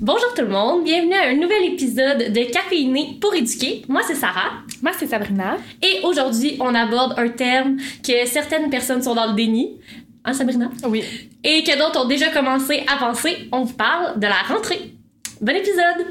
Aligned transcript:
Bonjour 0.00 0.32
tout 0.34 0.42
le 0.42 0.48
monde, 0.48 0.84
bienvenue 0.84 1.14
à 1.14 1.28
un 1.28 1.34
nouvel 1.34 1.64
épisode 1.72 2.32
de 2.32 2.50
Caféiné 2.50 3.18
pour 3.20 3.34
éduquer. 3.34 3.82
Moi 3.88 4.00
c'est 4.06 4.14
Sarah. 4.14 4.52
Moi 4.82 4.92
c'est 4.98 5.06
Sabrina. 5.06 5.58
Et 5.82 6.00
aujourd'hui 6.04 6.56
on 6.60 6.74
aborde 6.74 7.14
un 7.18 7.28
terme 7.28 7.76
que 8.02 8.26
certaines 8.26 8.70
personnes 8.70 9.02
sont 9.02 9.14
dans 9.14 9.26
le 9.26 9.34
déni. 9.34 9.78
Hein 10.24 10.32
Sabrina? 10.32 10.70
Oui. 10.84 11.04
Et 11.44 11.62
que 11.64 11.78
d'autres 11.78 12.02
ont 12.04 12.08
déjà 12.08 12.30
commencé 12.30 12.82
à 12.86 12.96
penser. 12.96 13.48
On 13.52 13.62
vous 13.64 13.74
parle 13.74 14.18
de 14.18 14.26
la 14.26 14.42
rentrée. 14.48 14.94
Bon 15.40 15.54
épisode! 15.54 16.06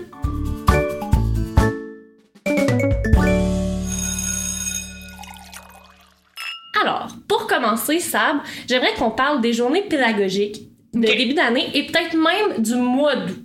Alors, 6.81 7.09
pour 7.27 7.47
commencer, 7.47 7.99
Sab, 7.99 8.37
j'aimerais 8.67 8.93
qu'on 8.97 9.11
parle 9.11 9.41
des 9.41 9.53
journées 9.53 9.81
pédagogiques 9.81 10.61
de 10.93 11.07
Ok. 11.07 11.17
début 11.17 11.33
d'année 11.33 11.69
et 11.73 11.83
peut-être 11.85 12.15
même 12.15 12.61
du 12.61 12.75
mois 12.75 13.15
d'août. 13.15 13.37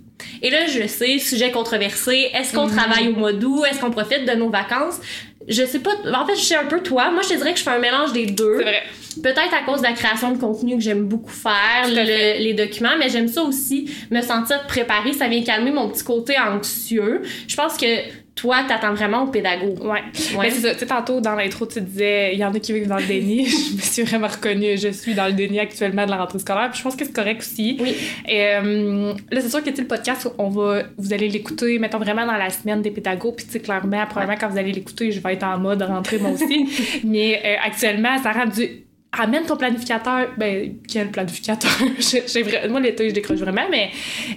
Et 0.45 0.51
là, 0.51 0.67
je 0.67 0.85
sais, 0.85 1.17
sujet 1.17 1.49
controversé, 1.49 2.29
est-ce 2.33 2.53
qu'on 2.53 2.67
travaille 2.67 3.07
au 3.07 3.13
mois 3.13 3.33
d'août? 3.33 3.63
Est-ce 3.67 3.79
qu'on 3.79 3.89
profite 3.89 4.25
de 4.25 4.33
nos 4.35 4.49
vacances? 4.49 4.99
Je 5.47 5.63
sais 5.65 5.79
pas, 5.79 5.91
en 6.13 6.25
fait, 6.27 6.35
je 6.35 6.41
sais 6.41 6.55
un 6.55 6.65
peu 6.65 6.81
toi. 6.81 7.09
Moi, 7.09 7.21
je 7.23 7.29
te 7.29 7.33
dirais 7.33 7.53
que 7.53 7.57
je 7.59 7.63
fais 7.63 7.71
un 7.71 7.79
mélange 7.79 8.13
des 8.13 8.27
deux. 8.27 8.57
C'est 8.57 8.63
vrai. 8.63 8.83
Peut-être 9.23 9.53
à 9.53 9.63
cause 9.65 9.79
de 9.79 9.87
la 9.87 9.93
création 9.93 10.31
de 10.31 10.37
contenu 10.37 10.75
que 10.75 10.81
j'aime 10.83 11.05
beaucoup 11.05 11.31
faire, 11.31 11.87
le- 11.87 12.43
les 12.43 12.53
documents, 12.53 12.95
mais 12.99 13.09
j'aime 13.09 13.27
ça 13.27 13.41
aussi, 13.43 13.89
me 14.11 14.21
sentir 14.21 14.67
préparée. 14.67 15.13
Ça 15.13 15.27
vient 15.27 15.41
calmer 15.43 15.71
mon 15.71 15.89
petit 15.89 16.03
côté 16.03 16.35
anxieux. 16.37 17.21
Je 17.47 17.55
pense 17.55 17.75
que 17.77 17.85
toi, 18.35 18.63
t'attends 18.67 18.93
vraiment 18.93 19.23
au 19.23 19.27
pédago. 19.27 19.75
Ouais. 19.81 19.89
Ouais. 19.89 20.03
Mais 20.41 20.49
c'est 20.51 20.59
ça, 20.59 20.73
tu 20.73 20.79
sais, 20.79 20.85
tantôt 20.85 21.21
dans 21.21 21.35
l'intro, 21.35 21.65
tu 21.65 21.79
disais, 21.79 22.33
il 22.33 22.39
y 22.39 22.43
en 22.43 22.53
a 22.53 22.59
qui 22.59 22.73
vivent 22.73 22.87
dans 22.87 22.97
le 22.97 23.05
déni. 23.05 23.45
je 23.49 23.75
me 23.77 23.81
suis 23.81 24.03
vraiment 24.03 24.27
reconnue. 24.27 24.77
Je 24.77 24.89
suis 24.89 25.13
dans 25.13 25.27
le 25.27 25.31
déni 25.31 25.57
actuellement 25.57 26.05
de 26.05 26.11
la 26.11 26.17
rentrée 26.17 26.39
scolaire. 26.39 26.69
Puis 26.69 26.79
je 26.79 26.83
pense 26.83 26.97
que 26.97 27.05
c'est 27.05 27.13
correct 27.13 27.39
aussi. 27.39 27.77
Oui. 27.79 27.95
Et, 28.27 28.55
euh, 28.55 29.13
là, 29.31 29.39
c'est 29.39 29.49
sûr 29.49 29.63
que 29.63 29.69
tu 29.69 29.77
sais, 29.77 29.81
le 29.83 29.87
podcast, 29.87 30.27
on 30.37 30.49
va, 30.49 30.83
vous 30.97 31.13
allez 31.13 31.29
l'écouter, 31.29 31.79
mettons 31.79 31.97
vraiment 31.97 32.25
dans 32.25 32.35
la 32.35 32.49
semaine 32.49 32.81
des 32.81 32.91
pédagogues. 32.91 33.35
Puis 33.37 33.45
tu 33.45 33.53
sais, 33.53 33.59
clairement, 33.61 34.05
probablement 34.05 34.37
quand 34.37 34.49
vous 34.49 34.57
allez 34.57 34.73
l'écouter, 34.73 35.13
je 35.13 35.21
vais 35.21 35.33
être 35.33 35.43
en 35.43 35.57
mode 35.57 35.81
rentrée 35.81 36.17
moi 36.17 36.31
aussi. 36.31 37.01
Mais 37.05 37.41
euh, 37.45 37.55
actuellement, 37.65 38.21
ça 38.21 38.33
rend 38.33 38.47
du. 38.47 38.84
Amène 39.17 39.45
ton 39.45 39.55
planificateur. 39.55 40.27
Ben, 40.37 40.75
quel 40.91 41.09
planificateur? 41.09 41.71
J'ai- 41.99 42.23
j'ai 42.27 42.43
vra- 42.43 42.67
Moi, 42.67 42.79
l'été, 42.81 43.07
je 43.09 43.13
décroche 43.13 43.37
vraiment, 43.39 43.65
mais. 43.71 43.89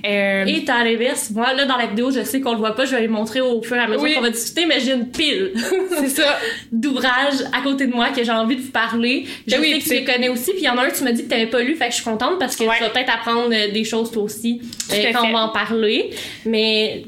euh, 0.06 0.44
Et 0.46 0.64
t'as 0.64 0.84
l'inverse, 0.84 1.30
moi, 1.34 1.52
là, 1.54 1.64
dans 1.66 1.76
la 1.76 1.86
vidéo, 1.86 2.10
je 2.10 2.22
sais 2.22 2.40
qu'on 2.40 2.52
le 2.52 2.58
voit 2.58 2.74
pas, 2.76 2.84
je 2.84 2.94
vais 2.94 3.00
les 3.00 3.08
montrer 3.08 3.40
au 3.40 3.60
fur 3.62 3.76
et 3.76 3.80
à 3.80 3.86
mesure 3.88 4.02
Oui. 4.02 4.14
qu'on 4.14 4.20
va 4.20 4.30
discuter, 4.30 4.66
mais 4.66 4.78
j'ai 4.80 4.92
une 4.92 5.08
pile 5.08 5.52
c'est 5.98 6.08
ça. 6.08 6.38
d'ouvrages 6.70 7.42
à 7.52 7.60
côté 7.62 7.86
de 7.86 7.92
moi 7.92 8.10
que 8.10 8.22
j'ai 8.22 8.30
envie 8.30 8.56
de 8.56 8.62
vous 8.62 8.70
parler. 8.70 9.24
Je 9.46 9.52
Ben 9.56 9.60
oui, 9.60 9.78
que 9.78 9.84
tu 9.84 9.90
les 9.90 10.04
connais 10.04 10.28
aussi, 10.28 10.52
puis 10.52 10.60
il 10.60 10.64
y 10.64 10.68
en 10.68 10.78
a 10.78 10.84
un, 10.84 10.90
tu 10.90 11.02
m'as 11.04 11.12
dit 11.12 11.24
que 11.24 11.28
t'avais 11.28 11.46
pas 11.46 11.60
lu, 11.62 11.74
fait 11.74 11.86
que 11.86 11.90
je 11.90 11.96
suis 11.96 12.04
contente 12.04 12.38
parce 12.38 12.54
que 12.56 12.64
Ouais. 12.64 12.76
tu 12.76 12.82
vas 12.84 12.90
peut-être 12.90 13.12
apprendre 13.14 13.50
euh, 13.52 13.72
des 13.72 13.84
choses 13.84 14.10
toi 14.10 14.22
aussi 14.22 14.60
euh, 14.92 14.94
quand 15.12 15.22
fait. 15.22 15.26
on 15.28 15.32
va 15.32 15.40
en 15.44 15.48
parler. 15.48 16.10
Mais 16.46 17.04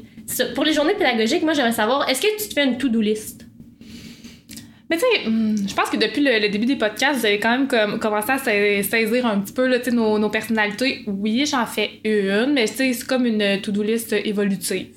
pour 0.55 0.63
les 0.63 0.73
journées 0.73 0.93
pédagogiques, 0.93 1.43
moi, 1.43 1.53
j'aimerais 1.53 1.71
savoir, 1.73 2.09
est-ce 2.09 2.21
que 2.21 2.27
tu 2.41 2.47
te 2.49 2.53
fais 2.53 2.63
une 2.65 2.77
to-do 2.77 3.01
list? 3.01 3.45
Mais 4.91 4.97
tu 4.97 5.03
sais, 5.03 5.25
hum, 5.27 5.55
je 5.67 5.73
pense 5.73 5.89
que 5.89 5.95
depuis 5.97 6.21
le, 6.21 6.37
le 6.39 6.49
début 6.49 6.65
des 6.65 6.75
podcasts, 6.75 7.19
vous 7.21 7.25
avez 7.25 7.39
quand 7.39 7.49
même 7.51 7.67
comme, 7.67 7.97
commencé 7.97 8.29
à 8.29 8.37
sa- 8.37 8.51
saisir 8.83 9.25
un 9.25 9.39
petit 9.39 9.53
peu 9.53 9.65
là, 9.65 9.77
nos, 9.91 10.19
nos 10.19 10.29
personnalités. 10.29 11.03
Oui, 11.07 11.45
j'en 11.49 11.65
fais 11.65 11.91
une, 12.03 12.51
mais 12.53 12.65
tu 12.67 12.73
sais, 12.75 12.93
c'est 12.93 13.07
comme 13.07 13.25
une 13.25 13.61
to-do 13.61 13.81
list 13.83 14.11
évolutive. 14.13 14.87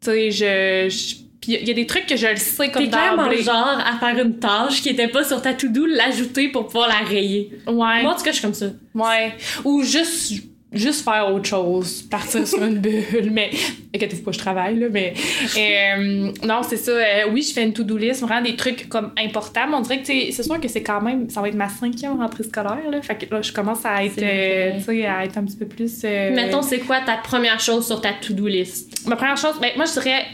Tu 0.00 0.10
sais, 0.10 0.30
je. 0.30 0.88
je- 0.88 1.14
Puis 1.40 1.54
il 1.60 1.66
y 1.66 1.70
a 1.72 1.74
des 1.74 1.86
trucs 1.86 2.06
que 2.06 2.14
je 2.16 2.28
le 2.28 2.36
sais 2.36 2.70
comme 2.70 2.84
T'es 2.84 2.88
clairement 2.88 3.28
le 3.28 3.36
genre 3.42 3.80
à 3.84 3.98
faire 3.98 4.24
une 4.24 4.38
tâche 4.38 4.80
qui 4.80 4.90
était 4.90 5.08
pas 5.08 5.24
sur 5.24 5.42
ta 5.42 5.52
to-do, 5.54 5.86
l'ajouter 5.86 6.46
pour 6.48 6.66
pouvoir 6.66 6.86
la 6.88 7.04
rayer. 7.04 7.50
Ouais. 7.66 8.02
Moi, 8.02 8.12
en 8.12 8.16
tout 8.16 8.22
cas, 8.22 8.30
je 8.30 8.36
suis 8.36 8.42
comme 8.42 8.54
ça. 8.54 8.66
Ouais. 8.94 9.32
Ou 9.64 9.82
juste, 9.82 10.34
juste 10.72 11.04
faire 11.04 11.32
autre 11.32 11.46
chose, 11.46 12.02
partir 12.02 12.46
sur 12.46 12.62
une 12.62 12.78
bulle. 12.78 13.30
Mais, 13.32 13.50
inquiétez-vous 13.94 14.22
pas, 14.22 14.32
je 14.32 14.38
travaille, 14.38 14.78
là. 14.78 14.86
Mais, 14.90 15.12
euh, 15.58 16.32
non, 16.44 16.62
c'est 16.68 16.76
ça. 16.76 16.92
euh, 16.92 17.22
oui, 17.32 17.42
je 17.42 17.52
fais 17.52 17.62
une 17.62 17.72
to-do 17.72 17.96
list, 17.96 18.22
vraiment 18.22 18.42
des 18.42 18.56
trucs 18.56 18.88
comme 18.88 19.12
importants. 19.18 19.66
Mais 19.68 19.74
on 19.76 19.80
dirait 19.80 20.00
que, 20.02 20.06
c'est 20.06 20.42
sûr 20.42 20.60
que 20.60 20.68
c'est 20.68 20.82
quand 20.82 21.00
même, 21.00 21.28
ça 21.30 21.40
va 21.40 21.48
être 21.48 21.54
ma 21.54 21.68
cinquième 21.68 22.18
rentrée 22.18 22.44
scolaire, 22.44 22.90
là. 22.90 23.02
Fait 23.02 23.16
que 23.16 23.32
là, 23.34 23.42
je 23.42 23.52
commence 23.52 23.84
à 23.84 24.04
être, 24.04 24.18
euh, 24.18 24.70
vrai. 24.70 24.74
tu 24.78 24.84
sais, 24.84 25.06
à 25.06 25.24
être 25.24 25.36
un 25.38 25.44
petit 25.44 25.56
peu 25.56 25.66
plus. 25.66 26.02
euh, 26.04 26.34
Mettons, 26.34 26.62
c'est 26.62 26.80
quoi 26.80 27.00
ta 27.00 27.16
première 27.16 27.60
chose 27.60 27.86
sur 27.86 28.00
ta 28.00 28.12
to-do 28.12 28.46
list? 28.46 29.06
Ma 29.06 29.16
première 29.16 29.36
chose, 29.36 29.54
ben, 29.60 29.70
moi, 29.76 29.84
je 29.86 29.92
dirais, 29.92 30.24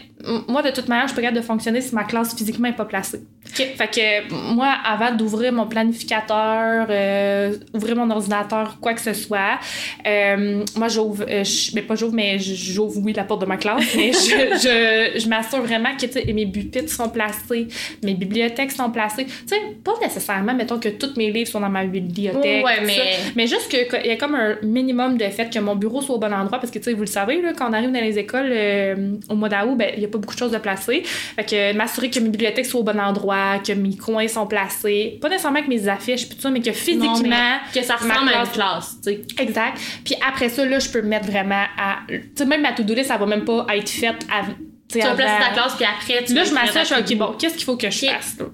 moi, 0.47 0.61
de 0.61 0.69
toute 0.71 0.87
manière, 0.89 1.07
je 1.07 1.13
peux 1.13 1.21
capable 1.21 1.37
de 1.39 1.43
fonctionner 1.45 1.81
si 1.81 1.95
ma 1.95 2.03
classe 2.03 2.35
physiquement 2.35 2.67
est 2.67 2.73
pas 2.75 2.85
placée. 2.85 3.21
Fait 3.53 3.87
que, 3.89 4.53
moi, 4.53 4.73
avant 4.85 5.11
d'ouvrir 5.15 5.53
mon 5.53 5.65
planificateur, 5.65 6.87
euh, 6.89 7.53
ouvrir 7.73 7.95
mon 7.95 8.09
ordinateur, 8.11 8.77
quoi 8.81 8.93
que 8.93 9.01
ce 9.01 9.13
soit, 9.13 9.59
euh, 10.05 10.63
moi, 10.75 10.87
j'ouvre, 10.87 11.25
euh, 11.27 11.43
je- 11.43 11.73
ben, 11.73 11.83
pas 11.85 11.95
j'ouvre, 11.95 12.13
mais 12.13 12.37
j'ouvre, 12.39 12.97
oui, 13.03 13.13
la 13.13 13.23
porte 13.23 13.41
de 13.41 13.45
ma 13.45 13.57
classe, 13.57 13.83
mais 13.95 14.11
je, 14.11 14.17
je, 15.15 15.19
je 15.19 15.27
m'assure 15.29 15.61
vraiment 15.61 15.89
que, 15.99 16.31
mes 16.31 16.45
pupitres 16.45 16.91
sont 16.91 17.09
placés, 17.09 17.67
mes 18.03 18.13
bibliothèques 18.13 18.71
sont 18.71 18.91
placées. 18.91 19.25
Tu 19.25 19.33
sais, 19.47 19.55
pas 19.83 19.93
nécessairement, 20.01 20.53
mettons, 20.53 20.79
que 20.79 20.89
tous 20.89 21.15
mes 21.17 21.31
livres 21.31 21.49
sont 21.49 21.59
dans 21.61 21.69
ma 21.69 21.85
bibliothèque. 21.85 22.65
Ouais, 22.65 22.81
mais- 22.85 22.95
ça. 22.95 23.01
Mais 23.35 23.47
juste 23.47 23.69
qu'il 23.69 24.05
y 24.05 24.11
a 24.11 24.15
comme 24.17 24.35
un 24.35 24.57
minimum 24.63 25.17
de 25.17 25.25
fait 25.25 25.49
que 25.51 25.59
mon 25.59 25.75
bureau 25.75 26.01
soit 26.01 26.15
au 26.15 26.19
bon 26.19 26.33
endroit 26.33 26.59
parce 26.59 26.71
que, 26.71 26.79
tu 26.79 26.85
sais, 26.85 26.93
vous 26.93 27.01
le 27.01 27.07
savez, 27.07 27.41
là, 27.41 27.53
quand 27.57 27.69
on 27.69 27.73
arrive 27.73 27.91
dans 27.91 28.01
les 28.01 28.17
écoles 28.19 28.49
euh, 28.51 29.15
au 29.29 29.35
mois 29.35 29.49
d'août, 29.49 29.75
ben, 29.77 29.89
il 29.93 29.99
n'y 29.99 30.05
a 30.05 30.08
pas 30.09 30.17
beaucoup 30.17 30.33
de 30.33 30.39
choses 30.39 30.51
de 30.51 30.57
placer. 30.57 31.03
Fait 31.03 31.43
que 31.45 31.73
m'assurer 31.73 32.09
que 32.09 32.19
mes 32.19 32.29
bibliothèques 32.29 32.65
soient 32.65 32.81
au 32.81 32.83
bon 32.83 32.99
endroit, 32.99 33.59
que 33.59 33.73
mes 33.73 33.95
coins 33.95 34.27
sont 34.27 34.47
placés. 34.47 35.17
Pas 35.21 35.29
nécessairement 35.29 35.61
que 35.63 35.69
mes 35.69 35.87
affiches, 35.87 36.27
puis 36.27 36.35
tout 36.35 36.41
ça, 36.41 36.49
mais 36.49 36.61
que 36.61 36.71
physiquement. 36.71 37.13
Non, 37.13 37.21
mais 37.23 37.59
que 37.73 37.81
ça 37.85 37.95
ma 38.03 38.13
ressemble 38.13 38.33
à 38.33 38.41
une 38.41 38.47
classe- 38.49 38.97
tu 39.03 39.11
sais. 39.11 39.21
Exact. 39.39 39.77
Puis 40.03 40.15
après 40.27 40.49
ça, 40.49 40.65
là, 40.65 40.79
je 40.79 40.89
peux 40.89 41.01
me 41.01 41.07
mettre 41.07 41.27
vraiment 41.27 41.63
à. 41.77 41.99
Tu 42.07 42.21
sais, 42.35 42.45
même 42.45 42.61
ma 42.61 42.73
to-do 42.73 42.93
list, 42.93 43.07
ça 43.07 43.17
va 43.17 43.25
même 43.25 43.45
pas 43.45 43.65
être 43.75 43.89
faite 43.89 44.25
à. 44.31 44.43
Tu 44.91 44.99
vas 44.99 45.13
placer 45.13 45.43
ta 45.43 45.53
classe, 45.53 45.75
puis 45.75 45.85
après, 45.85 46.23
tu 46.25 46.33
Là, 46.33 46.43
je 46.43 46.49
to-do. 46.49 46.99
OK, 46.99 47.17
bon, 47.17 47.35
qu'est-ce 47.37 47.53
qu'il 47.53 47.63
faut 47.65 47.77
que 47.77 47.91
je 47.91 48.07
fasse, 48.07 48.39
là? 48.39 48.45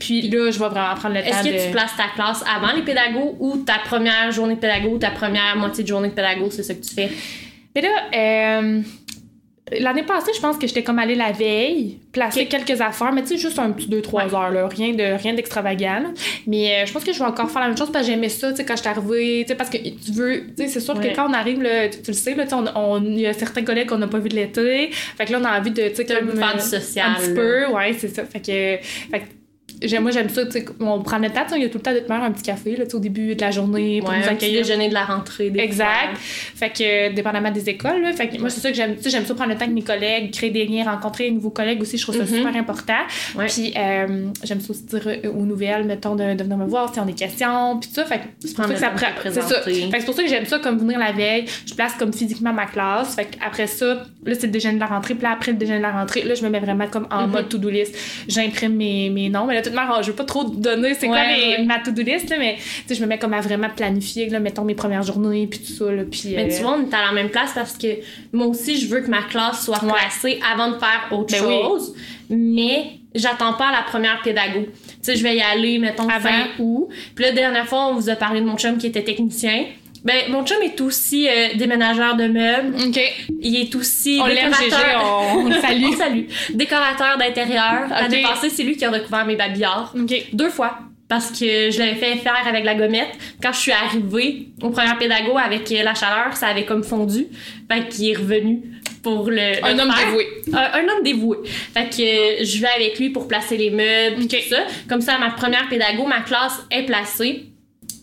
Puis 0.00 0.22
là, 0.22 0.50
je 0.50 0.58
vais 0.58 0.68
vraiment 0.68 0.94
prendre 0.96 1.14
le 1.14 1.20
temps 1.22 1.28
Est-ce 1.28 1.48
que 1.48 1.54
de. 1.54 1.64
tu 1.66 1.70
places 1.70 1.96
ta 1.96 2.08
classe 2.14 2.42
avant 2.52 2.72
les 2.72 2.82
pédagogues 2.82 3.36
ou 3.38 3.58
ta 3.58 3.78
première 3.78 4.32
journée 4.32 4.56
de 4.56 4.58
pédago 4.60 4.88
ou 4.88 4.98
ta 4.98 5.10
première 5.12 5.54
moitié 5.56 5.84
de 5.84 5.88
journée 5.88 6.08
de 6.08 6.14
pédago, 6.14 6.48
c'est 6.50 6.64
ça 6.64 6.74
que 6.74 6.80
tu 6.84 6.92
fais? 6.92 7.08
Mais 7.76 7.82
là, 7.82 7.88
euh, 8.16 8.80
l'année 9.80 10.04
passée, 10.04 10.30
je 10.34 10.40
pense 10.40 10.56
que 10.58 10.66
j'étais 10.66 10.82
comme 10.84 10.98
allée 10.98 11.14
la 11.16 11.32
veille, 11.32 11.98
placer 12.12 12.46
quelques 12.46 12.80
affaires, 12.80 13.12
mais 13.12 13.22
tu 13.22 13.28
sais, 13.30 13.36
juste 13.38 13.58
un 13.58 13.72
petit 13.72 13.88
2-3 13.88 14.32
heures, 14.34 14.50
là, 14.50 14.68
rien 14.68 14.92
de 14.94 15.20
rien 15.20 15.34
d'extravagant. 15.34 16.04
Mais 16.46 16.82
euh, 16.82 16.86
je 16.86 16.92
pense 16.92 17.02
que 17.04 17.12
je 17.12 17.18
vais 17.18 17.24
encore 17.24 17.50
faire 17.50 17.62
la 17.62 17.68
même 17.68 17.76
chose 17.76 17.90
parce 17.90 18.06
que 18.06 18.12
j'aimais 18.12 18.28
ça, 18.28 18.50
tu 18.50 18.56
sais, 18.58 18.64
quand 18.64 18.76
je 18.76 18.80
suis 18.82 18.88
arrivée, 18.88 19.42
tu 19.42 19.48
sais, 19.48 19.54
parce 19.56 19.70
que 19.70 19.78
tu 19.78 20.12
veux, 20.12 20.46
tu 20.48 20.52
sais, 20.64 20.68
c'est 20.68 20.80
sûr 20.80 20.96
Ouais. 20.96 21.10
que 21.10 21.16
quand 21.16 21.28
on 21.28 21.32
arrive, 21.32 21.62
là, 21.62 21.88
tu, 21.88 22.00
tu 22.00 22.10
le 22.12 22.16
sais, 22.16 22.34
là, 22.34 22.44
tu 22.44 22.50
sais, 22.50 22.54
on, 22.56 22.64
on- 22.78 23.02
il 23.04 23.20
y 23.20 23.26
a 23.26 23.32
certains 23.32 23.64
collègues 23.64 23.88
qu'on 23.88 23.98
n'a 23.98 24.06
pas 24.08 24.18
vu 24.18 24.28
de 24.28 24.36
l'été, 24.36 24.90
fait 24.92 25.24
que 25.24 25.32
là, 25.32 25.38
on 25.40 25.44
a 25.44 25.58
envie 25.58 25.70
de, 25.72 25.88
tu 25.88 25.94
sais, 25.96 26.04
comme, 26.06 26.36
faire 26.36 26.52
du 26.54 26.58
euh, 26.60 26.62
social, 26.62 27.10
Un 27.10 27.14
petit 27.20 27.28
là. 27.28 27.34
peu, 27.34 27.66
ouais, 27.74 27.92
c'est 27.98 28.08
ça. 28.08 28.24
Fait 28.24 28.40
que, 28.40 28.46
fait 29.10 29.20
que 29.20 29.24
moi, 30.00 30.10
j'aime 30.10 30.28
ça, 30.28 30.44
tu 30.46 30.52
sais, 30.52 30.64
on 30.80 31.02
prend 31.02 31.18
le 31.18 31.28
temps, 31.30 31.44
il 31.54 31.62
y 31.62 31.64
a 31.64 31.68
tout 31.68 31.78
le 31.78 31.82
temps 31.82 31.92
de 31.92 31.98
te 32.00 32.06
faire 32.06 32.22
un 32.22 32.30
petit 32.32 32.42
café, 32.42 32.76
là, 32.76 32.84
au 32.92 32.98
début 32.98 33.34
de 33.34 33.40
la 33.40 33.50
journée 33.50 34.00
pour 34.00 34.10
Ouais, 34.10 34.18
nous 34.20 34.28
accueillir. 34.28 34.62
déjeuner 34.62 34.88
de 34.88 34.94
la 34.94 35.04
rentrée. 35.04 35.50
Des 35.50 35.60
Exact. 35.60 36.16
Fait 36.18 36.70
que, 36.70 37.10
euh, 37.10 37.12
dépendamment 37.12 37.50
des 37.50 37.68
écoles, 37.68 38.02
là. 38.02 38.12
Fait 38.12 38.28
que 38.28 38.38
moi, 38.38 38.48
c'est 38.50 38.60
ça 38.60 38.70
que 38.70 38.76
j'aime. 38.76 38.96
J'aime 39.04 39.24
ça 39.26 39.34
prendre 39.34 39.50
le 39.50 39.56
temps 39.56 39.64
avec 39.64 39.74
mes 39.74 39.82
collègues, 39.82 40.32
créer 40.32 40.50
des 40.50 40.64
liens, 40.66 40.84
rencontrer 40.84 41.28
de 41.30 41.34
nouveaux 41.34 41.50
collègues 41.50 41.80
aussi. 41.82 41.98
Je 41.98 42.02
trouve 42.02 42.16
ça 42.16 42.22
Mhm. 42.22 42.28
super 42.38 42.56
important. 42.56 42.94
Ouais. 43.36 43.46
Puis, 43.46 43.72
euh, 43.76 44.28
j'aime 44.44 44.60
ça 44.60 44.70
aussi 44.70 44.84
dire 44.84 45.02
euh, 45.06 45.30
aux 45.30 45.44
nouvelles, 45.44 45.84
mettons, 45.84 46.14
de, 46.14 46.34
de 46.34 46.42
venir 46.42 46.56
me 46.56 46.66
voir 46.66 46.92
si 46.92 46.98
on 47.00 47.02
a 47.02 47.06
des 47.06 47.12
questions, 47.12 47.78
puis 47.78 47.88
tout 47.90 47.94
ça. 47.96 48.04
Fait 48.04 48.18
que 48.18 48.24
c'est 48.40 48.54
pour 48.54 48.64
ça 48.64 48.72
que 48.74 48.80
ça 48.80 48.90
prend. 48.90 49.06
C'est 49.24 49.42
ça. 49.42 49.60
Fait 49.62 49.70
que 49.72 49.98
c'est 49.98 50.04
pour 50.04 50.14
ça 50.14 50.22
que 50.22 50.28
j'aime 50.28 50.46
ça, 50.46 50.58
comme 50.58 50.78
venir 50.78 50.98
la 50.98 51.12
veille. 51.12 51.44
Je 51.66 51.74
place 51.74 51.92
comme 51.98 52.12
physiquement 52.12 52.52
ma 52.52 52.66
classe. 52.66 53.14
Fait 53.14 53.24
que 53.26 53.36
après 53.46 53.66
ça, 53.66 53.86
là, 54.24 54.34
c'est 54.34 54.46
le 54.46 54.52
déjeuner 54.52 54.76
de 54.76 54.80
la 54.80 54.86
rentrée. 54.86 55.14
Puis 55.14 55.22
là, 55.24 55.32
après 55.32 55.52
le 55.52 55.58
déjeuner 55.58 55.78
de 55.78 55.82
la 55.82 55.92
rentrée, 55.92 56.22
là, 56.22 56.34
je 56.34 56.42
me 56.44 56.48
mets 56.50 56.60
vraiment 56.60 56.86
comme 56.86 57.06
en 57.10 57.26
Mhm. 57.26 57.32
mode 57.32 57.48
to-do 57.48 57.68
list. 57.68 57.94
J'imprime 58.28 58.74
mes, 58.74 59.10
mes 59.10 59.28
noms. 59.28 59.46
Mais 59.46 59.54
là, 59.54 59.62
de 59.62 59.65
toute 59.66 59.74
manière, 59.74 60.02
je 60.02 60.10
veux 60.10 60.16
pas 60.16 60.24
trop 60.24 60.44
donner 60.44 60.94
c'est 60.94 61.06
quoi 61.06 61.16
Ouais, 61.16 61.26
mes- 61.36 61.56
ouais. 61.58 61.64
ma 61.64 61.78
to-do 61.80 62.02
list, 62.02 62.28
là, 62.30 62.36
mais 62.38 62.56
tu 62.56 62.62
sais, 62.88 62.94
je 62.94 63.00
me 63.02 63.06
mets 63.06 63.18
comme 63.18 63.34
à 63.34 63.40
vraiment 63.40 63.68
planifier, 63.70 64.28
là, 64.28 64.40
mettons, 64.40 64.64
mes 64.64 64.74
premières 64.74 65.02
journées, 65.02 65.46
puis 65.46 65.60
tout 65.60 65.72
ça, 65.72 65.90
là, 65.92 66.02
puis... 66.10 66.32
Mais 66.34 66.44
euh, 66.52 66.56
tu 66.56 66.62
vois, 66.62 66.78
on 66.78 66.88
est 66.88 66.94
à 66.94 67.06
la 67.06 67.12
même 67.12 67.28
place 67.30 67.52
parce 67.54 67.76
que 67.76 67.86
moi 68.32 68.46
aussi, 68.46 68.78
je 68.80 68.86
veux 68.88 69.00
que 69.00 69.08
ma 69.10 69.22
classe 69.22 69.64
soit 69.64 69.78
placée 69.80 70.40
avant 70.52 70.68
de 70.70 70.78
faire 70.78 71.08
autre 71.12 71.32
Ben 71.32 71.44
oui. 71.46 71.54
chose. 71.62 71.94
Mais 72.28 72.84
j'attends 73.14 73.52
pas 73.54 73.70
la 73.70 73.82
première 73.82 74.20
pédago. 74.22 74.60
Tu 74.66 74.92
sais, 75.02 75.16
je 75.16 75.22
vais 75.22 75.36
y 75.36 75.40
aller, 75.42 75.78
mettons, 75.78 76.08
Avant. 76.08 76.28
fin 76.28 76.46
août. 76.58 76.88
Puis 77.14 77.24
la 77.24 77.32
dernière 77.32 77.66
fois, 77.66 77.88
on 77.88 77.94
vous 77.94 78.08
a 78.10 78.16
parlé 78.16 78.40
de 78.40 78.46
mon 78.46 78.56
chum 78.56 78.78
qui 78.78 78.88
était 78.88 79.04
technicien. 79.04 79.64
Ben, 80.06 80.30
mon 80.30 80.44
chum 80.46 80.62
est 80.62 80.80
aussi 80.80 81.28
euh, 81.28 81.48
déménageur 81.56 82.14
de 82.16 82.26
meubles. 82.28 82.76
OK. 82.86 83.00
Il 83.40 83.56
est 83.56 83.74
aussi 83.74 84.20
On 84.22 84.28
décorateur. 84.28 85.02
on, 85.34 85.38
on 85.40 85.44
le 85.48 85.54
salue. 85.60 85.84
On 85.88 85.96
salue. 85.96 86.24
Décorateur 86.54 87.18
d'intérieur. 87.18 87.88
L'année 87.90 88.22
Ok. 88.24 88.30
passée, 88.30 88.50
c'est 88.50 88.62
lui 88.62 88.76
qui 88.76 88.84
a 88.84 88.90
recouvert 88.90 89.26
mes 89.26 89.36
babillards. 89.36 89.92
OK. 89.98 90.14
Deux 90.32 90.50
fois. 90.50 90.78
Parce 91.08 91.30
que 91.30 91.70
je 91.70 91.78
l'avais 91.78 91.94
fait 91.94 92.16
faire 92.16 92.42
avec 92.48 92.64
la 92.64 92.74
gommette. 92.74 93.10
Quand 93.42 93.52
je 93.52 93.58
suis 93.60 93.72
arrivée 93.72 94.48
au 94.62 94.70
premier 94.70 94.94
pédago 94.98 95.36
avec 95.38 95.70
euh, 95.72 95.82
la 95.82 95.94
chaleur, 95.94 96.36
ça 96.36 96.48
avait 96.48 96.64
comme 96.64 96.82
fondu. 96.82 97.26
Fait 97.70 97.88
qu'il 97.88 98.10
est 98.10 98.16
revenu 98.16 98.62
pour 99.04 99.30
le. 99.30 99.64
Un 99.64 99.74
le 99.74 99.80
homme 99.82 99.92
faire. 99.92 100.06
dévoué. 100.06 100.26
Un, 100.52 100.80
un 100.80 100.82
homme 100.88 101.02
dévoué. 101.04 101.36
Fait 101.74 101.88
que 101.90 102.02
euh, 102.40 102.44
je 102.44 102.60
vais 102.60 102.68
avec 102.76 102.98
lui 102.98 103.10
pour 103.10 103.28
placer 103.28 103.56
les 103.56 103.70
meubles, 103.70 104.22
Ok. 104.24 104.30
tout 104.30 104.48
ça. 104.54 104.62
Comme 104.88 105.00
ça, 105.00 105.16
ma 105.18 105.30
première 105.30 105.68
pédago, 105.68 106.06
ma 106.06 106.20
classe 106.22 106.60
est 106.72 106.82
placée. 106.84 107.44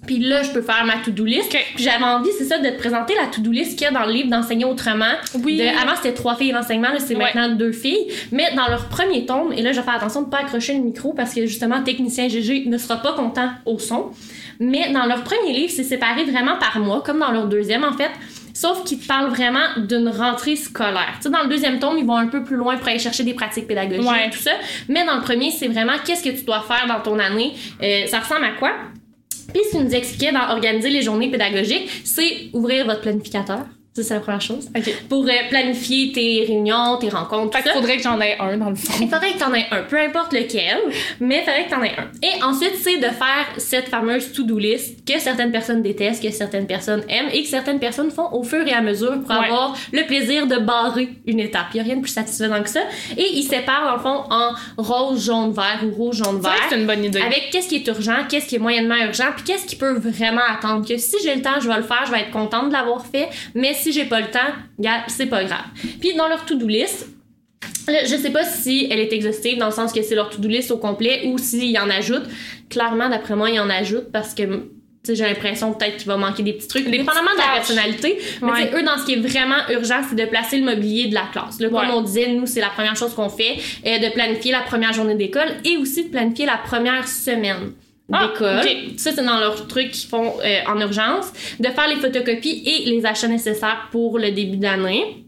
Puis 0.06 0.20
là, 0.20 0.44
je 0.44 0.52
peux 0.52 0.62
faire 0.62 0.84
ma 0.86 0.98
to-do 1.04 1.24
list. 1.26 1.46
Ok. 1.54 1.66
Puis 1.76 1.84
j'avais 1.84 2.04
envie, 2.04 2.30
c'est 2.38 2.44
ça, 2.46 2.58
de 2.60 2.68
te 2.70 2.78
présenter 2.78 3.14
la 3.16 3.28
to-do 3.28 3.52
list 3.52 3.78
qu'il 3.78 3.86
y 3.86 3.90
a 3.90 3.92
dans 3.92 4.06
le 4.06 4.12
livre 4.12 4.30
d'enseigner 4.30 4.66
autrement. 4.66 5.14
Oui. 5.44 5.58
De- 5.58 5.64
avant, 5.64 5.96
c'était 5.96 6.14
trois 6.14 6.36
filles 6.36 6.52
d'enseignement, 6.52 6.90
là, 6.90 7.00
c'est 7.00 7.16
Ouais. 7.16 7.24
maintenant 7.34 7.50
deux 7.56 7.72
filles. 7.72 8.08
Mais 8.32 8.54
dans 8.56 8.68
leur 8.68 8.90
premier 8.90 9.26
tome, 9.26 9.54
et 9.56 9.62
là, 9.62 9.72
je 9.72 9.78
vais 9.78 9.84
faire 9.84 9.96
attention 9.96 10.24
de 10.24 10.30
pas 10.30 10.40
accrocher 10.40 10.74
le 10.74 10.80
micro 10.82 11.14
parce 11.14 11.34
que 11.34 11.46
justement, 11.46 11.82
technicien 11.84 12.28
GG 12.28 12.66
ne 12.68 12.78
sera 12.78 12.98
pas 12.98 13.14
content 13.14 13.50
au 13.66 13.80
son. 13.80 14.12
Mais 14.60 14.92
dans 14.92 15.06
leur 15.06 15.24
premier 15.24 15.54
livre, 15.54 15.72
c'est 15.76 15.84
séparé 15.84 16.26
vraiment 16.26 16.58
par 16.60 16.80
mois, 16.80 17.02
comme 17.02 17.20
dans 17.20 17.32
leur 17.32 17.48
deuxième, 17.48 17.84
en 17.84 17.94
fait. 17.94 18.12
Sauf 18.56 18.84
qu'ils 18.84 19.00
parlent 19.00 19.30
vraiment 19.32 19.66
d'une 19.78 20.10
rentrée 20.10 20.56
scolaire. 20.56 21.14
Tu 21.16 21.24
sais, 21.24 21.30
dans 21.32 21.42
le 21.42 21.50
deuxième 21.50 21.80
tome, 21.80 21.98
ils 21.98 22.06
vont 22.06 22.18
un 22.18 22.28
peu 22.28 22.44
plus 22.44 22.56
loin 22.56 22.78
pour 22.78 22.88
aller 22.88 23.00
chercher 23.00 23.24
des 23.24 23.34
pratiques 23.34 23.66
pédagogiques 23.68 24.08
Ouais. 24.08 24.28
et 24.28 24.30
tout 24.30 24.38
ça. 24.38 24.52
Mais 24.90 25.04
dans 25.06 25.16
le 25.16 25.22
premier, 25.22 25.50
c'est 25.50 25.68
vraiment 25.68 25.94
qu'est-ce 26.06 26.24
que 26.24 26.30
tu 26.30 26.44
dois 26.46 26.62
faire 26.68 26.86
dans 26.88 27.00
ton 27.00 27.18
année. 27.18 27.54
Euh, 27.82 28.06
ça 28.06 28.20
ressemble 28.20 28.46
à 28.46 28.52
quoi? 28.60 28.72
Puis 29.52 29.62
ce 29.66 29.78
qu'il 29.78 29.86
nous 29.86 29.96
expliquait 29.96 30.32
dans 30.32 30.50
organiser 30.52 30.90
les 30.90 31.02
journées 31.02 31.32
pédagogiques, 31.32 31.90
c'est 32.04 32.50
ouvrir 32.54 32.86
votre 32.86 33.02
planificateur. 33.02 33.66
Ça, 33.96 34.02
c'est 34.02 34.14
la 34.16 34.22
première 34.22 34.42
chose. 34.42 34.70
OK. 34.76 34.92
Pour 35.08 35.24
euh, 35.26 35.32
planifier 35.50 36.12
tes 36.12 36.46
réunions, 36.48 36.98
tes 37.00 37.10
rencontres, 37.10 37.56
Fait 37.56 37.62
qu'il 37.64 37.72
faudrait 37.74 37.98
que 37.98 38.02
j'en 38.02 38.20
ai 38.20 38.36
un, 38.40 38.58
dans 38.58 38.72
le 38.72 38.76
fond. 38.76 38.92
Il 39.00 39.08
faudrait 39.08 39.34
que 39.34 39.38
t'en 39.38 39.54
aies 39.54 39.68
un, 39.70 39.84
peu 39.84 40.00
importe 40.00 40.34
lequel, 40.34 40.80
mais 41.20 41.36
il 41.38 41.40
faudrait 41.42 41.66
que 41.66 41.70
t'en 41.70 41.84
aies 41.84 41.94
un. 42.00 42.10
Et 42.28 42.42
ensuite, 42.42 42.74
c'est 42.82 42.98
de 42.98 43.04
faire 43.04 43.46
cette 43.58 43.90
fameuse 43.90 44.34
to-do 44.34 44.58
list 44.58 45.08
que 45.08 45.20
certaines 45.20 45.52
personnes 45.52 45.84
détestent, 45.84 46.24
que 46.24 46.32
certaines 46.32 46.66
personnes 46.66 47.04
aiment 47.08 47.30
et 47.32 47.44
que 47.44 47.48
certaines 47.50 47.78
personnes 47.80 48.10
font 48.10 48.30
au 48.32 48.42
fur 48.44 48.66
et 48.68 48.74
à 48.74 48.82
mesure 48.82 49.22
pour 49.22 49.30
Ouais. 49.30 49.46
avoir 49.46 49.76
le 49.92 50.02
plaisir 50.08 50.48
de 50.48 50.58
barrer 50.58 51.10
une 51.28 51.40
étape. 51.40 51.68
Il 51.76 51.78
y 51.78 51.80
a 51.80 51.84
rien 51.84 51.98
de 51.98 52.02
plus 52.02 52.12
satisfaisant 52.12 52.64
que 52.64 52.70
ça. 52.70 52.82
Et 53.16 53.28
ils 53.36 53.44
séparent, 53.44 53.86
dans 53.86 53.94
le 53.96 54.00
fond, 54.00 54.24
en 54.32 54.54
rose, 54.78 55.24
jaune, 55.24 55.54
vert 55.54 55.82
ou 55.86 55.92
rouge, 55.92 56.16
jaune, 56.18 56.40
vert. 56.42 56.52
c'est 56.68 56.78
une 56.80 56.88
bonne 56.88 57.04
idée. 57.04 57.22
Avec 57.22 57.50
qu'est-ce 57.52 57.68
qui 57.70 57.76
est 57.76 57.88
urgent, 57.88 58.26
qu'est-ce 58.28 58.48
qui 58.48 58.56
est 58.56 58.60
moyennement 58.60 58.96
urgent, 59.06 59.26
puis 59.36 59.44
qu'est-ce 59.46 59.68
qui 59.68 59.76
peut 59.76 59.94
vraiment 60.00 60.42
attendre. 60.50 60.84
Que 60.88 60.98
si 60.98 61.16
j'ai 61.24 61.36
le 61.36 61.44
temps, 61.44 61.60
je 61.62 61.68
vais 61.68 61.78
le 61.78 61.84
faire, 61.84 62.04
je 62.08 62.12
vais 62.12 62.22
être 62.22 62.32
contente 62.32 62.70
de 62.70 62.74
l'avoir 62.74 63.06
fait, 63.06 63.30
mais 63.54 63.76
si 63.84 63.92
j'ai 63.92 64.06
pas 64.06 64.22
le 64.22 64.28
temps, 64.32 64.40
c'est 65.08 65.26
pas 65.28 65.44
grave. 65.44 65.66
Puis 66.00 66.16
dans 66.16 66.28
leur 66.28 66.46
to-do 66.46 66.68
list, 66.68 67.08
je 67.88 68.16
sais 68.16 68.30
pas 68.32 68.44
si 68.46 68.88
elle 68.90 69.00
est 69.00 69.12
exhaustive 69.14 69.58
dans 69.58 69.68
le 69.68 69.72
sens 69.74 69.92
que 69.92 70.02
c'est 70.02 70.16
leur 70.16 70.30
to-do 70.30 70.48
list 70.48 70.72
au 70.72 70.78
complet 70.78 71.24
ou 71.26 71.38
s'il 71.38 71.66
y 71.72 71.78
en 71.80 71.90
ajoute. 71.90 72.24
Clairement, 72.70 73.10
d'après 73.10 73.36
moi, 73.36 73.50
il 73.50 73.56
y 73.56 73.60
en 73.60 73.70
ajoute 73.70 74.12
parce 74.12 74.34
que 74.34 74.44
j'ai 75.08 75.24
l'impression 75.26 75.74
peut-être 75.74 75.98
qu'il 75.98 76.08
va 76.08 76.16
manquer 76.16 76.44
des 76.44 76.54
petits 76.54 76.68
trucs, 76.70 76.86
Des 76.86 77.00
dépendamment 77.00 77.32
de 77.34 77.38
la 77.38 77.56
personnalité. 77.56 78.18
Mais 78.42 78.52
Ouais. 78.52 78.72
eux, 78.74 78.84
dans 78.84 78.98
ce 78.98 79.06
qui 79.06 79.14
est 79.14 79.20
vraiment 79.20 79.58
urgent, 79.70 80.02
c'est 80.10 80.16
de 80.16 80.26
placer 80.26 80.58
le 80.60 80.64
mobilier 80.66 81.08
de 81.08 81.14
la 81.14 81.26
classe. 81.32 81.60
Là, 81.60 81.68
comme 81.68 81.78
Ouais. 81.80 81.94
on 81.94 82.02
disait, 82.02 82.30
nous, 82.30 82.46
c'est 82.46 82.62
la 82.62 82.70
première 82.70 82.96
chose 82.96 83.14
qu'on 83.14 83.28
fait, 83.30 83.58
euh, 83.86 84.00
de 84.00 84.14
planifier 84.14 84.54
la 84.54 84.62
première 84.62 84.94
journée 84.94 85.16
d'école 85.16 85.50
et 85.66 85.76
aussi 85.76 86.06
de 86.06 86.10
planifier 86.10 86.46
la 86.46 86.58
première 86.58 87.06
semaine 87.08 87.74
Ah. 88.14 88.62
Ça, 88.98 89.12
c'est 89.12 89.24
dans 89.26 89.40
leurs 89.40 89.68
trucs 89.68 89.92
qu'ils 89.92 90.10
font 90.10 90.34
euh, 90.44 90.60
en 90.68 90.80
urgence. 90.80 91.32
De 91.60 91.68
faire 91.70 91.88
les 91.88 91.96
photocopies 91.98 92.64
et 92.66 92.90
les 92.90 93.06
achats 93.06 93.28
nécessaires 93.28 93.88
pour 93.92 94.20
le 94.20 94.32
début 94.32 94.58
d'année. 94.58 95.26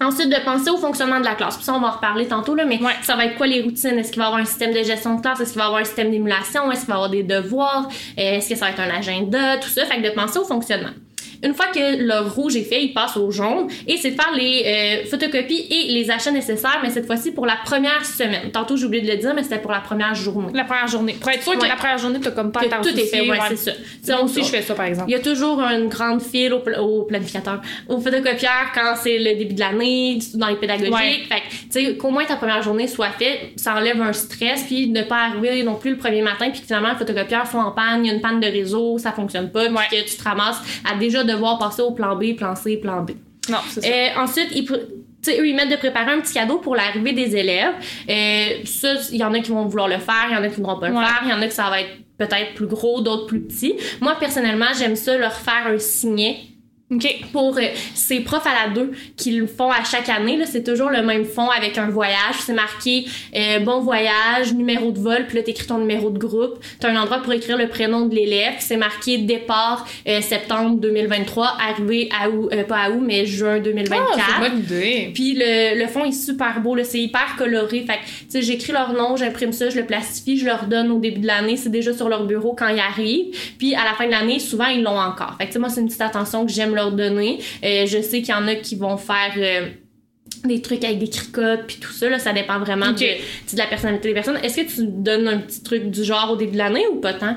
Ensuite, 0.00 0.28
de 0.28 0.44
penser 0.44 0.70
au 0.70 0.76
fonctionnement 0.76 1.20
de 1.20 1.24
la 1.24 1.34
classe. 1.36 1.54
Puis 1.56 1.64
ça, 1.64 1.72
on 1.74 1.80
va 1.80 1.86
en 1.88 1.92
reparler 1.92 2.26
tantôt, 2.26 2.54
là, 2.56 2.64
mais 2.64 2.82
Ouais. 2.82 2.92
ça 3.02 3.14
va 3.14 3.26
être 3.26 3.36
quoi 3.36 3.46
les 3.46 3.62
routines? 3.62 3.96
Est-ce 3.98 4.10
qu'il 4.10 4.18
va 4.18 4.24
y 4.24 4.26
avoir 4.26 4.40
un 4.42 4.44
système 4.44 4.72
de 4.72 4.82
gestion 4.82 5.14
de 5.14 5.20
classe? 5.22 5.40
Est-ce 5.40 5.52
qu'il 5.52 5.58
va 5.58 5.64
y 5.64 5.66
avoir 5.68 5.80
un 5.82 5.84
système 5.84 6.10
d'émulation? 6.10 6.70
Est-ce 6.72 6.80
qu'il 6.80 6.88
va 6.88 6.94
y 6.94 6.96
avoir 6.96 7.10
des 7.10 7.22
devoirs? 7.22 7.88
Euh, 8.18 8.36
Est-ce 8.36 8.48
que 8.48 8.56
ça 8.56 8.66
va 8.66 8.70
être 8.72 8.80
un 8.80 8.90
agenda? 8.98 9.56
Tout 9.58 9.68
ça. 9.68 9.84
Fait 9.86 10.02
que 10.02 10.08
de 10.08 10.12
penser 10.14 10.38
au 10.40 10.44
fonctionnement. 10.44 10.90
Une 11.42 11.54
fois 11.54 11.66
que 11.74 11.78
le 12.02 12.28
rouge 12.28 12.56
est 12.56 12.62
fait, 12.64 12.82
il 12.82 12.92
passe 12.92 13.16
au 13.16 13.30
jaune 13.30 13.68
et 13.86 13.96
c'est 13.96 14.10
de 14.12 14.14
faire 14.20 14.32
les 14.36 15.02
euh, 15.04 15.08
photocopies 15.08 15.66
et 15.70 15.92
les 15.92 16.10
achats 16.10 16.30
nécessaires, 16.30 16.80
mais 16.82 16.90
cette 16.90 17.06
fois-ci 17.06 17.32
pour 17.32 17.46
la 17.46 17.56
première 17.64 18.04
semaine. 18.04 18.50
Tantôt, 18.52 18.76
j'ai 18.76 18.86
oublié 18.86 19.02
de 19.02 19.10
le 19.10 19.16
dire, 19.16 19.32
mais 19.34 19.42
c'était 19.42 19.58
pour 19.58 19.70
la 19.72 19.80
première 19.80 20.14
journée. 20.14 20.52
La 20.54 20.64
première 20.64 20.88
journée. 20.88 21.14
Pour 21.20 21.30
être 21.30 21.42
sûr 21.42 21.58
que 21.58 21.66
la 21.66 21.76
première 21.76 21.98
journée, 21.98 22.18
t'as 22.22 22.30
comme 22.30 22.52
pas 22.52 22.60
Que 22.60 22.82
tout 22.82 22.98
est 22.98 23.04
fait, 23.06 23.20
ouais, 23.22 23.30
ouais. 23.30 23.38
c'est 23.56 23.56
ça. 24.02 24.16
Moi 24.16 24.24
aussi, 24.24 24.42
je 24.42 24.48
fais 24.48 24.62
ça, 24.62 24.74
par 24.74 24.86
exemple. 24.86 25.08
il 25.10 25.12
y 25.12 25.16
a 25.16 25.20
toujours 25.20 25.60
une 25.60 25.88
grande 25.88 26.22
file 26.22 26.52
au, 26.54 26.60
pl- 26.60 26.78
au 26.78 27.02
planificateur, 27.02 27.60
au 27.88 27.98
photocopieur 27.98 28.72
quand 28.74 28.94
c'est 29.02 29.18
le 29.18 29.36
début 29.36 29.54
de 29.54 29.60
l'année, 29.60 30.18
dans 30.34 30.48
les 30.48 30.56
pédagogiques. 30.56 31.26
Fait 31.28 31.40
que, 31.40 31.50
tu 31.50 31.66
sais, 31.70 31.96
qu'au 31.96 32.10
moins 32.10 32.24
ta 32.24 32.36
première 32.36 32.62
journée 32.62 32.86
soit 32.86 33.10
faite, 33.10 33.52
ça 33.56 33.74
enlève 33.76 34.00
un 34.00 34.12
stress, 34.12 34.64
puis 34.64 34.88
ne 34.88 35.02
pas 35.02 35.26
arriver 35.28 35.62
non 35.62 35.74
plus 35.74 35.92
le 35.92 35.96
premier 35.98 36.22
matin, 36.22 36.50
puis 36.50 36.62
finalement 36.66 36.90
le 36.90 36.96
photocopieur 36.96 37.46
soit 37.46 37.62
en 37.64 37.70
panne, 37.72 38.04
il 38.04 38.08
y 38.08 38.10
a 38.10 38.14
une 38.14 38.20
panne 38.20 38.40
de 38.40 38.46
réseau, 38.46 38.98
ça 38.98 39.12
fonctionne 39.12 39.50
pas, 39.50 39.66
puis 39.66 39.98
que 39.98 40.08
tu 40.08 40.16
te 40.16 40.22
ramasses 40.24 40.60
à 40.90 40.96
déjà 40.96 41.24
devoir 41.34 41.58
passer 41.58 41.82
au 41.82 41.92
plan 41.92 42.16
B, 42.16 42.34
plan 42.36 42.54
C, 42.56 42.76
plan 42.78 43.02
B. 43.02 43.10
Non, 43.50 43.58
c'est 43.68 43.82
ça. 43.82 43.88
Euh, 43.88 44.08
ensuite, 44.24 44.48
ils, 44.54 44.70
eux, 44.72 45.46
ils 45.48 45.54
mettent 45.54 45.70
de 45.70 45.76
préparer 45.76 46.12
un 46.12 46.20
petit 46.20 46.34
cadeau 46.34 46.58
pour 46.58 46.74
l'arrivée 46.76 47.12
des 47.12 47.36
élèves. 47.36 47.74
Euh, 48.08 48.64
ça, 48.64 48.94
il 49.12 49.18
y 49.18 49.24
en 49.24 49.32
a 49.34 49.40
qui 49.40 49.50
vont 49.50 49.66
vouloir 49.66 49.88
le 49.88 49.98
faire, 49.98 50.26
il 50.30 50.34
y 50.34 50.36
en 50.36 50.42
a 50.42 50.48
qui 50.48 50.52
ne 50.52 50.56
voudront 50.56 50.78
pas 50.78 50.88
le 50.88 50.94
Ouais. 50.94 51.04
faire, 51.04 51.20
il 51.24 51.30
y 51.30 51.32
en 51.32 51.42
a 51.42 51.46
que 51.46 51.52
ça 51.52 51.68
va 51.70 51.80
être 51.80 51.90
peut-être 52.16 52.54
plus 52.54 52.66
gros, 52.66 53.00
d'autres 53.00 53.26
plus 53.26 53.40
petits. 53.40 53.74
Moi, 54.00 54.14
personnellement, 54.18 54.66
j'aime 54.78 54.96
ça 54.96 55.16
leur 55.18 55.32
faire 55.34 55.66
un 55.66 55.78
signet 55.78 56.36
OK. 56.96 57.26
pour 57.32 57.56
euh, 57.58 57.62
ces 57.94 58.20
profs 58.20 58.46
à 58.46 58.66
la 58.68 58.74
2 58.74 58.92
qui 59.16 59.32
le 59.32 59.46
font 59.46 59.70
à 59.70 59.84
chaque 59.84 60.08
année. 60.08 60.38
C'est 60.46 60.64
toujours 60.64 60.90
le 60.90 61.02
même 61.02 61.24
fond 61.24 61.48
avec 61.50 61.78
un 61.78 61.88
voyage. 61.88 62.36
C'est 62.40 62.52
marqué 62.52 63.04
euh, 63.34 63.58
bon 63.60 63.80
voyage, 63.80 64.52
numéro 64.54 64.90
de 64.92 64.98
vol, 64.98 65.26
puis 65.26 65.36
là, 65.36 65.42
t'écris 65.42 65.66
ton 65.66 65.78
numéro 65.78 66.10
de 66.10 66.18
groupe. 66.18 66.58
T'as 66.80 66.90
un 66.90 66.96
endroit 66.96 67.18
pour 67.18 67.32
écrire 67.32 67.56
le 67.56 67.68
prénom 67.68 68.06
de 68.06 68.14
l'élève. 68.14 68.54
puis 68.54 68.62
C'est 68.64 68.76
marqué 68.76 69.18
départ 69.18 69.86
euh, 70.08 70.20
septembre 70.20 70.78
2023, 70.80 71.56
arrivé 71.68 72.08
à 72.18 72.28
août, 72.30 72.48
euh, 72.52 72.64
pas 72.64 72.76
à 72.78 72.90
août, 72.90 73.02
mais 73.02 73.26
juin 73.26 73.56
Ah, 73.56 73.60
2024. 73.60 74.02
c'est 74.14 74.20
une 74.44 74.50
bonne 74.50 74.58
idée. 74.60 75.10
Puis 75.14 75.34
le, 75.34 75.78
le 75.80 75.86
fond 75.88 76.04
est 76.04 76.12
super 76.12 76.60
beau, 76.60 76.74
là, 76.74 76.84
c'est 76.84 77.00
hyper 77.00 77.36
coloré. 77.38 77.84
Fait 77.86 77.94
que, 77.98 78.04
tu 78.04 78.24
sais, 78.28 78.42
j'écris 78.42 78.72
leur 78.72 78.92
nom, 78.92 79.16
j'imprime 79.16 79.52
ça, 79.52 79.70
je 79.70 79.76
le 79.78 79.86
plastifie, 79.86 80.38
je 80.38 80.44
leur 80.46 80.64
donne 80.66 80.90
au 80.90 80.98
début 80.98 81.20
de 81.20 81.26
l'année. 81.26 81.56
C'est 81.56 81.70
déjà 81.70 81.92
sur 81.94 82.08
leur 82.08 82.24
bureau 82.24 82.54
quand 82.58 82.68
ils 82.68 82.80
arrivent. 82.80 83.34
Puis 83.58 83.74
à 83.74 83.84
la 83.84 83.92
fin 83.94 84.06
de 84.06 84.10
l'année, 84.10 84.38
souvent, 84.38 84.66
ils 84.66 84.82
l'ont 84.82 84.98
encore. 84.98 85.36
Fait 85.38 85.46
que, 85.48 85.58
moi, 85.58 85.68
c'est 85.68 85.80
une 85.80 85.86
petite 85.86 86.00
attention 86.00 86.44
que 86.46 86.52
j'aime 86.52 86.74
leur 86.74 86.83
donner. 86.90 87.38
Euh, 87.64 87.86
je 87.86 88.00
sais 88.00 88.22
qu'il 88.22 88.34
y 88.34 88.38
en 88.38 88.46
a 88.48 88.54
qui 88.54 88.76
vont 88.76 88.96
faire... 88.96 89.34
euh, 89.36 89.68
des 90.44 90.60
trucs 90.60 90.84
avec 90.84 90.98
des 90.98 91.08
cricottes 91.08 91.66
puis 91.66 91.78
tout 91.80 91.92
ça 91.92 92.08
là, 92.08 92.18
ça 92.18 92.32
dépend 92.32 92.58
vraiment 92.58 92.92
de, 92.92 93.56
la 93.56 93.66
personnalité 93.66 94.08
des 94.08 94.14
personnes. 94.14 94.38
Est-ce 94.42 94.56
que 94.56 94.74
tu 94.74 94.86
donnes 94.86 95.26
un 95.26 95.38
petit 95.38 95.62
truc 95.62 95.90
du 95.90 96.04
genre 96.04 96.32
au 96.32 96.36
début 96.36 96.52
de 96.52 96.58
l'année 96.58 96.86
ou 96.92 96.96
pas 96.96 97.14
tant? 97.14 97.36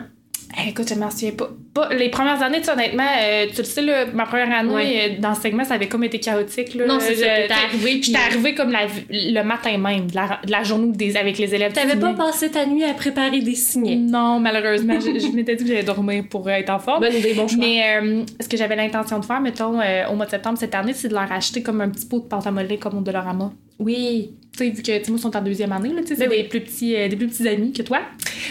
Écoute, 0.67 0.87
je 0.89 0.95
m'en 0.95 1.09
souviens 1.11 1.31
pas. 1.31 1.49
pas. 1.73 1.89
Les 1.93 2.09
premières 2.09 2.41
années, 2.41 2.59
tu 2.59 2.65
sais, 2.65 2.71
honnêtement, 2.71 3.03
euh, 3.21 3.45
tu 3.51 3.57
le 3.57 3.63
sais, 3.63 3.81
là, 3.81 4.05
ma 4.13 4.25
première 4.25 4.51
année 4.57 4.73
Ouais. 4.73 5.11
euh, 5.17 5.21
d'enseignement, 5.21 5.63
ça 5.63 5.75
avait 5.75 5.87
comme 5.87 6.03
été 6.03 6.19
chaotique. 6.19 6.73
Là. 6.75 6.85
Non, 6.87 6.99
c'est 6.99 7.15
ça, 7.15 7.25
t'es 7.25 7.47
tu 7.47 7.53
sais, 7.53 7.59
arrivé, 7.65 7.91
puis- 7.91 8.03
J'étais 8.03 8.17
arrivée 8.19 8.55
comme 8.55 8.71
la- 8.71 8.87
le 9.09 9.43
matin 9.43 9.77
même, 9.77 10.09
de 10.09 10.15
la, 10.15 10.39
de 10.45 10.51
la 10.51 10.63
journée 10.63 10.91
des, 10.95 11.15
avec 11.17 11.37
les 11.37 11.53
élèves. 11.53 11.73
T'avais 11.73 11.95
pas 11.99 12.13
passé 12.13 12.49
ta 12.49 12.65
nuit 12.65 12.83
à 12.83 12.93
préparer 12.93 13.41
des 13.41 13.55
signets? 13.55 13.95
Non, 13.95 14.39
malheureusement. 14.39 14.99
je 14.99 15.19
je 15.19 15.35
m'étais 15.35 15.55
dit 15.55 15.63
que 15.63 15.69
j'allais 15.69 15.83
dormir 15.83 16.23
pour 16.29 16.47
euh, 16.47 16.51
être 16.51 16.69
en 16.69 16.79
forme. 16.79 17.01
Bonne 17.01 17.15
idée, 17.15 17.33
bon 17.33 17.47
choix. 17.47 17.57
Mais 17.59 17.97
euh, 18.01 18.23
ce 18.39 18.47
que 18.47 18.57
j'avais 18.57 18.75
l'intention 18.75 19.19
de 19.19 19.25
faire, 19.25 19.41
mettons, 19.41 19.79
au 20.09 20.15
mois 20.15 20.25
de 20.25 20.31
septembre 20.31 20.57
cette 20.57 20.73
année, 20.75 20.93
c'est 20.93 21.09
de 21.09 21.13
leur 21.13 21.31
acheter 21.31 21.61
comme 21.61 21.81
un 21.81 21.89
petit 21.89 22.05
pot 22.05 22.19
de 22.19 22.25
pâte 22.25 22.47
à 22.47 22.51
modeler 22.51 22.77
comme 22.77 22.97
au 22.97 23.01
Dollarama. 23.01 23.51
Oui. 23.79 24.31
Tu 24.57 24.63
sais, 24.65 24.69
vu 24.71 24.81
que, 24.81 24.97
tu 24.97 25.03
sais, 25.03 25.11
moi, 25.11 25.19
ils 25.19 25.21
sont 25.21 25.37
en 25.37 25.41
deuxième 25.41 25.71
année, 25.71 25.89
là, 25.89 26.01
tu 26.01 26.07
sais, 26.07 26.15
c'est 26.15 26.21
Ben 26.27 26.31
oui. 26.31 26.43
des, 26.43 26.49
plus 26.49 26.61
petits, 26.61 26.95
euh, 26.95 27.07
des 27.07 27.15
plus 27.15 27.27
petits 27.27 27.47
amis 27.47 27.71
que 27.71 27.83
toi. 27.83 27.99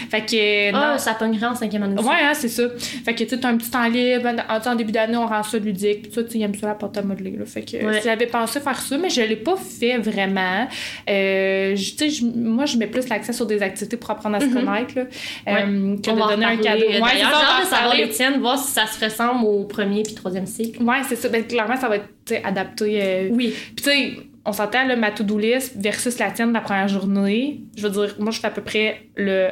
Fait 0.09 0.21
que, 0.21 0.35
euh, 0.35 0.71
Ah, 0.73 0.91
non. 0.93 0.97
ça 0.99 1.13
pognerait 1.15 1.47
en 1.47 1.55
cinquième 1.55 1.83
année. 1.83 1.99
Ouais, 2.01 2.15
hein, 2.23 2.33
c'est 2.33 2.47
ça. 2.47 2.63
Fait 3.03 3.13
que, 3.13 3.23
tu 3.23 3.29
sais, 3.31 3.39
t'as 3.39 3.49
un 3.49 3.57
petit 3.57 3.69
temps 3.69 3.87
libre. 3.89 4.29
En, 4.49 4.71
en 4.71 4.75
début 4.75 4.91
d'année, 4.93 5.17
on 5.17 5.25
rend 5.27 5.43
ça 5.43 5.57
ludique. 5.57 6.03
Puis 6.03 6.11
ça, 6.13 6.23
tu 6.23 6.31
sais, 6.31 6.37
ils 6.39 6.43
aiment 6.43 6.55
ça 6.55 6.67
la 6.67 6.75
pâte 6.75 6.97
à 6.97 7.01
modeler, 7.01 7.31
là. 7.37 7.45
Fait 7.45 7.61
que, 7.63 7.77
Ouais. 7.85 7.99
j'avais 8.03 8.27
pensé 8.27 8.59
faire 8.61 8.79
ça, 8.79 8.97
mais 8.97 9.09
je 9.09 9.21
l'ai 9.21 9.35
pas 9.35 9.57
fait 9.57 9.97
vraiment. 9.97 10.67
Euh, 11.09 11.75
tu 11.75 12.09
sais, 12.09 12.23
moi, 12.35 12.65
je 12.65 12.77
mets 12.77 12.87
plus 12.87 13.07
l'accès 13.09 13.33
sur 13.33 13.45
des 13.45 13.61
activités 13.61 13.97
pour 13.97 14.09
apprendre 14.11 14.37
à 14.37 14.39
se 14.39 14.45
Mhm. 14.45 14.53
connaître, 14.53 14.93
là. 14.95 15.03
Ouais. 15.03 15.63
euh, 15.63 15.97
que 15.97 16.09
On 16.11 16.15
de 16.15 16.29
donner 16.31 16.45
un 16.45 16.57
cadeau. 16.57 16.85
Ouais, 16.85 16.93
J'ai 17.15 17.23
hâte 17.23 17.63
de 17.63 17.67
savoir 17.67 17.95
les 17.95 18.09
tiennes, 18.09 18.39
voir 18.39 18.57
si 18.57 18.71
ça 18.71 18.85
se 18.87 19.03
ressemble 19.03 19.45
au 19.45 19.63
premier 19.65 20.03
puis 20.03 20.13
troisième 20.15 20.45
cycle. 20.45 20.83
Ouais, 20.83 20.97
c'est 21.07 21.15
ça. 21.15 21.29
Ben, 21.29 21.43
clairement, 21.45 21.75
ça 21.75 21.89
va 21.89 21.97
être 21.97 22.05
tu 22.25 22.33
sais, 22.35 22.43
adapté. 22.43 22.99
euh, 23.01 23.29
Oui. 23.31 23.53
Puis, 23.75 23.75
tu 23.77 23.83
sais, 23.83 24.11
on 24.47 24.53
s'entend, 24.53 24.85
là, 24.85 24.95
ma 24.95 25.11
to-do 25.11 25.37
list 25.37 25.75
versus 25.77 26.17
la 26.19 26.31
tienne 26.31 26.49
de 26.49 26.53
la 26.53 26.61
première 26.61 26.87
journée. 26.87 27.61
Je 27.75 27.85
veux 27.85 27.89
dire, 27.89 28.15
moi, 28.19 28.31
je 28.31 28.39
fais 28.39 28.47
à 28.47 28.51
peu 28.51 28.61
près 28.63 29.01
le 29.15 29.49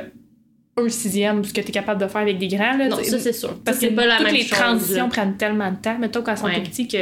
1 0.77 0.89
sixième 0.89 1.41
de 1.41 1.45
ce 1.47 1.53
que 1.53 1.61
tu 1.61 1.67
es 1.69 1.71
capable 1.71 2.01
de 2.01 2.07
faire 2.07 2.21
avec 2.21 2.37
des 2.37 2.47
grands. 2.47 2.77
Là, 2.77 2.87
Non, 2.87 2.97
ça 3.03 3.19
c'est 3.19 3.33
sûr. 3.33 3.57
Parce 3.63 3.77
Ça, 3.77 3.85
que 3.87 3.89
c'est 3.91 3.95
pas 3.95 4.05
la 4.05 4.17
toutes 4.17 4.25
même 4.27 4.35
les 4.35 4.41
chose. 4.41 4.57
transitions 4.57 5.09
prennent 5.09 5.37
tellement 5.37 5.71
de 5.71 5.77
temps. 5.77 5.97
Mettons, 5.99 6.21
quand 6.21 6.31
ils 6.33 6.37
sont 6.37 6.45
Ouais. 6.45 6.55
tout 6.63 6.69
petits, 6.69 6.87
que. 6.87 6.97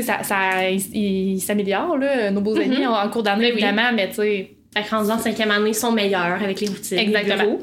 Ça, 0.00 0.22
ça, 0.22 0.68
ils 0.70 1.40
s'améliorent, 1.40 1.96
là, 1.98 2.30
nos 2.30 2.40
beaux 2.40 2.54
Mhm. 2.54 2.60
amis, 2.72 2.86
en, 2.86 2.92
en 2.94 3.08
cours 3.08 3.22
d'année, 3.24 3.46
oui. 3.46 3.52
évidemment, 3.52 3.90
mais 3.94 4.08
tu 4.08 4.14
sais. 4.16 4.50
Que 4.74 4.90
rendus 4.90 5.10
en 5.10 5.18
cinquième 5.18 5.50
année, 5.50 5.72
sont 5.72 5.90
meilleurs 5.92 6.40
avec 6.42 6.60
les 6.60 6.68
routines. 6.68 6.98
Exactement. 6.98 7.42
les. 7.42 7.58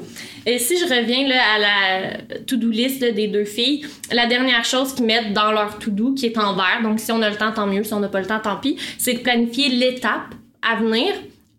Et 0.45 0.59
si 0.59 0.77
je 0.77 0.83
reviens 0.83 1.27
là, 1.27 1.41
à 1.55 1.59
la 1.59 2.17
to-do 2.45 2.69
list 2.69 3.01
là, 3.01 3.11
des 3.11 3.27
deux 3.27 3.45
filles, 3.45 3.85
la 4.11 4.25
dernière 4.25 4.65
chose 4.65 4.93
qu'ils 4.93 5.05
mettent 5.05 5.33
dans 5.33 5.51
leur 5.51 5.79
to-do, 5.79 6.13
qui 6.13 6.25
est 6.25 6.37
en 6.37 6.53
vert, 6.55 6.81
donc 6.83 6.99
si 6.99 7.11
on 7.11 7.21
a 7.21 7.29
le 7.29 7.35
temps, 7.35 7.51
tant 7.51 7.67
mieux, 7.67 7.83
si 7.83 7.93
on 7.93 7.99
n'a 7.99 8.09
pas 8.09 8.19
le 8.19 8.25
temps, 8.25 8.39
tant 8.39 8.57
pis, 8.57 8.77
c'est 8.97 9.13
de 9.13 9.19
planifier 9.19 9.69
l'étape 9.69 10.33
à 10.61 10.75
venir 10.75 11.13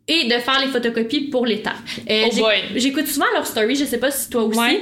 et 0.09 0.25
de 0.25 0.39
faire 0.39 0.61
les 0.61 0.69
photocopies 0.69 1.23
pour 1.31 1.47
l'étape. 1.47 1.75
Euh, 2.11 2.25
Oh. 2.39 2.47
J'écoute 2.75 3.07
souvent 3.07 3.27
leur 3.35 3.47
story, 3.47 3.75
je 3.77 3.85
sais 3.85 3.99
pas 3.99 4.11
si 4.11 4.29
toi 4.31 4.45
aussi. 4.45 4.59
Ouais. 4.59 4.81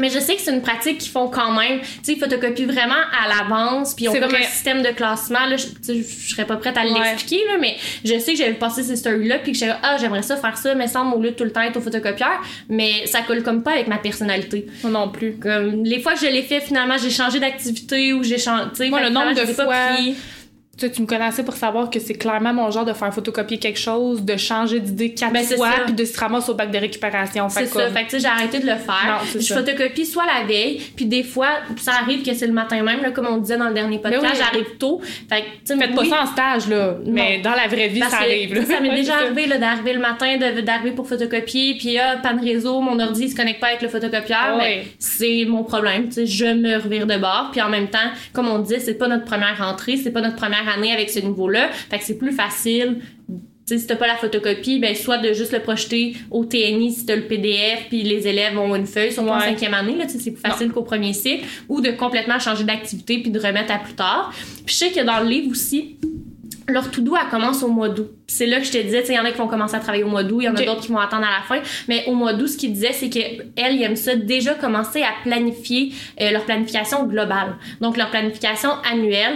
Mais 0.00 0.10
je 0.10 0.18
sais 0.18 0.34
que 0.34 0.40
c'est 0.40 0.52
une 0.52 0.62
pratique 0.62 0.98
qu'ils 0.98 1.10
font 1.12 1.28
quand 1.28 1.52
même. 1.52 1.80
Tu 1.80 1.86
sais, 2.02 2.12
ils 2.14 2.18
photocopient 2.18 2.66
vraiment 2.66 2.94
à 2.94 3.28
l'avance, 3.28 3.94
puis 3.94 4.04
ils 4.04 4.08
ont 4.08 4.12
C'est 4.12 4.20
comme 4.20 4.30
vrai. 4.30 4.40
un 4.44 4.48
système 4.48 4.82
de 4.82 4.88
classement. 4.88 5.46
Là, 5.46 5.56
je, 5.56 5.66
je 5.92 6.02
serais 6.30 6.44
pas 6.46 6.56
prête 6.56 6.76
à 6.76 6.82
Ouais. 6.82 6.90
l'expliquer, 6.92 7.44
là, 7.46 7.58
mais 7.60 7.76
je 8.04 8.18
sais 8.18 8.32
que 8.32 8.38
j'avais 8.38 8.54
passé 8.54 8.82
ces 8.82 8.96
stories-là, 8.96 9.38
puis 9.38 9.52
que 9.52 9.58
j'étais 9.58 9.72
ah, 9.82 9.96
j'aimerais 10.00 10.22
ça 10.22 10.36
faire 10.36 10.56
ça, 10.56 10.74
mais 10.74 10.88
sans 10.88 11.10
au 11.12 11.20
lieu 11.20 11.30
de 11.30 11.34
tout 11.36 11.44
le 11.44 11.52
temps 11.52 11.62
être 11.62 11.76
au 11.76 11.80
photocopieur. 11.80 12.40
Mais 12.68 13.06
ça 13.06 13.20
colle 13.22 13.42
comme 13.42 13.62
pas 13.62 13.72
avec 13.72 13.86
ma 13.88 13.98
personnalité. 13.98 14.66
Moi 14.82 14.92
non 14.92 15.08
plus. 15.08 15.34
Comme, 15.36 15.84
les 15.84 16.00
fois 16.00 16.14
que 16.14 16.20
je 16.20 16.26
l'ai 16.26 16.42
fait, 16.42 16.60
finalement, 16.60 16.96
j'ai 16.98 17.10
changé 17.10 17.38
d'activité 17.38 18.12
ou 18.12 18.22
j'ai 18.24 18.38
changé. 18.38 18.88
Moi, 18.88 18.98
fait 19.00 19.04
le 19.06 19.10
nombre 19.10 19.34
de 19.34 19.52
pas 19.52 19.64
fois- 19.64 19.74
pris. 19.94 20.14
Tu 20.80 20.86
sais, 20.86 20.92
tu 20.92 21.02
me 21.02 21.06
connaissais 21.06 21.42
pour 21.44 21.54
savoir 21.56 21.90
que 21.90 22.00
c'est 22.00 22.14
clairement 22.14 22.54
mon 22.54 22.70
genre 22.70 22.86
de 22.86 22.94
faire 22.94 23.12
photocopier 23.12 23.58
quelque 23.58 23.78
chose, 23.78 24.22
de 24.24 24.36
changer 24.38 24.80
d'idée 24.80 25.12
quatre 25.12 25.34
Ben, 25.34 25.44
fois, 25.44 25.72
puis 25.84 25.92
de 25.92 26.04
se 26.06 26.18
ramasser 26.18 26.50
au 26.50 26.54
bac 26.54 26.70
de 26.70 26.78
récupération. 26.78 27.50
C'est 27.50 27.66
ça. 27.66 27.84
comme- 27.84 27.92
Fait 27.94 28.06
que, 28.06 28.18
j'ai 28.18 28.26
arrêté 28.26 28.60
de 28.60 28.66
le 28.66 28.76
faire. 28.76 29.04
Non, 29.06 29.26
je 29.34 29.40
ça. 29.40 29.56
photocopie 29.56 30.06
soit 30.06 30.24
la 30.24 30.46
veille, 30.46 30.80
puis 30.96 31.04
des 31.04 31.22
fois, 31.22 31.48
ça 31.76 31.92
arrive 32.02 32.24
que 32.24 32.32
c'est 32.32 32.46
le 32.46 32.54
matin 32.54 32.82
même, 32.82 33.02
là, 33.02 33.10
comme 33.10 33.26
on 33.26 33.36
disait 33.36 33.58
dans 33.58 33.68
le 33.68 33.74
dernier 33.74 33.98
podcast, 33.98 34.22
Ben 34.22 34.30
oui. 34.32 34.38
j'arrive 34.38 34.76
tôt. 34.78 35.02
Fait 35.28 35.42
que, 35.42 35.46
tu 35.46 35.50
sais, 35.64 35.76
Faites 35.76 35.94
pas 35.94 36.00
oui, 36.00 36.08
ça 36.08 36.22
en 36.22 36.26
stage, 36.26 36.68
là. 36.68 36.94
Mais 37.04 37.40
dans 37.40 37.50
la 37.54 37.66
vraie 37.68 37.88
vie, 37.88 38.00
Parce 38.00 38.12
ça 38.12 38.20
arrive. 38.20 38.54
là. 38.54 38.64
Ça 38.64 38.80
m'est 38.80 38.94
déjà 38.94 39.16
arrivé 39.18 39.46
d'arriver 39.58 39.92
le 39.92 40.00
matin, 40.00 40.38
d'arriver 40.38 40.92
pour 40.92 41.06
photocopier, 41.06 41.76
puis 41.78 41.98
ah, 41.98 42.16
panne 42.22 42.40
réseau, 42.40 42.80
mon 42.80 42.98
ordi 42.98 43.28
se 43.28 43.36
connecte 43.36 43.60
pas 43.60 43.66
avec 43.66 43.82
le 43.82 43.88
photocopieur. 43.88 44.56
Mais 44.56 44.84
c'est 44.98 45.44
mon 45.46 45.62
problème. 45.62 46.08
Je 46.10 46.46
me 46.46 46.76
revire 46.82 47.06
de 47.06 47.18
bord. 47.18 47.50
Puis 47.52 47.60
en 47.60 47.68
même 47.68 47.88
temps, 47.88 47.98
comme 48.32 48.48
on 48.48 48.60
disait, 48.60 48.78
c'est 48.80 48.94
pas 48.94 49.08
notre 49.08 49.26
première 49.26 49.58
rentrée, 49.58 49.98
c'est 49.98 50.10
pas 50.10 50.22
notre 50.22 50.36
première 50.36 50.69
année 50.76 50.92
avec 50.92 51.10
ce 51.10 51.18
niveau-là. 51.20 51.70
Fait 51.72 51.98
que 51.98 52.04
c'est 52.04 52.18
plus 52.18 52.32
facile. 52.32 52.98
Si 53.66 53.86
t'as 53.86 53.94
pas 53.94 54.08
la 54.08 54.16
photocopie, 54.16 54.80
ben 54.80 54.96
soit 54.96 55.18
de 55.18 55.32
juste 55.32 55.52
le 55.52 55.60
projeter 55.60 56.16
au 56.32 56.44
TNI 56.44 56.90
si 56.92 57.06
t'as 57.06 57.14
le 57.14 57.22
PDF, 57.28 57.86
puis 57.88 58.02
les 58.02 58.26
élèves 58.26 58.58
ont 58.58 58.74
une 58.74 58.86
feuille, 58.86 59.12
surtout 59.12 59.28
en 59.30 59.36
Ouais. 59.38 59.44
cinquième 59.44 59.74
année, 59.74 59.94
là, 59.96 60.06
c'est 60.08 60.32
plus 60.32 60.40
facile 60.40 60.72
qu'au 60.72 60.82
premier 60.82 61.12
cycle, 61.12 61.44
ou 61.68 61.80
de 61.80 61.92
complètement 61.92 62.40
changer 62.40 62.64
d'activité 62.64 63.18
puis 63.22 63.30
de 63.30 63.38
remettre 63.38 63.72
à 63.72 63.78
plus 63.78 63.94
tard. 63.94 64.32
Puis 64.66 64.74
je 64.74 64.78
sais 64.86 64.90
que 64.90 65.04
dans 65.04 65.20
le 65.20 65.28
livre 65.28 65.52
aussi, 65.52 65.98
leur 66.68 66.90
tout 66.90 67.00
doux, 67.00 67.14
elle 67.16 67.28
commence 67.30 67.62
au 67.62 67.68
mois 67.68 67.88
d'août. 67.88 68.10
C'est 68.26 68.46
là 68.46 68.58
que 68.58 68.66
je 68.66 68.72
te 68.72 68.78
disais, 68.78 69.04
il 69.08 69.14
y 69.14 69.18
en 69.20 69.24
a 69.24 69.30
qui 69.30 69.38
vont 69.38 69.46
commencer 69.46 69.76
à 69.76 69.80
travailler 69.80 70.02
au 70.04 70.08
mois 70.08 70.24
d'août, 70.24 70.38
il 70.40 70.44
y 70.46 70.48
en 70.48 70.54
a 70.56 70.62
d'autres 70.64 70.82
qui 70.82 70.90
vont 70.92 70.98
attendre 70.98 71.24
à 71.26 71.38
la 71.40 71.46
fin. 71.46 71.62
Mais 71.88 72.04
au 72.08 72.14
mois 72.16 72.32
d'août, 72.32 72.48
ce 72.48 72.56
qu'ils 72.56 72.72
disaient, 72.72 72.92
c'est 72.92 73.08
qu'elles, 73.08 73.44
ils 73.56 73.82
aiment 73.84 73.94
ça 73.94 74.16
déjà 74.16 74.54
commencer 74.54 75.02
à 75.02 75.12
planifier 75.22 75.92
euh, 76.20 76.32
leur 76.32 76.44
planification 76.44 77.04
globale. 77.06 77.56
Donc, 77.80 77.96
leur 77.96 78.10
planification 78.10 78.70
annuelle 78.90 79.34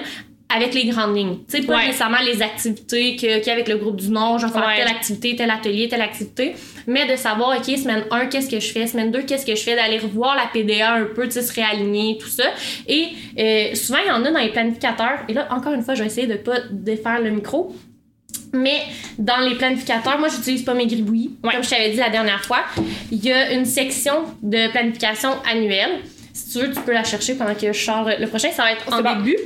avec 0.55 0.75
les 0.75 0.85
grandes 0.87 1.17
lignes. 1.17 1.39
Tu 1.51 1.59
sais, 1.61 1.67
pas 1.67 1.77
Ouais. 1.77 1.87
nécessairement 1.87 2.19
les 2.25 2.41
activités 2.43 3.17
qu'il 3.17 3.29
y 3.31 3.51
a 3.51 3.53
avec 3.53 3.69
le 3.69 3.77
groupe 3.77 3.97
du 3.97 4.09
Nord, 4.11 4.39
je 4.39 4.47
vais 4.47 4.53
faire 4.53 4.67
Ouais. 4.67 4.77
telle 4.77 4.89
activité, 4.89 5.35
tel 5.37 5.51
atelier, 5.51 5.89
telle 5.89 6.03
activité, 6.03 6.55
mais 6.87 7.07
de 7.11 7.17
savoir, 7.17 7.57
OK, 7.59 7.65
semaine 7.65 8.05
1, 8.11 8.27
qu'est-ce 8.27 8.49
que 8.49 8.61
je 8.61 8.71
fais, 8.73 8.87
semaine 8.87 9.11
2, 9.11 9.23
qu'est-ce 9.23 9.45
que 9.47 9.55
je 9.55 9.63
fais, 9.63 9.75
d'aller 9.75 9.99
revoir 9.99 10.37
la 10.37 10.47
PDA 10.53 10.93
un 10.95 11.05
peu, 11.15 11.25
tu 11.25 11.33
sais, 11.33 11.43
se 11.43 11.53
réaligner, 11.53 12.19
tout 12.21 12.29
ça. 12.29 12.45
Et 12.87 13.09
euh, 13.39 13.75
souvent, 13.75 13.99
il 14.05 14.09
y 14.09 14.13
en 14.13 14.25
a 14.25 14.31
dans 14.31 14.39
les 14.39 14.51
planificateurs, 14.51 15.21
et 15.29 15.33
là, 15.33 15.49
encore 15.51 15.73
une 15.73 15.83
fois, 15.83 15.95
je 15.95 16.01
vais 16.03 16.07
essayer 16.07 16.27
de 16.27 16.35
pas 16.37 16.59
défaire 16.71 17.21
le 17.21 17.31
micro, 17.31 17.75
mais 18.53 18.83
dans 19.19 19.39
les 19.39 19.57
planificateurs, 19.57 20.19
moi, 20.19 20.29
j'utilise 20.29 20.63
pas 20.63 20.75
mes 20.75 20.87
gribouillis. 20.87 21.33
Ouais. 21.43 21.53
Comme 21.55 21.65
je 21.65 21.71
t'avais 21.71 21.91
dit 21.91 21.97
la 21.97 22.11
dernière 22.11 22.45
fois, 22.45 22.61
il 23.11 23.25
y 23.25 23.33
a 23.33 23.53
une 23.53 23.65
section 23.65 24.25
de 24.43 24.71
planification 24.71 25.31
annuelle. 25.51 26.01
Si 26.33 26.53
tu 26.53 26.65
veux, 26.65 26.73
tu 26.73 26.81
peux 26.81 26.93
la 26.93 27.05
chercher 27.05 27.35
pendant 27.35 27.55
que 27.55 27.73
je 27.73 27.79
sors 27.85 28.09
le 28.19 28.27
prochain. 28.27 28.51
Ça 28.53 28.63
va 28.63 28.73
être 28.73 28.93
en 28.93 29.03
bon. 29.03 29.17
début. 29.17 29.37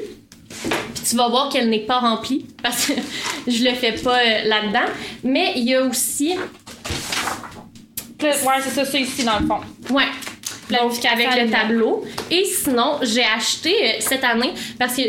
Puis 0.48 1.02
tu 1.10 1.16
vas 1.16 1.28
voir 1.28 1.48
qu'elle 1.50 1.68
n'est 1.70 1.84
pas 1.86 1.98
remplie 1.98 2.46
parce 2.62 2.86
que 2.86 2.92
je 3.50 3.64
le 3.64 3.74
fais 3.74 3.92
pas 3.92 4.18
euh, 4.18 4.44
là-dedans. 4.44 4.90
Mais 5.24 5.52
il 5.56 5.64
y 5.64 5.74
a 5.74 5.82
aussi, 5.82 6.36
Ouais, 8.20 8.32
c'est 8.64 8.70
ça, 8.70 8.84
c'est 8.84 9.00
ici, 9.00 9.22
dans 9.24 9.38
le 9.38 9.46
fond. 9.46 9.60
ouais, 9.94 10.08
donc 10.70 10.92
avec 11.04 11.28
le 11.44 11.50
tableau. 11.50 12.04
Et 12.30 12.44
sinon, 12.44 12.98
j'ai 13.02 13.22
acheté 13.24 13.72
euh, 13.72 13.92
cette 14.00 14.24
année 14.24 14.52
parce 14.78 14.96
que 14.96 15.02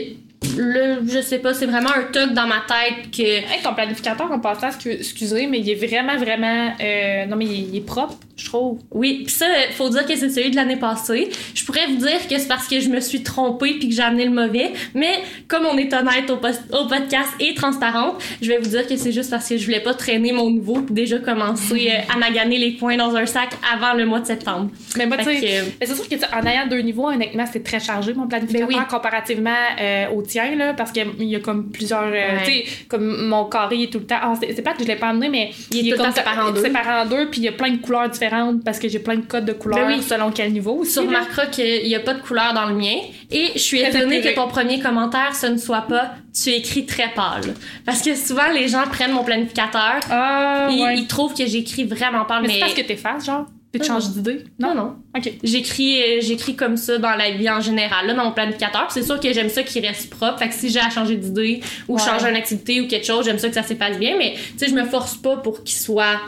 le, 0.57 0.99
je 1.07 1.21
sais 1.21 1.39
pas, 1.39 1.53
c'est 1.53 1.65
vraiment 1.65 1.89
un 1.89 2.03
truc 2.11 2.33
dans 2.33 2.47
ma 2.47 2.61
tête 2.67 3.11
que 3.11 3.21
Hey, 3.21 3.61
ton 3.63 3.73
planificateur, 3.73 4.31
en 4.31 4.39
passant, 4.39 4.69
excu- 4.69 4.97
excusez, 4.97 5.47
mais 5.47 5.59
il 5.59 5.69
est 5.69 5.75
vraiment, 5.75 6.15
vraiment. 6.17 6.73
euh, 6.81 7.25
non, 7.25 7.35
mais 7.35 7.45
il 7.45 7.51
est, 7.51 7.67
il 7.71 7.75
est 7.77 7.85
propre, 7.85 8.15
je 8.37 8.45
trouve. 8.45 8.79
Oui, 8.91 9.23
pis 9.25 9.33
ça, 9.33 9.45
euh, 9.45 9.71
faut 9.75 9.89
dire 9.89 10.05
que 10.05 10.15
c'est 10.15 10.29
celui 10.29 10.49
de 10.51 10.55
l'année 10.55 10.77
passée. 10.77 11.29
Je 11.53 11.65
pourrais 11.65 11.87
vous 11.87 11.97
dire 11.97 12.25
que 12.29 12.37
c'est 12.37 12.47
parce 12.47 12.67
que 12.67 12.79
je 12.79 12.87
me 12.89 12.99
suis 13.01 13.21
trompée 13.21 13.75
puis 13.79 13.89
que 13.89 13.95
j'ai 13.95 14.01
amené 14.01 14.25
le 14.25 14.31
mauvais, 14.31 14.71
mais 14.95 15.19
comme 15.49 15.65
on 15.65 15.77
est 15.77 15.93
honnête 15.93 16.29
au, 16.29 16.37
podcast 16.37 17.29
et 17.41 17.53
transparente, 17.53 18.15
je 18.41 18.47
vais 18.47 18.59
vous 18.59 18.69
dire 18.69 18.87
que 18.87 18.95
c'est 18.95 19.11
juste 19.11 19.29
parce 19.29 19.47
que 19.47 19.57
je 19.57 19.65
voulais 19.65 19.81
pas 19.81 19.93
traîner 19.93 20.31
mon 20.31 20.49
nouveau 20.49 20.81
puis 20.81 20.93
déjà 20.95 21.19
commencer 21.19 21.91
euh, 21.93 22.13
à 22.13 22.17
maganer 22.17 22.57
les 22.57 22.71
points 22.71 22.95
dans 22.97 23.13
un 23.15 23.25
sac 23.25 23.49
avant 23.73 23.93
le 23.93 24.05
mois 24.05 24.21
de 24.21 24.25
septembre. 24.27 24.69
Mais 24.97 25.05
moi, 25.05 25.17
tu 25.17 25.25
sais, 25.25 25.35
que- 25.35 25.69
mais 25.81 25.85
c'est 25.85 25.95
sûr 25.95 26.07
que 26.07 26.15
en 26.33 26.45
ayant 26.45 26.67
deux 26.67 26.79
niveaux, 26.79 27.09
honnêtement, 27.09 27.45
c'est 27.51 27.63
très 27.63 27.79
chargé, 27.81 28.13
mon 28.13 28.27
planificateur, 28.27 28.67
Ben 28.69 28.75
oui. 28.79 28.85
comparativement 28.89 29.49
euh, 29.81 30.07
au 30.11 30.21
là, 30.35 30.73
parce 30.73 30.91
qu'il 30.91 31.05
y 31.23 31.35
a 31.35 31.39
comme 31.39 31.69
plusieurs. 31.71 32.03
euh, 32.03 32.11
Ouais. 32.11 32.43
Tu 32.45 32.51
sais, 32.51 32.65
comme 32.87 33.27
mon 33.27 33.45
carré 33.45 33.75
il 33.77 33.83
est 33.83 33.87
tout 33.87 33.99
le 33.99 34.05
temps. 34.05 34.19
Ah, 34.21 34.33
c'est 34.39 34.61
pas 34.61 34.73
que 34.73 34.83
je 34.83 34.87
l'ai 34.87 34.95
pas 34.95 35.07
amené, 35.09 35.29
mais 35.29 35.51
Il 35.71 35.79
est 35.87 35.91
tout 35.91 35.97
le 35.97 36.03
comme 36.03 36.05
temps 36.07 36.15
séparé 36.17 36.41
en 36.41 36.51
deux. 36.51 36.61
séparé 36.61 37.01
en 37.01 37.05
deux, 37.05 37.29
puis 37.29 37.41
il 37.41 37.43
y 37.45 37.47
a 37.47 37.51
plein 37.51 37.71
de 37.71 37.77
couleurs 37.77 38.09
différentes 38.09 38.63
parce 38.63 38.79
que 38.79 38.87
j'ai 38.87 38.99
plein 38.99 39.15
de 39.15 39.25
codes 39.25 39.45
de 39.45 39.53
couleurs 39.53 39.87
Ben 39.87 39.97
oui. 39.97 40.03
selon 40.03 40.31
quel 40.31 40.51
niveau 40.51 40.73
aussi. 40.73 40.93
Tu 40.93 40.99
remarqueras 40.99 41.47
qu'il 41.47 41.87
y 41.87 41.95
a 41.95 41.99
pas 41.99 42.13
de 42.13 42.21
couleur 42.21 42.53
dans 42.53 42.65
le 42.65 42.75
mien 42.75 42.97
et 43.31 43.47
je 43.53 43.59
suis 43.59 43.79
étonnée 43.81 44.21
que 44.21 44.33
ton 44.35 44.47
premier 44.47 44.79
commentaire 44.79 45.35
ce 45.35 45.47
ne 45.47 45.57
soit 45.57 45.81
pas 45.83 46.11
tu 46.33 46.49
écris 46.51 46.85
très 46.85 47.09
pâle 47.15 47.53
parce 47.85 48.01
que 48.01 48.15
souvent 48.15 48.47
les 48.53 48.67
gens 48.67 48.83
prennent 48.91 49.11
mon 49.11 49.23
planificateur 49.23 49.99
Ah, 50.11 50.67
et 50.71 50.81
ouais. 50.81 50.97
ils 50.97 51.07
trouvent 51.07 51.33
que 51.33 51.45
j'écris 51.45 51.83
vraiment 51.85 52.25
pâle 52.25 52.41
Mais, 52.43 52.47
mais, 52.47 52.53
c'est 52.55 52.59
parce 52.59 52.73
que 52.73 52.81
t'effaces, 52.81 53.25
genre? 53.25 53.45
Puis 53.71 53.81
tu 53.81 53.87
changes 53.87 54.09
d'idée? 54.09 54.45
non? 54.57 54.73
Non 54.73 54.95
Ok. 55.15 55.31
J'écris, 55.43 56.01
euh, 56.01 56.17
j'écris 56.21 56.55
comme 56.55 56.75
ça 56.75 56.97
dans 56.97 57.15
la 57.15 57.29
vie 57.31 57.49
en 57.49 57.61
général, 57.61 58.07
là, 58.07 58.13
dans 58.15 58.23
mon 58.25 58.31
planificateur. 58.31 58.87
Puis 58.87 58.95
C'est 58.95 59.03
sûr 59.05 59.19
que 59.19 59.31
j'aime 59.31 59.49
ça 59.49 59.61
qu'il 59.61 59.85
reste 59.85 60.09
propre. 60.09 60.39
Fait 60.39 60.49
que 60.49 60.55
si 60.55 60.69
j'ai 60.69 60.79
à 60.79 60.89
changer 60.89 61.15
d'idée 61.17 61.61
ou 61.87 61.95
Ouais. 61.95 62.01
changer 62.01 62.29
une 62.29 62.35
activité 62.35 62.81
ou 62.81 62.87
quelque 62.87 63.05
chose, 63.05 63.25
j'aime 63.25 63.37
ça 63.37 63.47
que 63.47 63.53
ça 63.53 63.61
s'efface 63.63 63.99
bien. 63.99 64.15
Mais 64.17 64.33
tu 64.33 64.57
sais, 64.57 64.67
je 64.69 64.73
me 64.73 64.85
force 64.85 65.17
pas 65.17 65.37
pour 65.37 65.63
qu'il 65.63 65.77
soit 65.77 66.19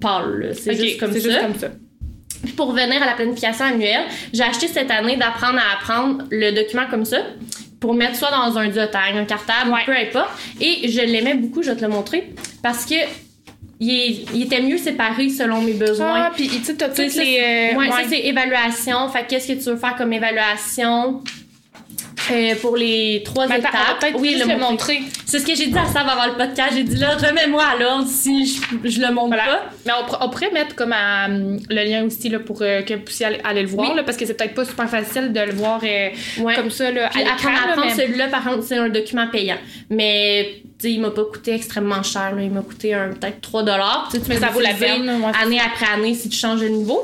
pâle. 0.00 0.52
C'est 0.58 0.74
juste 0.74 0.98
comme 0.98 1.12
c'est 1.12 1.20
ça. 1.20 1.28
juste 1.28 1.40
comme 1.42 1.54
ça. 1.58 1.68
Puis 2.42 2.52
pour 2.52 2.66
revenir 2.68 3.02
à 3.02 3.06
la 3.06 3.12
planification 3.14 3.64
annuelle, 3.66 4.02
j'ai 4.32 4.42
acheté 4.42 4.66
cette 4.68 4.90
année 4.90 5.16
d'apprendre 5.16 5.58
à 5.58 5.76
apprendre 5.76 6.24
le 6.30 6.50
document 6.52 6.86
comme 6.90 7.04
ça 7.04 7.18
pour 7.80 7.94
mettre 7.94 8.16
soit 8.16 8.30
dans 8.30 8.58
un 8.58 8.68
diotag, 8.68 9.16
un 9.16 9.24
cartable, 9.24 9.70
Ouais. 9.70 9.80
peu 9.86 9.92
importe. 9.96 10.30
Et 10.60 10.88
je 10.88 11.00
l'aimais 11.00 11.34
beaucoup, 11.34 11.62
je 11.62 11.70
vais 11.70 11.76
te 11.76 11.82
le 11.82 11.88
montrer, 11.88 12.32
parce 12.62 12.84
que 12.84 12.94
il, 13.80 13.90
est- 13.90 14.24
il 14.34 14.42
était 14.44 14.60
mieux 14.62 14.78
séparé 14.78 15.28
selon 15.28 15.60
mes 15.60 15.72
besoins. 15.74 16.26
Ah, 16.26 16.32
puis 16.34 16.48
tu 16.48 16.62
sais, 16.64 16.74
toutes 16.74 16.94
ça, 16.94 17.02
les. 17.22 17.72
euh, 17.72 17.78
ouais, 17.78 17.88
ça, 17.90 17.96
ouais. 17.96 18.04
c'est 18.08 18.20
évaluation. 18.26 19.08
Fait 19.08 19.22
que 19.24 19.30
qu'est-ce 19.30 19.48
que 19.48 19.52
tu 19.54 19.70
veux 19.70 19.76
faire 19.76 19.96
comme 19.96 20.12
évaluation? 20.12 21.22
Euh, 22.30 22.54
pour 22.60 22.76
les 22.76 23.22
trois 23.24 23.46
Mais 23.46 23.58
étapes? 23.58 23.72
peut-être 24.00 24.18
Oui, 24.18 24.36
le 24.38 24.58
montrer. 24.58 25.00
C'est 25.26 25.38
ce 25.38 25.46
que 25.46 25.54
j'ai 25.54 25.66
dit 25.66 25.78
à 25.78 25.86
Sav 25.86 26.08
avant 26.08 26.26
le 26.26 26.34
podcast. 26.36 26.72
J'ai 26.74 26.82
dit 26.84 26.96
là, 26.96 27.16
remets-moi 27.16 27.62
à 27.64 27.76
l'ordre 27.78 28.06
si 28.08 28.46
je, 28.46 28.88
je 28.88 29.00
le 29.00 29.12
montre 29.12 29.28
Voilà. 29.28 29.44
pas. 29.44 29.62
Mais 29.86 29.92
on, 30.20 30.28
pourrait 30.30 30.50
mettre 30.52 30.74
comme 30.74 30.92
à, 30.92 31.26
hum, 31.26 31.58
le 31.68 31.84
lien 31.84 32.04
aussi 32.04 32.28
là, 32.28 32.38
pour 32.38 32.62
euh, 32.62 32.82
que 32.82 32.94
vous 32.94 33.00
puissiez 33.00 33.26
aller, 33.26 33.40
aller 33.44 33.62
le 33.62 33.68
voir, 33.68 33.90
Oui. 33.90 33.96
là, 33.96 34.02
parce 34.02 34.16
que 34.16 34.26
c'est 34.26 34.34
peut-être 34.34 34.54
pas 34.54 34.64
super 34.64 34.88
facile 34.88 35.32
de 35.32 35.40
le 35.40 35.52
voir 35.52 35.80
euh, 35.82 36.08
Ouais. 36.40 36.54
comme 36.54 36.70
ça 36.70 36.90
là, 36.90 37.08
Puis 37.10 37.22
à 37.22 37.24
l'écran. 37.24 37.50
mais- 37.82 37.94
celui-là, 37.94 38.28
par 38.28 38.44
contre, 38.44 38.64
c'est 38.64 38.76
un 38.78 38.88
document 38.88 39.26
payant. 39.28 39.58
Mais 39.90 40.62
il 40.82 41.00
m'a 41.00 41.10
pas 41.10 41.24
coûté 41.24 41.54
extrêmement 41.54 42.02
cher. 42.02 42.34
Là. 42.34 42.42
Il 42.42 42.50
m'a 42.50 42.60
coûté 42.60 42.94
peut-être 43.18 43.40
3 43.40 43.64
Tu 43.64 44.18
sais, 44.18 44.22
tu 44.22 44.28
Mais 44.28 44.36
ça 44.38 44.48
vaut 44.48 44.60
la 44.60 44.74
peine, 44.74 45.08
ouais, 45.08 45.32
année 45.42 45.60
après 45.60 45.86
année 45.94 46.14
si 46.14 46.28
tu 46.28 46.36
changes 46.36 46.60
de 46.60 46.68
niveau. 46.68 47.02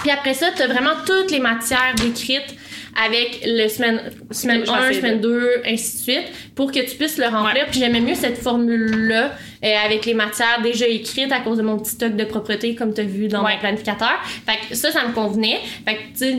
Puis 0.00 0.10
après 0.10 0.32
ça, 0.34 0.46
tu 0.54 0.62
as 0.62 0.66
vraiment 0.68 0.92
toutes 1.04 1.30
les 1.30 1.40
matières 1.40 1.94
décrites 1.96 2.54
avec 2.96 3.40
le 3.46 3.68
semaine, 3.68 4.00
semaine 4.30 4.62
Je 4.64 4.70
vais 4.70 4.76
1, 4.78 4.84
essayer 4.90 5.00
semaine 5.00 5.20
de- 5.20 5.28
2, 5.28 5.50
ainsi 5.66 5.96
de 5.96 6.02
suite, 6.02 6.26
pour 6.54 6.72
que 6.72 6.80
tu 6.80 6.96
puisses 6.96 7.18
le 7.18 7.26
remplir. 7.26 7.66
Puis 7.70 7.80
j'aimais 7.80 8.00
mieux 8.00 8.14
cette 8.14 8.38
formule-là 8.38 9.32
euh, 9.64 9.68
avec 9.84 10.06
les 10.06 10.14
matières 10.14 10.60
déjà 10.62 10.86
écrites 10.86 11.32
à 11.32 11.40
cause 11.40 11.58
de 11.58 11.62
mon 11.62 11.78
petit 11.78 11.92
stock 11.92 12.16
de 12.16 12.24
propreté, 12.24 12.74
comme 12.74 12.94
tu 12.94 13.00
as 13.00 13.04
vu 13.04 13.28
dans 13.28 13.44
Ouais. 13.44 13.54
mon 13.54 13.60
planificateur. 13.60 14.18
Fait 14.46 14.58
que 14.68 14.74
ça, 14.74 14.90
ça 14.90 15.06
me 15.06 15.12
convenait. 15.12 15.58
Fait 15.86 15.94
que, 15.94 16.00
tu 16.00 16.18
sais, 16.18 16.36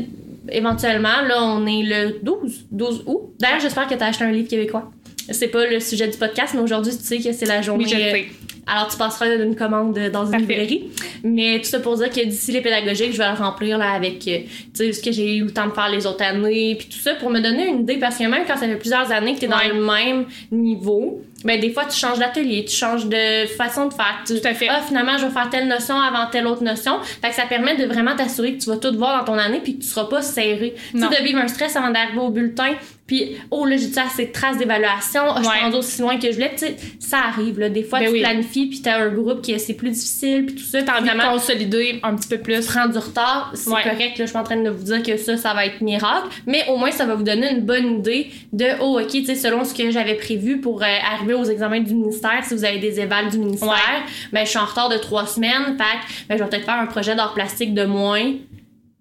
éventuellement, 0.51 1.21
là, 1.27 1.43
on 1.43 1.65
est 1.65 1.83
le 1.83 2.19
12, 2.23 2.65
12 2.71 3.03
août. 3.05 3.33
D'ailleurs, 3.39 3.59
j'espère 3.59 3.87
que 3.87 3.93
tu 3.95 4.01
as 4.03 4.07
acheté 4.07 4.23
un 4.23 4.31
livre 4.31 4.47
québécois. 4.49 4.91
C'est 5.31 5.47
pas 5.49 5.65
le 5.67 5.79
sujet 5.79 6.07
du 6.07 6.17
podcast, 6.17 6.53
mais 6.55 6.61
aujourd'hui, 6.61 6.91
tu 6.97 7.03
sais 7.03 7.17
que 7.19 7.31
c'est 7.31 7.45
la 7.45 7.61
journée. 7.61 7.83
Oui, 7.85 7.91
je 7.91 7.95
le 7.97 8.03
euh, 8.03 8.11
sais. 8.13 8.25
Alors, 8.71 8.87
tu 8.89 8.97
passeras 8.97 9.35
une 9.35 9.55
commande 9.55 9.93
dans 10.11 10.25
une 10.25 10.31
Parfait. 10.31 10.37
librairie. 10.37 10.89
Mais 11.23 11.59
tout 11.59 11.65
ça 11.65 11.79
pour 11.79 11.95
dire 11.97 12.09
que 12.09 12.23
d'ici 12.25 12.51
les 12.51 12.61
pédagogiques, 12.61 13.13
je 13.13 13.17
vais 13.17 13.29
le 13.29 13.35
remplir 13.37 13.77
là, 13.77 13.91
avec 13.91 14.27
euh, 14.27 14.39
ce 14.73 15.01
que 15.01 15.11
j'ai 15.11 15.37
eu 15.37 15.43
le 15.45 15.51
temps 15.51 15.67
de 15.67 15.73
faire 15.73 15.89
les 15.89 16.05
autres 16.05 16.23
années, 16.23 16.75
puis 16.77 16.87
tout 16.87 16.99
ça, 16.99 17.15
pour 17.15 17.29
me 17.29 17.39
donner 17.39 17.67
une 17.67 17.81
idée. 17.81 17.97
Parce 17.97 18.17
que 18.17 18.23
même 18.23 18.43
quand 18.47 18.55
ça 18.57 18.67
fait 18.67 18.75
plusieurs 18.75 19.11
années 19.11 19.33
que 19.35 19.39
tu 19.39 19.45
es 19.45 19.49
Ouais. 19.49 19.69
dans 19.69 19.75
le 19.75 19.83
même 19.85 20.25
niveau, 20.51 21.21
ben, 21.43 21.59
des 21.59 21.71
fois, 21.71 21.85
tu 21.85 21.97
changes 21.97 22.19
d'atelier, 22.19 22.65
tu 22.65 22.75
changes 22.75 23.05
de 23.05 23.45
façon 23.57 23.87
de 23.87 23.93
faire. 23.93 24.19
Tu- 24.27 24.39
Tout 24.39 24.47
à 24.47 24.53
fait. 24.53 24.67
Ah, 24.69 24.81
finalement, 24.85 25.17
je 25.17 25.25
vais 25.25 25.31
faire 25.31 25.49
telle 25.49 25.67
notion 25.67 25.95
avant 25.99 26.29
telle 26.29 26.45
autre 26.47 26.63
notion. 26.63 26.99
Fait 27.01 27.29
que 27.29 27.35
ça 27.35 27.43
permet 27.47 27.75
de 27.77 27.85
vraiment 27.85 28.15
t'assurer 28.15 28.53
que 28.55 28.61
tu 28.63 28.69
vas 28.69 28.77
tout 28.77 28.93
voir 28.97 29.19
dans 29.25 29.33
ton 29.33 29.39
année, 29.39 29.61
puis 29.63 29.77
que 29.77 29.83
tu 29.83 29.87
seras 29.87 30.05
pas 30.05 30.21
serré. 30.21 30.75
Tu 30.91 30.97
de 30.99 31.23
vivre 31.23 31.39
un 31.39 31.47
stress 31.47 31.75
avant 31.75 31.89
d'arriver 31.91 32.19
au 32.19 32.29
bulletin, 32.29 32.73
Puis, 33.07 33.37
oh 33.49 33.65
là, 33.65 33.75
j'ai-tu 33.75 33.97
assez 33.97 34.27
de 34.27 34.31
traces 34.31 34.59
d'évaluation? 34.59 35.21
Oh, 35.29 35.33
je 35.39 35.43
suis 35.49 35.65
Ouais. 35.71 35.75
aussi 35.75 35.99
loin 36.03 36.17
que 36.19 36.27
je 36.27 36.33
voulais. 36.33 36.51
Ça 36.99 37.17
arrive, 37.27 37.57
là. 37.59 37.67
Des 37.67 37.81
fois, 37.81 37.97
Ben 37.97 38.05
tu 38.05 38.11
oui. 38.11 38.19
planifies, 38.21 38.58
puis 38.67 38.81
t'as 38.81 38.97
un 38.99 39.09
groupe 39.09 39.41
qui 39.41 39.57
c'est 39.59 39.73
plus 39.73 39.89
difficile, 39.91 40.45
puis 40.45 40.55
tout 40.55 40.63
ça. 40.63 40.81
T'as 40.83 40.99
envie 40.99 41.09
de 41.09 41.31
consolider 41.31 41.99
un 42.03 42.15
petit 42.15 42.27
peu 42.27 42.37
plus. 42.37 42.65
prend 42.65 42.87
du 42.87 42.97
retard, 42.97 43.51
c'est 43.55 43.69
Ouais. 43.69 43.81
correct. 43.83 44.17
Là, 44.17 44.25
je 44.25 44.29
suis 44.29 44.37
en 44.37 44.43
train 44.43 44.57
de 44.61 44.69
vous 44.69 44.83
dire 44.83 45.01
que 45.03 45.17
ça, 45.17 45.37
ça 45.37 45.53
va 45.53 45.65
être 45.65 45.81
miracle, 45.81 46.27
mais 46.45 46.63
au 46.69 46.77
moins, 46.77 46.91
ça 46.91 47.05
va 47.05 47.15
vous 47.15 47.23
donner 47.23 47.51
une 47.51 47.61
bonne 47.61 47.99
idée 47.99 48.27
de, 48.53 48.65
oh, 48.81 48.99
OK, 48.99 49.07
tu 49.09 49.25
sais, 49.25 49.35
selon 49.35 49.63
ce 49.63 49.73
que 49.73 49.91
j'avais 49.91 50.15
prévu 50.15 50.59
pour 50.61 50.81
euh, 50.83 50.85
arriver 51.13 51.33
aux 51.33 51.43
examens 51.45 51.79
du 51.81 51.93
ministère, 51.93 52.43
si 52.43 52.53
vous 52.53 52.63
avez 52.65 52.79
des 52.79 52.99
évals 52.99 53.29
du 53.29 53.37
ministère, 53.39 53.69
Ouais. 53.69 54.03
ben, 54.31 54.45
je 54.45 54.49
suis 54.49 54.59
en 54.59 54.65
retard 54.65 54.89
de 54.89 54.97
trois 54.97 55.25
semaines, 55.25 55.77
fait 55.77 56.25
ben, 56.27 56.37
je 56.37 56.43
vais 56.43 56.49
peut-être 56.49 56.65
faire 56.65 56.79
un 56.79 56.85
projet 56.87 57.15
d'art 57.15 57.33
plastique 57.33 57.73
de 57.73 57.85
moins, 57.85 58.33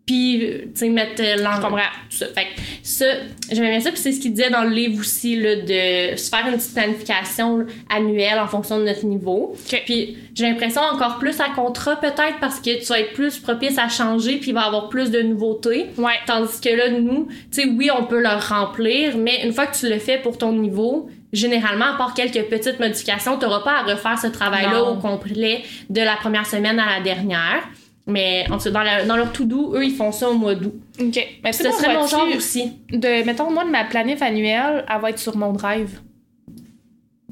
puis, 0.09 0.43
euh, 0.43 0.59
tu 0.65 0.71
sais, 0.75 0.89
mettre 0.89 1.21
euh, 1.23 1.37
l'en- 1.37 1.57
Je 1.57 1.61
comprends. 1.61 1.77
tout 2.11 2.17
ça. 2.17 2.27
Fait 2.29 2.45
que 2.45 2.61
ça, 2.83 3.05
j'aimais 3.53 3.69
bien 3.73 3.81
ça, 3.81 3.91
puis 3.91 4.01
c'est 4.01 4.13
ce 4.13 4.21
qu'il 4.21 4.33
disait 4.33 4.49
dans 4.49 4.63
le 4.65 4.71
livre 4.71 4.99
aussi, 5.01 5.37
là, 5.37 5.57
de 5.57 6.17
se 6.17 6.31
faire 6.31 6.47
une 6.49 6.57
petite 6.57 6.73
planification 6.73 7.67
annuelle 7.95 8.39
en 8.39 8.47
fonction 8.47 8.79
de 8.79 8.85
notre 8.85 9.05
niveau. 9.05 9.55
Ok. 9.71 9.83
Puis 9.85 10.17
j'ai 10.35 10.49
l'impression 10.49 10.81
encore 10.81 11.19
plus 11.19 11.39
à 11.41 11.51
contrat 11.55 11.97
peut-être 12.01 12.39
parce 12.41 12.59
que 12.59 12.79
tu 12.81 12.87
vas 12.87 13.01
être 13.01 13.13
plus 13.13 13.39
propice 13.39 13.77
à 13.77 13.89
changer 13.91 14.39
puis 14.39 14.51
il 14.51 14.55
va 14.55 14.63
y 14.63 14.65
avoir 14.65 14.89
plus 14.89 15.11
de 15.11 15.21
nouveautés. 15.21 15.87
Ouais. 15.99 16.15
Tandis 16.27 16.59
que 16.61 16.71
là, 16.71 16.89
nous, 16.89 17.29
tu 17.53 17.63
sais, 17.63 17.69
oui, 17.69 17.91
on 17.95 18.05
peut 18.05 18.23
le 18.23 18.29
remplir, 18.49 19.19
mais 19.19 19.45
une 19.45 19.53
fois 19.53 19.67
que 19.67 19.77
tu 19.77 19.89
le 19.91 19.99
fais 19.99 20.17
pour 20.17 20.39
ton 20.39 20.53
niveau, 20.53 21.11
généralement, 21.35 21.93
à 21.95 21.99
part 21.99 22.15
quelques 22.15 22.49
petites 22.49 22.81
modifications, 22.81 23.39
tu 23.39 23.45
n'auras 23.45 23.61
pas 23.61 23.81
à 23.81 23.83
refaire 23.83 24.19
ce 24.19 24.29
travail-là 24.29 24.83
au 24.85 24.97
complet 24.97 25.63
de 25.91 26.01
la 26.01 26.17
première 26.17 26.47
semaine 26.47 26.81
à 26.81 26.97
la 26.99 27.05
dernière. 27.05 27.63
Mais 28.09 28.47
en 28.51 28.57
tout 28.59 28.65
cas, 28.65 28.71
dans, 28.71 28.83
la- 28.83 29.05
dans 29.05 29.17
leur 29.17 29.33
tout-doux, 29.33 29.73
eux, 29.75 29.85
ils 29.85 29.95
font 29.95 30.11
ça 30.13 30.29
au 30.31 30.35
mois 30.35 30.55
d'août. 30.55 30.75
OK. 31.01 31.27
Mais 31.45 31.53
Ce 31.53 31.63
serait 31.71 31.95
mon 31.95 32.07
genre 32.07 32.27
aussi. 32.37 32.73
de 32.91 33.25
mettons 33.25 33.51
moi 33.53 33.65
de 33.65 33.71
ma 33.71 33.85
planif 33.85 34.23
annuelle 34.23 34.85
elle 34.93 35.01
va 35.01 35.11
être 35.11 35.19
sur 35.19 35.37
mon 35.37 35.53
drive 35.53 36.01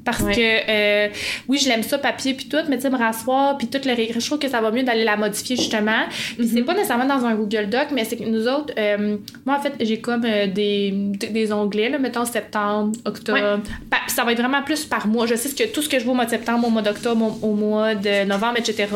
parce 0.07 0.21
Ouais. 0.23 0.33
que 0.33 0.71
euh, 0.71 1.07
oui 1.49 1.59
je 1.61 1.67
l'aime 1.69 1.83
ça 1.83 1.97
papier 1.97 2.33
puis 2.33 2.47
tout 2.47 2.57
mais 2.69 2.77
tu 2.77 2.83
sais 2.83 2.89
me 2.89 2.97
rasseoir 2.97 3.57
puis 3.57 3.67
tout 3.67 3.79
le 3.85 3.93
ré- 3.93 4.11
je 4.17 4.25
trouve 4.25 4.39
que 4.39 4.47
ça 4.49 4.61
va 4.61 4.71
mieux 4.71 4.83
d'aller 4.83 5.03
la 5.03 5.17
modifier 5.17 5.55
justement. 5.57 6.03
Puis 6.37 6.47
c'est 6.53 6.63
pas 6.63 6.73
nécessairement 6.73 7.05
dans 7.05 7.23
un 7.25 7.35
Google 7.35 7.67
Doc 7.69 7.87
mais 7.91 8.03
c'est 8.05 8.15
que 8.17 8.23
nous 8.23 8.47
autres 8.47 8.73
euh, 8.79 9.17
moi 9.45 9.57
en 9.57 9.61
fait 9.61 9.73
j'ai 9.81 9.99
comme 9.99 10.23
euh, 10.25 10.47
des, 10.47 10.91
des 11.29 11.51
onglets 11.51 11.89
là 11.89 11.99
mettons 11.99 12.25
septembre 12.25 12.93
octobre. 13.05 13.59
Puis 13.91 13.99
ça 14.15 14.23
va 14.23 14.31
être 14.31 14.39
vraiment 14.39 14.63
plus 14.63 14.85
par 14.85 15.05
mois. 15.07 15.25
Je 15.27 15.35
sais 15.35 15.49
ce 15.49 15.55
que 15.55 15.67
tout 15.67 15.81
ce 15.81 15.89
que 15.89 15.99
je 15.99 16.03
vois 16.05 16.13
au 16.13 16.15
mois 16.15 16.25
de 16.25 16.29
septembre 16.31 16.65
au 16.67 16.69
mois 16.71 16.81
d'octobre 16.81 17.37
au, 17.43 17.49
au 17.49 17.53
mois 17.53 17.93
de 17.95 18.23
novembre 18.25 18.55
etc 18.59 18.87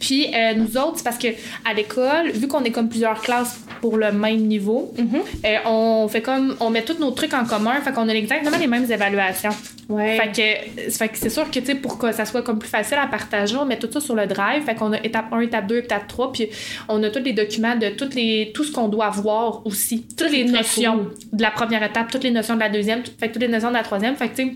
puis 0.00 0.28
nous 0.56 0.76
autres 0.76 0.98
c'est 0.98 1.04
parce 1.04 1.18
que 1.18 1.28
à 1.68 1.74
l'école 1.74 2.30
vu 2.32 2.46
qu'on 2.48 2.62
est 2.64 2.70
comme 2.70 2.88
plusieurs 2.88 3.20
classes 3.20 3.58
pour 3.80 3.96
le 3.98 4.12
même 4.12 4.42
niveau 4.54 4.92
euh, 4.98 5.56
on 5.66 6.08
fait 6.08 6.22
comme 6.22 6.54
on 6.60 6.70
met 6.70 6.82
tous 6.82 6.98
nos 7.00 7.10
trucs 7.10 7.34
en 7.34 7.44
commun 7.44 7.80
fait 7.82 7.92
qu'on 7.92 8.08
a 8.08 8.12
exactement 8.14 8.56
les 8.58 8.66
mêmes 8.66 8.90
évaluations. 8.90 9.50
Ouais. 9.88 10.16
fait 10.18 10.28
que 10.32 10.43
fait 10.90 11.08
que 11.08 11.18
c'est 11.18 11.30
sûr 11.30 11.50
que 11.50 11.58
tu 11.58 11.64
sais 11.66 11.74
pour 11.74 11.98
que 11.98 12.12
ça 12.12 12.24
soit 12.24 12.42
comme 12.42 12.58
plus 12.58 12.68
facile 12.68 12.98
à 13.00 13.06
partager 13.06 13.56
on 13.56 13.64
met 13.64 13.78
tout 13.78 13.88
ça 13.90 14.00
sur 14.00 14.14
le 14.14 14.26
drive 14.26 14.64
fait 14.64 14.74
qu'on 14.74 14.92
a 14.92 14.98
étape 15.02 15.32
1 15.32 15.40
étape 15.40 15.66
2 15.66 15.76
étape 15.78 16.06
3 16.08 16.32
puis 16.32 16.48
on 16.88 17.02
a 17.02 17.10
tous 17.10 17.22
les 17.22 17.32
documents 17.32 17.76
de 17.76 17.88
toutes 17.90 18.14
les 18.14 18.50
tout 18.54 18.64
ce 18.64 18.72
qu'on 18.72 18.88
doit 18.88 19.10
voir 19.10 19.66
aussi 19.66 20.06
toutes 20.16 20.30
les 20.30 20.44
notions 20.44 20.98
cool. 20.98 21.14
de 21.38 21.42
la 21.42 21.50
première 21.50 21.82
étape 21.82 22.10
toutes 22.10 22.24
les 22.24 22.30
notions 22.30 22.54
de 22.54 22.60
la 22.60 22.68
deuxième 22.68 23.02
tout- 23.02 23.12
fait 23.18 23.28
que 23.28 23.32
toutes 23.34 23.42
les 23.42 23.48
notions 23.48 23.68
de 23.70 23.74
la 23.74 23.82
troisième 23.82 24.16
fait 24.16 24.28
que 24.28 24.36
tu 24.36 24.42
sais 24.44 24.52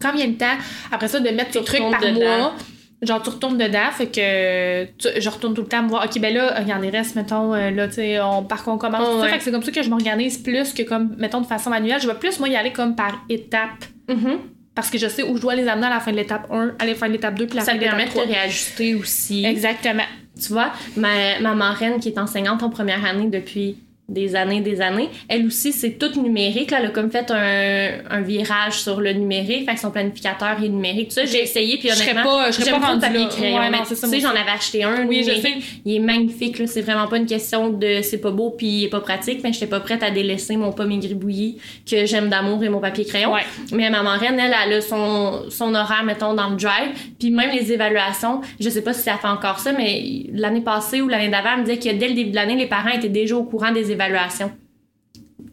quand 0.00 0.12
vient 0.12 0.26
le 0.26 0.36
temps 0.36 0.56
après 0.92 1.08
ça 1.08 1.20
de 1.20 1.28
mettre 1.30 1.50
tes 1.52 1.62
trucs 1.64 1.80
par 1.90 2.00
dedans. 2.00 2.12
mois 2.20 2.54
genre 3.02 3.22
tu 3.22 3.28
retournes 3.28 3.58
dedans 3.58 3.90
fait 3.92 4.06
que 4.06 4.84
tu- 4.96 5.20
je 5.20 5.28
retourne 5.28 5.52
tout 5.54 5.60
le 5.62 5.68
temps 5.68 5.82
me 5.82 5.88
voir 5.88 6.04
ok 6.06 6.18
ben 6.18 6.32
là 6.34 6.60
il 6.62 6.68
y 6.68 6.72
en 6.72 6.80
des 6.80 6.88
restes 6.88 7.14
mettons 7.14 7.52
euh, 7.54 7.70
là 7.70 7.88
tu 7.88 7.94
sais 7.96 8.18
on 8.20 8.42
par 8.42 8.64
contre 8.64 8.86
on 8.86 8.90
commence 8.90 9.06
Oh, 9.12 9.20
ouais. 9.20 9.28
fait 9.28 9.36
que 9.38 9.44
c'est 9.44 9.50
comme 9.52 9.62
ça 9.62 9.70
que 9.70 9.82
je 9.82 9.90
m'organise 9.90 10.38
plus 10.38 10.72
que 10.72 10.82
comme 10.82 11.14
mettons 11.18 11.42
de 11.42 11.46
façon 11.46 11.68
manuelle 11.70 12.00
je 12.00 12.06
vais 12.06 12.14
plus 12.14 12.38
moi 12.40 12.48
y 12.48 12.56
aller 12.56 12.72
comme 12.72 12.94
par 12.96 13.22
étape 13.28 13.84
Mhm. 14.08 14.38
Parce 14.76 14.90
que 14.90 14.98
je 14.98 15.08
sais 15.08 15.24
où 15.24 15.36
je 15.36 15.40
dois 15.42 15.56
les 15.56 15.66
amener 15.66 15.88
à 15.88 15.90
la 15.90 16.00
fin 16.00 16.12
de 16.12 16.16
l'étape 16.16 16.46
1 16.52 16.74
à 16.78 16.84
la 16.86 16.94
fin 16.94 17.08
de 17.08 17.12
l'étape 17.14 17.34
2 17.34 17.46
puis 17.46 17.56
la 17.56 17.64
Ça 17.64 17.72
fin 17.72 17.78
de 17.78 17.82
permet 17.82 18.04
l'étape 18.04 18.14
de 18.14 18.20
te 18.20 18.26
3 18.28 18.40
réajuster 18.40 18.94
aussi. 18.94 19.44
exactement 19.44 20.04
Tu 20.40 20.52
vois, 20.52 20.70
ma, 20.96 21.40
ma 21.40 21.54
marraine 21.54 21.98
qui 21.98 22.10
est 22.10 22.18
enseignante 22.18 22.62
en 22.62 22.70
première 22.70 23.04
année 23.04 23.28
depuis 23.28 23.78
des 24.08 24.36
années, 24.36 24.60
des 24.60 24.80
années, 24.80 25.08
elle 25.28 25.46
aussi, 25.46 25.72
c'est 25.72 25.92
tout 25.98 26.20
numérique. 26.20 26.70
Là, 26.70 26.78
elle 26.80 26.86
a 26.86 26.90
comme 26.90 27.10
fait 27.10 27.28
un, 27.30 27.90
un 28.08 28.20
virage 28.20 28.74
sur 28.80 29.00
le 29.00 29.12
numérique, 29.12 29.68
fait 29.68 29.74
que 29.74 29.80
son 29.80 29.90
planificateur 29.90 30.56
est 30.62 30.68
numérique. 30.68 31.08
Tout 31.08 31.14
ça, 31.14 31.24
j'ai 31.24 31.42
essayé, 31.42 31.76
puis 31.78 31.90
honnêtement, 31.90 32.22
pas- 32.22 32.50
je 32.52 32.60
serais 32.60 32.70
pas 32.70 32.86
rendue 32.86 33.00
papier 33.00 33.26
crayon. 33.28 33.58
Ouais, 33.58 33.70
mais 33.70 33.78
tu 33.88 33.96
sais, 33.96 34.20
j'en 34.20 34.30
avais 34.30 34.50
acheté 34.54 34.84
un 34.84 35.06
Oui, 35.06 35.24
je 35.24 35.30
numérique. 35.32 35.64
Il 35.84 35.96
est 35.96 35.98
magnifique, 35.98 36.58
là. 36.60 36.66
C'est 36.68 36.82
vraiment 36.82 37.08
pas 37.08 37.16
une 37.16 37.26
question 37.26 37.70
de 37.70 38.00
c'est 38.02 38.18
pas 38.18 38.30
beau 38.30 38.50
puis 38.50 38.66
il 38.66 38.84
est 38.84 38.88
pas 38.88 39.00
pratique, 39.00 39.40
mais 39.42 39.52
j'étais 39.52 39.66
pas 39.66 39.80
prête 39.80 40.02
à 40.04 40.10
délaisser 40.12 40.56
mon 40.56 40.70
pomme 40.72 40.98
gribouillis 41.00 41.58
que 41.90 42.06
j'aime 42.06 42.28
d'amour 42.28 42.62
et 42.62 42.68
mon 42.68 42.78
papier 42.80 43.04
crayon. 43.04 43.32
Ouais. 43.32 43.42
Mais 43.72 43.90
ma 43.90 44.02
marraine, 44.04 44.38
elle, 44.38 44.54
elle 44.66 44.72
a 44.74 44.80
son, 44.80 45.50
son 45.50 45.74
horaire, 45.74 46.04
mettons, 46.04 46.32
dans 46.34 46.50
le 46.50 46.56
drive. 46.56 46.92
Puis 47.18 47.30
même 47.30 47.50
les 47.50 47.72
évaluations, 47.72 48.40
je 48.60 48.68
sais 48.70 48.82
pas 48.82 48.92
si 48.92 49.02
ça 49.02 49.16
fait 49.16 49.26
encore 49.26 49.58
ça, 49.58 49.72
mais 49.72 50.22
l'année 50.32 50.60
passée 50.60 51.00
ou 51.00 51.08
l'année 51.08 51.28
d'avant, 51.28 51.50
elle 51.54 51.60
me 51.62 51.64
disait 51.64 51.78
que 51.78 51.96
dès 51.98 52.06
le 52.08 52.14
début 52.14 52.30
de 52.30 52.36
l'année, 52.36 52.54
les 52.54 52.66
parents 52.66 52.90
étaient 52.90 53.08
déjà 53.08 53.36
au 53.36 53.42
courant 53.42 53.72
des 53.72 53.80
évaluations 53.80 53.95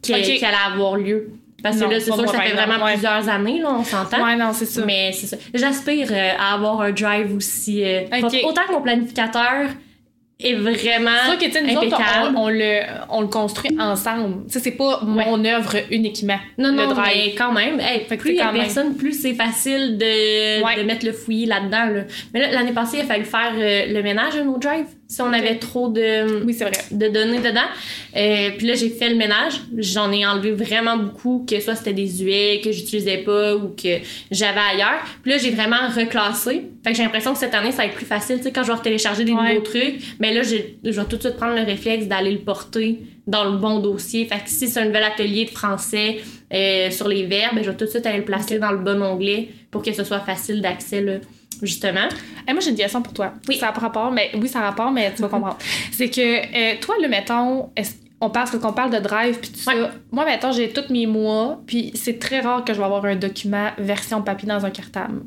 qui, 0.02 0.12
Ok. 0.14 0.20
qui 0.22 0.44
allaient 0.44 0.56
avoir 0.72 0.96
lieu. 0.96 1.30
Parce 1.62 1.76
que 1.78 1.84
Non, 1.84 1.90
là, 1.90 1.98
c'est 1.98 2.12
sûr 2.12 2.22
que 2.22 2.28
ça 2.28 2.40
fait 2.42 2.52
vraiment 2.52 2.84
ouais. 2.84 2.92
plusieurs 2.92 3.26
années, 3.28 3.58
là, 3.60 3.68
on 3.72 3.84
s'entend. 3.84 4.22
ouais 4.22 4.36
non 4.36 4.52
c'est 4.52 4.66
ça 4.66 4.82
Mais 4.84 5.12
c'est 5.14 5.26
ça. 5.28 5.36
J'aspire 5.54 6.08
euh, 6.10 6.32
à 6.38 6.54
avoir 6.54 6.82
un 6.82 6.92
drive 6.92 7.34
aussi. 7.34 7.82
euh. 7.82 8.02
Autant 8.44 8.62
que 8.68 8.72
mon 8.72 8.82
planificateur 8.82 9.70
est 10.40 10.54
vraiment 10.54 11.10
c'est 11.38 11.46
sûr 11.46 11.52
que 11.52 11.64
nous 11.64 11.76
autres 11.78 11.94
impeccable. 11.94 12.36
on, 12.36 12.42
on 12.46 12.48
le 12.50 12.80
on 13.08 13.20
le 13.20 13.28
construit 13.28 13.70
ensemble 13.80 14.44
tu 14.50 14.58
c'est 14.58 14.72
pas 14.72 14.98
mon 15.04 15.42
œuvre 15.44 15.76
uniquement 15.92 16.38
Non, 16.58 16.70
le 16.72 16.74
non, 16.76 16.88
drive 16.88 17.12
mais 17.28 17.34
quand 17.38 17.52
même. 17.52 17.78
Hey, 17.80 18.00
Fait 18.08 18.16
que 18.16 18.22
plus 18.22 18.30
il 18.32 18.36
y 18.36 18.40
a 18.40 18.46
quand 18.46 18.52
même. 18.52 18.62
personne, 18.62 18.96
plus 18.96 19.12
c'est 19.22 19.34
facile 19.34 19.96
de, 19.96 20.62
Ouais. 20.62 20.76
de 20.76 20.82
mettre 20.82 21.06
le 21.06 21.12
fouillis 21.12 21.46
là-dedans. 21.46 21.86
là. 21.86 22.00
Mais 22.34 22.40
là, 22.40 22.50
l'année 22.50 22.72
passée, 22.72 22.96
il 22.98 23.02
a 23.02 23.04
fallu 23.04 23.24
faire 23.24 23.52
euh, 23.56 23.86
le 23.92 24.02
ménage 24.02 24.34
de 24.34 24.42
nos 24.42 24.58
drives. 24.58 24.86
Si 25.14 25.22
on 25.22 25.32
avait 25.32 25.58
trop 25.58 25.88
de, 25.88 26.42
oui 26.44 26.54
c'est 26.54 26.64
vrai 26.64 26.72
de 26.90 27.08
données 27.08 27.38
dedans. 27.38 27.60
Euh, 28.16 28.50
puis 28.58 28.66
là, 28.66 28.74
j'ai 28.74 28.90
fait 28.90 29.08
le 29.08 29.14
ménage. 29.16 29.54
J'en 29.76 30.10
ai 30.10 30.26
enlevé 30.26 30.50
vraiment 30.50 30.96
beaucoup, 30.96 31.46
que 31.48 31.60
soit 31.60 31.76
c'était 31.76 31.92
des 31.92 32.08
huiles 32.18 32.60
que 32.62 32.72
j'utilisais 32.72 33.18
pas 33.18 33.54
ou 33.54 33.68
que 33.68 33.98
j'avais 34.32 34.60
ailleurs. 34.72 35.00
Puis 35.22 35.30
là, 35.30 35.38
j'ai 35.38 35.50
vraiment 35.50 35.88
reclassé. 35.94 36.62
Fait 36.82 36.90
que 36.90 36.96
j'ai 36.96 37.02
l'impression 37.04 37.32
que 37.32 37.38
cette 37.38 37.54
année, 37.54 37.70
ça 37.70 37.78
va 37.78 37.86
être 37.86 37.94
plus 37.94 38.06
facile. 38.06 38.38
Tu 38.38 38.42
sais, 38.44 38.52
quand 38.52 38.64
je 38.64 38.72
vais 38.72 38.78
télécharger 38.82 39.24
des 39.24 39.32
Ouais. 39.32 39.50
nouveaux 39.54 39.64
trucs, 39.64 39.96
mais 40.18 40.34
là, 40.34 40.42
j'ai- 40.42 40.78
je 40.84 40.90
vais 40.90 41.06
tout 41.06 41.16
de 41.16 41.20
suite 41.22 41.36
prendre 41.36 41.54
le 41.54 41.62
réflexe 41.64 42.06
d'aller 42.06 42.32
le 42.32 42.38
porter 42.40 42.98
dans 43.26 43.44
le 43.44 43.56
bon 43.58 43.78
dossier. 43.78 44.26
Fait 44.26 44.36
que 44.42 44.48
si 44.50 44.66
c'est 44.68 44.80
un 44.80 44.86
nouvel 44.86 45.04
atelier 45.04 45.44
de 45.44 45.50
français 45.50 46.16
euh, 46.52 46.90
sur 46.90 47.08
les 47.08 47.24
verbes, 47.24 47.54
ben, 47.56 47.64
je 47.64 47.70
vais 47.70 47.76
tout 47.76 47.84
de 47.86 47.90
suite 47.90 48.04
aller 48.06 48.18
le 48.18 48.24
placer 48.24 48.58
dans 48.58 48.70
le 48.70 48.78
bon 48.78 49.00
onglet 49.02 49.48
pour 49.70 49.82
que 49.82 49.92
ce 49.92 50.04
soit 50.04 50.20
facile 50.20 50.60
d'accès, 50.60 51.00
là, 51.00 51.14
justement. 51.62 52.08
Hey, 52.46 52.52
moi, 52.54 52.60
j'ai 52.60 52.70
une 52.70 52.76
question 52.76 53.02
pour 53.02 53.12
toi. 53.12 53.34
Oui. 53.48 53.56
Ça 53.58 53.68
a 53.68 53.72
pas 53.72 53.80
rapport, 53.80 54.10
mais 54.10 54.30
oui, 54.34 54.48
ça 54.48 54.60
a 54.60 54.62
rapport, 54.62 54.90
mais 54.90 55.12
tu 55.14 55.22
vas 55.22 55.28
comprendre. 55.28 55.58
C'est 55.92 56.10
que 56.10 56.20
euh, 56.20 56.76
toi, 56.80 56.94
le 57.02 57.08
mettons, 57.08 57.70
on 58.20 58.30
parle 58.30 58.50
qu'on 58.58 58.72
parle 58.72 58.90
de 58.90 58.98
drive 59.00 59.38
puis 59.38 59.50
tout 59.50 59.58
ça. 59.60 59.74
Ouais. 59.74 59.88
Moi, 60.12 60.24
mettons, 60.24 60.52
j'ai 60.52 60.70
tous 60.70 60.90
mes 60.92 61.06
mois, 61.06 61.60
puis 61.66 61.92
c'est 61.94 62.18
très 62.18 62.40
rare 62.40 62.64
que 62.64 62.72
je 62.72 62.78
vais 62.78 62.84
avoir 62.84 63.04
un 63.04 63.16
document 63.16 63.70
version 63.78 64.22
papier 64.22 64.48
dans 64.48 64.64
un 64.64 64.70
cartable. 64.70 65.22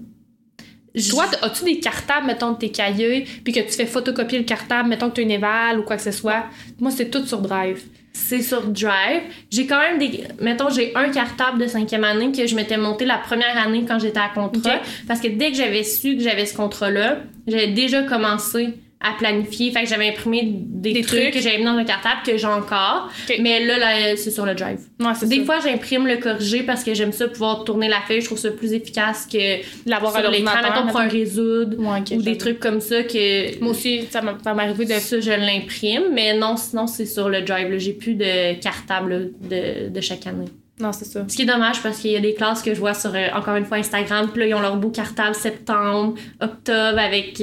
Toi, 1.11 1.25
t- 1.27 1.37
as-tu 1.45 1.63
des 1.65 1.79
cartables, 1.79 2.25
mettons, 2.25 2.53
de 2.53 2.57
tes 2.57 2.71
cahiers, 2.71 3.27
puis 3.43 3.53
que 3.53 3.59
tu 3.59 3.71
fais 3.71 3.85
photocopier 3.85 4.39
le 4.39 4.45
cartable, 4.45 4.89
mettons 4.89 5.09
que 5.09 5.15
tu 5.15 5.21
as 5.21 5.25
une 5.25 5.31
éval 5.31 5.79
ou 5.79 5.83
quoi 5.83 5.95
que 5.95 6.01
ce 6.01 6.11
soit? 6.11 6.45
Moi, 6.79 6.89
c'est 6.89 7.11
tout 7.11 7.23
sur 7.25 7.39
Drive. 7.39 7.83
C'est 8.17 8.41
sur 8.41 8.63
Drive. 8.63 9.21
J'ai 9.51 9.67
quand 9.67 9.79
même 9.79 9.99
des. 9.99 10.23
Mettons, 10.41 10.69
j'ai 10.69 10.95
un 10.95 11.09
cartable 11.09 11.59
de 11.59 11.67
cinquième 11.67 12.03
année 12.03 12.31
que 12.31 12.47
je 12.47 12.55
m'étais 12.55 12.77
monté 12.77 13.05
la 13.05 13.17
première 13.17 13.57
année 13.57 13.85
quand 13.87 13.99
j'étais 13.99 14.19
à 14.19 14.29
contrat. 14.29 14.79
Parce 15.07 15.21
que 15.21 15.27
dès 15.27 15.51
que 15.51 15.57
j'avais 15.57 15.83
su 15.83 16.17
que 16.17 16.23
j'avais 16.23 16.45
ce 16.45 16.55
contrat-là, 16.55 17.19
j'avais 17.45 17.67
déjà 17.67 18.03
commencé 18.03 18.73
à 18.99 19.13
planifier. 19.17 19.71
Fait 19.71 19.83
que 19.83 19.89
j'avais 19.89 20.09
imprimé 20.09 20.41
des, 20.55 20.93
Des 20.93 21.01
trucs, 21.01 21.19
trucs. 21.21 21.33
que 21.33 21.39
j'avais 21.39 21.59
mis 21.59 21.65
dans 21.65 21.77
un 21.77 21.83
cartable 21.83 22.21
que 22.25 22.35
j'ai 22.37 22.47
encore. 22.47 23.09
Mais 23.39 23.63
là, 23.65 23.77
là 23.77 24.15
c'est 24.15 24.31
sur 24.31 24.45
le 24.45 24.55
Drive. 24.55 24.79
Ouais, 24.99 25.27
Des 25.27 25.39
ça. 25.39 25.45
fois, 25.45 25.59
j'imprime 25.63 26.07
le 26.07 26.17
corrigé 26.17 26.63
parce 26.63 26.83
que 26.83 26.93
j'aime 26.93 27.11
ça 27.11 27.27
pouvoir 27.27 27.63
tourner 27.63 27.87
la 27.89 28.01
feuille. 28.01 28.21
Je 28.21 28.25
trouve 28.25 28.39
ça 28.39 28.49
plus 28.51 28.73
efficace 28.73 29.27
que 29.31 29.59
L'avoir 29.89 30.15
à 30.15 30.21
sur 30.21 30.31
l'écran. 30.31 30.55
Mettons 30.63 30.87
pour 30.87 30.99
un 30.99 31.07
résoudre 31.07 31.77
Ouais, 31.77 32.15
ou 32.15 32.21
des 32.21 32.37
trucs 32.37 32.59
comme 32.59 32.81
ça 32.81 33.03
que 33.03 33.59
Moi 33.61 33.71
aussi, 33.71 34.07
ça 34.09 34.21
m'est 34.21 34.31
arrivé 34.47 34.85
de 34.85 34.93
ça, 34.93 35.19
je 35.19 35.31
l'imprime, 35.31 36.03
mais 36.13 36.35
non, 36.37 36.57
sinon, 36.57 36.87
c'est 36.87 37.05
sur 37.05 37.29
le 37.29 37.41
drive. 37.41 37.77
J'ai 37.77 37.93
plus 37.93 38.15
de 38.15 38.59
cartable 38.59 39.31
de, 39.41 39.89
de 39.89 40.01
chaque 40.01 40.25
année. 40.27 40.45
Non, 40.79 40.91
c'est 40.91 41.05
ça. 41.05 41.25
Ce 41.27 41.35
qui 41.35 41.41
est 41.41 41.45
dommage 41.45 41.81
parce 41.81 41.97
qu'il 41.99 42.11
y 42.11 42.15
a 42.15 42.19
des 42.19 42.35
classes 42.35 42.61
que 42.61 42.73
je 42.73 42.79
vois 42.79 42.93
sur, 42.93 43.13
euh, 43.15 43.27
encore 43.35 43.55
une 43.55 43.65
fois, 43.65 43.77
Instagram, 43.77 44.29
puis 44.31 44.41
là, 44.41 44.47
ils 44.47 44.53
ont 44.53 44.59
leur 44.61 44.77
beau 44.77 44.89
cartable 44.89 45.33
septembre, 45.33 46.13
octobre, 46.39 46.99
avec 46.99 47.41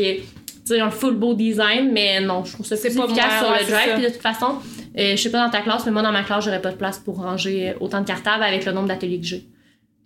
sais, 0.67 0.81
un 0.81 0.91
full 0.91 1.15
beau 1.17 1.35
design, 1.35 1.91
mais 1.93 2.21
non, 2.21 2.45
je 2.45 2.53
trouve 2.53 2.67
ça 2.67 2.77
C'est 2.77 2.95
pas 2.95 3.05
efficace 3.05 3.43
moi, 3.43 3.59
sur 3.59 3.67
le 3.67 3.71
drive. 3.73 3.95
Puis 3.95 4.03
de 4.05 4.09
toute 4.11 4.23
façon, 4.23 4.57
euh, 4.99 5.13
je 5.17 5.17
sais 5.17 5.31
pas 5.31 5.45
dans 5.45 5.51
ta 5.51 5.61
classe, 5.61 5.85
mais 5.87 5.93
moi, 5.93 6.03
dans 6.03 6.13
ma 6.13 6.23
classe, 6.23 6.45
j'aurais 6.45 6.63
pas 6.63 6.71
de 6.71 6.77
place 6.77 6.99
pour 6.99 7.21
ranger 7.23 7.71
euh, 7.71 7.73
autant 7.81 8.01
de 8.01 8.07
cartables 8.07 8.43
avec 8.43 8.65
le 8.65 8.73
nombre 8.73 8.89
d'ateliers 8.89 9.21
que 9.21 9.27
j'ai. 9.27 9.45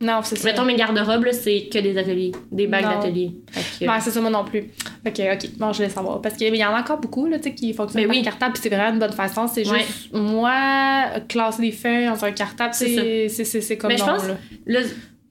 Non, 0.01 0.21
c'est 0.23 0.37
ça. 0.37 0.49
Mettons, 0.49 0.65
mes 0.65 0.77
garde-robes, 0.77 1.25
là, 1.25 1.33
c'est 1.33 1.69
que 1.73 1.79
des 1.81 1.99
ateliers, 1.99 2.31
des 2.53 2.69
bagues 2.69 2.85
Non. 2.85 3.01
d'ateliers. 3.01 3.33
Que, 3.53 3.85
euh, 3.85 3.89
Ouais, 3.89 3.97
c'est 4.01 4.13
ça, 4.13 4.21
moi 4.21 4.31
non 4.31 4.45
plus. 4.45 4.71
Ok, 5.05 5.21
ok. 5.33 5.51
Bon, 5.59 5.73
je 5.73 5.83
vais 5.83 5.89
savoir. 5.89 6.21
Parce 6.23 6.37
qu'il 6.37 6.55
y 6.55 6.65
en 6.65 6.73
a 6.73 6.81
encore 6.81 6.99
beaucoup 7.01 7.27
là, 7.27 7.39
tu 7.39 7.49
sais, 7.49 7.55
qui 7.55 7.73
fonctionnent 7.75 8.03
Ben 8.05 8.09
par 8.09 8.17
oui. 8.17 8.23
cartable, 8.23 8.57
c'est 8.63 8.69
vraiment 8.69 8.93
une 8.93 9.01
bonne 9.01 9.11
façon. 9.13 9.49
C'est 9.49 9.69
Ouais. 9.69 9.81
juste, 9.81 10.13
moi, 10.13 10.55
classer 11.29 11.63
les 11.63 11.73
feuilles 11.73 12.07
dans 12.07 12.25
un 12.25 12.31
cartable, 12.31 12.75
C'est 12.75 13.77
comme 13.77 13.91
Mais 13.91 13.97
je 13.97 14.05
non, 14.05 14.13
pense- 14.13 14.29
là. 14.29 14.37
Là, 14.67 14.81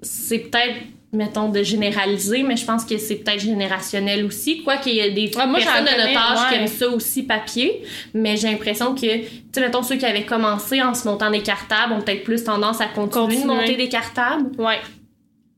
c'est 0.01 0.39
peut-être, 0.39 0.75
mettons, 1.13 1.49
de 1.49 1.63
généraliser, 1.63 2.43
mais 2.43 2.55
je 2.57 2.65
pense 2.65 2.83
que 2.85 2.97
c'est 2.97 3.15
peut-être 3.15 3.39
générationnel 3.39 4.25
aussi. 4.25 4.63
Quoi 4.63 4.77
qu'il 4.77 4.93
y 4.95 4.99
ait 4.99 5.11
des 5.11 5.31
Ouais, 5.35 5.47
moi, 5.47 5.59
personnes 5.59 5.85
de 5.85 5.89
notre 5.89 6.17
âge 6.19 6.47
qui 6.49 6.53
ouais. 6.55 6.61
aiment 6.61 6.67
ça 6.67 6.89
aussi 6.89 7.23
papier, 7.23 7.81
mais 8.13 8.35
j'ai 8.37 8.49
l'impression 8.49 8.93
que, 8.93 9.01
tu 9.01 9.27
sais, 9.53 9.61
mettons, 9.61 9.83
ceux 9.83 9.95
qui 9.95 10.05
avaient 10.05 10.25
commencé 10.25 10.81
en 10.81 10.93
se 10.93 11.07
montant 11.07 11.31
des 11.31 11.41
cartables 11.41 11.93
ont 11.93 12.01
peut-être 12.01 12.23
plus 12.23 12.43
tendance 12.43 12.81
à 12.81 12.87
continuer, 12.87 13.25
Continuer. 13.27 13.41
de 13.43 13.47
monter 13.47 13.75
des 13.75 13.89
cartables. 13.89 14.49
Ouais. 14.61 14.79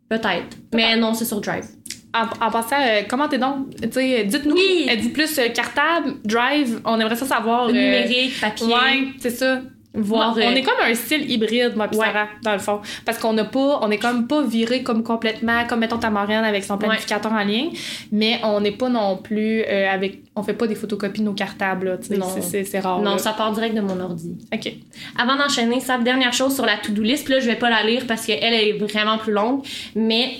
Peut-être. 0.10 0.58
Mais 0.74 0.96
non, 0.98 1.14
c'est 1.14 1.26
sur 1.26 1.40
Drive. 1.42 1.66
En, 2.14 2.24
en 2.44 2.50
passant, 2.50 2.78
euh, 2.82 3.02
comment 3.08 3.28
t'es 3.28 3.38
donc? 3.38 3.68
Sais, 3.92 4.24
dites-nous. 4.24 4.56
Oui. 4.56 4.88
Elle 4.90 5.00
dit 5.00 5.10
plus 5.10 5.38
euh, 5.38 5.50
cartable, 5.50 6.16
drive. 6.26 6.82
On 6.84 7.00
aimerait 7.00 7.16
ça 7.16 7.28
savoir. 7.28 7.66
euh, 7.68 7.72
Numérique, 7.72 8.40
papier, 8.42 8.66
Ouais, 8.66 9.08
c'est 9.20 9.30
ça. 9.30 9.62
Voir. 9.94 10.34
On 10.36 10.40
euh, 10.40 10.52
est 10.52 10.62
comme 10.62 10.80
un 10.82 10.94
style 10.94 11.30
hybride, 11.30 11.76
moi, 11.76 11.88
pis 11.88 11.98
Ouais. 11.98 12.06
Sarah, 12.06 12.28
dans 12.44 12.54
le 12.54 12.60
fond. 12.60 12.80
Parce 13.06 13.18
qu'on 13.18 13.34
n'a 13.34 13.46
pas, 13.46 13.80
on 13.82 13.90
est 13.92 13.98
comme 13.98 14.28
pas 14.28 14.44
viré 14.44 14.84
comme 14.84 15.04
complètement, 15.04 15.66
comme 15.68 15.80
mettons 15.80 15.98
ta 15.98 16.10
Marianne 16.10 16.46
avec 16.46 16.64
son 16.64 16.78
planificateur 16.78 17.32
en 17.32 17.44
ligne, 17.44 17.72
mais 18.12 18.40
on 18.44 18.62
n'est 18.62 18.72
pas 18.72 18.90
non 18.90 19.18
plus 19.18 19.64
euh, 19.64 19.90
avec, 19.90 20.24
on 20.36 20.44
fait 20.44 20.54
pas 20.54 20.68
des 20.68 20.76
photocopies 20.76 21.22
de 21.22 21.26
nos 21.26 21.34
cartables. 21.34 22.00
C'est- 22.02 22.80
rare. 22.80 23.02
non, 23.02 23.12
là. 23.12 23.18
ça 23.18 23.34
part 23.34 23.52
direct 23.52 23.76
de 23.76 23.82
mon 23.82 24.00
ordi. 24.00 24.38
Ok. 24.54 24.72
Avant 25.18 25.36
d'enchaîner, 25.36 25.80
sa 25.80 25.98
dernière 25.98 26.34
chose 26.34 26.56
sur 26.56 26.66
la 26.66 26.78
to-do 26.78 27.02
list, 27.02 27.28
là, 27.30 27.40
je 27.40 27.48
vais 27.48 27.56
pas 27.56 27.70
la 27.70 27.84
lire 27.84 28.04
parce 28.08 28.26
qu'elle, 28.26 28.40
elle 28.42 28.54
est 28.54 28.78
vraiment 28.78 29.18
plus 29.18 29.34
longue, 29.34 29.64
mais. 29.96 30.32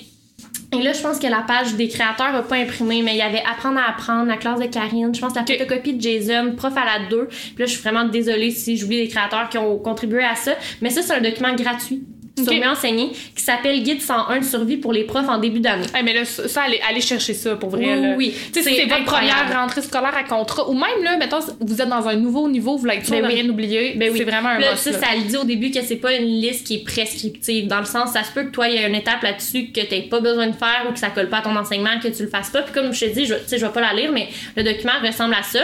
Et 0.72 0.84
là, 0.84 0.94
je 0.94 1.02
pense 1.02 1.18
que 1.18 1.26
la 1.26 1.42
page 1.42 1.74
des 1.76 1.88
créateurs 1.88 2.32
n'a 2.32 2.44
pas 2.44 2.58
imprimé, 2.58 3.02
mais 3.02 3.14
il 3.14 3.18
y 3.18 3.22
avait 3.22 3.42
Apprendre 3.50 3.80
à 3.80 3.90
apprendre, 3.90 4.28
la 4.28 4.38
classe 4.38 4.60
de 4.60 4.68
Karine, 4.68 5.14
je 5.14 5.20
pense 5.20 5.34
la 5.34 5.44
photocopie 5.44 5.94
de 5.94 6.02
Jason, 6.02 6.54
prof 6.56 6.74
à 6.78 7.00
la 7.00 7.08
2. 7.10 7.28
Puis 7.28 7.54
là, 7.58 7.66
je 7.66 7.72
suis 7.72 7.82
vraiment 7.82 8.06
désolée 8.06 8.52
si 8.52 8.78
j'oublie 8.78 8.98
les 8.98 9.08
créateurs 9.08 9.50
qui 9.50 9.58
ont 9.58 9.78
contribué 9.80 10.24
à 10.24 10.36
ça, 10.36 10.52
mais 10.82 10.92
ça, 10.92 11.02
c'est 11.02 11.14
un 11.14 11.22
document 11.22 11.56
gratuit 11.56 12.04
sur 12.44 12.54
Ok. 12.54 12.60
Mieux 12.60 12.68
enseigner 12.70 13.12
qui 13.36 13.44
s'appelle 13.44 13.82
Guide 13.84 14.02
101 14.02 14.40
de 14.40 14.44
survie 14.46 14.78
pour 14.78 14.92
les 14.94 15.04
profs 15.04 15.28
en 15.30 15.38
début 15.38 15.60
d'année. 15.60 15.86
Hey, 15.94 16.04
mais 16.04 16.14
là, 16.14 16.26
ça, 16.26 16.64
allez, 16.64 16.80
allez 16.90 17.02
chercher 17.02 17.34
ça 17.34 17.56
pour 17.56 17.70
vrai. 17.70 17.86
Oui, 17.96 18.02
là. 18.02 18.14
oui. 18.18 18.34
Tu 18.54 18.62
sais, 18.64 18.74
c'est 18.76 18.86
votre 18.86 19.06
première 19.06 19.52
rentrée 19.54 19.82
scolaire 19.82 20.16
à 20.16 20.24
contrat, 20.24 20.70
ou 20.70 20.74
même 20.74 21.04
là, 21.04 21.18
mettons, 21.18 21.40
vous 21.60 21.82
êtes 21.82 21.90
dans 21.90 22.08
un 22.08 22.16
nouveau 22.16 22.48
niveau, 22.50 22.74
vous 22.74 22.80
voulez 22.80 22.96
être 22.96 23.06
sûr 23.06 23.16
Ben 23.16 23.24
de 23.24 23.28
oui. 23.28 23.42
rien 23.42 23.50
oublier, 23.50 23.94
Ben 23.96 24.12
oui. 24.12 24.18
c'est 24.18 24.24
vraiment 24.26 24.50
un 24.50 24.60
Là, 24.60 24.72
must, 24.72 24.84
ça, 24.84 24.92
là. 24.92 25.00
ça 25.00 25.16
le 25.16 25.24
dit 25.24 25.38
au 25.38 25.44
début 25.44 25.72
que 25.72 25.82
c'est 25.82 25.96
pas 25.98 26.14
une 26.14 26.26
liste 26.42 26.66
qui 26.68 26.76
est 26.76 26.84
prescriptive. 26.84 27.68
Dans 27.68 27.80
le 27.80 27.86
sens, 27.86 28.12
ça 28.14 28.24
se 28.24 28.32
peut 28.32 28.44
que 28.44 28.52
toi, 28.52 28.68
il 28.68 28.76
y 28.76 28.84
a 28.84 28.88
une 28.88 28.96
étape 28.96 29.22
là-dessus 29.24 29.68
que 29.72 29.82
t'aies 29.82 30.08
pas 30.10 30.20
besoin 30.20 30.48
de 30.48 30.56
faire 30.56 30.86
ou 30.90 30.94
que 30.94 31.00
ça 31.00 31.10
colle 31.10 31.30
pas 31.30 31.38
à 31.38 31.42
ton 31.42 31.56
enseignement, 31.56 32.00
que 32.02 32.08
tu 32.08 32.24
le 32.24 32.30
fasses 32.30 32.50
pas. 32.50 32.62
Puis 32.64 32.74
comme 32.74 32.94
je 32.94 33.06
te 33.06 33.10
dis, 33.14 33.26
je, 33.26 33.36
tu 33.36 33.42
sais, 33.48 33.58
je 33.58 33.66
vais 33.66 33.72
pas 33.72 33.82
la 33.82 33.94
lire, 33.94 34.12
mais 34.12 34.30
le 34.56 34.64
document 34.64 34.94
ressemble 35.06 35.34
à 35.34 35.44
ça. 35.44 35.60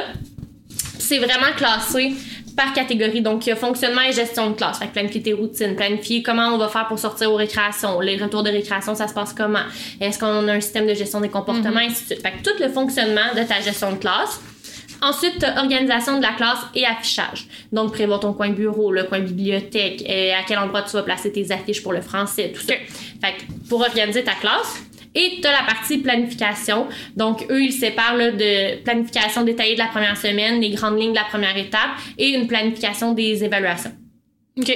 Puis 0.70 0.78
c'est 1.00 1.20
vraiment 1.20 1.52
classé 1.56 2.14
par 2.56 2.74
catégorie. 2.74 3.22
Donc, 3.22 3.46
il 3.46 3.50
y 3.50 3.52
a 3.52 3.56
fonctionnement 3.56 4.02
et 4.02 4.14
gestion 4.14 4.52
de 4.52 4.56
classe. 4.56 4.80
Fait 4.80 4.88
que 4.88 4.94
planifier 4.94 5.22
tes 5.22 5.34
routines, 5.34 5.76
planifier 5.76 6.24
comment 6.24 6.48
on 6.50 6.58
va 6.58 6.68
faire 6.68 6.88
pour 6.88 7.00
sortir 7.00 7.32
aux 7.32 7.36
récréations, 7.36 8.00
les 8.00 8.18
retours 8.18 8.44
de 8.44 8.50
récréation, 8.50 8.96
ça 8.96 9.08
se 9.08 9.14
passe 9.14 9.34
comment, 9.34 9.60
est-ce 10.00 10.20
qu'on 10.20 10.48
a 10.48 10.54
un 10.54 10.62
système 10.62 10.88
de 10.88 10.94
gestion 10.94 11.22
des 11.22 11.30
comportements, 11.30 11.80
ainsi 11.80 12.02
de 12.02 12.08
suite. 12.08 12.22
Fait 12.22 12.32
que 12.32 12.50
tout 12.50 12.64
le 12.64 12.70
fonctionnement 12.70 13.34
de 13.36 13.44
ta 13.44 13.62
gestion 13.62 13.92
de 13.92 13.98
classe. 13.98 14.40
Ensuite, 15.02 15.46
organisation 15.58 16.18
de 16.18 16.22
la 16.22 16.32
classe 16.32 16.60
et 16.74 16.86
affichage. 16.86 17.48
Donc, 17.72 17.92
prévoir 17.92 18.22
ton 18.22 18.34
coin 18.34 18.50
bureau, 18.50 18.92
le 18.92 19.04
coin 19.04 19.20
bibliothèque, 19.20 20.04
euh, 20.10 20.32
à 20.32 20.44
quel 20.48 20.58
endroit 20.58 20.84
tu 20.84 20.94
vas 20.94 21.04
placer 21.04 21.32
tes 21.32 21.52
affiches 21.52 21.84
pour 21.84 21.92
le 21.92 22.02
français, 22.02 22.54
tout 22.56 22.62
ça. 22.62 22.74
Fait 23.22 23.34
que 23.34 23.70
pour 23.70 23.82
organiser 23.82 24.24
ta 24.24 24.34
classe. 24.34 24.82
Et 25.16 25.40
tu 25.42 25.48
as 25.48 25.52
la 25.52 25.64
partie 25.66 25.98
planification. 26.00 26.88
Donc, 27.16 27.46
eux, 27.50 27.64
ils 27.64 27.72
séparent 27.72 28.16
là, 28.16 28.32
de 28.32 28.84
planification 28.84 29.44
détaillée 29.44 29.74
de 29.76 29.80
la 29.80 29.88
première 29.88 30.18
semaine, 30.18 30.60
les 30.60 30.72
grandes 30.72 31.00
lignes 31.00 31.12
de 31.12 31.18
la 31.18 31.24
première 31.24 31.58
étape 31.58 31.92
et 32.18 32.30
une 32.30 32.48
planification 32.48 33.14
des 33.14 33.44
évaluations. 33.44 33.94
Ok. 34.58 34.68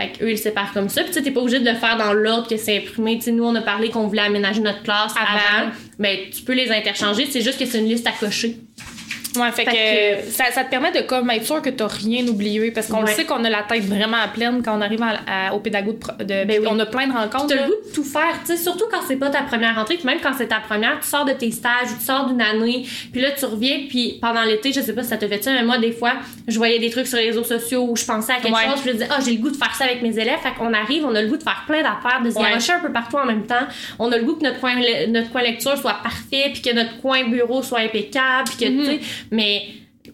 Fait 0.00 0.08
que 0.08 0.24
eux, 0.24 0.30
ils 0.30 0.38
séparent 0.38 0.72
comme 0.72 0.88
ça. 0.88 1.04
Puis 1.04 1.12
tu 1.12 1.22
t'es 1.22 1.30
pas 1.30 1.40
obligé 1.40 1.60
de 1.60 1.68
le 1.68 1.76
faire 1.76 1.96
dans 1.98 2.12
l'ordre 2.14 2.48
que 2.48 2.56
c'est 2.56 2.78
imprimé. 2.78 3.18
Tu 3.18 3.32
nous, 3.32 3.44
on 3.44 3.54
a 3.54 3.60
parlé 3.60 3.90
qu'on 3.90 4.06
voulait 4.06 4.22
aménager 4.22 4.60
notre 4.60 4.82
classe 4.82 5.12
Avant. 5.12 5.64
avant. 5.64 5.72
Mais 5.98 6.30
tu 6.34 6.42
peux 6.42 6.54
les 6.54 6.70
interchanger. 6.70 7.26
C'est 7.26 7.42
juste 7.42 7.58
que 7.58 7.66
c'est 7.66 7.78
une 7.78 7.88
liste 7.88 8.06
à 8.06 8.12
cocher. 8.12 8.56
Ouais, 9.36 9.50
fait, 9.52 9.64
Fait 9.64 9.70
que, 10.20 10.26
que- 10.26 10.30
ça, 10.30 10.44
ça 10.52 10.64
te 10.64 10.70
permet 10.70 10.92
de 10.92 11.00
comme 11.00 11.30
être 11.30 11.44
sûr 11.46 11.62
que 11.62 11.70
t'as 11.70 11.86
rien 11.86 12.26
oublié 12.26 12.70
parce 12.70 12.86
qu'on 12.88 13.00
le 13.00 13.06
sait 13.06 13.24
qu'on 13.24 13.42
a 13.44 13.48
la 13.50 13.62
tête 13.62 13.84
vraiment 13.84 14.18
pleine 14.34 14.62
quand 14.62 14.76
on 14.76 14.80
arrive 14.82 15.02
à- 15.02 15.48
à- 15.48 15.54
au 15.54 15.60
pédago 15.60 15.92
de, 16.18 16.24
de 16.24 16.44
Ben 16.44 16.60
oui. 16.60 16.66
on 16.70 16.78
a 16.78 16.84
plein 16.86 17.06
de 17.06 17.12
rencontres. 17.12 17.46
T'as 17.48 17.62
le 17.62 17.68
goût 17.68 17.88
de 17.88 17.94
tout 17.94 18.04
faire, 18.04 18.34
tu 18.44 18.52
sais, 18.54 18.56
surtout 18.62 18.84
quand 18.90 19.00
c'est 19.08 19.16
pas 19.16 19.30
ta 19.30 19.42
première 19.42 19.74
rentrée, 19.76 19.94
puis 19.96 20.04
même 20.06 20.18
quand 20.22 20.32
c'est 20.36 20.48
ta 20.48 20.60
première, 20.60 21.00
tu 21.00 21.08
sors 21.08 21.24
de 21.24 21.32
tes 21.32 21.50
stages 21.50 21.90
ou 21.94 21.98
tu 21.98 22.04
sors 22.04 22.26
d'une 22.26 22.42
année, 22.42 22.84
puis 23.12 23.20
là 23.22 23.30
tu 23.30 23.44
reviens, 23.46 23.80
puis 23.88 24.18
pendant 24.20 24.42
l'été, 24.42 24.72
je 24.72 24.80
sais 24.80 24.92
pas 24.94 25.02
si 25.02 25.08
ça 25.08 25.16
te 25.16 25.26
fait 25.26 25.42
ça, 25.42 25.52
mais 25.52 25.62
moi 25.64 25.78
des 25.78 25.92
fois, 25.92 26.12
je 26.46 26.56
voyais 26.58 26.78
des 26.78 26.90
trucs 26.90 27.06
sur 27.06 27.16
les 27.18 27.26
réseaux 27.28 27.44
sociaux 27.44 27.86
où 27.90 27.96
je 27.96 28.04
pensais 28.04 28.32
à 28.32 28.36
quelque 28.36 28.54
Ouais. 28.54 28.64
chose, 28.70 28.80
je 28.84 28.88
me 28.88 28.92
disais, 28.94 29.08
ah, 29.10 29.18
j'ai 29.24 29.32
le 29.32 29.38
goût 29.40 29.50
de 29.50 29.56
faire 29.56 29.74
ça 29.74 29.84
avec 29.84 30.02
mes 30.02 30.18
élèves, 30.18 30.40
fait 30.42 30.52
qu'on 30.58 30.74
arrive, 30.74 31.04
on 31.06 31.14
a 31.14 31.22
le 31.22 31.28
goût 31.28 31.36
de 31.38 31.42
faire 31.42 31.64
plein 31.66 31.78
d'affaires, 31.82 32.20
de 32.22 32.30
se 32.30 32.36
Ouais. 32.38 32.52
un 32.74 32.80
peu 32.80 32.92
partout 32.92 33.16
en 33.16 33.24
même 33.26 33.46
temps, 33.46 33.66
on 33.98 34.12
a 34.12 34.18
le 34.18 34.24
goût 34.24 34.34
que 34.34 34.44
notre 34.44 34.60
coin, 34.60 34.74
notre 35.08 35.30
coin 35.30 35.42
lecture 35.42 35.76
soit 35.78 35.94
parfait, 36.02 36.50
puis 36.52 36.60
que 36.62 36.74
notre 36.74 37.00
coin 37.00 37.24
bureau 37.28 37.62
soit 37.62 37.80
impeccable, 37.80 38.48
puis 38.56 38.66
que, 38.66 38.70
Mhm. 38.70 38.78
tu 38.80 38.86
sais, 38.86 39.00
mais 39.32 39.64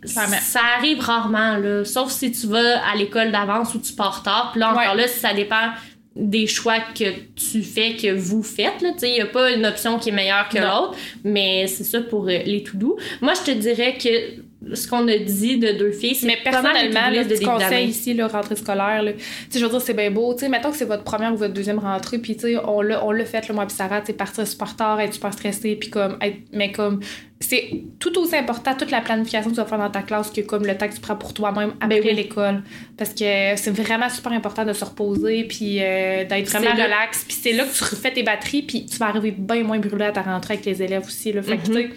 Ça 0.05 0.61
arrive 0.79 1.01
rarement, 1.01 1.57
là. 1.57 1.85
Sauf 1.85 2.11
si 2.11 2.31
tu 2.33 2.47
vas 2.47 2.83
à 2.87 2.95
l'école 2.95 3.33
d'avance 3.33 3.75
ou 3.75 3.79
tu 3.81 3.93
pars 3.95 4.23
tard. 4.23 4.51
Puis 4.53 4.61
là, 4.61 4.71
encore 4.73 4.95
Ouais. 4.95 5.03
là, 5.03 5.09
ça 5.09 5.33
dépend 5.35 5.71
des 6.15 6.47
choix 6.47 6.79
que 6.95 7.05
tu 7.35 7.63
fais, 7.63 7.95
que 7.97 8.13
vous 8.13 8.43
faites. 8.43 8.85
Il 9.03 9.13
n'y 9.13 9.21
a 9.21 9.27
pas 9.27 9.51
une 9.53 9.65
option 9.65 9.99
qui 9.99 10.09
est 10.11 10.13
meilleure 10.13 10.49
que 10.49 10.59
l'autre, 10.59 10.97
mais 11.25 11.67
c'est 11.69 11.85
ça 11.85 12.01
pour 12.01 12.25
euh, 12.25 12.39
les 12.45 12.63
tout 12.63 12.77
doux. 12.77 12.97
Moi, 13.21 13.33
je 13.35 13.53
te 13.53 13.57
dirais 13.57 13.97
que 13.97 14.43
ce 14.75 14.89
qu'on 14.89 15.07
a 15.07 15.17
dit 15.19 15.59
de 15.59 15.73
deux 15.73 15.93
filles, 15.93 16.15
c'est 16.17 16.27
Mais 16.27 16.39
personnellement, 16.43 17.11
le 17.11 17.25
petit 17.25 17.45
conseil 17.45 17.89
ici, 17.89 18.13
là, 18.15 18.27
rentrée 18.27 18.57
scolaire, 18.57 19.03
là, 19.03 19.13
je 19.55 19.59
veux 19.61 19.69
dire, 19.69 19.81
c'est 19.81 19.95
bien 19.95 20.11
beau. 20.11 20.37
Sais, 20.37 20.49
mettons 20.49 20.71
que 20.71 20.77
c'est 20.77 20.85
votre 20.85 21.05
première 21.05 21.33
ou 21.33 21.37
votre 21.37 21.55
deuxième 21.55 21.79
rentrée, 21.79 22.19
puis 22.19 22.37
on 22.67 22.83
l'a, 22.83 23.05
on 23.05 23.13
l'a 23.13 23.25
fait, 23.25 23.47
là, 23.49 23.55
moi, 23.55 23.67
puis 23.67 23.77
Sarah, 23.77 24.01
partir 24.01 24.47
super 24.47 24.75
tard, 24.75 25.01
être 25.01 25.15
super 25.15 25.33
stressé, 25.33 25.77
puis 25.77 25.91
comme, 25.91 26.19
être, 26.21 26.39
mais 26.53 26.73
comme, 26.73 27.01
c'est 27.41 27.71
tout 28.01 28.19
aussi 28.19 28.35
important, 28.35 28.75
toute 28.75 28.91
la 28.91 29.01
planification 29.01 29.51
que 29.51 29.55
tu 29.55 29.61
vas 29.61 29.67
faire 29.67 29.79
dans 29.79 29.91
ta 29.91 30.03
classe 30.03 30.31
que 30.33 30.41
comme 30.41 30.67
le 30.67 30.77
temps 30.77 30.89
que 30.89 30.95
tu 30.95 31.01
prends 31.01 31.15
pour 31.15 31.33
toi-même 31.33 31.71
après 31.81 32.01
Ben 32.01 32.09
oui. 32.09 32.15
l'école. 32.17 32.63
Parce 32.97 33.11
que 33.11 33.55
c'est 33.57 33.71
vraiment 33.71 34.09
super 34.09 34.33
important 34.33 34.65
de 34.65 34.73
se 34.73 34.85
reposer, 34.85 35.45
puis 35.45 35.79
euh, 35.81 36.25
d'être 36.25 36.49
vraiment 36.51 36.73
relax. 36.73 37.25
Puis 37.29 37.37
c'est 37.41 37.53
là 37.53 37.65
que 37.65 37.73
tu 37.73 37.85
refais 37.85 38.13
tes 38.13 38.25
batteries, 38.25 38.63
puis 38.63 38.87
tu 38.87 38.97
vas 38.99 39.07
arriver 39.07 39.31
bien 39.31 39.63
moins 39.63 39.79
brûlé 39.79 40.07
à 40.07 40.11
ta 40.11 40.23
rentrée 40.23 40.55
avec 40.55 40.67
les 40.67 40.83
élèves 40.83 41.05
aussi, 41.07 41.33
là. 41.33 41.43
Fait 41.43 41.57
Mhm. 41.59 41.75
sais, 41.75 41.91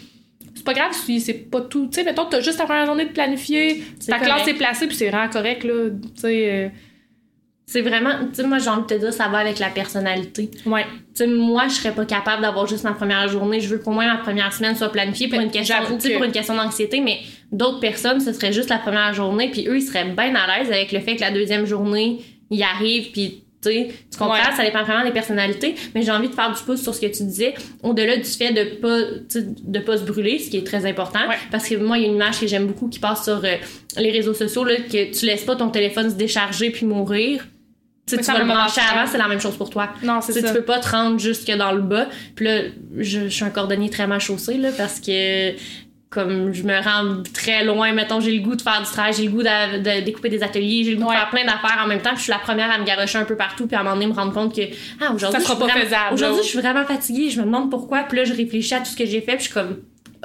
c'est 0.62 0.66
pas 0.66 0.74
grave 0.74 0.92
si 0.94 1.20
c'est 1.20 1.34
pas 1.34 1.62
tout. 1.62 1.88
Tu 1.88 1.96
sais, 1.96 2.04
mettons, 2.04 2.26
t'as 2.26 2.40
juste 2.42 2.58
ta 2.60 2.66
première 2.66 2.86
journée 2.86 3.06
de 3.06 3.12
planifier, 3.12 3.84
ta 4.08 4.20
classe 4.20 4.30
correct. 4.42 4.48
est 4.48 4.54
placée, 4.54 4.88
puis 4.88 4.96
c'est 4.96 5.10
vraiment 5.10 5.30
correct, 5.30 5.64
là. 5.64 5.90
Tu 6.16 6.22
sais, 6.22 6.52
euh, 6.52 6.70
C'est 7.66 7.82
vraiment, 7.82 8.12
tu 8.28 8.36
sais, 8.36 8.44
moi, 8.44 8.58
j'ai 8.60 8.70
envie 8.70 8.82
de 8.82 8.88
te 8.88 8.94
dire, 8.96 9.14
ça 9.14 9.28
va 9.30 9.38
avec 9.40 9.58
la 9.60 9.70
personnalité. 9.70 10.50
ouais. 10.66 10.84
Tu 11.16 11.24
sais, 11.24 11.28
moi, 11.28 11.68
je 11.70 11.76
serais 11.76 11.94
pas 11.94 12.06
capable 12.06 12.42
d'avoir 12.42 12.68
juste 12.68 12.84
ma 12.84 12.92
première 12.94 13.28
journée. 13.30 13.60
Je 13.62 13.68
veux 13.70 13.78
qu'au 13.80 13.92
moins 13.92 14.08
ma 14.08 14.18
première 14.20 14.52
semaine 14.54 14.76
soit 14.76 14.92
planifiée 14.92 15.28
pour 15.30 15.40
une 15.40 15.52
question, 15.52 15.76
que- 15.98 16.14
pour 16.16 16.24
une 16.26 16.32
question 16.32 16.56
d'anxiété, 16.56 17.00
mais 17.02 17.20
d'autres 17.52 17.80
personnes, 17.80 18.20
ce 18.20 18.34
serait 18.34 18.52
juste 18.54 18.70
la 18.70 18.78
première 18.78 19.14
journée, 19.14 19.50
puis 19.52 19.68
eux, 19.68 19.78
ils 19.78 19.82
seraient 19.82 20.06
bien 20.10 20.36
à 20.36 20.60
l'aise 20.60 20.70
avec 20.72 20.92
le 20.92 21.00
fait 21.00 21.16
que 21.16 21.22
la 21.22 21.32
deuxième 21.32 21.66
journée, 21.66 22.20
ils 22.50 22.64
arrivent, 22.64 23.12
puis 23.12 23.44
tu 23.70 24.18
comprends, 24.18 24.34
Ouais. 24.34 24.56
ça 24.58 24.64
dépend 24.64 24.84
vraiment 24.84 25.04
des 25.04 25.12
personnalités, 25.12 25.76
mais 25.94 26.02
j'ai 26.02 26.12
envie 26.12 26.30
de 26.30 26.34
faire 26.34 26.52
du 26.52 26.62
pouce 26.64 26.82
sur 26.82 26.96
ce 26.96 27.02
que 27.02 27.06
tu 27.08 27.24
disais, 27.24 27.54
au-delà 27.84 28.18
du 28.18 28.24
fait 28.24 28.52
de 28.54 28.76
pas, 28.82 29.00
de 29.64 29.80
pas 29.80 29.98
se 29.98 30.04
brûler, 30.04 30.40
ce 30.40 30.50
qui 30.50 30.58
est 30.58 30.66
très 30.66 30.86
important, 30.86 31.20
Ouais. 31.30 31.36
parce 31.52 31.68
que 31.70 31.76
moi, 31.76 31.98
il 31.98 32.02
y 32.02 32.06
a 32.06 32.08
une 32.10 32.16
image 32.16 32.40
que 32.40 32.48
j'aime 32.48 32.68
beaucoup 32.68 32.88
qui 32.88 33.00
passe 33.00 33.24
sur 33.26 33.44
euh, 33.46 33.56
les 33.98 34.12
réseaux 34.12 34.34
sociaux, 34.34 34.64
là, 34.64 34.76
que 34.78 35.12
tu 35.18 35.26
laisses 35.26 35.44
pas 35.44 35.56
ton 35.56 35.70
téléphone 35.70 36.10
se 36.10 36.16
décharger 36.16 36.72
puis 36.72 36.86
mourir. 36.86 37.46
Tu 38.08 38.16
sais, 38.16 38.18
Mais 38.18 38.24
tu 38.24 38.32
vas 38.32 38.40
le 38.40 38.46
brancher 38.46 38.82
avant, 38.92 39.06
c'est 39.10 39.20
la 39.20 39.28
même 39.28 39.40
chose 39.40 39.56
pour 39.56 39.70
toi. 39.70 39.90
Non, 40.04 40.22
c'est 40.22 40.34
ça. 40.34 40.48
tu 40.48 40.54
peux 40.54 40.64
pas 40.64 40.80
te 40.80 40.90
rendre 40.90 41.20
jusque 41.20 41.52
dans 41.52 41.72
le 41.72 41.82
bas. 41.82 42.08
Puis 42.36 42.46
là, 42.46 42.62
je, 42.98 43.20
je 43.26 43.28
suis 43.30 43.44
un 43.46 43.52
cordonnier 43.52 43.90
très 43.92 44.08
mal 44.08 44.20
chaussé, 44.20 44.56
là, 44.58 44.70
parce 44.76 45.00
que 45.00 45.52
comme 46.12 46.54
je 46.54 46.64
me 46.64 46.74
rends 46.84 47.24
très 47.34 47.64
loin, 47.64 47.94
mettons, 47.94 48.20
j'ai 48.20 48.34
le 48.36 48.42
goût 48.44 48.56
de 48.58 48.62
faire 48.62 48.82
du 48.82 48.86
travail, 48.92 49.14
j'ai 49.18 49.24
le 49.24 49.32
goût 49.32 49.42
de, 49.42 49.78
de 49.80 50.04
découper 50.06 50.28
des 50.30 50.44
ateliers, 50.44 50.84
j'ai 50.84 50.92
le 50.92 50.98
goût 50.98 51.08
Ouais. 51.08 51.16
de 51.16 51.20
faire 51.20 51.30
plein 51.30 51.46
d'affaires 51.46 51.80
en 51.84 51.88
même 51.88 52.02
temps, 52.02 52.10
puis 52.10 52.18
je 52.20 52.24
suis 52.24 52.32
la 52.34 52.40
première 52.40 52.70
à 52.70 52.78
me 52.78 52.84
garocher 52.84 53.18
un 53.18 53.24
peu 53.24 53.38
partout, 53.38 53.66
puis 53.66 53.78
à 53.78 53.80
un 53.80 53.84
moment 53.84 53.96
donné 53.96 54.08
me 54.08 54.14
rendre 54.14 54.34
compte 54.34 54.54
que, 54.54 54.62
ah, 55.00 55.14
aujourd'hui, 55.14 55.42
je 55.42 56.22
là. 56.22 56.34
je 56.38 56.42
suis 56.48 56.60
vraiment 56.60 56.86
fatiguée, 56.86 57.30
je 57.30 57.40
me 57.40 57.46
demande 57.46 57.72
pourquoi, 57.72 58.04
puis 58.04 58.18
là, 58.18 58.26
je 58.26 58.34
réfléchis 58.34 58.74
à 58.74 58.80
tout 58.80 58.88
ce 58.88 58.98
que 58.98 59.06
j'ai 59.06 59.22
fait, 59.22 59.38
puis 59.38 59.40
je 59.40 59.44
suis 59.46 59.54
comme, 59.54 59.78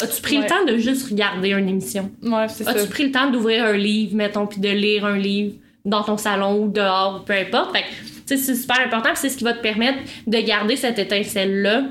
as-tu 0.03 0.21
pris 0.23 0.37
Ouais. 0.39 0.43
le 0.43 0.49
temps 0.49 0.65
de 0.67 0.77
juste 0.77 1.09
regarder 1.09 1.51
une 1.51 1.69
émission? 1.69 2.11
Ouais, 2.21 2.49
c'est 2.49 2.65
ça. 2.65 2.71
As-tu 2.73 2.89
pris 2.89 3.05
le 3.05 3.13
temps 3.13 3.31
d'ouvrir 3.31 3.65
un 3.65 3.73
livre, 3.77 4.17
mettons, 4.17 4.49
puis 4.49 4.61
de 4.61 4.69
lire 4.69 5.07
un 5.07 5.17
livre 5.17 5.55
dans 5.85 6.03
ton 6.03 6.17
salon 6.17 6.65
ou 6.65 6.69
dehors, 6.69 7.25
peu 7.25 7.33
importe? 7.33 7.77
Fait 7.77 7.83
que, 7.85 7.87
tu 7.87 8.23
sais, 8.27 8.37
c'est 8.39 8.57
super 8.57 8.81
important, 8.81 9.11
puis 9.11 9.19
c'est 9.19 9.29
ce 9.29 9.37
qui 9.37 9.45
va 9.45 9.53
te 9.53 9.63
permettre 9.63 9.99
de 10.27 10.39
garder 10.41 10.75
cette 10.75 10.99
étincelle-là 10.99 11.85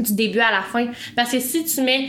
du 0.00 0.14
début 0.14 0.40
à 0.40 0.50
la 0.50 0.62
fin. 0.62 0.88
Parce 1.14 1.30
que 1.30 1.38
si 1.38 1.64
tu 1.64 1.82
mets 1.82 2.08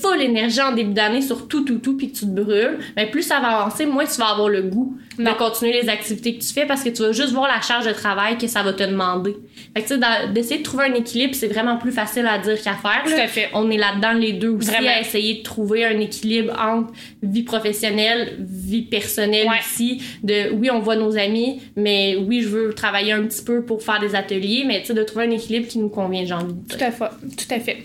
full 0.00 0.20
énergie 0.22 0.60
en 0.60 0.72
début 0.72 0.92
d'année 0.94 1.22
sur 1.22 1.48
tout, 1.48 1.64
tout, 1.64 1.78
tout, 1.78 1.96
puis 1.96 2.12
que 2.12 2.16
tu 2.18 2.24
te 2.26 2.30
brûles, 2.30 2.78
mais 2.96 3.06
plus 3.10 3.22
ça 3.22 3.40
va 3.40 3.48
avancer, 3.60 3.84
moins 3.84 4.04
tu 4.04 4.16
vas 4.18 4.28
avoir 4.28 4.48
le 4.48 4.62
goût 4.62 4.96
Non. 5.18 5.32
de 5.32 5.36
continuer 5.36 5.72
les 5.82 5.88
activités 5.88 6.36
que 6.36 6.42
tu 6.44 6.52
fais 6.52 6.66
parce 6.66 6.84
que 6.84 6.90
tu 6.90 7.02
vas 7.02 7.10
juste 7.12 7.30
voir 7.32 7.48
la 7.48 7.60
charge 7.60 7.86
de 7.86 7.92
travail 7.92 8.38
que 8.38 8.46
ça 8.46 8.62
va 8.62 8.72
te 8.72 8.84
demander. 8.84 9.36
Fait 9.76 9.82
que 9.82 9.88
tu 9.88 9.94
sais, 9.94 10.28
d'essayer 10.32 10.58
de 10.58 10.62
trouver 10.62 10.84
un 10.84 10.94
équilibre, 10.94 11.34
c'est 11.34 11.48
vraiment 11.48 11.78
plus 11.78 11.90
facile 11.90 12.26
à 12.28 12.38
dire 12.38 12.62
qu'à 12.62 12.74
faire. 12.74 13.02
Tout 13.04 13.12
à 13.12 13.26
fait. 13.26 13.48
On 13.54 13.68
est 13.70 13.76
là-dedans 13.76 14.12
les 14.12 14.34
deux 14.34 14.50
aussi 14.50 14.68
Vraiment. 14.68 14.88
à 14.88 15.00
essayer 15.00 15.34
de 15.38 15.42
trouver 15.42 15.84
un 15.84 15.98
équilibre 15.98 16.52
entre 16.60 16.92
vie 17.22 17.42
professionnelle, 17.42 18.36
vie 18.38 18.82
personnelle 18.82 19.46
Ouais. 19.48 19.56
aussi. 19.60 20.00
De 20.22 20.52
oui, 20.52 20.70
on 20.70 20.78
voit 20.78 20.96
nos 20.96 21.16
amis, 21.18 21.60
mais 21.76 22.16
oui, 22.16 22.42
je 22.42 22.48
veux 22.48 22.72
travailler 22.72 23.12
un 23.12 23.24
petit 23.24 23.42
peu 23.42 23.62
pour 23.64 23.82
faire 23.82 23.98
des 23.98 24.14
ateliers, 24.14 24.62
mais 24.66 24.80
tu 24.80 24.86
sais, 24.88 24.94
de 24.94 25.02
trouver 25.02 25.24
un 25.26 25.30
équilibre 25.32 25.66
qui 25.66 25.78
nous 25.80 25.88
convient, 25.88 26.24
j'ai 26.24 26.34
envie 26.34 26.52
de 26.54 26.60
dire. 26.60 26.78
Tout 26.78 26.84
à 26.84 26.90
fait. 26.92 27.04
Tout 27.36 27.54
à 27.54 27.58
fait. 27.60 27.78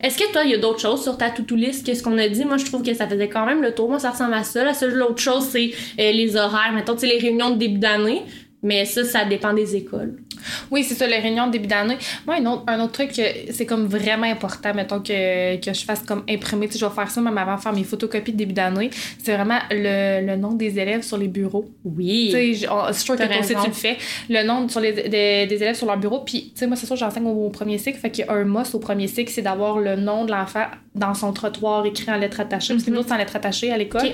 Est-ce 0.00 0.18
que 0.18 0.30
toi, 0.32 0.42
il 0.44 0.50
y 0.50 0.54
a 0.54 0.58
d'autres 0.58 0.80
choses 0.80 1.02
sur 1.02 1.16
ta 1.16 1.30
to-do 1.30 1.56
list 1.56 1.86
que 1.86 1.94
ce 1.94 2.02
qu'on 2.02 2.18
a 2.18 2.28
dit? 2.28 2.44
Moi, 2.44 2.58
je 2.58 2.64
trouve 2.64 2.82
que 2.82 2.94
ça 2.94 3.08
faisait 3.08 3.28
quand 3.28 3.46
même 3.46 3.62
le 3.62 3.74
tour. 3.74 3.88
Moi, 3.88 3.98
ça 3.98 4.10
ressemble 4.10 4.34
à 4.34 4.44
ça. 4.44 4.64
La 4.64 4.74
seule 4.74 5.02
autre 5.02 5.20
chose, 5.20 5.44
c'est 5.44 5.72
euh, 5.98 6.12
les 6.12 6.36
horaires. 6.36 6.72
Mettons, 6.74 6.94
tu 6.94 7.00
sais, 7.00 7.06
les 7.06 7.18
réunions 7.18 7.50
de 7.50 7.56
début 7.56 7.78
d'année. 7.78 8.22
Mais 8.66 8.84
ça, 8.84 9.04
ça 9.04 9.24
dépend 9.24 9.52
des 9.52 9.76
écoles. 9.76 10.16
Oui, 10.72 10.82
c'est 10.82 10.94
ça, 10.94 11.06
les 11.06 11.18
réunions 11.18 11.46
de 11.46 11.52
début 11.52 11.68
d'année. 11.68 11.98
Moi, 12.26 12.36
un 12.40 12.46
autre, 12.46 12.64
un 12.66 12.80
autre 12.80 12.92
truc, 12.94 13.12
que 13.12 13.52
c'est 13.52 13.64
comme 13.64 13.86
vraiment 13.86 14.26
important, 14.26 14.74
mettons, 14.74 15.00
que, 15.00 15.56
que 15.64 15.72
je 15.72 15.84
fasse 15.84 16.02
comme 16.02 16.24
imprimer. 16.28 16.66
Tu 16.66 16.72
sais, 16.72 16.78
je 16.80 16.86
vais 16.86 16.94
faire 16.94 17.08
ça 17.08 17.20
même 17.20 17.38
avant 17.38 17.54
de 17.54 17.60
faire 17.60 17.72
mes 17.72 17.84
photocopies 17.84 18.32
de 18.32 18.38
début 18.38 18.54
d'année. 18.54 18.90
C'est 19.22 19.36
vraiment 19.36 19.60
le, 19.70 20.26
le 20.26 20.36
nom 20.36 20.54
des 20.54 20.80
élèves 20.80 21.02
sur 21.02 21.16
les 21.16 21.28
bureaux. 21.28 21.70
Oui. 21.84 22.26
Tu 22.26 22.32
sais, 22.32 22.54
je 22.54 22.92
suis 22.92 23.04
sûre 23.04 23.16
que 23.16 23.22
toi 23.22 23.38
aussi 23.38 23.54
tu 23.54 23.68
le 23.68 23.72
fais. 23.72 23.98
Le 24.28 24.42
nom 24.44 24.68
sur 24.68 24.80
les, 24.80 24.92
des, 24.92 25.46
des 25.46 25.62
élèves 25.62 25.76
sur 25.76 25.86
leur 25.86 25.98
bureau. 25.98 26.24
Puis, 26.24 26.50
tu 26.52 26.58
sais, 26.58 26.66
moi, 26.66 26.74
c'est 26.74 26.86
sûr, 26.86 26.96
j'enseigne 26.96 27.26
au, 27.26 27.48
premier 27.50 27.78
cycle. 27.78 27.98
Fait 28.00 28.10
qu'il 28.10 28.26
y 28.26 28.28
a 28.28 28.32
un 28.32 28.44
must 28.44 28.74
au 28.74 28.80
premier 28.80 29.06
cycle, 29.06 29.30
c'est 29.30 29.42
d'avoir 29.42 29.78
le 29.78 29.94
nom 29.94 30.24
de 30.24 30.32
l'enfant 30.32 30.66
dans 30.96 31.14
son 31.14 31.32
trottoir 31.32 31.86
écrit 31.86 32.10
en 32.10 32.16
lettres 32.16 32.40
attachées. 32.40 32.74
Parce 32.74 32.84
que 32.84 32.90
nous 32.90 32.98
autres, 32.98 33.08
c'est 33.08 33.14
en 33.14 33.18
lettres 33.18 33.36
attachées 33.36 33.70
à 33.70 33.78
l'école. 33.78 34.10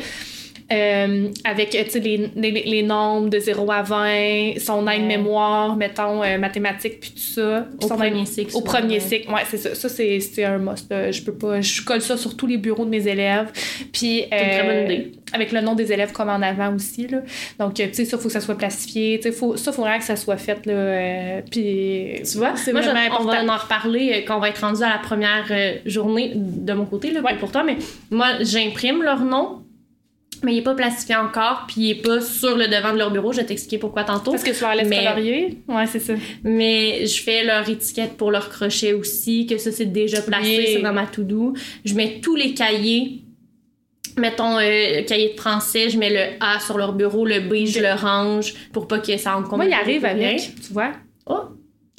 Euh, 0.72 1.28
avec 1.44 1.74
euh, 1.74 1.98
les, 2.00 2.30
les, 2.36 2.50
les 2.50 2.82
nombres 2.82 3.28
de 3.28 3.38
0 3.38 3.70
à 3.70 3.82
20, 3.82 4.54
son 4.58 4.86
aide-mémoire, 4.88 5.76
mettons, 5.76 6.22
euh, 6.22 6.38
mathématiques, 6.38 7.00
puis 7.00 7.10
tout 7.10 7.18
ça. 7.18 7.66
Au 7.82 7.88
Son 7.88 7.96
premier 7.96 8.20
aide- 8.22 8.26
cycle, 8.26 8.56
Au 8.56 8.60
premier 8.62 8.94
ouais. 8.94 9.00
cycle, 9.00 9.30
ouais, 9.32 9.42
c'est 9.48 9.58
ça. 9.58 9.74
Ça, 9.74 9.88
c'est 9.88 10.44
un 10.44 10.58
must. 10.58 10.86
Je 10.90 11.22
peux 11.22 11.34
pas. 11.34 11.60
Je 11.60 11.82
colle 11.82 12.00
ça 12.00 12.16
sur 12.16 12.36
tous 12.36 12.46
les 12.46 12.56
bureaux 12.56 12.84
de 12.84 12.90
mes 12.90 13.06
élèves. 13.06 13.50
Puis. 13.92 14.24
C'est 14.30 14.44
une 14.44 14.50
très 14.50 14.62
bonne 14.62 14.70
euh, 14.76 14.84
idée. 14.92 15.12
Avec 15.34 15.52
le 15.52 15.60
nom 15.62 15.74
des 15.74 15.92
élèves 15.92 16.12
comme 16.12 16.28
en 16.28 16.42
avant 16.42 16.74
aussi, 16.74 17.06
là. 17.06 17.18
Donc, 17.58 17.78
euh, 17.80 17.86
tu 17.88 17.94
sais, 17.94 18.04
ça, 18.04 18.18
faut 18.18 18.26
que 18.28 18.32
ça 18.32 18.40
soit 18.40 18.56
plastifié. 18.58 19.18
Tu 19.18 19.24
sais, 19.24 19.32
faut, 19.32 19.56
ça, 19.56 19.72
faut 19.72 19.82
vraiment 19.82 19.98
que 19.98 20.04
ça 20.04 20.16
soit 20.16 20.36
fait, 20.36 20.64
là. 20.66 21.42
puis. 21.50 22.20
Tu 22.30 22.38
vois, 22.38 22.56
c'est 22.56 22.72
vraiment 22.72 22.92
on 23.20 23.24
va 23.24 23.32
important. 23.40 23.52
en 23.54 23.56
reparler 23.56 24.24
quand 24.26 24.36
on 24.36 24.40
va 24.40 24.48
être 24.50 24.60
rendu 24.60 24.82
à 24.82 24.88
la 24.90 24.98
première 24.98 25.50
journée 25.86 26.32
de 26.34 26.72
mon 26.72 26.84
côté, 26.84 27.10
là, 27.10 27.20
Ouais. 27.20 27.36
pour 27.38 27.50
toi, 27.52 27.62
mais 27.64 27.76
moi, 28.10 28.28
j'imprime 28.40 29.02
leur 29.02 29.20
nom, 29.24 29.62
mais 30.42 30.54
il 30.54 30.58
est 30.58 30.62
pas 30.62 30.74
plastifié 30.74 31.16
encore, 31.16 31.64
puis 31.68 31.80
il 31.80 31.90
est 31.90 32.02
pas 32.02 32.20
sur 32.20 32.56
le 32.56 32.66
devant 32.68 32.92
de 32.92 32.98
leur 32.98 33.10
bureau. 33.10 33.32
Je 33.32 33.38
vais 33.38 33.46
t'expliquer 33.46 33.78
pourquoi 33.78 34.04
tantôt. 34.04 34.30
Parce 34.32 34.42
que 34.42 34.50
tu 34.50 34.60
leur 34.60 34.74
laisses 34.74 34.88
Mais- 34.88 34.98
colorier. 35.04 35.58
Ouais, 35.68 35.86
c'est 35.86 36.00
ça. 36.00 36.14
Mais 36.44 37.06
je 37.06 37.22
fais 37.22 37.44
leur 37.44 37.68
étiquette 37.68 38.16
pour 38.16 38.30
leur 38.30 38.48
crochet 38.50 38.92
aussi, 38.92 39.46
que 39.46 39.58
ça 39.58 39.70
c'est 39.72 39.86
déjà 39.86 40.20
placé, 40.22 40.56
Oui. 40.58 40.64
c'est 40.74 40.82
dans 40.82 40.92
ma 40.92 41.06
to-do. 41.06 41.54
Je 41.84 41.94
mets 41.94 42.20
tous 42.22 42.34
les 42.36 42.54
cahiers. 42.54 43.22
Mettons, 44.18 44.58
euh, 44.58 45.02
cahier 45.04 45.32
de 45.34 45.40
français, 45.40 45.88
je 45.88 45.96
mets 45.96 46.10
le 46.10 46.36
A 46.44 46.60
sur 46.60 46.76
leur 46.76 46.92
bureau, 46.92 47.24
le 47.24 47.40
B, 47.40 47.64
je 47.64 47.80
le 47.80 47.94
range 47.98 48.52
pour 48.72 48.86
pas 48.86 48.98
que 48.98 49.16
ça 49.16 49.36
encombre. 49.38 49.56
Moi, 49.56 49.64
il 49.66 49.70
le 49.70 49.74
arrive 49.74 50.02
bureau 50.02 50.14
pour 50.14 50.22
avec, 50.26 50.40
tu 50.40 50.72
vois. 50.72 50.92
Oh! 51.26 51.40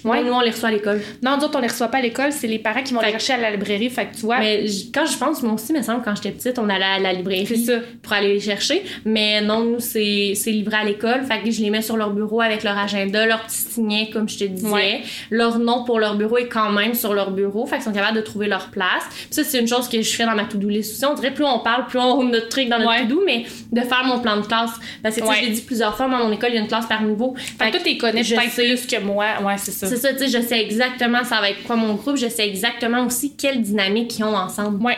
Ouais. 0.05 0.23
Nous, 0.23 0.31
on 0.33 0.41
les 0.41 0.51
reçoit 0.51 0.69
à 0.69 0.71
l'école. 0.71 1.01
Non, 1.23 1.37
d'autres, 1.37 1.57
on 1.57 1.61
les 1.61 1.67
reçoit 1.67 1.87
pas 1.87 1.99
à 1.99 2.01
l'école, 2.01 2.31
c'est 2.31 2.47
les 2.47 2.59
parents 2.59 2.83
qui 2.83 2.93
vont 2.93 2.99
Fait 2.99 3.07
les 3.07 3.11
chercher 3.13 3.33
à 3.33 3.37
la 3.37 3.51
librairie. 3.51 3.89
Fait 3.89 4.05
que 4.07 4.15
tu 4.15 4.21
vois. 4.21 4.39
Mais 4.39 4.65
quand 4.93 5.05
je 5.05 5.17
pense, 5.17 5.41
moi 5.43 5.53
aussi, 5.53 5.67
il 5.73 5.77
me 5.77 5.81
semble, 5.81 6.01
quand 6.03 6.15
j'étais 6.15 6.31
petite, 6.31 6.57
on 6.59 6.69
allait 6.69 6.83
à 6.83 6.99
la 6.99 7.13
librairie 7.13 7.45
C'est 7.45 7.57
ça. 7.57 7.73
pour 8.01 8.13
aller 8.13 8.33
les 8.33 8.39
chercher. 8.39 8.83
Mais 9.05 9.41
non, 9.41 9.63
nous, 9.63 9.79
c'est 9.79 10.33
c'est 10.35 10.51
livré 10.51 10.77
à 10.77 10.83
l'école. 10.83 11.23
Fait 11.23 11.39
que 11.41 11.51
je 11.51 11.61
les 11.61 11.69
mets 11.69 11.81
sur 11.81 11.97
leur 11.97 12.11
bureau 12.11 12.41
avec 12.41 12.63
leur 12.63 12.77
agenda, 12.77 13.25
leur 13.25 13.43
petit 13.45 13.57
signet, 13.57 14.09
comme 14.11 14.27
je 14.29 14.37
te 14.39 14.43
disais. 14.45 14.67
Ouais. 14.67 15.01
Leur 15.29 15.59
nom 15.59 15.83
pour 15.83 15.99
leur 15.99 16.15
bureau 16.15 16.37
est 16.37 16.47
quand 16.47 16.71
même 16.71 16.93
sur 16.93 17.13
leur 17.13 17.31
bureau. 17.31 17.65
Fait 17.65 17.75
qu'ils 17.75 17.85
sont 17.85 17.93
capables 17.93 18.17
de 18.17 18.21
trouver 18.21 18.47
leur 18.47 18.67
place. 18.69 19.03
Puis 19.09 19.27
ça, 19.31 19.43
c'est 19.43 19.59
une 19.59 19.67
chose 19.67 19.87
que 19.89 20.01
je 20.01 20.15
fais 20.15 20.25
dans 20.25 20.35
ma 20.35 20.45
to-do 20.45 20.67
list 20.69 20.93
aussi. 20.93 21.05
On 21.05 21.13
dirait 21.15 21.33
plus 21.33 21.45
on 21.45 21.59
parle, 21.59 21.85
plus 21.87 21.99
on 21.99 22.19
a 22.21 22.23
notre 22.23 22.49
truc 22.49 22.67
dans 22.69 22.77
notre 22.79 22.89
Ouais. 22.91 23.01
to-do, 23.01 23.21
mais 23.25 23.45
de 23.71 23.81
faire 23.81 24.03
mon 24.05 24.19
plan 24.19 24.37
de 24.37 24.45
classe. 24.45 24.71
Parce 25.01 25.15
que, 25.15 25.21
tu 25.21 25.27
sais, 25.27 25.33
je 25.41 25.45
l'ai 25.47 25.51
dit 25.51 25.61
plusieurs 25.61 25.95
fois, 25.95 26.07
moi, 26.07 26.19
à 26.19 26.23
mon 26.23 26.31
école, 26.31 26.49
il 26.51 26.55
y 26.55 26.57
a 26.57 26.61
une 26.61 26.67
classe 26.67 26.85
par 26.87 27.01
niveau. 27.03 27.33
Fait 27.37 27.67
que 27.67 27.71
toi, 27.71 27.79
t'es 27.83 27.97
connais 27.97 28.23
je 28.23 28.35
peut-être 28.35 28.51
sais. 28.51 28.63
plus 28.67 28.85
que 28.87 29.01
moi. 29.01 29.25
Ouais, 29.43 29.55
c'est 29.57 29.71
ça. 29.71 29.87
C'est 29.95 30.07
ça, 30.07 30.13
tu 30.13 30.19
sais, 30.27 30.39
je 30.39 30.45
sais 30.45 30.59
exactement 30.61 31.23
ça 31.23 31.39
va 31.41 31.49
être 31.51 31.63
quoi 31.63 31.75
mon 31.75 31.93
groupe. 31.95 32.17
Je 32.17 32.27
sais 32.27 32.47
exactement 32.47 33.05
aussi 33.05 33.35
quelle 33.35 33.61
dynamique 33.61 34.17
ils 34.17 34.23
ont 34.23 34.35
ensemble. 34.35 34.83
Ouais. 34.83 34.97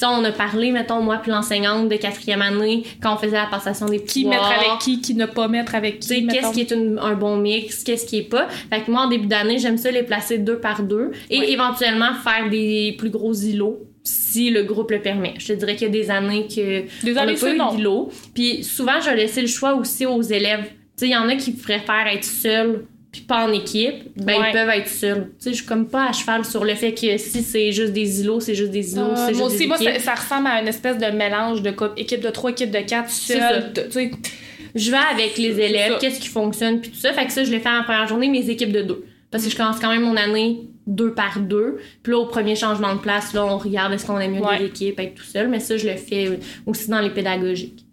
Tu 0.00 0.06
sais, 0.06 0.12
on 0.14 0.22
a 0.22 0.30
parlé, 0.30 0.70
mettons, 0.70 1.00
moi 1.02 1.16
puis 1.20 1.32
l'enseignante 1.32 1.88
de 1.88 1.96
quatrième 1.96 2.40
année, 2.40 2.84
quand 3.02 3.14
on 3.14 3.16
faisait 3.16 3.32
la 3.36 3.46
passation 3.46 3.86
des 3.86 4.00
Qui 4.04 4.22
pouvoirs. 4.22 4.48
mettre 4.48 4.60
avec 4.70 4.78
qui, 4.80 5.00
qui 5.00 5.14
ne 5.14 5.26
pas 5.26 5.48
mettre 5.48 5.74
avec 5.74 5.98
Tu 5.98 6.06
sais, 6.06 6.14
qui. 6.20 6.26
qu'est-ce 6.28 6.52
qui 6.52 6.60
est 6.60 6.70
une- 6.70 7.00
un 7.02 7.14
bon 7.14 7.36
mix, 7.36 7.82
qu'est-ce 7.82 8.06
qui 8.06 8.18
est 8.18 8.22
pas. 8.30 8.46
Fait 8.70 8.82
que 8.82 8.90
moi, 8.92 9.02
en 9.02 9.08
début 9.08 9.26
d'année, 9.26 9.58
j'aime 9.58 9.76
ça 9.76 9.90
les 9.90 10.04
placer 10.04 10.38
deux 10.38 10.60
par 10.60 10.84
deux 10.84 11.10
et 11.30 11.40
Ouais. 11.40 11.50
éventuellement 11.50 12.14
faire 12.22 12.48
des 12.48 12.94
plus 12.96 13.10
gros 13.10 13.34
îlots 13.34 13.80
si 14.04 14.50
le 14.50 14.62
groupe 14.62 14.92
le 14.92 15.02
permet. 15.02 15.34
Je 15.38 15.48
te 15.48 15.52
dirais 15.54 15.74
qu'il 15.74 15.88
y 15.88 15.90
a 15.90 15.92
des 15.92 16.10
années 16.12 16.46
que 16.46 16.82
Des 17.04 17.14
on 17.14 17.16
années, 17.22 17.32
n'a 17.34 17.38
pas 17.40 17.72
eu 17.72 17.76
d'îlots. 17.76 18.08
Puis 18.34 18.62
souvent, 18.62 19.00
je 19.04 19.10
laissais 19.10 19.40
le 19.42 19.48
choix 19.48 19.74
aussi 19.74 20.06
aux 20.06 20.22
élèves. 20.22 20.62
Tu 20.66 20.70
sais, 20.96 21.06
il 21.08 21.12
y 21.12 21.16
en 21.16 21.28
a 21.28 21.34
qui 21.34 21.50
préfèrent 21.52 22.06
être 22.06 22.24
seuls 22.24 22.84
puis 23.18 23.26
pas 23.26 23.46
en 23.46 23.52
équipe, 23.52 23.94
ben 24.16 24.40
Ouais. 24.40 24.48
ils 24.48 24.52
peuvent 24.52 24.68
être 24.70 24.88
seuls. 24.88 25.28
Tu 25.38 25.44
sais, 25.44 25.50
je 25.50 25.56
suis 25.56 25.66
comme 25.66 25.88
pas 25.88 26.08
à 26.08 26.12
cheval 26.12 26.44
sur 26.44 26.64
le 26.64 26.74
fait 26.74 26.92
que 26.94 27.16
si 27.18 27.42
c'est 27.42 27.72
juste 27.72 27.92
des 27.92 28.20
îlots, 28.22 28.40
c'est 28.40 28.54
juste 28.54 28.70
des 28.70 28.92
îlots, 28.94 29.10
Euh, 29.10 29.14
c'est 29.16 29.28
juste 29.28 29.40
moi 29.40 29.48
des 29.48 29.54
aussi, 29.54 29.66
moi, 29.66 29.76
ça, 29.78 29.98
ça 29.98 30.14
ressemble 30.14 30.46
à 30.46 30.60
une 30.60 30.68
espèce 30.68 30.98
de 30.98 31.06
mélange 31.06 31.62
de 31.62 31.70
couple, 31.70 31.92
équipe 32.00 32.20
de 32.20 32.30
trois, 32.30 32.50
équipe 32.50 32.70
de 32.70 32.80
quatre, 32.80 33.10
seul. 33.10 33.72
Tu 33.74 33.80
sais, 33.90 34.10
je 34.74 34.90
vais 34.90 34.96
avec 35.12 35.36
les 35.38 35.58
élèves, 35.60 35.98
qu'est-ce 36.00 36.20
qui 36.20 36.28
fonctionne, 36.28 36.80
puis 36.80 36.90
tout 36.90 36.98
ça. 36.98 37.12
Fait 37.12 37.26
que 37.26 37.32
ça, 37.32 37.42
je 37.44 37.50
l'ai 37.50 37.60
fait 37.60 37.68
en 37.68 37.82
première 37.82 38.06
journée, 38.06 38.28
mes 38.28 38.48
équipes 38.50 38.72
de 38.72 38.82
deux. 38.82 39.04
Parce 39.30 39.44
que 39.44 39.50
je 39.50 39.56
commence 39.56 39.78
quand 39.78 39.90
même 39.92 40.02
mon 40.02 40.16
année 40.16 40.60
deux 40.86 41.12
par 41.12 41.38
deux. 41.40 41.76
Puis 42.02 42.12
là, 42.12 42.18
au 42.18 42.26
premier 42.26 42.56
changement 42.56 42.94
de 42.94 43.00
place, 43.00 43.34
là, 43.34 43.44
on 43.44 43.58
regarde 43.58 43.92
est-ce 43.92 44.06
qu'on 44.06 44.18
aime 44.18 44.32
mieux 44.36 44.40
Ouais. 44.40 44.58
des 44.58 44.64
équipes, 44.66 44.98
être 45.00 45.14
tout 45.16 45.22
seul. 45.24 45.48
Mais 45.48 45.60
ça, 45.60 45.76
je 45.76 45.86
le 45.86 45.96
fais 45.96 46.38
aussi 46.64 46.88
dans 46.88 47.00
les 47.00 47.10
pédagogiques. 47.10 47.84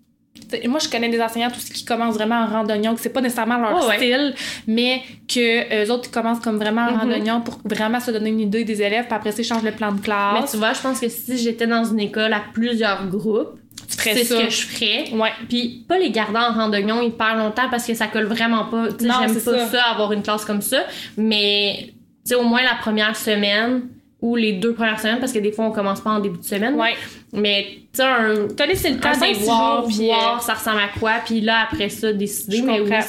T'sais, 0.50 0.68
Moi, 0.68 0.80
je 0.80 0.90
connais 0.90 1.10
des 1.10 1.22
enseignantes 1.22 1.56
aussi 1.56 1.72
qui 1.72 1.86
commencent 1.86 2.16
vraiment 2.16 2.36
en 2.42 2.46
randonnion, 2.46 2.94
que 2.94 3.02
c'est 3.02 3.10
pas 3.10 3.22
nécessairement 3.22 3.58
leur 3.58 3.80
Oh, 3.84 3.88
ouais. 3.88 3.98
style, 3.98 4.34
mais 4.68 5.02
que 5.28 5.86
eux 5.86 5.92
autres 5.92 6.12
commencent 6.12 6.40
comme 6.42 6.58
vraiment 6.58 6.82
en 6.82 6.92
Mhm. 6.92 6.98
randonnion 7.00 7.42
pour 7.42 7.60
vraiment 7.66 8.00
se 8.00 8.12
donner 8.12 8.30
une 8.30 8.42
idée 8.42 8.64
des 8.64 8.82
élèves, 8.82 9.06
puis 9.06 9.16
après 9.16 9.32
ça, 9.32 9.42
ils 9.42 9.46
changent 9.46 9.64
le 9.64 9.72
plan 9.72 9.92
de 9.92 9.98
Mais 9.98 10.04
classe. 10.04 10.52
tu 10.52 10.58
vois, 10.58 10.74
je 10.74 10.82
pense 10.82 11.00
que 11.00 11.10
si 11.10 11.38
j'étais 11.38 11.68
dans 11.68 11.84
une 11.86 12.00
école 12.00 12.34
à 12.34 12.42
plusieurs 12.54 13.08
groupes, 13.08 13.58
c'est 13.88 14.24
ce 14.24 14.34
que 14.34 14.50
je 14.50 14.66
ferais. 14.68 15.10
Ouais. 15.14 15.32
Puis 15.50 15.86
pas 15.88 15.98
les 15.98 16.12
garder 16.12 16.38
en 16.38 16.54
randonnion 16.54 17.02
hyper 17.02 17.36
longtemps 17.38 17.70
parce 17.72 17.86
que 17.88 17.94
ça 17.94 18.08
colle 18.08 18.26
vraiment 18.26 18.66
pas. 18.66 18.90
J'aime 19.00 19.34
pas 19.34 19.40
ça. 19.40 19.68
ça. 19.70 19.82
avoir 19.92 20.12
une 20.12 20.22
classe 20.22 20.44
comme 20.46 20.62
ça. 20.62 20.84
Mais 21.18 21.88
tu 21.88 21.94
sais, 22.26 22.36
au 22.36 22.44
moins 22.44 22.62
la 22.64 22.76
première 22.82 23.16
semaine 23.16 23.84
ou 24.22 24.36
les 24.36 24.54
deux 24.54 24.74
premières 24.74 25.00
semaines 25.00 25.20
parce 25.20 25.32
que 25.34 25.40
des 25.40 25.52
fois 25.52 25.66
on 25.66 25.72
commence 25.72 26.02
pas 26.02 26.12
en 26.12 26.20
début 26.20 26.38
de 26.40 26.44
semaine. 26.44 26.76
Ouais. 26.76 26.96
Mais 27.34 27.68
tu 27.94 28.02
un, 28.02 28.48
T'as 28.56 28.66
laissé 28.66 28.90
le 28.90 29.00
temps 29.00 29.12
de 29.12 29.44
voir, 29.44 29.88
voir 29.88 30.42
ça 30.42 30.54
ressemble 30.54 30.80
à 30.80 31.00
quoi. 31.00 31.14
Puis 31.26 31.42
là, 31.42 31.66
après 31.70 31.90
ça, 31.90 32.14
décider. 32.14 32.58
Je 32.58 32.64
Mais 32.64 32.80
comprends. 32.80 33.02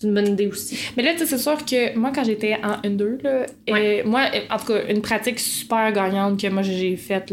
C'est 0.00 0.06
une 0.08 0.14
bonne 0.14 0.28
idée 0.28 0.46
aussi. 0.46 0.78
Mais 0.96 1.02
là, 1.02 1.12
tu 1.12 1.18
sais, 1.18 1.26
c'est 1.26 1.38
sûr 1.38 1.62
que 1.64 1.94
moi, 1.96 2.10
quand 2.14 2.24
j'étais 2.24 2.56
en 2.64 2.80
1-2, 2.88 3.18
là, 3.22 3.44
Ouais. 3.70 4.00
euh, 4.04 4.08
moi, 4.08 4.22
en 4.50 4.56
tout 4.58 4.66
cas, 4.72 4.80
une 4.88 5.02
pratique 5.02 5.38
super 5.38 5.92
gagnante 5.92 6.40
que 6.40 6.46
moi, 6.48 6.62
j'ai 6.62 6.96
faite 6.96 7.32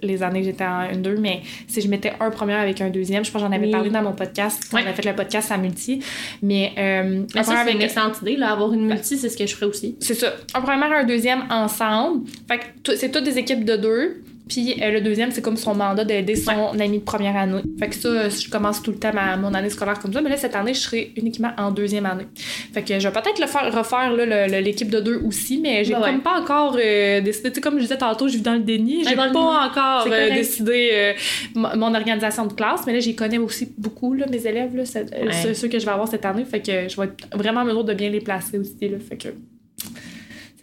les 0.00 0.22
années 0.22 0.40
que 0.40 0.46
j'étais 0.46 0.64
en 0.64 0.82
1-2, 0.92 1.16
mais 1.18 1.40
si 1.66 1.80
je 1.80 1.88
mettais 1.88 2.12
un 2.20 2.30
premier 2.30 2.54
avec 2.54 2.80
un 2.80 2.88
deuxième, 2.90 3.24
je 3.24 3.32
pense 3.32 3.42
que 3.42 3.48
j'en 3.48 3.52
avais 3.52 3.66
Oui. 3.66 3.72
parlé 3.72 3.90
dans 3.90 4.02
mon 4.02 4.12
podcast, 4.12 4.62
quand 4.70 4.76
Ouais. 4.76 4.84
on 4.86 4.90
a 4.90 4.92
fait 4.92 5.04
le 5.04 5.14
podcast 5.16 5.50
à 5.50 5.58
multi, 5.58 6.00
mais, 6.40 6.72
euh, 6.78 7.24
Mais 7.34 7.42
ça, 7.42 7.64
c'est 7.66 7.72
une 7.72 7.82
excellente 7.82 8.22
idée. 8.22 8.36
Là, 8.36 8.52
avoir 8.52 8.72
une 8.72 8.86
multi, 8.86 9.16
c'est 9.18 9.28
ce 9.28 9.36
que 9.36 9.46
je 9.46 9.54
ferais 9.56 9.66
aussi. 9.66 9.96
C'est 9.98 10.14
ça. 10.14 10.32
Un 10.54 10.60
premier, 10.60 10.84
un 10.94 11.04
deuxième 11.04 11.42
ensemble. 11.50 12.28
Fait 12.46 12.60
que 12.84 12.94
c'est 12.96 13.10
toutes 13.10 13.24
des 13.24 13.38
équipes 13.38 13.64
de 13.64 13.76
deux. 13.76 14.22
Puis 14.48 14.74
euh, 14.82 14.90
le 14.90 15.00
deuxième, 15.00 15.30
c'est 15.30 15.40
comme 15.40 15.56
son 15.56 15.74
mandat 15.74 16.04
d'aider 16.04 16.36
son 16.36 16.78
ami 16.78 16.98
de 16.98 17.02
première 17.04 17.34
année. 17.36 17.62
Fait 17.78 17.88
que 17.88 17.94
ça, 17.94 18.08
euh, 18.08 18.28
je 18.30 18.50
commence 18.50 18.82
tout 18.82 18.90
le 18.90 18.98
temps 18.98 19.12
ma, 19.14 19.36
mon 19.38 19.54
année 19.54 19.70
scolaire 19.70 19.98
comme 19.98 20.12
ça. 20.12 20.20
Mais 20.20 20.28
là, 20.28 20.36
cette 20.36 20.54
année, 20.54 20.74
je 20.74 20.80
serai 20.80 21.12
uniquement 21.16 21.52
en 21.56 21.70
deuxième 21.70 22.04
année. 22.04 22.26
Fait 22.74 22.82
que 22.82 22.98
je 22.98 23.08
vais 23.08 23.12
peut-être 23.12 23.40
le 23.40 23.46
faire, 23.46 23.72
refaire 23.74 24.12
l'équipe 24.60 24.90
de 24.90 25.00
deux 25.00 25.22
aussi, 25.24 25.58
mais 25.62 25.84
j'ai 25.84 25.94
ouais. 25.94 26.02
comme 26.02 26.20
pas 26.20 26.38
encore 26.38 26.76
euh, 26.78 27.22
décidé. 27.22 27.48
Tu 27.50 27.54
sais, 27.54 27.60
comme 27.62 27.76
je 27.76 27.82
disais 27.82 27.96
tantôt, 27.96 28.28
je 28.28 28.36
vis 28.36 28.42
dans 28.42 28.52
le 28.52 28.60
déni. 28.60 29.02
J'ai 29.08 29.16
pas 29.16 29.30
encore 29.30 30.06
euh, 30.10 30.30
décidé 30.30 31.14
mon 31.54 31.94
organisation 31.94 32.46
de 32.46 32.52
classe. 32.52 32.82
Mais 32.86 32.92
là, 32.92 33.00
j'y 33.00 33.16
connais 33.16 33.38
aussi 33.38 33.72
beaucoup, 33.78 34.12
là, 34.12 34.26
mes 34.30 34.46
élèves, 34.46 34.76
là, 34.76 34.84
cette- 34.84 35.10
Ouais. 35.14 35.32
ceux, 35.42 35.54
ceux 35.54 35.68
que 35.68 35.78
je 35.78 35.86
vais 35.86 35.92
avoir 35.92 36.08
cette 36.08 36.24
année. 36.24 36.44
Fait 36.44 36.60
que 36.60 36.88
je 36.88 37.00
vais 37.00 37.06
être 37.06 37.36
vraiment 37.36 37.60
en 37.60 37.64
mesure 37.64 37.84
de 37.84 37.94
bien 37.94 38.10
les 38.10 38.20
placer 38.20 38.58
aussi. 38.58 38.76
Là, 38.82 38.98
fait 38.98 39.16
que. 39.16 39.28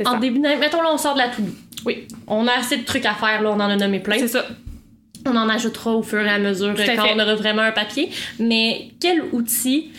En 0.05 0.13
ça. 0.13 0.17
début 0.17 0.39
d'année, 0.39 0.57
mettons 0.57 0.81
là, 0.81 0.89
on 0.93 0.97
sort 0.97 1.13
de 1.13 1.19
la 1.19 1.29
to 1.29 1.41
Oui, 1.85 2.07
On 2.27 2.47
a 2.47 2.53
assez 2.53 2.77
de 2.77 2.83
trucs 2.83 3.05
à 3.05 3.13
faire, 3.13 3.41
là, 3.41 3.49
on 3.51 3.55
en 3.55 3.59
a 3.69 3.75
nommé 3.75 3.99
plein. 3.99 4.17
c'est 4.17 4.27
ça. 4.27 4.45
On 5.25 5.35
en 5.35 5.49
ajoutera 5.49 5.95
au 5.95 6.01
fur 6.01 6.21
et 6.21 6.29
à 6.29 6.39
mesure 6.39 6.73
Tout 6.73 6.81
à 6.81 6.95
quand 6.95 7.05
fait. 7.05 7.13
on 7.15 7.19
aura 7.19 7.35
vraiment 7.35 7.61
un 7.61 7.71
papier. 7.71 8.09
Mais 8.39 8.89
quel 8.99 9.21
outil, 9.31 9.91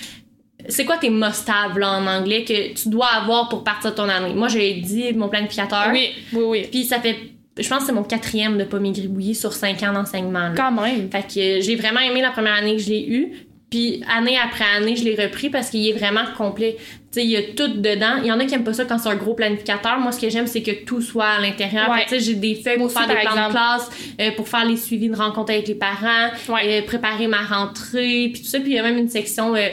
c'est 0.69 0.85
quoi 0.85 0.97
tes 0.97 1.11
must-have 1.11 1.79
là, 1.79 1.93
en 1.93 2.07
anglais 2.07 2.45
que 2.45 2.75
tu 2.75 2.89
dois 2.89 3.07
avoir 3.07 3.49
pour 3.49 3.63
partir 3.63 3.93
de 3.93 3.97
ton 3.97 4.09
année? 4.09 4.35
Moi, 4.35 4.49
j'ai 4.49 4.75
dit 4.75 5.13
mon 5.13 5.29
planificateur. 5.29 5.91
Oui, 5.93 6.11
oui, 6.33 6.43
oui. 6.45 6.67
Puis 6.71 6.85
ça 6.85 7.01
fait 7.01 7.17
je 7.59 7.69
pense 7.69 7.81
que 7.81 7.87
c'est 7.87 7.93
mon 7.93 8.03
quatrième 8.03 8.57
de 8.57 8.65
pas 8.65 8.79
gribouiller 8.79 9.35
sur 9.35 9.53
cinq 9.53 9.83
ans 9.83 9.93
d'enseignement. 9.93 10.53
Quand 10.57 10.73
même. 10.73 11.11
Fait 11.11 11.23
que 11.23 11.61
j'ai 11.61 11.77
vraiment 11.77 12.01
aimé 12.01 12.23
la 12.23 12.31
première 12.31 12.55
année 12.55 12.77
que 12.77 12.83
je 12.83 12.89
l'ai 12.89 13.07
eu. 13.07 13.47
Puis 13.73 14.03
année 14.15 14.37
après 14.37 14.65
année, 14.77 14.97
je 14.97 15.03
l'ai 15.05 15.15
repris 15.15 15.49
parce 15.49 15.71
qu'il 15.71 15.89
est 15.89 15.95
vraiment 15.95 16.25
complet. 16.37 16.77
Tu 16.79 17.21
sais, 17.21 17.25
il 17.25 17.31
y 17.31 17.37
a 17.39 17.43
tout 17.43 17.69
dedans. 17.69 18.17
Il 18.23 18.27
y 18.27 18.33
en 18.33 18.39
a 18.39 18.45
qui 18.45 18.55
aiment 18.55 18.65
pas 18.65 18.75
ça 18.75 18.85
quand 18.85 18.99
c'est 18.99 19.09
un 19.09 19.17
gros 19.17 19.33
planificateur. 19.33 19.99
Moi, 19.99 20.13
ce 20.13 20.21
que 20.21 20.29
j'aime, 20.29 20.47
c'est 20.47 20.61
que 20.63 20.85
tout 20.85 21.01
soit 21.01 21.25
à 21.25 21.41
l'intérieur. 21.41 21.89
Ouais. 21.91 22.03
Tu 22.05 22.11
sais, 22.11 22.21
j'ai 22.21 22.35
des 22.35 22.55
feuilles 22.55 22.77
pour 22.77 22.87
aussi, 22.87 22.97
faire 22.99 23.09
des 23.09 23.15
plans 23.15 23.47
de 23.49 23.51
classe, 23.51 23.91
euh, 24.21 24.31
pour 24.37 24.47
faire 24.47 24.67
les 24.67 24.77
suivis 24.77 25.09
de 25.09 25.17
rencontres 25.17 25.53
avec 25.53 25.67
les 25.69 25.75
parents, 25.75 26.29
Ouais. 26.51 26.83
euh, 26.83 26.87
préparer 26.87 27.29
ma 27.29 27.41
rentrée, 27.43 28.29
puis 28.31 28.43
tout 28.43 28.49
ça. 28.49 28.61
Puis 28.61 28.73
il 28.73 28.77
y 28.77 28.79
a 28.79 28.83
même 28.83 28.99
une 28.99 29.09
section 29.09 29.55
euh, 29.57 29.69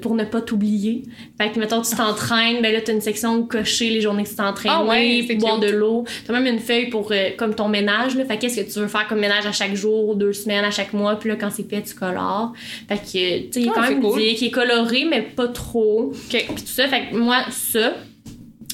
pour 0.00 0.14
ne 0.14 0.24
pas 0.24 0.40
t'oublier. 0.40 1.02
Fait 1.38 1.50
que, 1.50 1.58
mettons, 1.58 1.82
tu 1.82 1.94
t'entraînes, 1.94 2.62
ben 2.62 2.72
là, 2.72 2.80
t'as 2.80 2.92
une 2.92 3.00
section 3.00 3.36
où 3.36 3.44
cocher 3.44 3.90
les 3.90 4.00
journées 4.00 4.24
que 4.24 4.28
tu 4.30 4.36
t'entraînes, 4.36 4.72
Ah 4.74 4.84
ouais, 4.84 5.22
boire 5.38 5.60
cute. 5.60 5.68
de 5.70 5.74
l'eau. 5.76 6.04
T'as 6.26 6.32
même 6.32 6.46
une 6.46 6.60
feuille 6.60 6.88
pour, 6.88 7.10
euh, 7.12 7.30
comme 7.36 7.54
ton 7.54 7.68
ménage, 7.68 8.16
là. 8.16 8.24
Fait 8.24 8.38
qu'est-ce 8.38 8.60
que 8.60 8.72
tu 8.72 8.78
veux 8.80 8.88
faire 8.88 9.06
comme 9.08 9.20
ménage 9.20 9.46
à 9.46 9.52
chaque 9.52 9.74
jour, 9.74 10.16
deux 10.16 10.32
semaines, 10.32 10.64
à 10.64 10.70
chaque 10.70 10.92
mois, 10.92 11.16
puis 11.18 11.28
là, 11.28 11.36
quand 11.36 11.50
c'est 11.50 11.68
fait, 11.68 11.82
tu 11.82 11.94
colores. 11.94 12.52
Fait 12.88 12.96
que, 12.96 13.02
tu 13.02 13.08
sais, 13.12 13.50
il 13.56 13.66
est 13.66 13.70
Ah, 13.70 13.72
quand 13.74 13.82
même 13.82 14.00
cool. 14.00 14.20
il 14.20 14.44
est 14.44 14.50
coloré, 14.50 15.04
mais 15.08 15.22
pas 15.22 15.48
trop. 15.48 16.12
OK. 16.12 16.14
Puis 16.30 16.44
tout 16.46 16.66
ça, 16.66 16.88
fait 16.88 17.10
que 17.10 17.16
moi, 17.16 17.38
ça, 17.50 17.94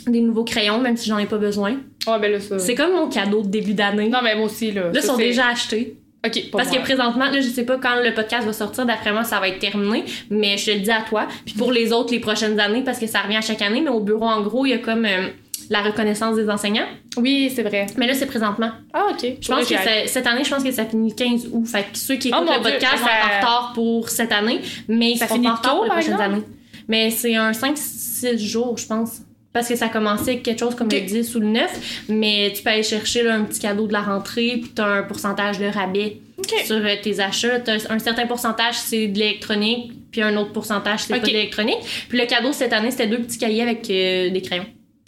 des 0.06 0.20
nouveaux 0.20 0.44
crayons, 0.44 0.80
même 0.80 0.96
si 0.96 1.08
j'en 1.08 1.18
ai 1.18 1.26
pas 1.26 1.38
besoin. 1.38 1.72
Ouais, 2.06 2.18
ben 2.18 2.32
là, 2.32 2.40
ça. 2.40 2.58
C'est 2.58 2.74
comme 2.74 2.92
mon 2.94 3.08
cadeau 3.08 3.42
de 3.42 3.48
début 3.48 3.74
d'année. 3.74 4.08
Non, 4.08 4.20
mais 4.22 4.34
moi 4.34 4.46
aussi, 4.46 4.72
là. 4.72 4.84
Là, 4.84 4.90
ils 4.94 5.02
sont 5.02 5.16
déjà 5.18 5.48
achetés. 5.48 5.96
OK, 6.26 6.50
Parce 6.52 6.68
moi. 6.68 6.76
que 6.78 6.82
présentement, 6.82 7.24
là, 7.30 7.40
je 7.40 7.48
sais 7.48 7.64
pas 7.64 7.78
quand 7.78 7.96
le 8.02 8.12
podcast 8.12 8.46
va 8.46 8.52
sortir, 8.52 8.84
d'après 8.84 9.10
moi, 9.12 9.24
ça 9.24 9.40
va 9.40 9.48
être 9.48 9.58
terminé, 9.58 10.04
mais 10.28 10.58
je 10.58 10.66
te 10.66 10.70
le 10.72 10.80
dis 10.80 10.90
à 10.90 11.00
toi. 11.00 11.26
Puis 11.46 11.54
pour 11.54 11.72
les 11.72 11.92
autres, 11.92 12.12
les 12.12 12.20
prochaines 12.20 12.60
années, 12.60 12.82
parce 12.84 12.98
que 12.98 13.06
ça 13.06 13.20
revient 13.20 13.36
à 13.38 13.40
chaque 13.40 13.62
année, 13.62 13.80
mais 13.80 13.88
au 13.90 14.00
bureau, 14.00 14.26
en 14.26 14.42
gros, 14.42 14.66
il 14.66 14.70
y 14.70 14.72
a 14.74 14.78
comme 14.78 15.06
euh, 15.06 15.28
la 15.70 15.80
reconnaissance 15.80 16.36
des 16.36 16.50
enseignants. 16.50 16.86
Oui, 17.16 17.50
c'est 17.54 17.62
vrai. 17.62 17.86
Mais 17.96 18.06
là, 18.06 18.12
c'est 18.14 18.26
présentement. 18.26 18.70
Ah, 18.92 19.06
OK. 19.10 19.24
Je 19.40 19.48
pense 19.48 19.66
que 19.66 19.74
ça- 19.76 20.06
cette 20.06 20.26
année, 20.26 20.44
je 20.44 20.50
pense 20.50 20.62
que 20.62 20.70
ça 20.72 20.84
finit 20.84 21.08
le 21.10 21.14
15 21.14 21.48
août. 21.52 21.64
Fait 21.66 21.84
que 21.84 21.96
ceux 21.98 22.16
qui 22.16 22.30
Oh 22.32 22.36
écoutent 22.36 22.48
mon 22.50 22.56
le 22.56 22.62
Dieu, 22.64 22.70
podcast 22.72 22.96
ça- 22.98 23.02
vont 23.02 23.06
être 23.08 23.24
en 23.24 23.36
retard 23.38 23.72
pour 23.74 24.08
cette 24.10 24.32
année, 24.32 24.60
mais 24.88 25.12
ils 25.12 25.16
Ça 25.16 25.26
seront 25.26 25.36
finit 25.36 25.46
pas 25.46 25.52
en 25.52 25.56
retard 25.56 25.72
tôt, 25.72 25.76
pour 25.78 25.84
les 25.86 25.90
prochaines 26.02 26.20
années. 26.20 26.42
Mais 26.88 27.10
c'est 27.10 27.34
un 27.36 27.52
5-6 27.52 28.38
jours, 28.38 28.76
je 28.76 28.86
pense. 28.86 29.20
Parce 29.52 29.68
que 29.68 29.74
ça 29.74 29.88
commençait 29.88 30.30
avec 30.32 30.42
quelque 30.44 30.60
chose 30.60 30.76
comme 30.76 30.88
le 30.88 31.00
10 31.00 31.34
ou 31.34 31.40
le 31.40 31.46
9, 31.48 32.04
mais 32.08 32.52
tu 32.54 32.62
peux 32.62 32.70
aller 32.70 32.84
chercher 32.84 33.24
là, 33.24 33.34
un 33.34 33.42
petit 33.42 33.58
cadeau 33.58 33.88
de 33.88 33.92
la 33.92 34.00
rentrée, 34.02 34.58
puis 34.62 34.70
tu 34.76 34.80
as 34.80 34.86
un 34.86 35.02
pourcentage 35.02 35.58
de 35.58 35.66
rabais 35.66 36.18
sur 36.66 36.76
euh, 36.76 36.94
tes 37.02 37.18
achats. 37.18 37.58
T'as 37.58 37.78
un 37.90 37.98
certain 37.98 38.26
pourcentage, 38.28 38.76
c'est 38.76 39.08
de 39.08 39.18
l'électronique, 39.18 39.90
puis 40.12 40.22
un 40.22 40.36
autre 40.36 40.52
pourcentage, 40.52 41.00
c'est 41.00 41.14
pas 41.14 41.18
de 41.18 41.26
l'électronique. 41.26 41.78
Puis 42.08 42.16
le 42.18 42.26
cadeau 42.26 42.52
cette 42.52 42.72
année, 42.72 42.92
c'était 42.92 43.08
deux 43.08 43.18
petits 43.18 43.38
cahiers 43.38 43.62
avec 43.62 43.90
euh, 43.90 44.30
des 44.30 44.40
crayons. 44.40 44.66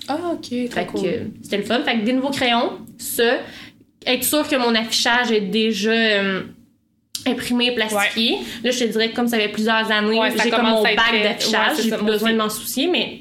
Ah, 0.09 0.19
OK. 0.33 0.49
Fait 0.49 0.69
Très 0.69 0.87
que 0.87 0.91
cool. 0.91 1.07
euh, 1.07 1.25
c'était 1.43 1.59
le 1.59 1.63
fun. 1.63 1.81
Fait 1.85 2.01
que 2.01 2.05
des 2.05 2.13
nouveaux 2.13 2.31
crayons, 2.31 2.79
ça, 2.99 3.37
être 4.05 4.25
sûr 4.25 4.49
que 4.49 4.57
mon 4.57 4.75
affichage 4.75 5.31
est 5.31 5.41
déjà 5.41 5.93
imprimé, 7.27 7.73
plastifié. 7.73 8.39
Là, 8.65 8.71
je 8.73 8.79
te 8.81 8.85
dirais 8.85 9.11
que 9.11 9.15
comme 9.17 9.29
ça 9.29 9.39
fait 9.39 9.49
plusieurs 9.49 9.91
années, 9.93 10.19
Ouais, 10.19 10.33
j'ai 10.43 10.51
comme 10.51 10.67
mon 10.67 10.83
bac 10.83 10.97
d'affichage, 11.23 11.77
Ouais, 11.77 11.83
j'ai 11.85 11.91
plus 11.93 12.05
besoin 12.05 12.33
de 12.33 12.39
m'en 12.39 12.49
soucier, 12.51 12.89
mais 12.89 13.21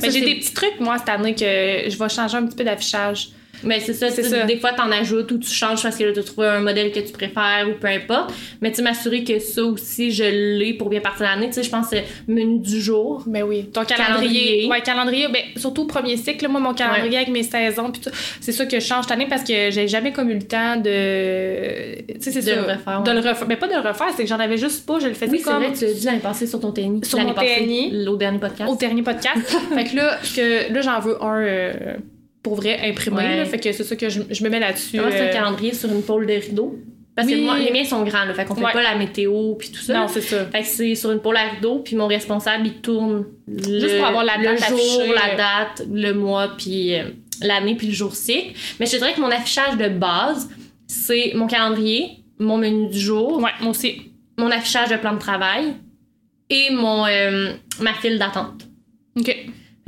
Mais 0.00 0.10
j'ai 0.10 0.20
des 0.20 0.36
petits 0.36 0.54
trucs, 0.54 0.80
moi, 0.80 0.98
cette 0.98 1.08
année, 1.08 1.34
que 1.34 1.40
je 1.40 1.98
vais 1.98 2.08
changer 2.08 2.36
un 2.36 2.46
petit 2.46 2.56
peu 2.56 2.64
d'affichage. 2.64 3.30
Mais 3.64 3.80
c'est 3.80 3.92
ça, 3.92 4.10
C'est 4.10 4.22
ça. 4.22 4.44
des 4.44 4.56
fois 4.58 4.72
t'en 4.72 4.90
ajoutes 4.90 5.30
ou 5.32 5.38
tu 5.38 5.50
changes 5.50 5.82
parce 5.82 5.96
que 5.96 6.04
là 6.04 6.12
t'as 6.14 6.22
trouvé 6.22 6.46
un 6.48 6.60
modèle 6.60 6.92
que 6.92 7.00
tu 7.00 7.12
préfères 7.12 7.66
ou 7.68 7.78
peu 7.80 7.88
importe. 7.88 8.32
Mais 8.60 8.70
tu 8.72 8.82
m'assurer 8.82 9.24
que 9.24 9.38
ça 9.38 9.62
aussi 9.64 10.10
je 10.10 10.24
l'ai 10.24 10.74
pour 10.74 10.88
bien 10.88 11.00
partir 11.00 11.24
l'année. 11.26 11.46
Tu 11.48 11.54
sais, 11.54 11.62
je 11.62 11.70
pense 11.70 11.88
que 11.90 11.96
c'est 11.96 12.04
menu 12.26 12.58
du 12.60 12.80
jour. 12.80 13.22
Mais 13.26 13.42
oui. 13.42 13.64
Ton 13.72 13.84
calendrier. 13.84 14.06
Calendrier. 14.06 14.68
Ouais, 14.68 14.80
calendrier. 14.82 15.28
Ben, 15.28 15.42
surtout 15.56 15.82
au 15.82 15.86
premier 15.86 16.16
cycle, 16.16 16.46
moi, 16.48 16.60
mon 16.60 16.74
calendrier 16.74 17.16
avec 17.16 17.28
mes 17.28 17.42
saisons, 17.42 17.90
puis 17.90 18.00
tout, 18.00 18.10
c'est 18.40 18.52
ça 18.52 18.66
que 18.66 18.78
je 18.80 18.84
change 18.86 19.04
cette 19.04 19.12
année 19.12 19.26
parce 19.28 19.42
que 19.44 19.70
j'ai 19.70 19.88
jamais 19.88 20.12
comme 20.12 20.30
eu 20.30 20.34
le 20.34 20.42
temps 20.42 20.76
de. 20.76 21.96
Tu 22.14 22.20
sais, 22.20 22.32
c'est 22.40 22.42
De 22.42 22.56
le 22.56 22.62
refaire, 22.62 23.02
De 23.02 23.10
ouais. 23.10 23.20
le 23.22 23.28
refaire. 23.28 23.48
Mais 23.48 23.56
pas 23.56 23.66
de 23.68 23.74
le 23.74 23.80
refaire, 23.80 24.08
c'est 24.16 24.22
que 24.22 24.28
j'en 24.28 24.38
avais 24.40 24.56
juste 24.58 24.86
pas. 24.86 24.98
Je 24.98 25.08
le 25.08 25.14
faisais 25.14 25.30
Oui, 25.30 25.38
c'est 25.38 25.44
comme. 25.44 25.62
vrai, 25.62 25.72
tu 25.72 25.84
l'as 25.84 25.92
dit 25.92 26.06
l'année 26.06 26.18
passée 26.18 26.46
sur 26.46 26.60
ton 26.60 26.72
TNI. 26.72 27.00
Sur 27.04 27.18
mon 27.18 27.34
TNI. 27.34 28.06
Au 28.08 28.16
dernier 28.16 28.38
podcast. 28.38 28.70
au 28.70 28.76
dernier 28.76 29.02
podcast. 29.02 29.36
fait 29.74 29.84
que 29.84 29.96
là, 29.96 30.18
que, 30.34 30.72
là 30.72 30.80
j'en 30.80 31.00
veux 31.00 31.22
un 31.22 31.40
euh, 31.42 31.72
pour 32.48 32.56
vrai 32.56 32.78
imprimé. 32.88 33.16
Ouais. 33.16 33.36
là. 33.36 33.44
fait 33.44 33.58
que 33.58 33.70
c'est 33.72 33.84
ça 33.84 33.94
que 33.96 34.08
je, 34.08 34.20
je 34.30 34.42
me 34.44 34.48
mets 34.48 34.60
là-dessus. 34.60 34.96
Moi, 34.98 35.10
c'est 35.10 35.20
un 35.20 35.24
euh, 35.26 35.32
calendrier 35.32 35.74
sur 35.74 35.90
une 35.90 36.02
pôle 36.02 36.26
de 36.26 36.32
rideau? 36.32 36.78
Parce 37.14 37.28
que 37.28 37.34
moi, 37.44 37.58
les 37.58 37.72
miens 37.72 37.84
sont 37.84 38.04
grands, 38.04 38.24
là, 38.26 38.32
fait 38.32 38.44
qu'on 38.44 38.54
fait 38.54 38.64
Ouais. 38.64 38.72
pas 38.72 38.82
la 38.82 38.94
météo 38.94 39.54
puis 39.56 39.70
tout 39.70 39.80
ça. 39.80 39.94
Non, 39.98 40.06
c'est 40.08 40.20
ça. 40.20 40.46
Fait 40.46 40.60
que 40.62 40.66
c'est 40.68 40.94
sur 40.94 41.10
une 41.10 41.18
pôle 41.18 41.36
à 41.36 41.48
rideau, 41.48 41.80
puis 41.80 41.96
mon 41.96 42.06
responsable, 42.06 42.66
il 42.68 42.74
tourne 42.74 43.24
le, 43.48 43.80
Juste 43.80 43.96
pour 43.96 44.06
avoir 44.06 44.24
la 44.24 44.36
le 44.38 44.44
date 44.44 44.68
jour, 44.68 44.78
affichée. 44.78 45.12
la 45.14 45.34
date, 45.34 45.82
le 45.92 46.12
mois, 46.14 46.52
puis 46.56 46.94
euh, 46.94 47.04
l'année, 47.42 47.74
puis 47.74 47.88
le 47.88 47.92
jour 47.92 48.14
cycle. 48.14 48.52
Mais 48.78 48.86
je 48.86 48.92
te 48.92 48.96
dirais 48.98 49.14
que 49.14 49.20
mon 49.20 49.30
affichage 49.32 49.76
de 49.76 49.88
base, 49.88 50.48
c'est 50.86 51.32
mon 51.34 51.48
calendrier, 51.48 52.18
mon 52.38 52.56
menu 52.56 52.88
du 52.88 53.00
jour, 53.00 53.38
Ouais, 53.42 53.50
moi 53.60 53.70
aussi. 53.70 54.12
mon 54.38 54.50
affichage 54.52 54.88
de 54.90 54.96
plan 54.96 55.14
de 55.14 55.18
travail 55.18 55.74
et 56.50 56.70
mon 56.70 57.04
euh, 57.04 57.50
ma 57.80 57.94
file 57.94 58.16
d'attente. 58.20 58.62
OK. 59.18 59.36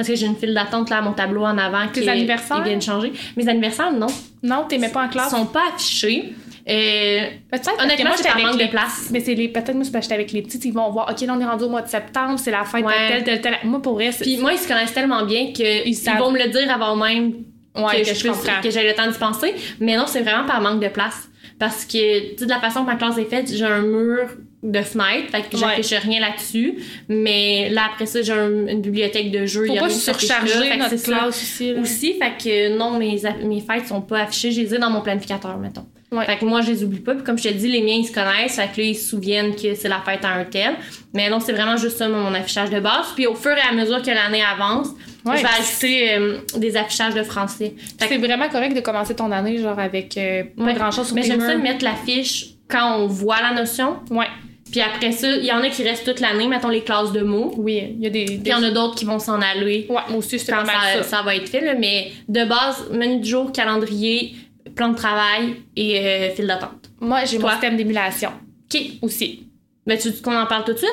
Parce 0.00 0.08
que 0.08 0.14
j'ai 0.16 0.24
une 0.24 0.36
file 0.36 0.54
d'attente 0.54 0.88
là 0.88 0.96
à 0.96 1.02
mon 1.02 1.12
tableau 1.12 1.42
en 1.42 1.58
avant 1.58 1.86
qui 1.88 2.08
anniversaires? 2.08 2.56
qui 2.62 2.70
vient 2.70 2.78
de 2.78 2.82
changer. 2.82 3.12
Mes 3.36 3.46
anniversaires, 3.46 3.92
non. 3.92 4.06
Non, 4.42 4.64
t'es 4.66 4.78
même 4.78 4.90
pas 4.92 5.02
en 5.02 5.04
Ils 5.04 5.10
classe. 5.10 5.30
sont 5.30 5.44
pas 5.44 5.60
affichés. 5.74 6.32
Euh, 6.66 7.20
Peut-être 7.50 7.76
que 7.76 7.82
Honnêtement, 7.84 8.10
j'étais 8.16 8.30
avec 8.30 8.44
manque 8.46 8.56
les 8.58 8.64
de 8.64 8.70
place. 8.70 9.08
Mais 9.10 9.20
c'est 9.20 9.34
les 9.34 9.48
peut-être 9.48 9.74
moi 9.74 9.84
que 9.84 10.00
j'étais 10.00 10.14
avec 10.14 10.32
les 10.32 10.40
petits, 10.40 10.58
ils 10.64 10.72
vont 10.72 10.88
voir 10.90 11.10
OK, 11.10 11.20
là 11.20 11.34
on 11.36 11.40
est 11.40 11.44
rendu 11.44 11.64
au 11.64 11.68
mois 11.68 11.82
de 11.82 11.88
septembre, 11.88 12.38
c'est 12.38 12.50
la 12.50 12.64
fête 12.64 12.82
Ouais. 12.82 13.08
tel 13.08 13.24
tel 13.24 13.40
tel. 13.42 13.56
Moi 13.64 13.82
pour 13.82 13.92
vrai, 13.92 14.08
Puis 14.18 14.38
moi, 14.38 14.54
ils 14.54 14.58
se 14.58 14.66
connaissent 14.66 14.94
tellement 14.94 15.24
bien 15.26 15.52
qu'ils 15.52 15.82
ils 15.86 15.94
savent. 15.94 16.18
vont 16.18 16.30
me 16.30 16.38
le 16.42 16.48
dire 16.48 16.72
avant 16.72 16.96
même 16.96 17.34
ouais, 17.76 17.98
que, 18.00 18.04
je 18.06 18.10
puisse- 18.12 18.22
comprends. 18.26 18.62
que 18.62 18.70
j'ai 18.70 18.88
le 18.88 18.94
temps 18.94 19.06
d'y 19.06 19.18
penser. 19.18 19.54
Mais 19.80 19.96
non, 19.98 20.04
c'est 20.06 20.22
vraiment 20.22 20.46
par 20.46 20.62
manque 20.62 20.80
de 20.82 20.88
place. 20.88 21.28
Parce 21.58 21.84
que, 21.84 22.30
tu 22.32 22.38
sais, 22.38 22.44
de 22.46 22.50
la 22.50 22.58
façon 22.60 22.80
que 22.82 22.86
ma 22.86 22.96
classe 22.96 23.18
est 23.18 23.24
faite, 23.26 23.52
j'ai 23.52 23.66
un 23.66 23.82
mur 23.82 24.28
de 24.62 24.82
fenêtre, 24.82 25.30
fait 25.32 25.42
que 25.48 25.56
Ouais. 25.56 25.82
j'affiche 25.82 25.98
rien 26.02 26.20
là-dessus. 26.20 26.74
Mais 27.08 27.70
là, 27.70 27.82
après 27.92 28.06
ça, 28.06 28.20
j'ai 28.22 28.32
un- 28.32 28.66
une 28.68 28.82
bibliothèque 28.82 29.30
de 29.30 29.46
jeux. 29.46 29.66
Faut 29.66 29.72
il 29.72 29.76
y 29.76 29.78
a 29.78 29.82
pas 29.82 29.88
surcharger 29.90 30.52
Fait 30.52 30.70
que 30.74 30.78
notre 30.78 30.90
c'est 30.90 30.98
ça. 30.98 31.12
classe 31.12 31.42
aussi. 31.42 31.72
là. 31.72 31.80
Aussi, 31.80 32.14
fait 32.14 32.32
que 32.42 32.76
non, 32.76 32.98
mes, 32.98 33.20
mes 33.44 33.60
fêtes 33.60 33.86
sont 33.88 34.02
pas 34.02 34.20
affichées. 34.20 34.52
Je 34.52 34.60
les 34.60 34.74
ai 34.74 34.78
dans 34.78 34.90
mon 34.90 35.00
planificateur, 35.00 35.56
mettons. 35.56 35.86
Ouais. 36.12 36.26
Fait 36.26 36.36
que 36.38 36.44
moi, 36.44 36.60
je 36.60 36.72
les 36.72 36.82
oublie 36.84 36.98
pas. 36.98 37.14
Puis 37.14 37.22
comme 37.22 37.38
je 37.38 37.44
te 37.44 37.54
dis, 37.54 37.68
les 37.68 37.80
miens, 37.82 37.94
ils 37.94 38.04
se 38.04 38.12
connaissent. 38.12 38.56
Fait 38.56 38.68
que 38.74 38.80
là, 38.80 38.86
ils 38.88 38.96
se 38.96 39.08
souviennent 39.10 39.54
que 39.54 39.74
c'est 39.74 39.88
la 39.88 40.00
fête 40.04 40.24
à 40.24 40.30
un 40.30 40.44
thème. 40.44 40.74
Mais 41.14 41.30
non, 41.30 41.38
c'est 41.40 41.52
vraiment 41.52 41.76
juste 41.76 41.96
ça, 41.98 42.08
mon 42.08 42.34
affichage 42.34 42.68
de 42.68 42.80
base. 42.80 43.12
Puis 43.14 43.26
au 43.28 43.34
fur 43.36 43.52
et 43.52 43.60
à 43.60 43.72
mesure 43.72 44.02
que 44.02 44.10
l'année 44.10 44.42
avance, 44.42 44.88
Ouais. 45.24 45.36
je 45.36 45.42
vais 45.42 45.48
ajouter 45.58 46.14
euh, 46.14 46.38
des 46.58 46.76
affichages 46.76 47.14
de 47.14 47.22
français. 47.22 47.74
Fait 47.98 48.06
que 48.08 48.14
C'est 48.14 48.18
vraiment 48.18 48.48
correct 48.48 48.74
de 48.74 48.80
commencer 48.80 49.14
ton 49.14 49.30
année 49.30 49.58
genre 49.58 49.78
avec 49.78 50.16
euh, 50.18 50.42
pas 50.56 50.64
Ouais. 50.64 50.74
grand 50.74 50.90
chose 50.90 51.06
sur 51.06 51.14
Mais 51.14 51.22
j'aime 51.22 51.40
ça 51.40 51.54
murs. 51.54 51.62
mettre 51.62 51.84
l'affiche 51.84 52.46
quand 52.68 52.96
on 52.98 53.06
voit 53.06 53.40
la 53.42 53.52
notion. 53.52 53.96
Ouais. 54.10 54.26
Puis 54.70 54.80
après 54.80 55.12
ça, 55.12 55.28
il 55.37 55.44
y 55.44 55.52
en 55.52 55.59
a 55.62 55.68
qui 55.68 55.83
restent 55.83 56.04
toute 56.06 56.20
l'année, 56.20 56.46
mettons 56.46 56.68
les 56.68 56.83
classes 56.83 57.12
de 57.12 57.20
mots. 57.22 57.52
Oui, 57.56 57.83
il 57.98 58.02
y 58.02 58.06
a 58.06 58.11
des, 58.11 58.24
Puis 58.24 58.40
il 58.44 58.48
y 58.48 58.54
en 58.54 58.62
a 58.62 58.70
d'autres 58.70 58.94
qui 58.94 59.04
vont 59.04 59.18
s'en 59.18 59.40
aller 59.40 59.87
Ouais, 59.88 59.96
moi 60.09 60.16
aussi 60.18 60.38
c'est 60.38 60.52
ça, 60.52 60.64
ça. 60.64 61.02
ça 61.02 61.22
va 61.22 61.35
être 61.37 61.48
fait. 61.48 61.61
là. 61.61 61.74
Mais 61.74 62.12
de 62.28 62.44
base, 62.44 62.88
menu 62.92 63.20
du 63.20 63.28
jour, 63.28 63.52
calendrier, 63.52 64.35
plan 64.76 64.88
de 64.90 64.96
travail 64.96 65.56
et 65.76 65.98
euh, 65.98 66.30
file 66.30 66.46
d'attente. 66.46 66.90
Moi, 67.00 67.24
j'ai 67.24 67.38
mon 67.38 67.48
système 67.50 67.76
d'émulation 67.76 68.30
OK. 68.72 68.80
aussi. 69.02 69.46
Ben, 69.87 69.98
tu 69.98 70.09
veux 70.11 70.22
qu'on 70.22 70.37
en 70.37 70.46
parle 70.46 70.64
tout 70.64 70.72
de 70.74 70.78
suite? 70.78 70.90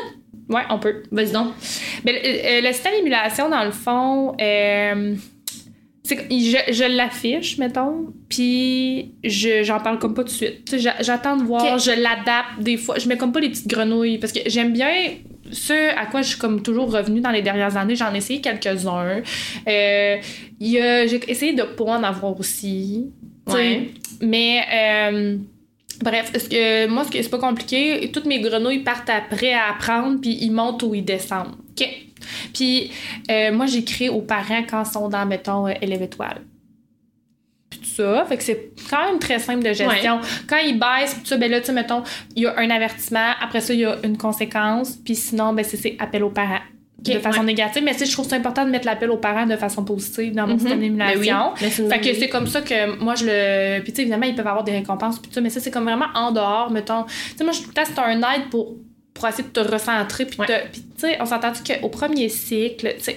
Ouais, 0.50 0.62
on 0.70 0.80
peut. 0.80 1.04
Vas-y 1.12 1.32
donc. 1.32 1.50
Ben, 2.06 2.16
le, 2.16 2.20
euh, 2.20 2.62
le 2.62 2.72
système 2.74 2.94
d'émulation, 2.96 3.50
dans 3.50 3.64
le 3.66 3.72
fond, 3.72 4.36
euh, 4.40 5.16
je, 6.16 6.74
je 6.74 6.84
l'affiche, 6.96 7.58
mettons, 7.58 8.14
puis 8.30 9.12
je, 9.24 9.64
j'en 9.64 9.80
parle 9.80 10.00
comme 10.00 10.14
pas 10.14 10.24
tout 10.24 10.30
de 10.30 10.34
suite. 10.34 10.76
J'attends 11.02 11.38
de 11.38 11.44
voir, 11.44 11.78
je 11.80 11.92
l'adapte 11.92 12.60
des 12.62 12.78
fois. 12.78 12.98
Je 13.00 13.08
mets 13.08 13.18
comme 13.18 13.32
pas 13.32 13.40
les 13.40 13.50
petites 13.50 13.68
grenouilles, 13.68 14.18
parce 14.18 14.32
que 14.34 14.40
j'aime 14.48 14.74
bien 14.74 14.90
ce 15.52 15.96
à 15.98 16.06
quoi 16.08 16.22
je 16.22 16.30
suis 16.30 16.38
comme 16.38 16.62
toujours 16.62 16.92
revenue 16.92 17.22
dans 17.22 17.32
les 17.32 17.42
dernières 17.42 17.76
années. 17.78 17.96
J'en 17.96 18.14
ai 18.14 18.18
essayé 18.18 18.42
quelques-uns. 18.42 19.22
Euh, 19.68 20.18
y 20.60 20.78
a- 20.80 21.08
j'ai 21.08 21.20
essayé 21.30 21.54
de 21.54 21.64
pas 21.64 21.84
en 21.86 22.04
avoir 22.04 22.40
aussi. 22.40 23.06
Ouais. 23.48 23.90
Mais... 24.22 24.62
euh, 24.74 25.38
Bref, 26.00 26.32
ce 26.38 26.48
que, 26.48 26.86
moi, 26.86 27.06
ce 27.06 27.10
que 27.10 27.20
c'est 27.20 27.28
pas 27.30 27.40
compliqué, 27.40 28.12
toutes 28.14 28.26
mes 28.26 28.40
grenouilles 28.40 28.84
partent 28.84 29.10
après 29.10 29.52
à 29.54 29.72
apprendre, 29.72 30.22
puis 30.22 30.38
ils 30.42 30.52
montent 30.52 30.84
ou 30.84 30.94
ils 30.94 31.04
descendent. 31.04 31.56
OK? 31.72 31.88
Puis, 32.54 32.92
euh, 33.32 33.52
moi, 33.52 33.66
j'écris 33.66 34.10
aux 34.10 34.22
parents 34.22 34.64
quand 34.70 34.84
ils 34.84 34.92
sont 34.92 35.10
dans, 35.10 35.26
mettons, 35.26 35.68
euh, 35.68 35.74
élève 35.82 36.02
étoile. 36.02 36.42
Puis 37.70 37.80
tout 37.80 37.86
ça. 37.90 38.26
Fait 38.28 38.38
que 38.38 38.44
c'est 38.44 38.72
quand 38.90 39.06
même 39.06 39.20
très 39.20 39.40
simple 39.40 39.64
de 39.64 39.74
gestion. 39.74 40.20
Quand 40.48 40.58
ils 40.58 40.80
baissent, 40.80 41.16
tout 41.22 41.26
ça, 41.26 41.38
ben 41.38 41.52
là, 41.52 41.60
tu 41.60 41.68
sais, 41.68 41.74
mettons, 41.74 42.04
il 42.36 42.44
y 42.44 42.46
a 42.46 42.58
un 42.58 42.70
avertissement, 42.70 43.32
après 43.42 43.60
ça, 43.62 43.74
il 43.74 43.82
y 43.82 43.86
a 43.86 43.98
une 44.04 44.18
conséquence, 44.18 44.96
puis 45.04 45.16
sinon, 45.16 45.54
ben 45.54 45.66
c'est- 45.66 45.78
c'est 45.78 45.96
appel 46.00 46.24
aux 46.24 46.30
parents. 46.30 46.62
De 47.00 47.20
façon 47.20 47.42
ouais. 47.42 47.46
négative, 47.46 47.84
mais 47.86 47.94
sais, 47.94 48.08
je 48.08 48.12
trouve 48.12 48.28
ça 48.28 48.36
important 48.38 48.66
de 48.66 48.72
mettre 48.72 48.88
l'appel 48.88 49.12
aux 49.12 49.18
parents 49.18 49.46
de 49.46 49.56
façon 49.56 49.86
positive 49.86 50.34
dans 50.34 50.48
mon 50.48 50.58
système 50.58 50.80
Ben 50.80 50.84
oui. 50.84 50.90
d'émulation. 50.90 51.54
C'est 51.56 51.84
une 51.84 51.90
Fait 51.90 52.00
que 52.02 52.14
c'est 52.16 52.28
comme 52.28 52.48
ça 52.48 52.62
que 52.62 53.00
moi 53.00 53.14
je 53.14 53.26
le. 53.26 53.82
Puis 53.84 53.92
tu 53.94 53.98
sais, 53.98 54.02
évidemment, 54.02 54.26
ils 54.26 54.34
peuvent 54.34 54.48
avoir 54.48 54.64
des 54.64 54.72
récompenses, 54.72 55.20
puis 55.20 55.28
tout 55.30 55.36
ça, 55.36 55.40
mais 55.42 55.52
ça, 55.52 55.60
c'est 55.60 55.70
comme 55.70 55.84
vraiment 55.84 56.08
en 56.16 56.32
dehors, 56.32 56.72
mettons. 56.72 57.04
Tu 57.04 57.38
sais, 57.38 57.44
moi, 57.44 57.54
je 57.54 57.62
trouve 57.62 57.72
que 57.74 57.82
c'est 57.86 58.00
un 58.00 58.18
aide 58.18 58.50
pour, 58.50 58.74
pour 59.18 59.28
essayer 59.28 59.44
de 59.48 59.50
te 59.54 59.60
recentrer, 59.60 60.26
puis 60.26 60.40
Ouais. 60.40 60.70
tu 60.74 60.82
sais, 60.98 61.18
on 61.22 61.26
s'entend 61.26 61.52
qu'au 61.54 61.90
premier 61.90 62.30
cycle, 62.30 62.94
tu 62.98 63.04
sais, 63.04 63.14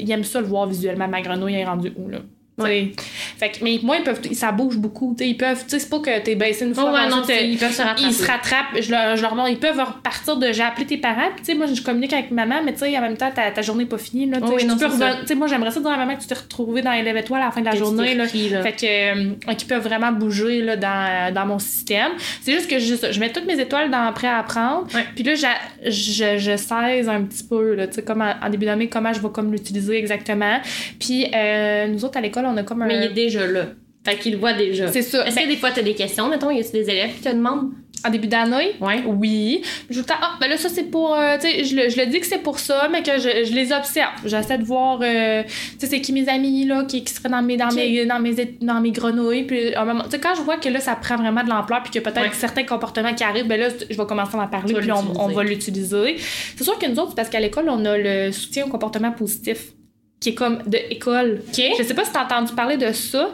ils 0.00 0.10
aiment 0.10 0.24
ça 0.24 0.40
le 0.40 0.46
voir 0.46 0.66
visuellement, 0.66 1.08
ma 1.08 1.20
grenouille 1.22 1.54
est 1.54 1.64
rendue 1.64 1.92
où, 1.96 2.08
là? 2.08 2.18
Ouais. 2.58 2.92
Fait 3.38 3.50
que, 3.50 3.58
mais 3.62 3.78
moi, 3.82 3.96
ils 3.96 4.02
peuvent, 4.02 4.20
ça 4.32 4.52
bouge 4.52 4.76
beaucoup. 4.76 5.14
T'sais, 5.14 5.28
ils 5.28 5.36
peuvent, 5.36 5.62
tu 5.64 5.70
sais, 5.70 5.78
c'est 5.78 5.88
pas 5.88 6.00
que 6.00 6.20
t'es 6.20 6.34
baissé 6.34 6.64
une 6.64 6.74
fois. 6.74 6.90
Oh, 6.90 6.94
ouais, 6.94 7.08
non, 7.08 7.22
ils 7.28 7.56
peuvent 7.58 7.72
se 7.72 7.82
rattraper. 7.82 8.02
Ils 8.02 8.12
se 8.12 8.26
rattrapent. 8.26 8.80
Je 8.80 8.90
leur, 8.90 9.16
je 9.16 9.22
leur 9.22 9.32
demande, 9.32 9.48
ils 9.50 9.58
peuvent 9.58 9.78
repartir 9.78 10.36
de 10.36 10.52
j'ai 10.52 10.62
appelé 10.62 10.86
tes 10.86 10.96
parents. 10.96 11.28
Tu 11.36 11.44
sais, 11.44 11.54
moi, 11.54 11.66
je 11.72 11.80
communique 11.82 12.12
avec 12.12 12.30
maman, 12.30 12.56
mais 12.64 12.72
tu 12.72 12.80
sais, 12.80 12.96
en 12.98 13.00
même 13.00 13.16
temps, 13.16 13.30
ta, 13.30 13.50
ta 13.50 13.62
journée 13.62 13.84
n'est 13.84 13.88
pas 13.88 13.98
finie. 13.98 14.26
Là, 14.26 14.38
oui, 14.42 14.66
tu 14.66 15.26
sais, 15.26 15.34
moi, 15.34 15.46
j'aimerais 15.46 15.70
ça 15.70 15.80
dire 15.80 15.90
à 15.90 15.96
maman 15.96 16.16
que 16.16 16.22
tu 16.22 16.26
t'es 16.26 16.34
retrouvé 16.34 16.82
dans 16.82 16.92
les 16.92 17.18
étoiles 17.18 17.42
à 17.42 17.46
la 17.46 17.50
fin 17.50 17.60
de 17.60 17.66
la 17.66 17.72
Que 17.72 17.78
journée. 17.78 18.14
Là. 18.14 18.24
là. 18.24 18.62
Fait 18.62 18.72
que, 18.72 18.86
euh, 18.86 19.54
qu'ils 19.54 19.68
peuvent 19.68 19.84
vraiment 19.84 20.12
bouger 20.12 20.62
là, 20.62 20.76
dans, 20.76 21.34
dans 21.34 21.46
mon 21.46 21.58
système. 21.58 22.12
C'est 22.42 22.52
juste 22.52 22.68
que 22.68 22.78
je, 22.78 22.94
je 23.10 23.20
mets 23.20 23.30
toutes 23.30 23.46
mes 23.46 23.58
étoiles 23.60 23.90
dans 23.90 24.12
prêt 24.12 24.28
à 24.28 24.38
apprendre. 24.38 24.86
Ouais. 24.94 25.04
Puis 25.14 25.24
là, 25.24 25.34
je, 25.34 25.90
je 26.38 26.56
sais 26.56 27.08
un 27.08 27.22
petit 27.22 27.44
peu, 27.44 27.74
là, 27.74 27.86
tu 27.86 27.94
sais, 27.94 28.02
comme 28.02 28.22
en, 28.22 28.34
en 28.42 28.50
début 28.50 28.66
d'année, 28.66 28.88
comment 28.88 29.12
je 29.12 29.20
vais 29.20 29.30
comme 29.30 29.52
l'utiliser 29.52 29.96
exactement. 29.98 30.60
Puis 31.00 31.26
euh, 31.34 31.86
nous 31.88 32.04
autres, 32.04 32.18
à 32.18 32.20
l'école, 32.20 32.46
on 32.48 32.56
a 32.56 32.62
comme 32.62 32.82
un. 32.82 32.86
Mais 32.86 32.96
il 32.98 33.02
est 33.04 33.08
déjà 33.14 33.46
là. 33.46 33.66
Fait 34.04 34.16
qu'il 34.16 34.32
le 34.32 34.38
voit 34.38 34.52
déjà. 34.54 34.90
C'est 34.90 35.02
ça. 35.02 35.26
Est-ce 35.26 35.36
Ben, 35.36 35.44
que 35.44 35.48
des 35.50 35.56
fois, 35.56 35.70
tu 35.70 35.80
as 35.80 35.82
des 35.82 35.94
questions? 35.94 36.28
Mettons, 36.28 36.50
y 36.50 36.60
a 36.60 36.62
des 36.62 36.90
élèves 36.90 37.14
qui 37.16 37.20
te 37.22 37.28
demandent? 37.28 37.70
en 38.06 38.10
début 38.10 38.28
d'année, 38.28 38.76
Ouais. 38.80 39.02
oui. 39.08 39.60
Je 39.90 40.00
dis, 40.00 40.06
ah, 40.08 40.36
ben 40.40 40.48
là, 40.48 40.56
ça, 40.56 40.68
c'est 40.68 40.84
pour. 40.84 41.16
euh, 41.16 41.34
tu 41.34 41.48
sais, 41.48 41.64
je, 41.64 41.74
le- 41.74 41.88
je 41.88 41.96
le 41.96 42.06
dis 42.06 42.20
que 42.20 42.26
c'est 42.26 42.38
pour 42.38 42.60
ça, 42.60 42.88
mais 42.92 43.02
que 43.02 43.18
je, 43.18 43.44
je 43.44 43.52
les 43.52 43.72
observe. 43.72 44.12
J'essaie 44.24 44.56
de 44.56 44.62
voir, 44.62 45.00
euh, 45.02 45.42
tu 45.42 45.50
sais, 45.80 45.86
c'est 45.88 46.00
qui 46.00 46.12
mes 46.12 46.28
amis, 46.28 46.64
là, 46.64 46.84
qui, 46.84 47.02
qui 47.02 47.12
seraient 47.12 47.28
dans 47.28 47.42
mes, 47.42 47.56
dans 47.56 47.72
mes, 47.74 48.06
dans 48.06 48.20
mes, 48.20 48.34
dans 48.62 48.80
mes 48.80 48.92
grenouilles. 48.92 49.42
Puis, 49.48 49.74
à 49.74 49.82
un 49.82 49.84
moment, 49.84 50.04
tu 50.04 50.10
sais, 50.10 50.20
quand 50.20 50.36
je 50.36 50.42
vois 50.42 50.58
que 50.58 50.68
là, 50.68 50.78
ça 50.78 50.94
prend 50.94 51.16
vraiment 51.16 51.42
de 51.42 51.48
l'ampleur, 51.48 51.82
puis 51.82 51.90
qu'il 51.90 52.00
y 52.00 52.06
a 52.06 52.08
peut-être 52.08 52.22
Ouais. 52.28 52.34
certains 52.34 52.62
comportements 52.62 53.14
qui 53.14 53.24
arrivent, 53.24 53.48
ben 53.48 53.58
là, 53.58 53.66
je 53.90 53.96
vais 53.96 54.06
commencer 54.06 54.36
à 54.36 54.42
en 54.42 54.46
parler, 54.46 54.74
puis 54.74 54.92
on, 54.92 55.20
on 55.20 55.28
va 55.30 55.42
l'utiliser. 55.42 56.18
C'est 56.56 56.62
sûr 56.62 56.78
que 56.78 56.86
nous 56.86 57.00
autres, 57.00 57.08
c'est 57.10 57.16
parce 57.16 57.28
qu'à 57.30 57.40
l'école, 57.40 57.68
on 57.68 57.84
a 57.84 57.98
le 57.98 58.30
soutien 58.30 58.64
au 58.66 58.68
comportement 58.68 59.10
positif, 59.10 59.72
qui 60.20 60.30
est 60.30 60.34
comme 60.34 60.58
de 60.66 60.78
école. 60.90 61.42
OK. 61.48 61.62
Je 61.78 61.82
sais 61.82 61.94
pas 61.94 62.04
si 62.04 62.12
t'as 62.12 62.24
entendu 62.24 62.52
parler 62.54 62.76
de 62.76 62.92
ça. 62.92 63.30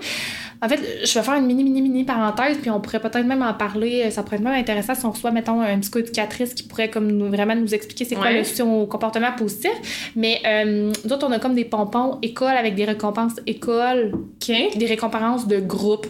En 0.62 0.68
fait, 0.68 0.80
je 1.04 1.12
vais 1.18 1.22
faire 1.24 1.34
une 1.34 1.44
mini, 1.44 1.62
mini, 1.62 1.82
mini 1.82 2.04
parenthèse, 2.04 2.56
puis 2.58 2.70
on 2.70 2.80
pourrait 2.80 3.00
peut-être 3.00 3.26
même 3.26 3.42
en 3.42 3.52
parler. 3.52 4.10
Ça 4.10 4.22
pourrait 4.22 4.36
être 4.36 4.42
même 4.42 4.54
intéressant 4.54 4.94
si 4.94 5.04
on 5.04 5.10
reçoit, 5.10 5.30
mettons, 5.30 5.60
une 5.62 5.80
psychoéducatrice 5.80 6.54
qui 6.54 6.62
pourrait 6.62 6.88
comme 6.88 7.08
nous- 7.10 7.28
vraiment 7.28 7.54
nous 7.54 7.74
expliquer 7.74 8.06
c'est 8.06 8.14
quoi 8.14 8.26
Ouais. 8.28 8.42
le 8.42 8.86
comportement 8.86 9.32
positif. 9.36 10.12
Mais 10.16 10.40
euh, 10.46 10.90
nous 11.04 11.12
autres, 11.12 11.26
on 11.28 11.32
a 11.32 11.38
comme 11.38 11.54
des 11.54 11.66
pompons 11.66 12.18
école 12.22 12.56
avec 12.56 12.76
des 12.76 12.84
récompenses 12.86 13.34
école, 13.46 14.12
OK. 14.14 14.56
des 14.76 14.86
récompenses 14.86 15.46
de 15.46 15.58
groupe. 15.60 16.06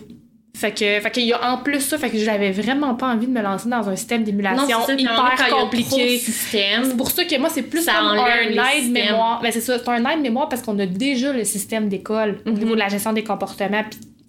Fait 0.56 0.70
que, 0.70 1.00
fait 1.00 1.10
qu'il 1.10 1.24
y 1.24 1.32
a 1.32 1.50
en 1.52 1.58
plus 1.58 1.80
ça, 1.80 1.98
fait 1.98 2.10
que 2.10 2.16
j'avais 2.16 2.52
vraiment 2.52 2.94
pas 2.94 3.08
envie 3.08 3.26
de 3.26 3.32
me 3.32 3.42
lancer 3.42 3.68
dans 3.68 3.88
un 3.88 3.96
système 3.96 4.22
d'émulation 4.22 4.78
hyper 4.96 5.48
compliqué. 5.50 6.18
C'est 6.18 6.96
pour 6.96 7.10
ça 7.10 7.24
que 7.24 7.36
moi, 7.38 7.48
c'est 7.50 7.62
plus 7.62 7.82
Ça 7.82 7.94
comme 7.94 8.18
enlève 8.18 8.46
un 8.46 8.50
les 8.50 8.56
aide 8.56 8.84
systèmes. 8.84 8.92
mémoire. 8.92 9.40
Ben, 9.42 9.50
c'est 9.52 9.60
ça, 9.60 9.78
c'est 9.78 9.88
un 9.90 10.04
aide 10.10 10.20
mémoire 10.20 10.48
parce 10.48 10.62
qu'on 10.62 10.78
a 10.78 10.86
déjà 10.86 11.32
le 11.32 11.44
système 11.44 11.88
d'école 11.88 12.38
au 12.46 12.50
Mhm. 12.50 12.58
niveau 12.58 12.74
de 12.74 12.80
la 12.80 12.88
gestion 12.88 13.12
des 13.12 13.24
comportements. 13.24 13.82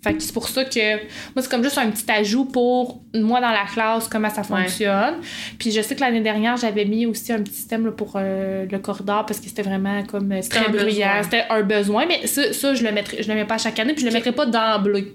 Fait 0.04 0.14
que 0.14 0.22
c'est 0.22 0.34
pour 0.34 0.48
ça 0.48 0.64
que 0.66 0.98
moi, 1.34 1.42
c'est 1.42 1.50
comme 1.50 1.64
juste 1.64 1.80
un 1.80 1.90
petit 1.90 2.06
ajout 2.12 2.46
pour 2.46 3.02
moi 3.16 3.42
dans 3.42 3.50
la 3.50 3.66
classe, 3.72 4.08
comment 4.08 4.30
ça 4.30 4.42
Ouais. 4.42 4.62
fonctionne. 4.64 5.16
Puis 5.58 5.72
je 5.72 5.82
sais 5.82 5.96
que 5.96 6.02
l'année 6.02 6.22
dernière, 6.22 6.58
j'avais 6.58 6.86
mis 6.86 7.08
aussi 7.08 7.34
un 7.34 7.40
petit 7.42 7.54
système 7.56 7.86
là, 7.88 7.92
pour 7.92 8.14
euh, 8.16 8.68
le 8.72 8.78
corridor 8.80 9.26
parce 9.26 9.40
que 9.40 9.48
c'était 9.48 9.64
vraiment 9.64 10.04
comme 10.04 10.32
euh, 10.32 10.42
C'était 10.44 10.60
très 10.60 10.70
bruyant. 10.72 11.08
besoin. 11.08 11.24
C'était 11.24 11.46
un 11.50 11.62
besoin, 11.64 12.06
mais 12.08 12.28
ça, 12.28 12.54
ça 12.54 12.76
je 12.76 12.84
le 12.84 12.92
mettrai, 12.92 13.24
je 13.24 13.28
le 13.28 13.34
mets 13.34 13.46
pas 13.46 13.56
à 13.56 13.58
chaque 13.58 13.80
année, 13.80 13.94
puis 13.94 14.02
je 14.04 14.08
le 14.08 14.14
mettrai 14.14 14.32
pas 14.32 14.46
d'emblée 14.46 15.14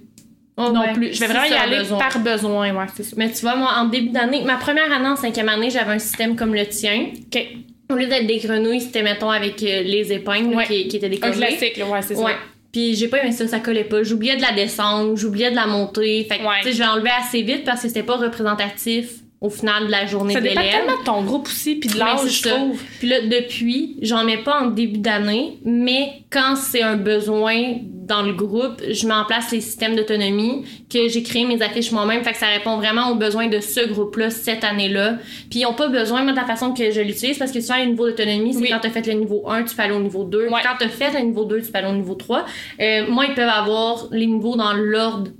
Oh, 0.56 0.70
non 0.72 0.80
ouais. 0.82 0.92
plus. 0.92 1.14
Je 1.14 1.20
vais 1.20 1.26
vraiment 1.26 1.44
y 1.44 1.54
un 1.54 1.60
aller 1.62 1.78
besoin. 1.78 1.98
par 1.98 2.18
besoin, 2.18 2.74
ouais, 2.74 2.84
c'est 2.94 3.02
ça. 3.02 3.14
Mais 3.16 3.30
tu 3.30 3.40
vois, 3.40 3.56
moi, 3.56 3.70
en 3.78 3.86
début 3.86 4.10
d'année, 4.10 4.42
ma 4.44 4.56
première 4.56 4.92
année 4.92 5.08
en 5.08 5.16
cinquième 5.16 5.48
année, 5.48 5.70
j'avais 5.70 5.92
un 5.92 5.98
système 5.98 6.36
comme 6.36 6.54
le 6.54 6.66
tien. 6.66 7.06
OK. 7.14 7.46
Au 7.90 7.94
lieu 7.94 8.06
d'être 8.06 8.26
des 8.26 8.38
grenouilles, 8.38 8.80
c'était, 8.80 9.02
mettons, 9.02 9.30
avec 9.30 9.62
euh, 9.62 9.82
les 9.82 10.12
épingles 10.12 10.54
Ouais. 10.54 10.66
qui, 10.66 10.86
qui 10.88 10.96
étaient 10.96 11.06
Un 11.06 11.10
décollées. 11.10 11.32
classique, 11.36 11.76
là, 11.76 11.86
ouais, 11.86 12.02
c'est 12.02 12.14
ça. 12.14 12.26
Puis 12.72 12.94
j'ai 12.94 13.08
pas 13.08 13.20
aimé 13.22 13.32
ça, 13.32 13.48
ça 13.48 13.58
collait 13.58 13.82
pas. 13.84 14.02
J'oubliais 14.04 14.36
de 14.36 14.42
la 14.42 14.52
descendre, 14.52 15.16
j'oubliais 15.16 15.50
de 15.50 15.56
la 15.56 15.66
monter. 15.66 16.24
Fait 16.28 16.38
que, 16.38 16.42
tu 16.62 16.68
sais, 16.68 16.72
je 16.74 16.78
l'ai 16.78 16.88
enlevé 16.88 17.10
assez 17.18 17.42
vite 17.42 17.64
parce 17.64 17.82
que 17.82 17.88
c'était 17.88 18.04
pas 18.04 18.16
représentatif 18.16 19.08
au 19.40 19.48
final 19.48 19.86
de 19.86 19.90
la 19.90 20.04
journée 20.04 20.34
Ça 20.34 20.40
de 20.40 20.48
dépend 20.48 20.60
l'élève. 20.60 20.80
tellement 20.84 20.98
de 21.00 21.04
ton 21.04 21.22
groupe 21.22 21.46
aussi, 21.46 21.76
puis 21.76 21.88
de 21.88 21.94
Mais 21.94 22.00
l'âge, 22.00 22.28
je 22.28 22.42
ça. 22.42 22.50
trouve. 22.50 22.78
Puis 22.98 23.08
là, 23.08 23.20
depuis, 23.22 23.96
j'en 24.02 24.22
mets 24.24 24.36
pas 24.42 24.60
en 24.60 24.66
début 24.66 24.98
d'année, 24.98 25.58
mais 25.64 26.24
quand 26.30 26.56
c'est 26.56 26.82
un 26.82 26.96
besoin 26.96 27.76
dans 27.82 28.20
le 28.22 28.32
groupe, 28.34 28.82
je 28.90 29.06
mets 29.06 29.14
en 29.14 29.24
place 29.24 29.50
les 29.52 29.60
systèmes 29.62 29.96
d'autonomie, 29.96 30.64
que 30.92 31.08
j'ai 31.08 31.22
créé 31.22 31.46
mes 31.46 31.62
affiches 31.62 31.90
moi-même, 31.90 32.22
fait 32.22 32.32
que 32.32 32.38
ça 32.38 32.48
répond 32.48 32.76
vraiment 32.76 33.10
aux 33.12 33.14
besoins 33.14 33.46
de 33.46 33.60
ce 33.60 33.88
groupe-là 33.88 34.28
cette 34.28 34.62
année-là. 34.64 35.14
Puis 35.48 35.60
ils 35.60 35.66
ont 35.66 35.72
pas 35.74 35.88
besoin, 35.88 36.22
moi, 36.22 36.32
de 36.32 36.36
la 36.36 36.44
façon 36.44 36.74
que 36.74 36.90
je 36.90 37.00
l'utilise, 37.00 37.38
parce 37.38 37.52
que 37.52 37.60
souvent, 37.62 37.76
les 37.76 37.86
niveaux 37.86 38.08
d'autonomie, 38.10 38.52
c'est 38.52 38.60
Oui. 38.60 38.68
quand 38.70 38.80
t'as 38.82 38.90
fait 38.90 39.06
le 39.06 39.14
niveau 39.14 39.44
1, 39.48 39.62
tu 39.62 39.74
peux 39.74 39.82
aller 39.82 39.94
au 39.94 40.00
niveau 40.00 40.24
2. 40.24 40.48
Ouais. 40.48 40.60
Quand 40.62 40.74
t'as 40.78 40.88
fait 40.88 41.12
le 41.18 41.20
niveau 41.24 41.44
2, 41.46 41.62
tu 41.62 41.70
peux 41.72 41.78
aller 41.78 41.88
au 41.88 41.94
niveau 41.96 42.14
3. 42.14 42.44
Euh, 42.80 43.06
moi, 43.08 43.24
ils 43.26 43.34
peuvent 43.34 43.48
avoir 43.48 44.08
les 44.10 44.26
niveaux 44.26 44.56
dans 44.56 44.74
l'ordre 44.74 45.30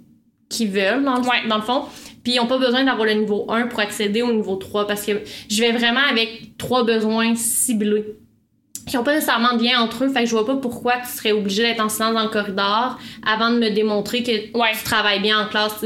qu'ils 0.48 0.70
veulent, 0.70 1.04
dans 1.04 1.16
le, 1.16 1.20
Ouais. 1.22 1.46
dans 1.48 1.56
le 1.56 1.62
fond. 1.62 1.82
Puis 2.30 2.36
ils 2.36 2.40
n'ont 2.40 2.46
pas 2.46 2.58
besoin 2.58 2.84
d'avoir 2.84 3.06
le 3.06 3.14
niveau 3.14 3.44
1 3.48 3.66
pour 3.66 3.80
accéder 3.80 4.22
au 4.22 4.32
niveau 4.32 4.54
3 4.54 4.86
parce 4.86 5.04
que 5.04 5.20
je 5.50 5.60
vais 5.60 5.72
vraiment 5.72 6.02
avec 6.08 6.56
trois 6.58 6.84
besoins 6.84 7.34
ciblés. 7.34 8.04
Qui 8.86 8.96
n'ont 8.96 9.02
pas 9.02 9.14
nécessairement 9.14 9.56
de 9.56 9.62
lien 9.64 9.80
entre 9.80 10.04
eux, 10.04 10.08
fait 10.08 10.20
que 10.20 10.26
je 10.26 10.30
vois 10.30 10.46
pas 10.46 10.54
pourquoi 10.56 10.94
tu 11.04 11.16
serais 11.16 11.32
obligé 11.32 11.62
d'être 11.64 11.80
en 11.84 11.88
silence 11.88 12.14
dans 12.14 12.22
le 12.22 12.28
corridor 12.28 12.98
avant 13.26 13.50
de 13.50 13.58
me 13.58 13.70
démontrer 13.70 14.22
que 14.22 14.30
Ouais. 14.56 14.70
tu 14.76 14.84
travailles 14.84 15.20
bien 15.20 15.40
en 15.40 15.48
classe. 15.48 15.84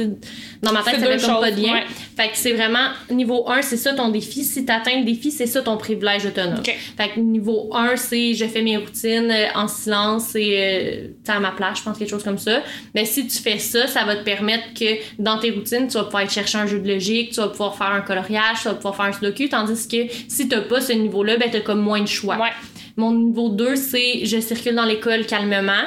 Dans 0.62 0.72
ma 0.72 0.82
tête, 0.82 1.00
ça 1.00 1.06
fait 1.06 1.26
comme 1.26 1.40
pas 1.40 1.50
de 1.50 1.60
lien. 1.62 1.72
ouais. 1.72 1.84
Fait 2.16 2.28
que 2.28 2.36
c'est 2.36 2.52
vraiment 2.52 2.90
niveau 3.10 3.48
1, 3.48 3.62
c'est 3.62 3.76
ça 3.76 3.92
ton 3.92 4.08
défi. 4.08 4.44
Si 4.44 4.64
tu 4.64 4.72
atteins 4.72 4.98
le 5.00 5.04
défi, 5.04 5.30
c'est 5.30 5.46
ça 5.46 5.62
ton 5.62 5.76
privilège 5.76 6.26
autonome. 6.26 6.58
OK. 6.58 6.74
Fait 6.96 7.08
que 7.08 7.20
niveau 7.20 7.70
1, 7.74 7.96
c'est 7.96 8.34
je 8.34 8.44
fais 8.44 8.62
mes 8.62 8.76
routines 8.76 9.30
euh, 9.30 9.46
en 9.54 9.66
silence 9.66 10.34
et 10.36 10.56
euh, 10.56 11.32
à 11.32 11.40
ma 11.40 11.50
place, 11.50 11.78
je 11.78 11.84
pense 11.84 11.98
quelque 11.98 12.10
chose 12.10 12.22
comme 12.22 12.38
ça. 12.38 12.62
Mais 12.94 13.04
si 13.04 13.26
tu 13.26 13.38
fais 13.38 13.58
ça, 13.58 13.86
ça 13.86 14.04
va 14.04 14.16
te 14.16 14.24
permettre 14.24 14.74
que 14.74 14.98
dans 15.18 15.38
tes 15.38 15.50
routines, 15.50 15.88
tu 15.88 15.94
vas 15.94 16.04
pouvoir 16.04 16.22
aller 16.22 16.30
chercher 16.30 16.58
un 16.58 16.66
jeu 16.66 16.78
de 16.78 16.88
logique, 16.88 17.30
tu 17.30 17.40
vas 17.40 17.48
pouvoir 17.48 17.76
faire 17.76 17.90
un 17.90 18.00
coloriage, 18.00 18.58
tu 18.62 18.68
vas 18.68 18.74
pouvoir 18.74 18.96
faire 18.96 19.06
un 19.06 19.12
sudoku, 19.12 19.48
tandis 19.48 19.88
que 19.88 20.06
si 20.28 20.48
t'as 20.48 20.60
pas 20.60 20.80
ce 20.80 20.92
niveau-là, 20.92 21.36
ben 21.36 21.50
t'as 21.50 21.60
comme 21.60 21.80
moins 21.80 22.00
de 22.00 22.08
choix. 22.08 22.36
Ouais. 22.36 22.52
Mon 22.96 23.12
niveau 23.12 23.48
2, 23.48 23.74
c'est 23.74 24.24
je 24.24 24.38
circule 24.38 24.76
dans 24.76 24.84
l'école 24.84 25.26
calmement. 25.26 25.82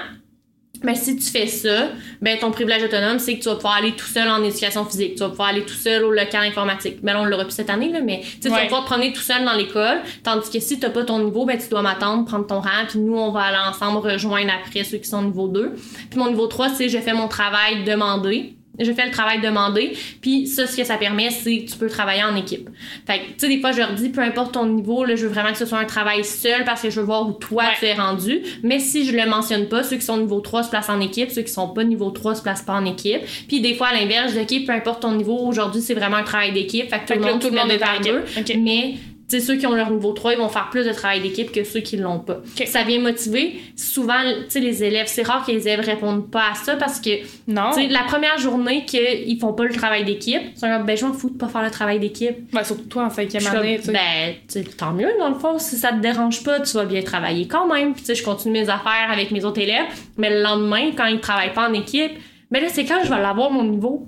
Mais 0.84 0.96
si 0.96 1.16
tu 1.16 1.26
fais 1.26 1.48
ça, 1.48 1.90
ben 2.22 2.38
ton 2.38 2.52
privilège 2.52 2.84
autonome, 2.84 3.20
c'est 3.20 3.38
que 3.38 3.44
tu 3.44 3.50
vas 3.50 3.56
pouvoir 3.56 3.76
aller 3.76 3.94
tout 3.94 4.06
seul 4.06 4.28
en 4.28 4.44
éducation 4.44 4.86
physique, 4.86 5.16
tu 5.16 5.22
vas 5.22 5.30
pouvoir 5.30 5.50
aller 5.50 5.64
tout 5.64 5.74
seul 5.74 6.04
au 6.04 6.12
local 6.12 6.44
informatique. 6.44 7.00
Ben 7.02 7.14
là, 7.14 7.22
on 7.22 7.26
l'aura 7.26 7.44
plus 7.44 7.54
cette 7.54 7.70
année, 7.70 7.92
là, 7.92 8.02
mais 8.02 8.22
tu 8.22 8.48
tu 8.48 8.50
vas 8.50 8.64
pouvoir 8.64 8.84
te 8.84 8.88
promener 8.88 9.14
tout 9.14 9.22
seul 9.22 9.44
dans 9.46 9.54
l'école, 9.54 10.00
tandis 10.24 10.50
que 10.50 10.60
si 10.60 10.80
t'as 10.80 10.90
pas 10.90 11.04
ton 11.04 11.20
niveau, 11.20 11.46
ben 11.46 11.58
tu 11.58 11.70
dois 11.70 11.82
m'attendre, 11.82 12.26
prendre 12.26 12.48
ton 12.48 12.60
rang, 12.60 12.86
puis 12.88 13.00
nous, 13.00 13.18
on 13.18 13.32
va 13.32 13.42
aller 13.42 13.70
ensemble 13.70 13.98
rejoindre 13.98 14.52
après 14.52 14.84
ceux 14.84 14.98
qui 14.98 15.10
sont 15.10 15.20
au 15.20 15.24
niveau 15.24 15.48
2. 15.48 15.74
Puis 16.10 16.20
mon 16.20 16.30
niveau 16.30 16.48
3, 16.48 16.70
c'est 16.70 16.90
je 16.90 16.98
fais 17.00 17.14
mon 17.14 17.28
travail 17.28 17.84
demandé. 17.84 18.57
Je 18.80 18.92
fais 18.92 19.06
le 19.06 19.12
travail 19.12 19.42
demandé, 19.42 19.94
puis 20.22 20.48
ça, 20.48 20.68
ce 20.68 20.78
que 20.78 20.84
ça 20.84 20.98
permet, 20.98 21.30
c'est 21.30 21.60
que 21.64 21.72
tu 21.72 21.78
peux 21.78 21.88
travailler 21.88 22.24
en 22.24 22.36
équipe. 22.36 22.70
Fait 23.06 23.20
que, 23.20 23.24
tu 23.26 23.34
sais, 23.38 23.48
des 23.48 23.60
fois, 23.60 23.72
je 23.72 23.80
leur 23.80 23.94
dis, 23.94 24.10
peu 24.10 24.22
importe 24.22 24.54
ton 24.54 24.66
niveau, 24.66 25.04
là, 25.04 25.16
je 25.16 25.26
veux 25.26 25.34
vraiment 25.34 25.52
que 25.52 25.58
ce 25.58 25.66
soit 25.66 25.80
un 25.80 25.86
travail 25.86 26.24
seul 26.24 26.64
parce 26.64 26.82
que 26.82 26.90
je 26.90 27.00
veux 27.00 27.06
voir 27.06 27.28
où 27.28 27.34
toi 27.34 27.64
Ouais. 27.64 27.74
tu 27.80 27.86
es 27.86 27.94
rendu. 27.94 28.42
Mais 28.64 28.80
si 28.80 29.06
je 29.06 29.12
le 29.16 29.28
mentionne 29.28 29.68
pas, 29.68 29.84
ceux 29.84 29.96
qui 29.98 30.06
sont 30.06 30.18
niveau 30.18 30.40
3 30.40 30.64
se 30.64 30.70
placent 30.70 30.90
en 30.90 31.00
équipe, 31.02 31.32
ceux 31.32 31.42
qui 31.42 31.52
sont 31.52 31.70
pas 31.70 31.84
niveau 31.84 32.12
3 32.12 32.36
se 32.36 32.42
placent 32.42 32.62
pas 32.64 32.74
en 32.74 32.86
équipe. 32.86 33.22
Puis 33.48 33.62
des 33.62 33.74
fois, 33.74 33.88
à 33.88 33.94
l'inverse, 33.94 34.34
je 34.34 34.40
dis, 34.40 34.58
OK, 34.60 34.66
peu 34.68 34.72
importe 34.74 35.02
ton 35.02 35.14
niveau, 35.14 35.38
aujourd'hui, 35.48 35.82
c'est 35.82 35.94
vraiment 35.96 36.18
un 36.18 36.24
travail 36.24 36.52
d'équipe. 36.54 36.90
Fait 36.90 37.00
que 37.00 37.14
tout 37.14 37.20
le 37.20 37.26
monde, 37.26 37.40
tout 37.42 37.48
tu 37.48 37.54
le 37.54 37.60
monde 37.60 37.68
mets 37.70 37.76
est 37.76 37.84
en 37.84 38.00
deux. 38.02 38.24
Mais 38.60 38.96
tu 39.30 39.40
sais, 39.40 39.46
ceux 39.46 39.58
qui 39.58 39.68
ont 39.68 39.76
leur 39.76 39.92
niveau 39.92 40.14
3, 40.14 40.34
ils 40.34 40.38
vont 40.38 40.48
faire 40.48 40.70
plus 40.70 40.86
de 40.86 40.94
travail 40.94 41.20
d'équipe 41.20 41.52
que 41.52 41.66
ceux 41.66 41.82
qui 41.82 41.98
l'ont 41.98 42.20
pas. 42.20 42.38
Ça 42.66 42.84
vient 42.84 43.00
motiver. 43.02 43.60
Souvent, 43.76 44.22
tu 44.46 44.52
sais, 44.52 44.60
les 44.62 44.86
élèves, 44.86 45.08
c'est 45.08 45.24
rare 45.24 45.46
que 45.46 45.52
les 45.52 45.68
élèves 45.68 45.82
répondent 45.86 46.32
pas 46.32 46.52
à 46.52 46.56
ça 46.56 46.78
parce 46.78 47.02
que, 47.02 47.10
Non. 47.46 47.72
tu 47.74 47.82
sais, 47.82 47.88
la 47.90 48.04
première 48.04 48.38
journée 48.38 48.86
qu'ils 48.86 49.38
font 49.38 49.52
pas 49.52 49.66
le 49.66 49.74
travail 49.74 50.06
d'équipe, 50.06 50.42
ils 50.56 50.58
sont 50.58 50.68
comme, 50.70 50.86
ben, 50.86 50.96
je 50.96 51.06
m'en 51.06 51.12
fous 51.12 51.30
de 51.30 51.38
pas 51.38 51.50
faire 51.50 51.64
le 51.64 51.72
travail 51.72 52.00
d'équipe. 52.00 52.52
Ben, 52.54 52.64
surtout 52.64 52.86
toi 52.86 53.04
en 53.04 53.10
cinquième 53.10 53.44
Je 53.44 53.48
année, 53.50 53.80
comme, 53.84 53.94
ben, 53.94 54.36
tu 54.48 54.54
sais, 54.54 54.64
tant 54.64 54.94
mieux, 54.94 55.10
dans 55.20 55.28
le 55.30 55.36
fond. 55.36 55.60
Si 55.60 55.76
ça 55.76 55.92
te 55.92 56.00
dérange 56.00 56.42
pas, 56.44 56.62
tu 56.62 56.78
vas 56.78 56.86
bien 56.86 57.02
travailler 57.02 57.48
quand 57.48 57.68
même. 57.68 57.92
Puis, 57.94 58.04
tu 58.04 58.08
sais, 58.08 58.16
je 58.16 58.24
continue 58.24 58.54
mes 58.54 58.70
affaires 58.70 59.10
avec 59.12 59.32
mes 59.32 59.44
autres 59.44 59.60
élèves. 59.60 59.88
Mais 60.18 60.30
le 60.30 60.42
lendemain, 60.42 60.92
quand 60.96 61.06
ils 61.08 61.20
travaillent 61.20 61.54
pas 61.54 61.68
en 61.70 61.74
équipe, 61.74 62.12
ben 62.50 62.62
là, 62.64 62.70
c'est 62.70 62.86
quand 62.86 63.04
je 63.04 63.10
vais 63.10 63.22
l'avoir 63.22 63.52
mon 63.52 63.66
niveau. 63.66 64.08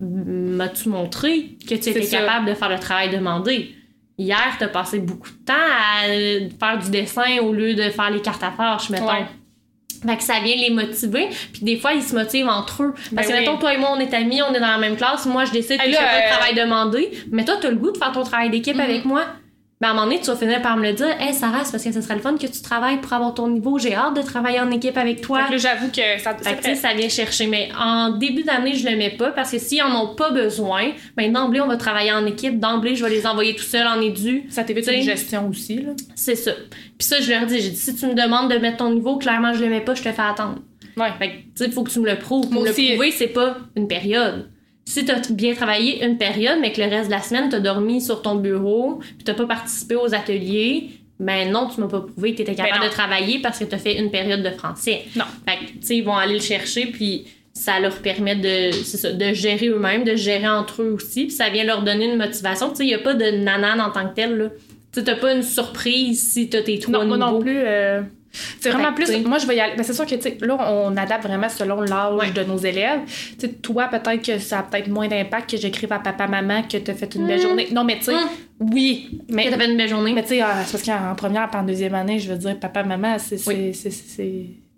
M'as-tu 0.00 0.88
montré 0.88 1.56
que 1.68 1.74
tu 1.74 1.90
étais 1.90 2.06
capable 2.06 2.46
de 2.46 2.54
faire 2.54 2.68
le 2.70 2.78
travail 2.78 3.10
demandé? 3.10 3.74
Hier, 4.18 4.56
t'as 4.58 4.68
passé 4.68 4.98
beaucoup 4.98 5.28
de 5.30 5.44
temps 5.44 5.52
à 5.54 6.08
euh, 6.08 6.48
faire 6.58 6.78
du 6.78 6.90
dessin 6.90 7.38
au 7.40 7.52
lieu 7.52 7.74
de 7.74 7.82
faire 7.90 8.10
les 8.10 8.20
cartes 8.20 8.42
à 8.42 8.50
tâches, 8.56 8.90
mettons. 8.90 9.06
Ouais. 9.06 9.26
Fait 10.06 10.16
que 10.16 10.22
ça 10.22 10.40
vient 10.40 10.54
les 10.56 10.70
motiver, 10.70 11.28
puis 11.52 11.62
des 11.62 11.76
fois 11.76 11.92
ils 11.92 12.02
se 12.02 12.14
motivent 12.14 12.46
entre 12.48 12.82
eux. 12.84 12.92
Parce 12.94 13.10
Ben 13.10 13.22
que 13.22 13.28
oui. 13.28 13.38
mettons 13.40 13.58
toi 13.58 13.74
et 13.74 13.78
moi 13.78 13.90
on 13.96 13.98
est 14.00 14.14
amis, 14.14 14.40
on 14.42 14.52
est 14.54 14.60
dans 14.60 14.66
la 14.72 14.78
même 14.78 14.96
classe, 14.96 15.26
moi 15.26 15.44
je 15.44 15.50
décide 15.52 15.78
que 15.80 15.84
Hey, 15.86 15.92
je 15.92 15.96
fais 15.96 16.02
là, 16.04 16.08
pas 16.08 16.18
le 16.18 16.24
euh, 16.24 16.36
travail 16.36 16.54
demandé, 16.54 17.10
mais 17.32 17.44
toi 17.44 17.56
t'as 17.60 17.68
le 17.70 17.76
goût 17.76 17.90
de 17.90 17.96
faire 17.98 18.12
ton 18.12 18.22
travail 18.22 18.50
d'équipe 18.50 18.74
Mhm. 18.76 18.80
avec 18.80 19.04
moi. 19.04 19.24
Ben 19.80 19.88
à 19.88 19.90
un 19.92 19.94
moment 19.94 20.06
donné, 20.06 20.18
tu 20.20 20.26
vas 20.26 20.36
finir 20.36 20.60
par 20.60 20.76
me 20.76 20.82
le 20.82 20.92
dire, 20.92 21.06
hey 21.20 21.32
Sarah, 21.32 21.64
c'est 21.64 21.70
parce 21.70 21.84
que 21.84 21.92
ce 21.92 22.00
serait 22.00 22.16
le 22.16 22.20
fun 22.20 22.36
que 22.36 22.46
tu 22.46 22.62
travailles 22.62 23.00
pour 23.00 23.12
avoir 23.12 23.32
ton 23.32 23.46
niveau, 23.48 23.78
j'ai 23.78 23.94
hâte 23.94 24.16
de 24.16 24.22
travailler 24.22 24.58
en 24.58 24.70
équipe 24.72 24.96
avec 24.96 25.20
toi. 25.20 25.44
Fait 25.44 25.52
que 25.52 25.58
j'avoue 25.58 25.88
que 25.88 26.18
ça. 26.20 26.34
Fait 26.36 26.56
que, 26.56 26.74
ça 26.74 26.94
vient 26.94 27.08
chercher. 27.08 27.46
Mais 27.46 27.68
en 27.78 28.10
début 28.10 28.42
d'année, 28.42 28.74
je 28.74 28.88
le 28.88 28.96
mets 28.96 29.10
pas 29.16 29.30
parce 29.30 29.52
que 29.52 29.58
s'ils 29.58 29.82
en 29.82 29.94
ont 29.94 30.14
pas 30.16 30.32
besoin, 30.32 30.90
ben 31.16 31.32
d'emblée, 31.32 31.60
on 31.60 31.68
va 31.68 31.76
travailler 31.76 32.10
en 32.10 32.26
équipe. 32.26 32.58
D'emblée, 32.58 32.96
je 32.96 33.04
vais 33.04 33.10
les 33.10 33.26
envoyer 33.26 33.54
tout 33.54 33.62
seul 33.62 33.86
en 33.86 34.00
édu. 34.00 34.46
ça 34.50 34.64
t'évite 34.64 34.88
une 34.88 35.02
gestion 35.02 35.48
aussi, 35.48 35.76
là. 35.82 35.92
C'est 36.16 36.34
ça. 36.34 36.52
Puis 36.98 37.06
ça, 37.06 37.20
je 37.20 37.30
leur 37.30 37.46
dis, 37.46 37.60
j'ai 37.60 37.70
dit, 37.70 37.76
si 37.76 37.94
tu 37.94 38.06
me 38.06 38.14
demandes 38.14 38.50
de 38.50 38.58
mettre 38.58 38.78
ton 38.78 38.92
niveau, 38.92 39.16
clairement, 39.16 39.52
je 39.54 39.60
le 39.62 39.70
mets 39.70 39.80
pas, 39.80 39.94
je 39.94 40.02
te 40.02 40.10
fais 40.10 40.22
attendre. 40.22 40.58
Ouais. 40.96 41.12
Fait 41.20 41.28
que, 41.28 41.34
tu 41.34 41.42
sais, 41.54 41.64
il 41.66 41.72
faut 41.72 41.84
que 41.84 41.90
tu 41.90 42.00
me 42.00 42.10
le 42.10 42.18
prouves. 42.18 42.46
Pour 42.46 42.54
Moi 42.54 42.64
me 42.64 42.70
aussi. 42.70 42.88
le 42.88 42.94
prouver, 42.94 43.10
c'est 43.12 43.28
pas 43.28 43.58
une 43.76 43.86
période. 43.86 44.48
Si 44.90 45.04
t'as 45.04 45.20
bien 45.30 45.54
travaillé 45.54 46.04
une 46.04 46.16
période, 46.16 46.58
mais 46.60 46.72
que 46.72 46.80
le 46.80 46.88
reste 46.88 47.06
de 47.06 47.14
la 47.14 47.20
semaine, 47.22 47.48
t'as 47.50 47.60
dormi 47.60 48.00
sur 48.00 48.22
ton 48.22 48.36
bureau, 48.36 49.00
puis 49.00 49.24
t'as 49.24 49.34
pas 49.34 49.46
participé 49.46 49.96
aux 49.96 50.14
ateliers, 50.14 50.90
ben 51.20 51.50
non, 51.50 51.68
tu 51.72 51.80
m'as 51.80 51.88
pas 51.88 52.00
prouvé 52.00 52.32
que 52.32 52.38
t'étais 52.38 52.54
capable 52.54 52.74
Ben 52.74 52.80
non. 52.84 52.86
de 52.86 52.92
travailler 52.92 53.38
parce 53.40 53.58
que 53.58 53.64
t'as 53.64 53.76
fait 53.78 53.98
une 53.98 54.10
période 54.10 54.42
de 54.42 54.50
français. 54.50 55.02
Non. 55.16 55.24
Fait 55.46 55.56
que, 55.66 55.70
tu 55.72 55.76
sais, 55.82 55.96
ils 55.96 56.04
vont 56.04 56.16
aller 56.16 56.34
le 56.34 56.40
chercher, 56.40 56.86
puis 56.86 57.26
ça 57.52 57.80
leur 57.80 57.96
permet 57.98 58.36
de, 58.36 58.70
ça, 58.72 59.12
de 59.12 59.32
gérer 59.34 59.66
eux-mêmes, 59.68 60.04
de 60.04 60.14
gérer 60.16 60.48
entre 60.48 60.82
eux 60.82 60.92
aussi, 60.92 61.22
puis 61.26 61.32
ça 61.34 61.50
vient 61.50 61.64
leur 61.64 61.82
donner 61.82 62.06
une 62.06 62.16
motivation. 62.16 62.70
Tu 62.70 62.76
sais, 62.76 62.84
il 62.84 62.90
y 62.90 62.94
a 62.94 62.98
pas 63.00 63.14
de 63.14 63.24
nanane 63.24 63.80
en 63.80 63.90
tant 63.90 64.08
que 64.08 64.14
tel, 64.14 64.36
là. 64.38 64.44
Tu 64.94 65.04
t'as 65.04 65.16
pas 65.16 65.34
une 65.34 65.42
surprise 65.42 66.32
si 66.32 66.48
t'as 66.48 66.62
tes 66.62 66.78
trois 66.78 67.00
Non, 67.04 67.06
moi 67.06 67.16
non 67.18 67.38
plus. 67.40 67.58
euh, 67.58 68.00
c'est 68.60 68.70
vraiment 68.70 68.92
plus. 68.92 69.04
t'sais- 69.04 69.20
Moi, 69.20 69.38
je 69.38 69.46
vais 69.46 69.56
y 69.56 69.60
aller. 69.60 69.74
Ben, 69.76 69.82
c'est 69.82 69.92
sûr 69.94 70.06
que, 70.06 70.14
tu 70.14 70.22
sais, 70.22 70.38
là, 70.40 70.56
on 70.72 70.96
adapte 70.96 71.24
vraiment 71.24 71.48
selon 71.48 71.80
l'âge 71.82 72.14
Ouais. 72.18 72.30
de 72.30 72.42
nos 72.44 72.56
élèves. 72.58 73.00
Tu 73.38 73.46
sais, 73.46 73.52
toi, 73.54 73.88
peut-être 73.88 74.22
que 74.24 74.38
ça 74.38 74.60
a 74.60 74.62
peut-être 74.62 74.88
moins 74.88 75.08
d'impact 75.08 75.50
que 75.50 75.56
j'écrive 75.56 75.92
à 75.92 75.98
papa-maman 75.98 76.62
que 76.62 76.76
t'as 76.78 76.94
fait 76.94 77.14
une 77.14 77.26
belle 77.26 77.38
Mm. 77.38 77.42
journée. 77.42 77.68
Non, 77.72 77.84
mais 77.84 77.98
tu 77.98 78.04
sais, 78.04 78.14
Mm. 78.14 78.28
oui. 78.72 79.20
Mais, 79.28 79.46
Que 79.46 79.50
t'as 79.50 79.58
fait 79.58 79.70
une 79.70 79.76
belle 79.76 79.88
journée. 79.88 80.12
mais 80.12 80.22
tu 80.22 80.28
sais, 80.30 80.42
euh, 80.42 80.46
parce 80.70 80.82
qu'en 80.82 81.14
première 81.16 81.48
en 81.54 81.62
deuxième 81.62 81.94
année, 81.94 82.18
je 82.18 82.30
veux 82.32 82.38
dire, 82.38 82.58
papa-maman, 82.58 83.16
c'est. 83.18 83.46
Oui. 83.46 83.72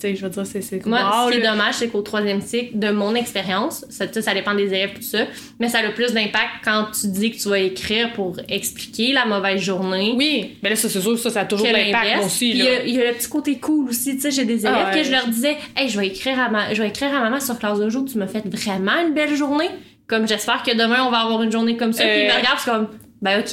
Sais, 0.00 0.14
je 0.16 0.22
veux 0.24 0.30
dire, 0.30 0.44
c'est. 0.46 0.86
Moi, 0.86 0.98
wow, 0.98 1.28
ce 1.28 1.32
qui 1.36 1.38
est 1.42 1.46
dommage, 1.50 1.74
c'est 1.74 1.88
qu'au 1.88 2.02
troisième 2.02 2.40
cycle, 2.40 2.78
de 2.78 2.90
mon 2.90 3.14
expérience, 3.14 3.84
ça, 3.90 4.06
ça 4.12 4.34
dépend 4.34 4.54
des 4.54 4.66
élèves, 4.66 4.92
tout 4.94 5.02
ça, 5.02 5.26
mais 5.58 5.68
ça 5.68 5.78
a 5.78 5.82
le 5.82 5.92
plus 5.94 6.12
d'impact 6.12 6.48
quand 6.64 6.86
tu 6.98 7.08
dis 7.08 7.30
que 7.30 7.36
tu 7.40 7.48
vas 7.48 7.58
écrire 7.58 8.12
pour 8.12 8.36
expliquer 8.48 9.12
la 9.12 9.24
mauvaise 9.26 9.60
journée. 9.60 10.12
Oui, 10.16 10.56
mais 10.62 10.70
là, 10.70 10.76
ça, 10.76 10.88
c'est 10.88 11.00
sûr, 11.00 11.18
ça, 11.18 11.30
ça 11.30 11.40
a 11.40 11.44
toujours 11.44 11.66
l'impact, 11.66 12.24
aussi. 12.24 12.50
Il 12.50 12.56
y, 12.56 12.68
a- 12.68 12.84
il 12.84 12.94
y 12.94 13.00
a 13.00 13.08
le 13.10 13.14
petit 13.16 13.28
côté 13.28 13.58
cool 13.58 13.88
aussi, 13.90 14.14
tu 14.16 14.22
sais, 14.22 14.30
j'ai 14.30 14.44
des 14.44 14.66
élèves 14.66 14.74
Ah 14.86 14.90
ouais. 14.90 14.98
que 14.98 15.04
je 15.04 15.10
leur 15.12 15.26
disais, 15.28 15.56
hey, 15.76 15.88
je 15.88 15.98
vais 15.98 16.06
écrire 16.08 16.38
à 16.40 16.48
ma, 16.48 16.72
je 16.74 16.82
vais 16.82 16.88
écrire 16.88 17.14
à 17.14 17.20
maman 17.20 17.40
sur 17.40 17.58
classe 17.58 17.78
de 17.78 17.88
jour, 17.88 18.04
tu 18.10 18.18
m'as 18.18 18.26
fait 18.26 18.44
vraiment 18.46 18.98
une 19.06 19.14
belle 19.14 19.34
journée. 19.36 19.68
Comme 20.06 20.26
j'espère 20.26 20.64
que 20.64 20.72
demain 20.72 21.04
on 21.06 21.10
va 21.10 21.18
avoir 21.18 21.40
une 21.42 21.52
journée 21.52 21.76
comme 21.76 21.92
ça. 21.92 22.02
Puis 22.02 22.12
ils 22.22 22.26
me 22.26 22.30
Euh. 22.32 22.36
regardent, 22.36 22.58
c'est 22.58 22.70
comme, 22.70 22.88
ben 23.22 23.38
ok. 23.40 23.52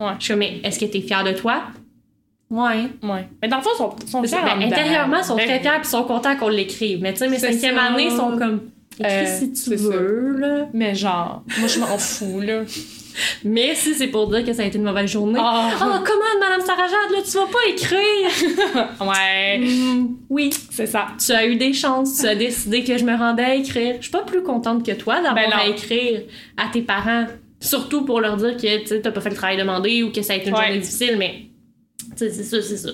Ouais. 0.00 0.12
Je 0.18 0.24
suis 0.24 0.34
mais 0.34 0.60
est-ce 0.64 0.80
que 0.80 0.84
t'es 0.86 1.00
fière 1.00 1.22
de 1.22 1.30
toi? 1.32 1.62
Ouais. 2.50 2.88
Ouais. 3.02 3.28
Mais 3.42 3.48
dans 3.48 3.56
le 3.56 3.62
fond, 3.62 3.70
ils 3.74 3.76
sont, 3.78 3.96
sont 4.06 4.20
Ben, 4.22 4.28
fiers 4.28 4.38
en 4.38 4.56
dedans. 4.56 4.66
intérieurement, 4.66 5.16
ils 5.18 5.24
sont 5.24 5.36
Ben 5.36 5.46
très 5.46 5.60
fiers 5.60 5.70
ils 5.82 5.84
sont 5.88 6.04
contents 6.04 6.36
qu'on 6.36 6.48
l'écrive. 6.48 7.00
Mais 7.02 7.12
tu 7.12 7.18
sais, 7.20 7.28
mes 7.28 7.38
cinquième 7.38 7.76
année, 7.78 8.04
ils 8.04 8.16
sont 8.16 8.36
comme, 8.38 8.60
écris 9.00 9.12
Euh, 9.12 9.38
si 9.38 9.52
tu 9.52 9.76
ça. 9.76 9.90
veux, 9.90 10.36
là. 10.38 10.66
Mais 10.72 10.94
genre, 10.94 11.42
moi, 11.58 11.66
je 11.68 11.78
m'en 11.80 11.98
fous, 11.98 12.40
là. 12.40 12.62
Mais 13.44 13.74
si 13.74 13.94
c'est 13.94 14.08
pour 14.08 14.28
dire 14.28 14.44
que 14.44 14.52
ça 14.52 14.60
a 14.62 14.66
été 14.66 14.76
une 14.76 14.84
mauvaise 14.84 15.10
journée. 15.10 15.40
Ah. 15.42 15.70
Oh, 15.80 16.04
comment, 16.04 16.38
Madame 16.38 16.60
Sarajade, 16.60 17.10
là, 17.12 17.18
tu 17.24 17.30
vas 17.32 17.46
pas 17.46 17.68
écrire? 17.68 18.86
Ouais. 19.00 19.58
Hmm, 19.58 20.16
oui. 20.28 20.50
C'est 20.70 20.86
ça. 20.86 21.06
Tu 21.24 21.32
as 21.32 21.46
eu 21.46 21.56
des 21.56 21.72
chances, 21.72 22.18
tu 22.20 22.26
as 22.26 22.34
décidé 22.34 22.84
que 22.84 22.96
je 22.98 23.04
me 23.04 23.16
rendais 23.16 23.42
à 23.42 23.54
écrire. 23.54 23.94
Je 23.98 24.02
suis 24.02 24.10
pas 24.12 24.22
plus 24.22 24.42
contente 24.42 24.84
que 24.84 24.92
toi 24.92 25.16
d'avoir 25.16 25.34
Ben 25.34 25.50
à 25.52 25.66
écrire 25.66 26.22
à 26.58 26.68
tes 26.70 26.82
parents. 26.82 27.24
Surtout 27.58 28.04
pour 28.04 28.20
leur 28.20 28.36
dire 28.36 28.54
que 28.58 28.86
tu 28.86 29.00
t'as 29.00 29.10
pas 29.10 29.20
fait 29.22 29.30
le 29.30 29.34
travail 29.36 29.56
demandé 29.56 30.02
ou 30.02 30.12
que 30.12 30.20
ça 30.20 30.34
a 30.34 30.36
été 30.36 30.50
une 30.50 30.54
Ouais. 30.54 30.64
journée 30.66 30.78
difficile, 30.80 31.16
mais 31.18 31.45
tu 32.16 32.24
sais, 32.24 32.30
c'est 32.32 32.44
ça, 32.44 32.62
c'est 32.62 32.76
ça. 32.76 32.90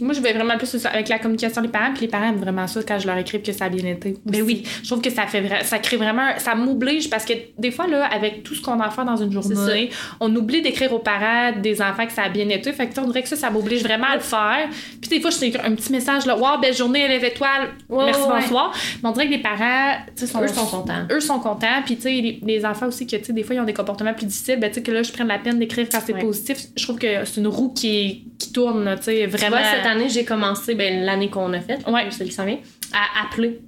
Moi, 0.00 0.14
je 0.14 0.20
vais 0.20 0.32
vraiment 0.32 0.56
plus 0.56 0.86
avec 0.86 1.08
la 1.08 1.18
communication 1.18 1.62
des 1.62 1.68
parents, 1.68 1.92
puis 1.92 2.02
les 2.02 2.08
parents 2.08 2.28
aiment 2.28 2.36
vraiment 2.40 2.66
ça 2.66 2.80
quand 2.86 2.98
je 2.98 3.06
leur 3.06 3.16
écris 3.18 3.42
que 3.42 3.52
ça 3.52 3.66
a 3.66 3.68
bien 3.68 3.84
été. 3.90 4.14
Ben 4.26 4.42
oui. 4.42 4.62
Je 4.82 4.88
trouve 4.88 5.00
que 5.02 5.10
ça 5.10 5.26
fait 5.26 5.40
vra- 5.42 5.64
ça 5.64 5.78
crée 5.78 5.96
vraiment, 5.96 6.28
ça 6.38 6.54
m'oblige 6.54 7.10
parce 7.10 7.24
que 7.24 7.32
des 7.58 7.70
fois, 7.70 7.86
là, 7.86 8.04
avec 8.06 8.42
tout 8.42 8.54
ce 8.54 8.62
qu'on 8.62 8.78
a 8.80 8.86
à 8.86 8.90
faire 8.90 9.04
dans 9.04 9.16
une 9.16 9.32
journée, 9.32 9.90
on 10.20 10.34
oublie 10.36 10.62
d'écrire 10.62 10.92
aux 10.92 10.98
parents 10.98 11.52
des 11.60 11.80
enfants 11.82 12.06
que 12.06 12.12
ça 12.12 12.22
a 12.22 12.28
bien 12.28 12.48
été. 12.48 12.72
Fait 12.72 12.86
que 12.88 12.98
on 13.00 13.06
dirait 13.06 13.22
que 13.22 13.28
ça, 13.28 13.36
ça 13.36 13.50
m'oblige 13.50 13.82
vraiment 13.82 14.06
à 14.08 14.14
le 14.14 14.20
faire. 14.22 14.68
Puis 15.00 15.10
des 15.10 15.20
fois, 15.20 15.30
je 15.30 15.38
t'écris 15.38 15.60
un 15.64 15.74
petit 15.74 15.92
message 15.92 16.26
là, 16.26 16.36
wow, 16.36 16.60
belle 16.60 16.74
journée, 16.74 17.04
élève 17.04 17.24
étoile, 17.24 17.68
Ouais, 17.88 18.04
merci, 18.06 18.20
ouais, 18.22 18.40
bonsoir. 18.40 18.72
Mais 19.02 19.08
on 19.08 19.12
dirait 19.12 19.26
que 19.26 19.32
les 19.32 19.38
parents, 19.42 19.96
tu 20.16 20.26
sais, 20.26 20.32
sont, 20.32 20.42
Eux 20.42 20.48
sont 20.48 20.66
contents. 20.66 21.06
eux 21.10 21.20
sont 21.20 21.38
contents. 21.40 21.82
Puis, 21.84 21.96
tu 21.96 22.02
sais, 22.02 22.10
les, 22.10 22.40
les 22.42 22.64
enfants 22.64 22.86
aussi, 22.88 23.06
que, 23.06 23.16
tu 23.16 23.24
sais, 23.24 23.32
des 23.32 23.42
fois, 23.42 23.54
ils 23.56 23.60
ont 23.60 23.64
des 23.64 23.72
comportements 23.74 24.14
plus 24.14 24.26
difficiles. 24.26 24.58
Ben, 24.60 24.68
tu 24.70 24.76
sais, 24.76 24.82
que 24.82 24.90
là, 24.92 25.02
je 25.02 25.12
prenne 25.12 25.28
la 25.28 25.38
peine 25.38 25.58
d'écrire 25.58 25.86
quand 25.90 26.00
c'est 26.04 26.12
Ouais. 26.14 26.20
positif. 26.20 26.58
Je 26.76 26.82
trouve 26.82 26.98
que 26.98 27.24
c'est 27.24 27.40
une 27.40 27.46
roue 27.46 27.72
qui, 27.72 28.24
qui 28.38 28.52
tourne, 28.52 28.84
là, 28.84 28.96
tu 28.96 29.04
sais, 29.04 29.20
Tu 29.24 29.36
vraiment. 29.36 29.56
vois, 29.56 29.66
année, 29.88 30.08
j'ai 30.08 30.24
commencé, 30.24 30.74
ben, 30.74 31.04
l'année 31.04 31.28
qu'on 31.30 31.52
a 31.52 31.60
faite, 31.60 31.80
Ouais. 31.88 32.06
je 32.10 32.18
te 32.18 32.24
le 32.24 32.30
savais, 32.30 32.60
à 32.92 33.24
appeler 33.26 33.58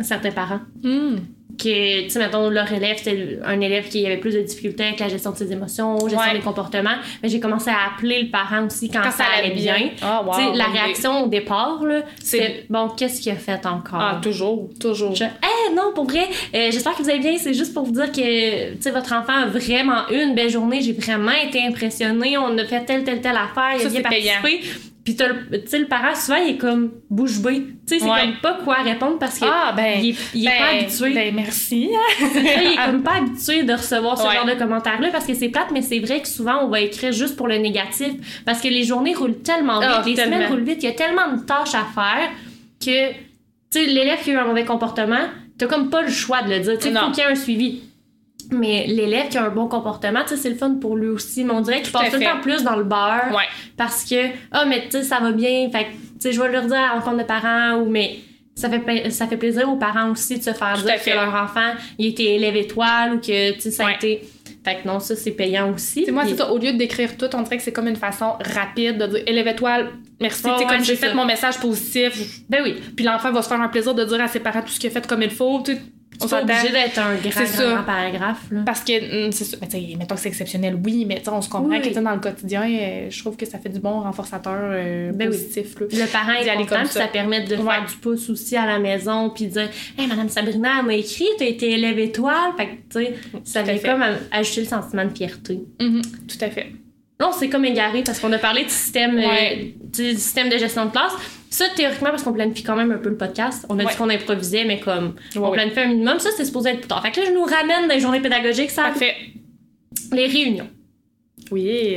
certains 0.00 0.30
parents. 0.32 0.60
Hmm. 0.82 1.16
que, 1.58 2.02
tu 2.04 2.10
sais, 2.10 2.20
mettons, 2.20 2.50
leur 2.50 2.70
élève, 2.72 2.98
c'était 2.98 3.40
un 3.44 3.60
élève 3.60 3.88
qui 3.88 4.06
avait 4.06 4.18
plus 4.18 4.32
de 4.32 4.42
difficultés 4.42 4.84
avec 4.84 5.00
la 5.00 5.08
gestion 5.08 5.32
de 5.32 5.36
ses 5.38 5.50
émotions, 5.50 5.98
gestion 5.98 6.18
Ouais. 6.20 6.34
des 6.34 6.38
comportements. 6.38 6.94
Mais 7.20 7.28
j'ai 7.28 7.40
commencé 7.40 7.68
à 7.68 7.92
appeler 7.92 8.22
le 8.22 8.30
parent 8.30 8.66
aussi 8.66 8.88
quand, 8.88 9.10
ça, 9.10 9.24
allait 9.36 9.50
bien. 9.54 9.74
Ah, 10.00 10.22
wow, 10.24 10.34
tu 10.34 10.40
sais, 10.40 10.52
la 10.56 10.66
réaction 10.66 11.24
au 11.24 11.26
départ, 11.26 11.82
là, 11.82 12.02
C'est- 12.22 12.64
bon, 12.70 12.90
qu'est-ce 12.90 13.20
qu'il 13.22 13.32
a 13.32 13.36
fait 13.36 13.66
encore? 13.66 13.98
Ah, 14.00 14.20
toujours, 14.22 14.68
toujours. 14.78 15.16
Je, 15.16 15.24
Eh 15.24 15.74
non, 15.74 15.92
pour 15.96 16.04
vrai, 16.04 16.28
euh, 16.54 16.68
j'espère 16.70 16.94
que 16.94 17.02
vous 17.02 17.10
allez 17.10 17.18
bien. 17.18 17.36
C'est 17.38 17.54
juste 17.54 17.74
pour 17.74 17.82
vous 17.84 17.92
dire 17.92 18.12
que 18.12 18.74
tu 18.74 18.80
sais, 18.82 18.90
votre 18.92 19.12
enfant 19.12 19.32
a 19.42 19.46
vraiment 19.46 20.08
eu 20.12 20.22
une 20.22 20.36
belle 20.36 20.50
journée. 20.50 20.80
J'ai 20.80 20.92
vraiment 20.92 21.32
été 21.44 21.60
impressionnée. 21.66 22.38
On 22.38 22.56
a 22.56 22.64
fait 22.66 22.84
telle, 22.84 23.02
telle, 23.02 23.20
telle 23.20 23.36
affaire. 23.36 23.80
Il 23.80 23.80
a 23.80 23.84
Ça, 23.84 23.88
bien 23.88 24.02
c'est 24.04 24.08
payant. 24.08 24.60
Puis 25.14 25.16
tu 25.16 25.66
sais, 25.70 25.78
le 25.78 25.86
parent, 25.86 26.14
souvent, 26.14 26.36
il 26.36 26.50
est 26.50 26.56
comme 26.58 26.92
bouche 27.08 27.38
bée. 27.38 27.62
Tu 27.86 27.94
sais, 27.94 27.98
c'est 28.00 28.04
Ouais. 28.10 28.20
comme 28.20 28.34
pas 28.42 28.58
quoi 28.62 28.74
répondre 28.82 29.18
parce 29.18 29.38
que 29.38 29.46
Ah, 29.48 29.72
ben. 29.74 30.00
il 30.02 30.10
est, 30.10 30.12
est 30.12 30.44
ben, 30.44 30.58
pas 30.58 30.78
habitué. 30.84 31.14
Ben, 31.14 31.34
merci. 31.34 31.88
il 32.20 32.72
est 32.72 32.84
comme 32.84 33.02
pas 33.02 33.14
habitué 33.16 33.62
de 33.62 33.72
recevoir 33.72 34.18
ce 34.18 34.26
Ouais. 34.26 34.34
genre 34.34 34.44
de 34.44 34.52
commentaires-là 34.54 35.08
parce 35.10 35.26
que 35.26 35.32
c'est 35.34 35.48
plate, 35.48 35.68
mais 35.72 35.80
c'est 35.80 35.98
vrai 36.00 36.20
que 36.20 36.28
souvent 36.28 36.64
on 36.64 36.68
va 36.68 36.80
écrire 36.80 37.12
juste 37.12 37.36
pour 37.36 37.48
le 37.48 37.56
négatif 37.56 38.12
parce 38.44 38.60
que 38.60 38.68
les 38.68 38.84
journées 38.84 39.14
roulent 39.14 39.38
tellement 39.42 39.80
vite, 39.80 39.88
Ah, 39.90 40.02
les 40.04 40.14
tellement. 40.14 40.36
semaines 40.36 40.48
roulent 40.50 40.62
vite, 40.64 40.82
il 40.82 40.86
y 40.86 40.92
a 40.92 40.92
tellement 40.94 41.32
de 41.34 41.40
tâches 41.42 41.74
à 41.74 41.86
faire 41.94 42.28
que, 42.84 43.10
tu 43.12 43.16
sais, 43.70 43.86
l'élève 43.86 44.22
qui 44.22 44.30
a 44.30 44.34
eu 44.34 44.36
un 44.36 44.44
mauvais 44.44 44.64
comportement, 44.66 45.26
t'as 45.56 45.66
comme 45.66 45.88
pas 45.90 46.02
le 46.02 46.10
choix 46.10 46.42
de 46.42 46.50
le 46.50 46.60
dire. 46.60 46.78
Tu 46.78 46.88
sais, 46.88 46.94
faut 46.94 47.10
qu'il 47.10 47.24
y 47.24 47.26
ait 47.26 47.30
un 47.30 47.34
suivi. 47.34 47.80
Mais 48.50 48.86
l'élève 48.86 49.28
qui 49.28 49.36
a 49.38 49.44
un 49.44 49.50
bon 49.50 49.68
comportement, 49.68 50.20
tu 50.22 50.30
sais, 50.30 50.36
c'est 50.36 50.50
le 50.50 50.56
fun 50.56 50.74
pour 50.80 50.96
lui 50.96 51.08
aussi. 51.08 51.44
Mais 51.44 51.52
on 51.52 51.60
dirait 51.60 51.82
qu'il 51.82 51.92
passe 51.92 52.10
tout 52.10 52.16
le 52.18 52.24
temps 52.24 52.40
plus 52.40 52.62
dans 52.62 52.76
le 52.76 52.84
beurre 52.84 53.28
Ouais. 53.30 53.44
parce 53.76 54.04
que, 54.04 54.28
ah, 54.52 54.64
mais 54.64 54.84
tu 54.84 54.92
sais, 54.98 55.02
ça 55.02 55.18
va 55.20 55.32
bien. 55.32 55.68
Fait 55.70 55.84
que, 55.84 55.90
tu 55.90 55.96
sais, 56.20 56.32
je 56.32 56.40
vais 56.40 56.50
leur 56.50 56.62
dire 56.64 56.76
à 56.76 56.80
la 56.80 56.92
rencontre 56.92 57.18
de 57.18 57.22
parents 57.24 57.74
ou, 57.80 57.90
mais 57.90 58.18
ça 58.54 58.68
fait, 58.70 59.10
ça 59.10 59.26
fait 59.26 59.36
plaisir 59.36 59.68
aux 59.70 59.76
parents 59.76 60.10
aussi 60.10 60.38
de 60.38 60.42
se 60.42 60.52
faire 60.52 60.74
Tout 60.76 60.82
dire 60.86 61.02
que 61.02 61.10
leur 61.10 61.34
enfant, 61.34 61.72
il 61.98 62.06
était 62.06 62.24
élève 62.36 62.56
étoile 62.56 63.14
ou 63.14 63.18
que, 63.18 63.52
tu 63.52 63.60
sais, 63.60 63.70
ça 63.70 63.84
a 63.84 63.86
Ouais. 63.88 63.94
été. 63.96 64.22
Fait 64.64 64.76
que 64.82 64.88
non, 64.88 64.98
ça, 64.98 65.14
c'est 65.14 65.30
payant 65.30 65.72
aussi. 65.72 66.10
Moi, 66.10 66.24
c'est 66.26 66.36
ça. 66.36 66.50
Au 66.50 66.58
lieu 66.58 66.72
d'écrire 66.72 67.16
tout, 67.16 67.28
on 67.34 67.42
dirait 67.42 67.56
que 67.58 67.62
c'est 67.62 67.72
comme 67.72 67.86
une 67.88 67.96
façon 67.96 68.32
rapide 68.40 68.98
de 68.98 69.06
dire 69.06 69.22
élève 69.26 69.46
étoile, 69.46 69.90
merci. 70.20 70.46
Ouais, 70.46 70.66
comme 70.68 70.82
j'ai 70.84 70.96
fait 70.96 71.08
ça. 71.08 71.14
mon 71.14 71.24
message 71.24 71.58
positif, 71.58 72.40
Ben 72.48 72.60
oui. 72.64 72.74
puis 72.96 73.04
l'enfant 73.04 73.30
va 73.30 73.40
se 73.42 73.48
faire 73.48 73.60
un 73.60 73.68
plaisir 73.68 73.94
de 73.94 74.04
dire 74.04 74.20
à 74.20 74.26
ses 74.28 74.40
parents 74.40 74.62
tout 74.62 74.68
ce 74.68 74.80
qu'il 74.80 74.90
a 74.90 74.92
fait 74.92 75.06
comme 75.06 75.22
il 75.22 75.30
faut. 75.30 75.62
On 76.20 76.26
C'est 76.26 76.30
pas 76.30 76.40
s'entend. 76.40 76.52
obligé 76.54 76.72
d'être 76.72 76.98
un 76.98 77.14
grand, 77.16 77.30
C'est 77.46 77.56
grand, 77.62 77.74
grand 77.74 77.84
paragraphe, 77.84 78.42
là. 78.50 78.60
Parce 78.66 78.80
que, 78.82 79.26
hum, 79.26 79.32
c'est 79.32 79.44
ça. 79.44 79.56
Mais 79.60 79.94
mettons 79.98 80.14
que 80.16 80.20
c'est 80.20 80.28
exceptionnel, 80.30 80.76
oui, 80.84 81.04
mais 81.06 81.22
on 81.28 81.40
se 81.42 81.48
comprend 81.48 81.68
Oui. 81.68 81.80
que 81.92 81.98
dans 82.00 82.12
le 82.14 82.20
quotidien, 82.20 82.62
euh, 82.68 83.06
je 83.10 83.18
trouve 83.20 83.36
que 83.36 83.46
ça 83.46 83.58
fait 83.58 83.68
du 83.68 83.78
bon 83.78 84.00
renforçateur 84.00 84.58
euh, 84.58 85.12
Ben 85.12 85.28
oui. 85.30 85.36
positif. 85.36 85.78
là. 85.78 85.86
Le 85.92 86.06
parent 86.10 86.32
est 86.32 86.56
content, 86.56 86.76
comme 86.76 86.86
ça. 86.86 87.00
ça. 87.02 87.06
permet 87.08 87.42
de 87.44 87.56
Ouais. 87.56 87.62
faire 87.62 87.84
du 87.86 87.94
pouce 87.96 88.28
aussi 88.30 88.56
à 88.56 88.66
la 88.66 88.78
maison, 88.78 89.30
puis 89.30 89.46
de 89.46 89.50
dire 89.52 89.68
Hey, 89.96 90.06
Madame 90.08 90.28
Sabrina, 90.28 90.76
elle 90.80 90.86
m'a 90.86 90.94
écrit, 90.94 91.26
t'as 91.38 91.44
été 91.46 91.70
élève 91.72 91.98
étoile. 91.98 92.52
Fait 92.56 92.66
que, 92.66 92.72
tu 92.72 93.04
sais, 93.06 93.14
ça 93.44 93.62
vient 93.62 93.76
fait. 93.76 93.88
comme 93.88 94.02
ajouter 94.32 94.60
le 94.62 94.66
sentiment 94.66 95.04
de 95.04 95.16
fierté. 95.16 95.60
Mhm, 95.80 96.02
tout 96.26 96.44
à 96.44 96.50
fait. 96.50 96.72
Là, 97.20 97.28
on 97.28 97.32
s'est 97.32 97.48
comme 97.48 97.64
égaré 97.64 98.02
parce 98.04 98.20
qu'on 98.20 98.32
a 98.32 98.38
parlé 98.38 98.64
de 98.64 98.68
système, 98.70 99.18
euh, 99.18 99.64
du 99.92 100.12
système 100.14 100.48
de 100.48 100.56
gestion 100.56 100.86
de 100.86 100.90
classe. 100.92 101.12
Ça, 101.50 101.64
théoriquement, 101.74 102.10
parce 102.10 102.22
qu'on 102.22 102.32
planifie 102.32 102.62
quand 102.62 102.76
même 102.76 102.92
un 102.92 102.98
peu 102.98 103.08
le 103.08 103.16
podcast. 103.16 103.64
On 103.68 103.78
a 103.78 103.84
Ouais. 103.84 103.90
dit 103.90 103.96
qu'on 103.96 104.10
improvisait, 104.10 104.64
mais 104.64 104.80
comme 104.80 105.14
on 105.36 105.40
ouais. 105.40 105.52
planifie 105.56 105.80
un 105.80 105.86
minimum, 105.86 106.18
ça, 106.18 106.30
c'est 106.36 106.44
supposé 106.44 106.70
être 106.70 106.80
plus 106.80 106.88
tard. 106.88 107.02
Fait 107.02 107.10
que 107.10 107.20
là, 107.20 107.26
je 107.26 107.32
nous 107.32 107.44
ramène 107.44 107.88
dans 107.88 107.94
les 107.94 108.00
journées 108.00 108.20
pédagogiques, 108.20 108.70
ça, 108.70 108.82
Parfait. 108.84 109.14
les 110.12 110.26
réunions. 110.26 110.68
Oui. 111.50 111.96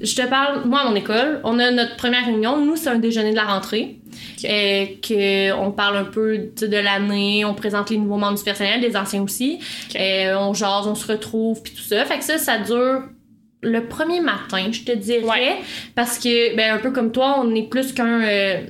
Je 0.00 0.14
te 0.14 0.26
parle, 0.26 0.66
moi, 0.66 0.80
à 0.80 0.88
mon 0.88 0.94
école, 0.94 1.40
on 1.44 1.58
a 1.58 1.70
notre 1.70 1.96
première 1.96 2.24
réunion. 2.26 2.64
Nous, 2.64 2.76
c'est 2.76 2.88
un 2.90 2.98
déjeuner 2.98 3.30
de 3.30 3.36
la 3.36 3.44
rentrée. 3.44 3.96
Euh, 4.44 4.86
que 5.02 5.52
on 5.52 5.70
parle 5.72 5.96
un 5.98 6.04
peu 6.04 6.38
de 6.58 6.76
l'année, 6.76 7.44
on 7.44 7.54
présente 7.54 7.90
les 7.90 7.98
nouveaux 7.98 8.16
membres 8.16 8.36
du 8.38 8.44
personnel, 8.44 8.80
des 8.80 8.96
anciens 8.96 9.22
aussi. 9.22 9.58
Ok. 9.90 9.96
Euh, 10.00 10.36
on 10.38 10.54
jase, 10.54 10.86
on 10.86 10.94
se 10.94 11.06
retrouve, 11.10 11.62
puis 11.62 11.72
tout 11.74 11.82
ça. 11.82 12.04
Fait 12.06 12.18
que 12.18 12.24
ça, 12.24 12.38
ça 12.38 12.58
dure 12.58 13.02
le 13.66 13.86
premier 13.86 14.20
matin, 14.20 14.70
je 14.70 14.82
te 14.82 14.92
dirais. 14.92 15.24
Ouais. 15.24 15.56
Parce 15.94 16.18
que, 16.18 16.56
ben, 16.56 16.74
un 16.74 16.78
peu 16.78 16.90
comme 16.92 17.12
toi, 17.12 17.36
on 17.42 17.54
est 17.54 17.68
plus 17.68 17.92
qu'un. 17.92 18.22
euh, 18.22 18.60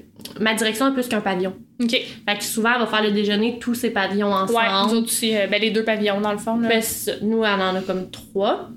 ma 0.40 0.54
direction 0.54 0.88
est 0.88 0.92
plus 0.92 1.08
qu'un 1.08 1.20
pavillon. 1.20 1.54
OK. 1.82 1.90
Fait 1.90 2.38
que 2.38 2.44
souvent, 2.44 2.72
elle 2.74 2.80
va 2.80 2.86
faire 2.86 3.02
le 3.02 3.10
déjeuner 3.12 3.58
tous 3.58 3.74
ces 3.74 3.90
pavillons 3.90 4.32
ensemble. 4.32 4.58
Ouais, 4.58 4.88
nous 4.88 4.94
autres 4.94 5.06
aussi, 5.08 5.36
euh, 5.36 5.46
ben, 5.46 5.60
les 5.60 5.70
deux 5.70 5.84
pavillons, 5.84 6.20
dans 6.20 6.32
le 6.32 6.38
fond. 6.38 6.58
Là. 6.58 6.68
Ben. 6.68 6.82
Nous, 7.22 7.44
elle 7.44 7.60
en 7.60 7.76
a 7.76 7.80
comme 7.80 8.10
trois. 8.10 8.70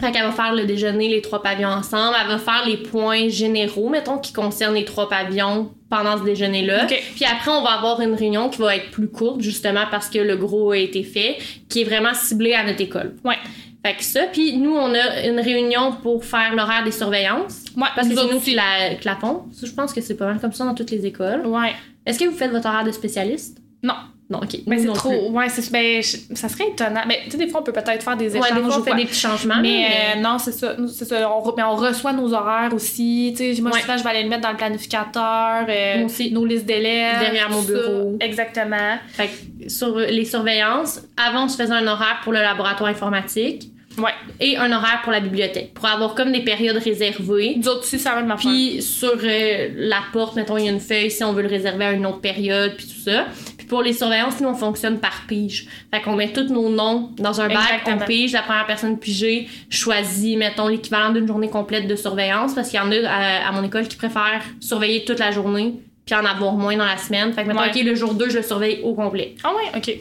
Fait 0.00 0.10
qu'elle 0.10 0.24
va 0.24 0.32
faire 0.32 0.54
le 0.54 0.64
déjeuner, 0.64 1.08
les 1.08 1.22
trois 1.22 1.40
pavillons 1.40 1.68
ensemble. 1.68 2.16
Elle 2.20 2.28
va 2.28 2.38
faire 2.38 2.64
les 2.66 2.78
points 2.78 3.28
généraux, 3.28 3.88
mettons, 3.88 4.18
qui 4.18 4.32
concernent 4.32 4.74
les 4.74 4.84
trois 4.84 5.08
pavillons 5.08 5.70
pendant 5.88 6.18
ce 6.18 6.24
déjeuner-là. 6.24 6.84
OK. 6.84 7.02
Puis 7.14 7.24
après, 7.24 7.50
on 7.52 7.62
va 7.62 7.70
avoir 7.70 8.00
une 8.00 8.14
réunion 8.14 8.48
qui 8.48 8.60
va 8.60 8.74
être 8.74 8.90
plus 8.90 9.08
courte, 9.08 9.40
justement 9.40 9.84
parce 9.90 10.08
que 10.08 10.18
le 10.18 10.36
gros 10.36 10.72
a 10.72 10.78
été 10.78 11.04
fait, 11.04 11.36
qui 11.68 11.82
est 11.82 11.84
vraiment 11.84 12.12
ciblée 12.12 12.54
à 12.54 12.64
notre 12.64 12.80
école. 12.80 13.14
Ouais. 13.24 13.36
Fait 13.84 13.94
que 13.94 14.02
ça, 14.02 14.22
puis 14.32 14.56
nous, 14.56 14.74
on 14.74 14.94
a 14.94 15.26
une 15.26 15.38
réunion 15.40 15.92
pour 16.02 16.24
faire 16.24 16.54
l'horaire 16.54 16.84
des 16.84 16.90
surveillances. 16.92 17.64
Ouais, 17.76 17.82
Parce 17.94 18.08
que 18.08 18.14
nous 18.14 18.18
c'est 18.28 18.32
nous 18.34 18.40
qui 18.40 18.54
la, 18.54 18.94
qui 18.94 19.06
la 19.06 19.16
font. 19.16 19.44
Ça, 19.52 19.66
Je 19.66 19.72
pense 19.72 19.92
que 19.92 20.00
c'est 20.00 20.14
pas 20.16 20.26
mal 20.26 20.40
comme 20.40 20.52
ça 20.52 20.64
dans 20.64 20.74
toutes 20.74 20.90
les 20.90 21.04
écoles. 21.04 21.46
Ouais. 21.46 21.72
Est-ce 22.06 22.18
que 22.18 22.24
vous 22.24 22.36
faites 22.36 22.50
votre 22.50 22.66
horaire 22.66 22.84
de 22.84 22.92
spécialiste? 22.92 23.58
Non. 23.82 23.94
Non, 24.30 24.38
ok. 24.38 24.56
Mais 24.66 24.78
c'est 24.78 24.86
trop. 24.94 25.10
plus. 25.10 25.18
Ouais, 25.36 25.50
c'est, 25.50 25.70
ben, 25.70 26.02
je- 26.02 26.34
ça 26.34 26.48
serait 26.48 26.68
étonnant. 26.68 27.02
Mais 27.06 27.20
tu 27.26 27.32
sais, 27.32 27.36
des 27.36 27.46
fois, 27.46 27.60
on 27.60 27.62
peut 27.62 27.72
peut-être 27.74 28.02
faire 28.02 28.16
des 28.16 28.30
Ouais, 28.32 28.38
échanges. 28.38 28.54
des 28.56 28.62
fois, 28.64 28.78
on 28.78 28.82
fait 28.82 28.90
quoi. 28.92 28.98
des 28.98 29.04
petits 29.04 29.20
changements. 29.20 29.60
Mais, 29.60 29.84
euh, 30.16 30.20
non, 30.22 30.38
c'est 30.38 30.52
ça. 30.52 30.74
C'est 30.90 31.04
ça. 31.04 31.30
On, 31.30 31.54
mais 31.54 31.62
on 31.62 31.76
reçoit 31.76 32.14
nos 32.14 32.32
horaires 32.32 32.72
aussi. 32.72 33.34
Tu 33.36 33.54
sais, 33.54 33.60
moi, 33.60 33.70
Ouais. 33.72 33.82
souvent, 33.82 33.98
je 33.98 34.02
vais 34.02 34.08
aller 34.08 34.22
le 34.22 34.30
mettre 34.30 34.40
dans 34.40 34.50
le 34.52 34.56
planificateur. 34.56 35.66
euh, 35.68 36.04
aussi. 36.06 36.32
Nos 36.32 36.46
listes 36.46 36.64
d'élèves. 36.64 37.20
Derrière 37.20 37.50
mon 37.50 37.60
ça. 37.60 37.68
bureau. 37.72 38.16
Exactement. 38.20 38.96
Fait 39.08 39.28
que 39.28 39.68
sur 39.68 39.94
les 39.98 40.24
surveillances, 40.24 41.02
avant, 41.22 41.44
on 41.44 41.48
se 41.48 41.58
faisait 41.62 41.74
un 41.74 41.86
horaire 41.86 42.20
pour 42.22 42.32
le 42.32 42.38
laboratoire 42.40 42.88
informatique 42.88 43.72
Ouais. 43.98 44.10
et 44.40 44.56
un 44.56 44.72
horaire 44.72 45.00
pour 45.02 45.12
la 45.12 45.20
bibliothèque, 45.20 45.74
pour 45.74 45.86
avoir 45.86 46.14
comme 46.14 46.32
des 46.32 46.40
périodes 46.42 46.76
réservées. 46.76 47.54
Nous 47.56 47.68
autres 47.68 47.84
ça 47.84 48.14
va 48.14 48.20
même 48.22 48.30
affaire. 48.30 48.50
Puis 48.50 48.82
sur 48.82 49.12
euh, 49.22 49.68
la 49.76 50.00
porte, 50.12 50.36
mettons, 50.36 50.56
il 50.56 50.64
y 50.64 50.68
a 50.68 50.72
une 50.72 50.80
feuille 50.80 51.10
si 51.10 51.22
on 51.24 51.32
veut 51.32 51.42
le 51.42 51.48
réserver 51.48 51.84
à 51.84 51.92
une 51.92 52.04
autre 52.06 52.20
période, 52.20 52.74
puis 52.76 52.86
tout 52.86 53.00
ça. 53.10 53.26
Puis 53.56 53.66
pour 53.66 53.82
les 53.82 53.92
surveillances, 53.92 54.40
nous, 54.40 54.48
on 54.48 54.54
fonctionne 54.54 54.98
par 54.98 55.22
pige. 55.28 55.68
Fait 55.92 56.00
qu'on 56.02 56.16
met 56.16 56.32
tous 56.32 56.52
nos 56.52 56.68
noms 56.70 57.10
dans 57.16 57.40
un 57.40 57.48
bac, 57.48 57.82
on 57.86 57.90
pige. 58.06 58.32
La 58.32 58.42
première 58.42 58.66
personne 58.66 58.98
pigée 58.98 59.48
choisit, 59.70 60.36
mettons, 60.36 60.68
l'équivalent 60.68 61.10
d'une 61.12 61.26
journée 61.26 61.48
complète 61.48 61.86
de 61.86 61.96
surveillance, 61.96 62.54
parce 62.54 62.68
qu'il 62.70 62.78
y 62.78 62.82
en 62.82 62.90
a 62.90 63.08
à, 63.08 63.48
à 63.48 63.52
mon 63.52 63.62
école 63.62 63.86
qui 63.88 63.96
préfèrent 63.96 64.42
surveiller 64.60 65.04
toute 65.04 65.18
la 65.18 65.30
journée, 65.30 65.74
puis 66.04 66.14
en 66.14 66.24
avoir 66.24 66.52
moins 66.54 66.76
dans 66.76 66.84
la 66.84 66.98
semaine. 66.98 67.32
Fait 67.32 67.42
que, 67.42 67.48
mettons, 67.48 67.60
Ouais. 67.60 67.70
OK, 67.74 67.82
le 67.82 67.94
jour 67.94 68.14
2, 68.14 68.28
je 68.28 68.36
le 68.38 68.42
surveille 68.42 68.80
au 68.82 68.94
complet. 68.94 69.34
Ah 69.44 69.52
ouais, 69.54 69.78
ok. 69.78 69.96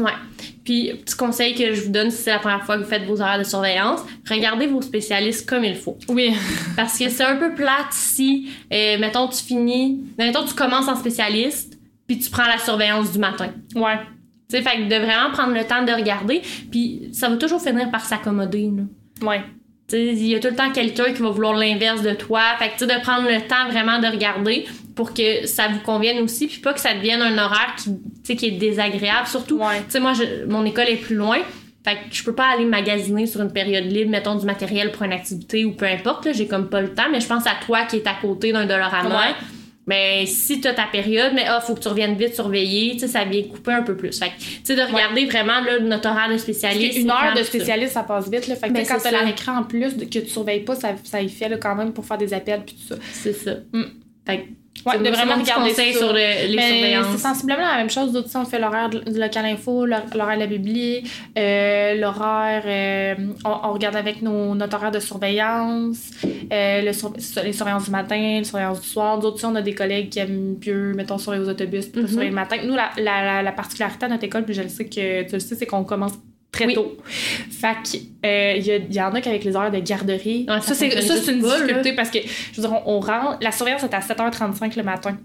Ouais. 0.00 0.12
Puis, 0.64 0.92
petit 1.04 1.16
conseil 1.16 1.54
que 1.54 1.74
je 1.74 1.82
vous 1.82 1.90
donne 1.90 2.10
si 2.10 2.22
c'est 2.22 2.30
la 2.30 2.38
première 2.38 2.64
fois 2.64 2.76
que 2.76 2.82
vous 2.82 2.88
faites 2.88 3.04
vos 3.04 3.20
horaires 3.20 3.38
de 3.38 3.44
surveillance, 3.44 4.00
regardez 4.28 4.66
vos 4.66 4.82
spécialistes 4.82 5.48
comme 5.48 5.64
il 5.64 5.74
faut. 5.74 5.98
Oui. 6.08 6.34
Parce 6.76 6.98
que 6.98 7.08
c'est 7.08 7.24
un 7.24 7.36
peu 7.36 7.54
plate 7.54 7.92
si, 7.92 8.50
euh, 8.72 8.98
mettons, 8.98 9.28
tu 9.28 9.42
finis, 9.42 10.00
mettons, 10.18 10.44
tu 10.44 10.54
commences 10.54 10.88
en 10.88 10.96
spécialiste, 10.96 11.78
puis 12.06 12.18
tu 12.18 12.30
prends 12.30 12.46
la 12.46 12.58
surveillance 12.58 13.12
du 13.12 13.18
matin. 13.18 13.50
Ouais. 13.74 13.98
Tu 14.48 14.56
sais, 14.56 14.62
fait 14.62 14.78
que 14.78 14.88
de 14.88 14.96
vraiment 14.96 15.30
prendre 15.32 15.54
le 15.54 15.64
temps 15.64 15.84
de 15.84 15.92
regarder, 15.92 16.42
puis 16.70 17.08
ça 17.12 17.28
va 17.28 17.36
toujours 17.36 17.62
finir 17.62 17.90
par 17.90 18.04
s'accommoder, 18.04 18.70
là. 18.76 19.26
Ouais. 19.26 19.42
Il 19.92 20.26
y 20.26 20.34
a 20.34 20.40
tout 20.40 20.48
le 20.48 20.54
temps 20.56 20.70
quelqu'un 20.70 21.12
qui 21.12 21.22
va 21.22 21.30
vouloir 21.30 21.54
l'inverse 21.54 22.02
de 22.02 22.12
toi. 22.14 22.40
Fait 22.58 22.68
que, 22.68 22.72
tu 22.78 22.86
sais, 22.86 22.86
de 22.86 23.00
prendre 23.00 23.28
le 23.28 23.40
temps 23.46 23.68
vraiment 23.70 23.98
de 23.98 24.06
regarder 24.06 24.66
pour 24.94 25.14
que 25.14 25.46
ça 25.46 25.68
vous 25.68 25.80
convienne 25.80 26.18
aussi, 26.22 26.46
puis 26.46 26.58
pas 26.58 26.72
que 26.72 26.80
ça 26.80 26.94
devienne 26.94 27.22
un 27.22 27.38
horaire 27.38 27.74
qui, 27.76 27.84
tu 27.90 27.96
sais, 28.24 28.36
qui 28.36 28.46
est 28.46 28.50
désagréable. 28.52 29.26
Surtout, 29.26 29.58
Ouais. 29.58 29.78
tu 29.84 29.90
sais, 29.90 30.00
moi, 30.00 30.12
je- 30.12 30.44
mon 30.46 30.64
école 30.64 30.88
est 30.88 30.96
plus 30.96 31.16
loin. 31.16 31.38
Fait 31.82 31.94
que 31.94 32.00
je 32.14 32.22
peux 32.22 32.34
pas 32.34 32.48
aller 32.48 32.66
magasiner 32.66 33.26
sur 33.26 33.40
une 33.40 33.52
période 33.52 33.84
libre, 33.90 34.10
mettons 34.10 34.34
du 34.34 34.44
matériel 34.44 34.92
pour 34.92 35.02
une 35.04 35.12
activité 35.14 35.64
ou 35.64 35.72
peu 35.72 35.86
importe, 35.86 36.28
j'ai 36.34 36.46
comme 36.46 36.68
pas 36.68 36.82
le 36.82 36.92
temps, 36.92 37.08
mais 37.10 37.20
je 37.20 37.26
pense 37.26 37.46
à 37.46 37.52
toi 37.64 37.84
qui 37.84 37.96
est 37.96 38.06
à 38.06 38.14
côté 38.20 38.52
d'un 38.52 38.66
Dollarama. 38.66 39.08
Ouais. 39.08 39.34
Mais 39.86 40.24
si 40.26 40.60
t'as 40.60 40.74
ta 40.74 40.84
période, 40.84 41.32
mais 41.34 41.44
ah, 41.48 41.60
faut 41.60 41.74
que 41.74 41.80
tu 41.80 41.88
reviennes 41.88 42.14
vite 42.14 42.34
surveiller, 42.34 42.92
tu 42.92 43.00
sais, 43.00 43.08
ça 43.08 43.24
vient 43.24 43.42
couper 43.44 43.72
un 43.72 43.82
peu 43.82 43.96
plus. 43.96 44.16
Fait 44.18 44.28
que, 44.28 44.38
tu 44.38 44.60
sais, 44.62 44.76
de 44.76 44.82
regarder 44.82 45.24
vraiment, 45.26 45.60
là, 45.60 45.80
notre 45.80 46.08
horaire 46.10 46.28
de 46.30 46.36
spécialiste. 46.36 46.98
qu'une 46.98 47.10
heure 47.10 47.32
de 47.34 47.38
ça. 47.38 47.44
spécialiste, 47.44 47.94
ça 47.94 48.02
passe 48.04 48.30
vite. 48.30 48.46
Là. 48.46 48.56
Fait 48.56 48.68
que 48.68 48.72
Ben, 48.74 48.84
tu 48.84 48.88
quand 48.92 48.98
c'est 48.98 49.10
t'as 49.10 49.16
ça. 49.18 49.24
leur 49.24 49.28
écran 49.32 49.56
en 49.58 49.62
plus 49.64 49.96
de- 49.96 50.04
que 50.04 50.18
tu 50.20 50.28
surveilles 50.28 50.60
pas, 50.60 50.76
ça, 50.76 50.90
ça 51.02 51.20
y 51.22 51.28
fait 51.28 51.48
là, 51.48 51.56
quand 51.56 51.74
même 51.74 51.92
pour 51.92 52.04
faire 52.04 52.18
des 52.18 52.32
appels 52.34 52.62
puis 52.64 52.76
tout 52.76 52.94
ça. 52.94 53.00
C'est 53.12 53.32
ça. 53.32 53.54
Mm. 53.72 53.82
Fait 54.26 54.38
que, 54.38 54.42
Ouais, 54.86 54.98
de 54.98 55.08
vraiment 55.10 55.34
regarder 55.36 55.70
ça. 55.74 55.82
sur 55.92 56.12
le- 56.12 56.46
les 56.48 56.56
Mais 56.56 56.68
surveillances. 56.72 57.06
c'est 57.12 57.18
sensiblement 57.18 57.66
la 57.66 57.76
même 57.76 57.90
chose. 57.90 58.12
D'autres, 58.12 58.28
on 58.34 58.44
fait 58.44 58.58
l'horaire 58.58 58.88
de- 58.88 59.02
local 59.20 59.44
info, 59.44 59.84
l'hor- 59.84 60.02
l'horaire 60.14 60.36
de 60.36 60.40
la 60.40 60.46
bibli, 60.46 61.02
euh, 61.38 61.94
l'horaire. 62.00 62.62
euh, 62.66 63.14
on, 63.44 63.68
on 63.68 63.72
regarde 63.72 63.96
avec 63.96 64.22
nos, 64.22 64.54
notre 64.54 64.76
horaire 64.76 64.90
de 64.90 65.00
surveillance, 65.00 66.10
euh, 66.52 66.82
le 66.82 66.92
sur- 66.92 67.12
les 67.44 67.52
surveillances 67.52 67.84
du 67.84 67.90
matin, 67.90 68.16
les 68.38 68.44
surveillances 68.44 68.80
du 68.80 68.88
soir. 68.88 69.18
D'autres, 69.18 69.44
on 69.46 69.54
a 69.54 69.62
des 69.62 69.74
collègues 69.74 70.08
qui 70.10 70.18
aiment 70.18 70.56
mieux, 70.66 70.92
mettons, 70.94 71.18
surveiller 71.18 71.44
aux 71.44 71.48
autobus, 71.50 71.86
pas 71.86 72.00
Mhm. 72.00 72.06
surveiller 72.08 72.30
le 72.30 72.34
matin. 72.36 72.56
Nous, 72.64 72.74
la, 72.74 72.90
la, 72.96 73.24
la, 73.24 73.42
la 73.42 73.52
particularité 73.52 74.06
à 74.06 74.08
notre 74.08 74.24
école, 74.24 74.44
puis 74.44 74.54
je 74.54 74.62
le 74.62 74.68
sais 74.68 74.86
que 74.86 75.22
tu 75.24 75.32
le 75.32 75.40
sais, 75.40 75.54
c'est 75.54 75.66
qu'on 75.66 75.84
commence 75.84 76.12
très 76.52 76.66
Oui. 76.66 76.74
tôt. 76.74 76.96
Fait 77.04 77.76
que, 77.84 78.26
euh, 78.26 78.56
y, 78.56 78.94
y 78.94 79.00
en 79.00 79.14
a 79.14 79.20
qu'avec 79.20 79.44
les 79.44 79.54
horaires 79.56 79.70
de 79.70 79.78
garderie. 79.78 80.46
Ouais, 80.48 80.60
ça, 80.60 80.68
ça 80.68 80.74
c'est, 80.74 81.32
une 81.32 81.40
difficulté 81.42 81.92
parce 81.94 82.10
que, 82.10 82.18
je 82.52 82.60
veux 82.60 82.68
dire, 82.68 82.80
on, 82.86 82.96
on 82.96 83.00
rentre. 83.00 83.38
La 83.40 83.52
surveillance 83.52 83.82
est 83.84 83.94
à 83.94 84.00
7h35 84.00 84.76
le 84.76 84.82
matin. 84.82 85.18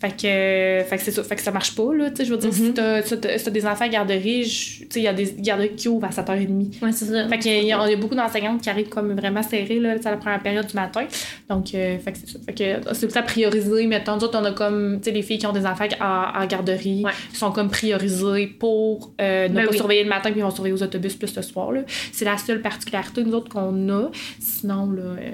Fait 0.00 0.10
que, 0.10 0.88
fait 0.88 0.96
que 0.96 1.02
c'est 1.02 1.10
ça. 1.10 1.22
Fait 1.24 1.36
que 1.36 1.42
ça 1.42 1.50
marche 1.50 1.74
pas, 1.74 1.92
là. 1.94 2.10
Tu 2.10 2.16
sais, 2.16 2.24
je 2.24 2.30
veux 2.32 2.38
dire, 2.38 2.52
si 2.52 2.62
Mhm. 2.62 2.74
t'as, 2.74 3.02
si 3.02 3.18
t'as- 3.18 3.38
si 3.38 3.44
t'as 3.44 3.50
des 3.50 3.66
enfants 3.66 3.84
à 3.84 3.88
garderie, 3.88 4.42
tu 4.44 4.50
sais, 4.90 5.00
il 5.00 5.02
y 5.02 5.08
a 5.08 5.12
des 5.12 5.34
garderies 5.38 5.74
qui 5.74 5.88
ouvrent 5.88 6.06
à 6.06 6.10
7h30. 6.12 6.80
Ouais, 6.82 6.92
c'est 6.92 7.04
ça. 7.06 7.28
Fait 7.28 7.38
qu'il 7.38 7.52
y 7.52 7.56
a, 7.56 7.86
il 7.86 7.90
y 7.90 7.94
a- 7.94 7.96
beaucoup 7.96 8.14
d'enseignantes 8.14 8.62
qui 8.62 8.70
arrivent 8.70 8.88
comme 8.88 9.12
vraiment 9.14 9.42
serrées, 9.42 9.78
là, 9.80 9.96
à 10.04 10.10
la 10.10 10.16
première 10.16 10.42
période 10.42 10.66
du 10.66 10.74
matin. 10.74 11.04
Donc, 11.48 11.74
euh, 11.74 11.98
fait 11.98 12.12
que 12.12 12.18
c'est 12.18 12.28
ça. 12.30 12.38
Fait 12.46 12.54
que 12.54 12.94
c'est 12.94 13.06
aussi 13.06 13.18
à 13.18 13.22
prioriser. 13.22 13.86
Mettons, 13.86 14.16
nous 14.16 14.24
autres, 14.24 14.38
on 14.40 14.44
a 14.44 14.52
comme, 14.52 14.98
tu 15.00 15.10
sais, 15.10 15.10
les 15.14 15.22
filles 15.22 15.38
qui 15.38 15.46
ont 15.46 15.52
des 15.52 15.66
enfants 15.66 15.86
en, 16.00 16.46
garderie, 16.46 17.02
Ouais. 17.04 17.12
qui 17.32 17.36
sont 17.36 17.50
comme 17.52 17.68
priorisées 17.70 18.46
pour 18.46 19.12
euh, 19.20 19.48
ne 19.48 19.54
Ben 19.54 19.64
pas 19.64 19.70
oui. 19.72 19.76
surveiller 19.76 20.02
le 20.04 20.08
matin, 20.08 20.30
puis 20.30 20.40
ils 20.40 20.42
vont 20.42 20.50
surveiller 20.50 20.74
aux 20.74 20.82
autobus 20.82 21.14
plus 21.14 21.34
le 21.34 21.42
soir, 21.42 21.72
là. 21.72 21.80
C'est 22.12 22.24
la 22.24 22.36
seule 22.38 22.60
particularité, 22.62 23.24
nous 23.24 23.32
autres, 23.34 23.48
qu'on 23.48 23.88
a. 23.90 24.10
Sinon, 24.38 24.90
là, 24.90 25.02
euh, 25.02 25.30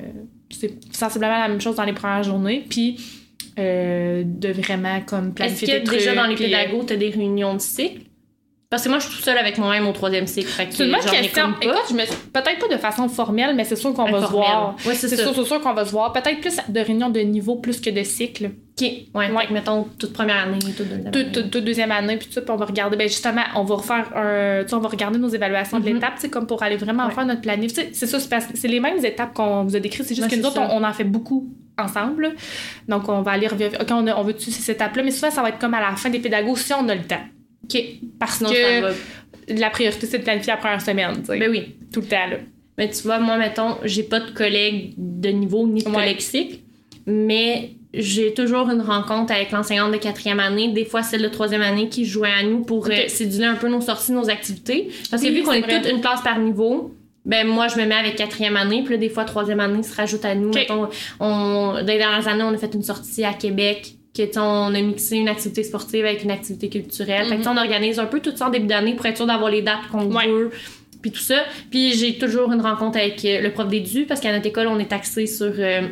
c'est 0.50 0.72
sensiblement 0.94 1.38
la 1.38 1.48
même 1.48 1.60
chose 1.60 1.76
dans 1.76 1.84
les 1.84 1.92
premières 1.92 2.22
journées. 2.22 2.64
Puis, 2.68 2.98
euh, 3.58 4.22
de 4.24 4.52
vraiment 4.52 5.00
comme 5.02 5.34
Est-ce 5.40 5.64
que 5.64 5.84
trucs. 5.84 5.98
déjà 5.98 6.14
dans 6.14 6.26
les 6.26 6.34
euh, 6.34 6.38
pédagogues, 6.38 6.86
t'as 6.86 6.96
des 6.96 7.10
réunions 7.10 7.54
de 7.54 7.60
cycle? 7.60 8.02
Parce 8.70 8.82
que 8.84 8.88
moi, 8.88 8.98
je 8.98 9.06
suis 9.06 9.14
toute 9.14 9.24
seule 9.24 9.38
avec 9.38 9.56
moi-même 9.58 9.86
au 9.86 9.92
troisième 9.92 10.26
cycle. 10.26 10.50
C'est 10.70 10.84
une 10.84 10.90
bonne 10.90 11.00
question. 11.00 11.54
Écoute, 11.60 11.76
je 11.90 11.94
me... 11.94 12.04
peut-être 12.32 12.58
pas 12.58 12.74
de 12.74 12.76
façon 12.76 13.08
formelle, 13.08 13.54
mais 13.54 13.64
c'est 13.64 13.76
sûr 13.76 13.94
qu'on 13.94 14.10
va 14.10 14.26
se 14.26 14.32
voir. 14.32 14.74
Ouais, 14.84 14.94
c'est 14.94 15.16
sûr, 15.16 15.46
sûr 15.46 15.60
qu'on 15.60 15.74
va 15.74 15.84
se 15.84 15.92
voir. 15.92 16.12
Peut-être 16.12 16.40
plus 16.40 16.56
de 16.68 16.80
réunions 16.80 17.10
de 17.10 17.20
niveau 17.20 17.56
plus 17.56 17.80
que 17.80 17.90
de 17.90 18.02
cycle. 18.02 18.50
OK. 18.80 18.88
Ouais, 19.14 19.30
Ouais. 19.30 19.44
mettons 19.52 19.84
toute 19.98 20.12
première 20.12 20.38
année, 20.48 20.58
toute 20.58 20.78
deuxième 20.88 21.06
année. 21.06 21.30
toute- 21.32 21.50
toute 21.50 21.64
deuxième 21.64 21.92
année, 21.92 22.16
puis 22.16 22.26
tout 22.26 22.32
ça, 22.32 22.40
puis 22.42 22.50
on 22.50 22.56
va 22.56 22.64
regarder. 22.64 22.96
Ben 22.96 23.08
justement, 23.08 23.42
on 23.54 23.62
va 23.62 23.76
refaire 23.76 24.10
un. 24.16 24.62
Tu 24.64 24.68
sais, 24.70 24.74
on 24.74 24.80
va 24.80 24.88
regarder 24.88 25.18
nos 25.18 25.28
évaluations 25.28 25.78
de 25.78 25.86
Mhm. 25.88 25.94
l'étape, 25.94 26.14
tu 26.16 26.22
sais, 26.22 26.28
comme 26.28 26.46
pour 26.48 26.60
aller 26.62 26.76
vraiment 26.76 27.06
Ouais. 27.06 27.12
faire 27.14 27.24
notre 27.24 27.40
planif. 27.40 27.72
Tu 27.72 27.82
sais, 27.82 27.90
c'est 27.92 28.06
ça, 28.08 28.18
c'est 28.18 28.56
c'est 28.56 28.66
les 28.68 28.80
mêmes 28.80 29.04
étapes 29.04 29.32
qu'on 29.32 29.62
vous 29.62 29.76
a 29.76 29.80
décrites. 29.80 30.04
C'est 30.06 30.16
juste 30.16 30.28
que 30.28 30.34
nous 30.34 30.42
c'est 30.42 30.48
autres, 30.48 30.60
on, 30.72 30.82
on 30.82 30.84
en 30.84 30.92
fait 30.92 31.04
beaucoup 31.04 31.48
ensemble. 31.78 32.34
Donc, 32.88 33.08
on 33.08 33.22
va 33.22 33.32
aller 33.32 33.46
revérifier. 33.46 33.80
OK, 33.80 33.88
on, 33.92 34.06
a- 34.08 34.16
on 34.16 34.22
veut 34.24 34.34
tuer 34.34 34.50
ces 34.50 34.72
étapes-là, 34.72 35.02
mais 35.04 35.10
souvent, 35.12 35.30
ça 35.30 35.42
va 35.42 35.50
être 35.50 35.58
comme 35.60 35.74
à 35.74 35.80
la 35.80 35.94
fin 35.96 36.10
des 36.10 36.18
pédagogues 36.20 36.56
si 36.56 36.72
on 36.72 36.88
a 36.88 36.94
le 36.96 37.02
temps. 37.02 37.22
OK? 37.64 37.80
Parce 38.18 38.38
Sinon, 38.38 38.50
que 38.50 38.80
va. 38.80 38.90
la 39.48 39.70
priorité, 39.70 40.06
c'est 40.06 40.18
de 40.18 40.24
planifier 40.24 40.52
la 40.52 40.56
première 40.56 40.80
semaine, 40.82 41.16
tu 41.20 41.26
sais. 41.26 41.38
Ben 41.38 41.48
oui. 41.50 41.76
Tout 41.92 42.00
le 42.00 42.06
temps, 42.06 42.26
là. 42.28 42.36
Mais 42.76 42.90
tu 42.90 43.02
vois, 43.04 43.20
moi, 43.20 43.36
mettons, 43.38 43.76
j'ai 43.84 44.02
pas 44.02 44.18
de 44.18 44.30
collègues 44.32 44.94
de 44.96 45.28
niveau 45.28 45.64
ni 45.68 45.82
de 45.84 45.88
Ouais. 45.90 46.16
cycle, 46.18 46.58
mais 47.06 47.70
j'ai 47.96 48.34
toujours 48.34 48.70
une 48.70 48.80
rencontre 48.80 49.32
avec 49.32 49.50
l'enseignante 49.52 49.92
de 49.92 49.96
quatrième 49.98 50.40
année, 50.40 50.68
des 50.72 50.84
fois 50.84 51.02
celle 51.02 51.22
de 51.22 51.28
troisième 51.28 51.62
année 51.62 51.88
qui 51.88 52.04
jouait 52.04 52.30
à 52.30 52.42
nous 52.42 52.62
pour 52.62 52.86
Ok. 52.86 52.90
euh, 52.92 53.08
séduire 53.08 53.50
un 53.50 53.54
peu 53.56 53.68
nos 53.68 53.80
sorties, 53.80 54.12
nos 54.12 54.28
activités. 54.30 54.88
Parce 55.10 55.22
que 55.22 55.28
Oui, 55.28 55.34
vu 55.36 55.42
qu'on 55.42 55.52
est 55.52 55.62
toute 55.62 55.90
une 55.90 56.00
classe 56.00 56.22
par 56.22 56.38
niveau, 56.38 56.94
ben 57.24 57.46
moi 57.46 57.68
je 57.68 57.76
me 57.80 57.86
mets 57.86 57.94
avec 57.94 58.16
quatrième 58.16 58.56
année, 58.56 58.82
puis 58.84 58.94
là 58.94 58.98
des 58.98 59.08
fois 59.08 59.24
troisième 59.24 59.60
année 59.60 59.82
se 59.82 59.94
rajoute 59.94 60.24
à 60.24 60.34
nous. 60.34 60.48
Ok. 60.48 60.54
Mettons, 60.54 60.88
on, 61.20 61.72
dans 61.74 61.86
les 61.86 61.98
dernières 61.98 62.28
années, 62.28 62.42
on 62.44 62.52
a 62.54 62.58
fait 62.58 62.74
une 62.74 62.82
sortie 62.82 63.24
à 63.24 63.32
Québec. 63.32 63.94
Que, 64.16 64.22
on 64.38 64.72
a 64.72 64.80
mixé 64.80 65.16
une 65.16 65.28
activité 65.28 65.64
sportive 65.64 66.04
avec 66.04 66.22
une 66.22 66.30
activité 66.30 66.68
culturelle. 66.68 67.24
Fait 67.26 67.32
que, 67.34 67.38
tu 67.38 67.42
sais, 67.42 67.48
on 67.48 67.56
organise 67.56 67.98
un 67.98 68.06
peu 68.06 68.20
tout 68.20 68.30
ça 68.36 68.46
en 68.46 68.50
début 68.50 68.66
d'année 68.68 68.94
pour 68.94 69.04
être 69.06 69.16
sûr 69.16 69.26
d'avoir 69.26 69.50
les 69.50 69.60
dates 69.62 69.88
qu'on 69.90 70.04
Ouais. 70.14 70.28
veut 70.28 70.50
puis 71.02 71.10
tout 71.10 71.18
ça. 71.20 71.42
Puis 71.70 71.92
j'ai 71.94 72.16
toujours 72.16 72.50
une 72.52 72.60
rencontre 72.60 72.96
avec 72.96 73.24
euh, 73.24 73.40
le 73.42 73.50
prof 73.52 73.66
d'édu 73.68 74.04
parce 74.06 74.20
qu'à 74.20 74.32
notre 74.32 74.46
école, 74.46 74.68
on 74.68 74.78
est 74.78 74.92
axé 74.92 75.26
sur 75.26 75.52
euh, 75.58 75.82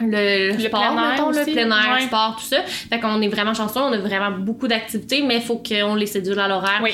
le, 0.00 0.52
Le 0.56 0.58
sport, 0.60 0.80
plein 0.80 0.96
air 0.96 1.10
mettons, 1.12 1.30
le 1.30 1.44
plein 1.52 1.70
air, 1.70 1.94
ouais. 1.94 2.00
sport, 2.06 2.36
tout 2.38 2.44
ça. 2.46 2.62
Fait 2.64 3.00
qu'on 3.00 3.20
est 3.22 3.28
vraiment 3.28 3.54
chanceux, 3.54 3.80
on 3.80 3.92
a 3.92 3.98
vraiment 3.98 4.30
beaucoup 4.30 4.68
d'activités, 4.68 5.22
mais 5.22 5.36
il 5.36 5.42
faut 5.42 5.56
qu'on 5.66 5.94
les 5.94 6.06
sédule 6.06 6.38
à 6.38 6.48
l'horaire 6.48 6.80
Oui. 6.82 6.92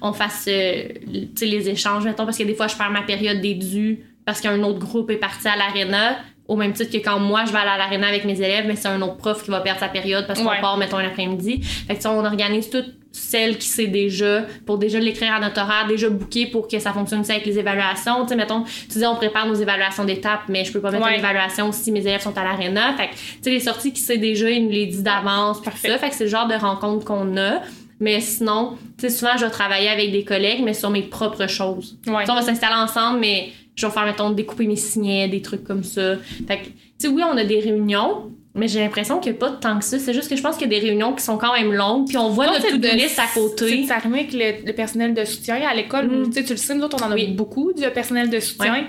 qu'on 0.00 0.12
fasse 0.12 0.46
euh, 0.48 0.84
tu 1.12 1.28
sais, 1.36 1.46
les 1.46 1.68
échanges, 1.68 2.04
mettons, 2.04 2.24
parce 2.24 2.38
que 2.38 2.44
des 2.44 2.54
fois, 2.54 2.66
je 2.68 2.76
perds 2.76 2.90
ma 2.90 3.02
période 3.02 3.40
d'édu 3.40 4.00
parce 4.24 4.40
qu'un 4.40 4.62
autre 4.62 4.78
groupe 4.80 5.10
est 5.10 5.16
parti 5.16 5.46
à 5.48 5.56
l'aréna. 5.56 6.18
Au 6.48 6.56
même 6.56 6.72
titre 6.72 6.92
que 6.92 6.98
quand 7.04 7.18
moi 7.18 7.44
je 7.46 7.52
vais 7.52 7.58
aller 7.58 7.70
à 7.70 7.76
l'aréna 7.78 8.06
avec 8.08 8.24
mes 8.24 8.40
élèves, 8.40 8.66
mais 8.68 8.76
c'est 8.76 8.88
un 8.88 9.02
autre 9.02 9.16
prof 9.16 9.42
qui 9.42 9.50
va 9.50 9.60
perdre 9.60 9.80
sa 9.80 9.88
période 9.88 10.26
parce 10.26 10.40
qu'on 10.40 10.48
Ouais. 10.48 10.60
part, 10.60 10.76
mettons, 10.76 10.98
l'après-midi. 10.98 11.60
Fait 11.62 11.96
que 11.96 12.06
on 12.08 12.24
organise 12.24 12.70
toutes 12.70 12.94
celles 13.10 13.56
qui 13.56 13.66
sait 13.66 13.86
déjà 13.86 14.42
pour 14.66 14.76
déjà 14.76 14.98
l'écrire 15.00 15.32
à 15.32 15.40
notre 15.40 15.58
horaire, 15.60 15.86
déjà 15.88 16.10
booké 16.10 16.46
pour 16.46 16.68
que 16.68 16.78
ça 16.78 16.92
fonctionne 16.92 17.20
aussi 17.20 17.32
avec 17.32 17.46
les 17.46 17.58
évaluations. 17.58 18.22
Tu 18.24 18.28
sais, 18.28 18.36
mettons, 18.36 18.62
tu 18.62 18.98
dis 18.98 19.06
on 19.06 19.16
prépare 19.16 19.46
nos 19.46 19.54
évaluations 19.54 20.04
d'étape, 20.04 20.42
mais 20.48 20.64
je 20.66 20.72
peux 20.72 20.80
pas 20.82 20.90
mettre 20.90 21.04
Ouais. 21.04 21.14
une 21.14 21.18
évaluation 21.20 21.72
si 21.72 21.90
mes 21.92 22.00
élèves 22.00 22.20
sont 22.20 22.36
à 22.36 22.44
l'aréna. 22.44 22.92
Fait 22.94 23.08
que, 23.08 23.12
tu 23.14 23.18
sais, 23.40 23.50
les 23.50 23.60
sorties 23.60 23.92
qui 23.94 24.00
sait 24.00 24.18
déjà, 24.18 24.50
il 24.50 24.64
nous 24.64 24.70
les 24.70 24.86
dit 24.86 25.02
d'avance, 25.02 25.62
tout 25.62 25.70
ça. 25.70 25.98
Fait 25.98 26.10
que 26.10 26.14
c'est 26.14 26.24
le 26.24 26.30
genre 26.30 26.46
de 26.46 26.54
rencontre 26.54 27.04
qu'on 27.06 27.36
a. 27.38 27.62
Mais 28.00 28.20
sinon, 28.20 28.76
tu 28.98 29.08
sais, 29.08 29.10
souvent, 29.10 29.32
je 29.38 29.46
vais 29.46 29.50
travailler 29.50 29.88
avec 29.88 30.12
des 30.12 30.22
collègues, 30.22 30.60
mais 30.62 30.74
sur 30.74 30.90
mes 30.90 31.00
propres 31.02 31.46
choses. 31.48 31.96
Ouais. 32.06 32.24
On 32.28 32.34
va 32.34 32.42
s'installer 32.42 32.74
ensemble, 32.76 33.20
mais 33.20 33.48
je 33.76 33.86
vais 33.86 33.92
faire, 33.92 34.04
mettons, 34.06 34.30
découper 34.30 34.66
mes 34.66 34.74
signets, 34.76 35.28
des 35.28 35.42
trucs 35.42 35.62
comme 35.64 35.84
ça. 35.84 36.16
Fait 36.48 36.58
que, 36.58 36.64
tu 36.64 36.72
sais, 36.98 37.08
oui, 37.08 37.22
on 37.30 37.36
a 37.36 37.44
des 37.44 37.60
réunions, 37.60 38.32
Mais 38.58 38.68
j'ai 38.68 38.80
l'impression 38.80 39.20
qu'il 39.20 39.32
n'y 39.32 39.36
a 39.36 39.40
pas 39.40 39.50
tant 39.50 39.78
que 39.78 39.84
ça. 39.84 39.98
C'est 39.98 40.14
juste 40.14 40.30
que 40.30 40.34
je 40.36 40.40
pense 40.40 40.56
qu'il 40.56 40.72
y 40.72 40.74
a 40.74 40.80
des 40.80 40.86
réunions 40.86 41.12
qui 41.12 41.22
sont 41.22 41.36
quand 41.36 41.52
même 41.52 41.74
longues, 41.74 42.06
puis 42.08 42.16
on 42.16 42.30
voit 42.30 42.46
notre 42.46 42.62
c'est 42.62 42.70
to-do 42.70 42.88
de- 42.88 42.94
list 42.94 43.18
à 43.18 43.24
C'est 43.26 43.38
côté. 43.38 43.82
de 43.82 43.86
s'arrimer 43.86 44.20
avec 44.20 44.32
le, 44.32 44.66
le 44.66 44.72
personnel 44.72 45.12
de 45.12 45.26
soutien 45.26 45.56
à 45.68 45.74
l'école. 45.74 46.06
Mm. 46.08 46.30
Tu 46.30 46.40
le 46.42 46.56
sais, 46.56 46.74
nous 46.74 46.82
autres, 46.82 46.96
on 46.98 47.04
en 47.04 47.10
a 47.10 47.14
Oui. 47.14 47.26
beaucoup 47.32 47.74
du 47.74 47.82
personnel 47.90 48.30
de 48.30 48.40
soutien. 48.40 48.86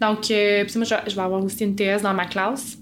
Donc, 0.00 0.30
euh, 0.30 0.64
puis 0.64 0.74
moi, 0.78 0.84
je, 0.84 1.10
je 1.10 1.16
vais 1.16 1.22
avoir 1.22 1.42
aussi 1.42 1.64
une 1.64 1.74
TS 1.74 2.02
dans 2.02 2.14
ma 2.14 2.26
classe 2.26 2.78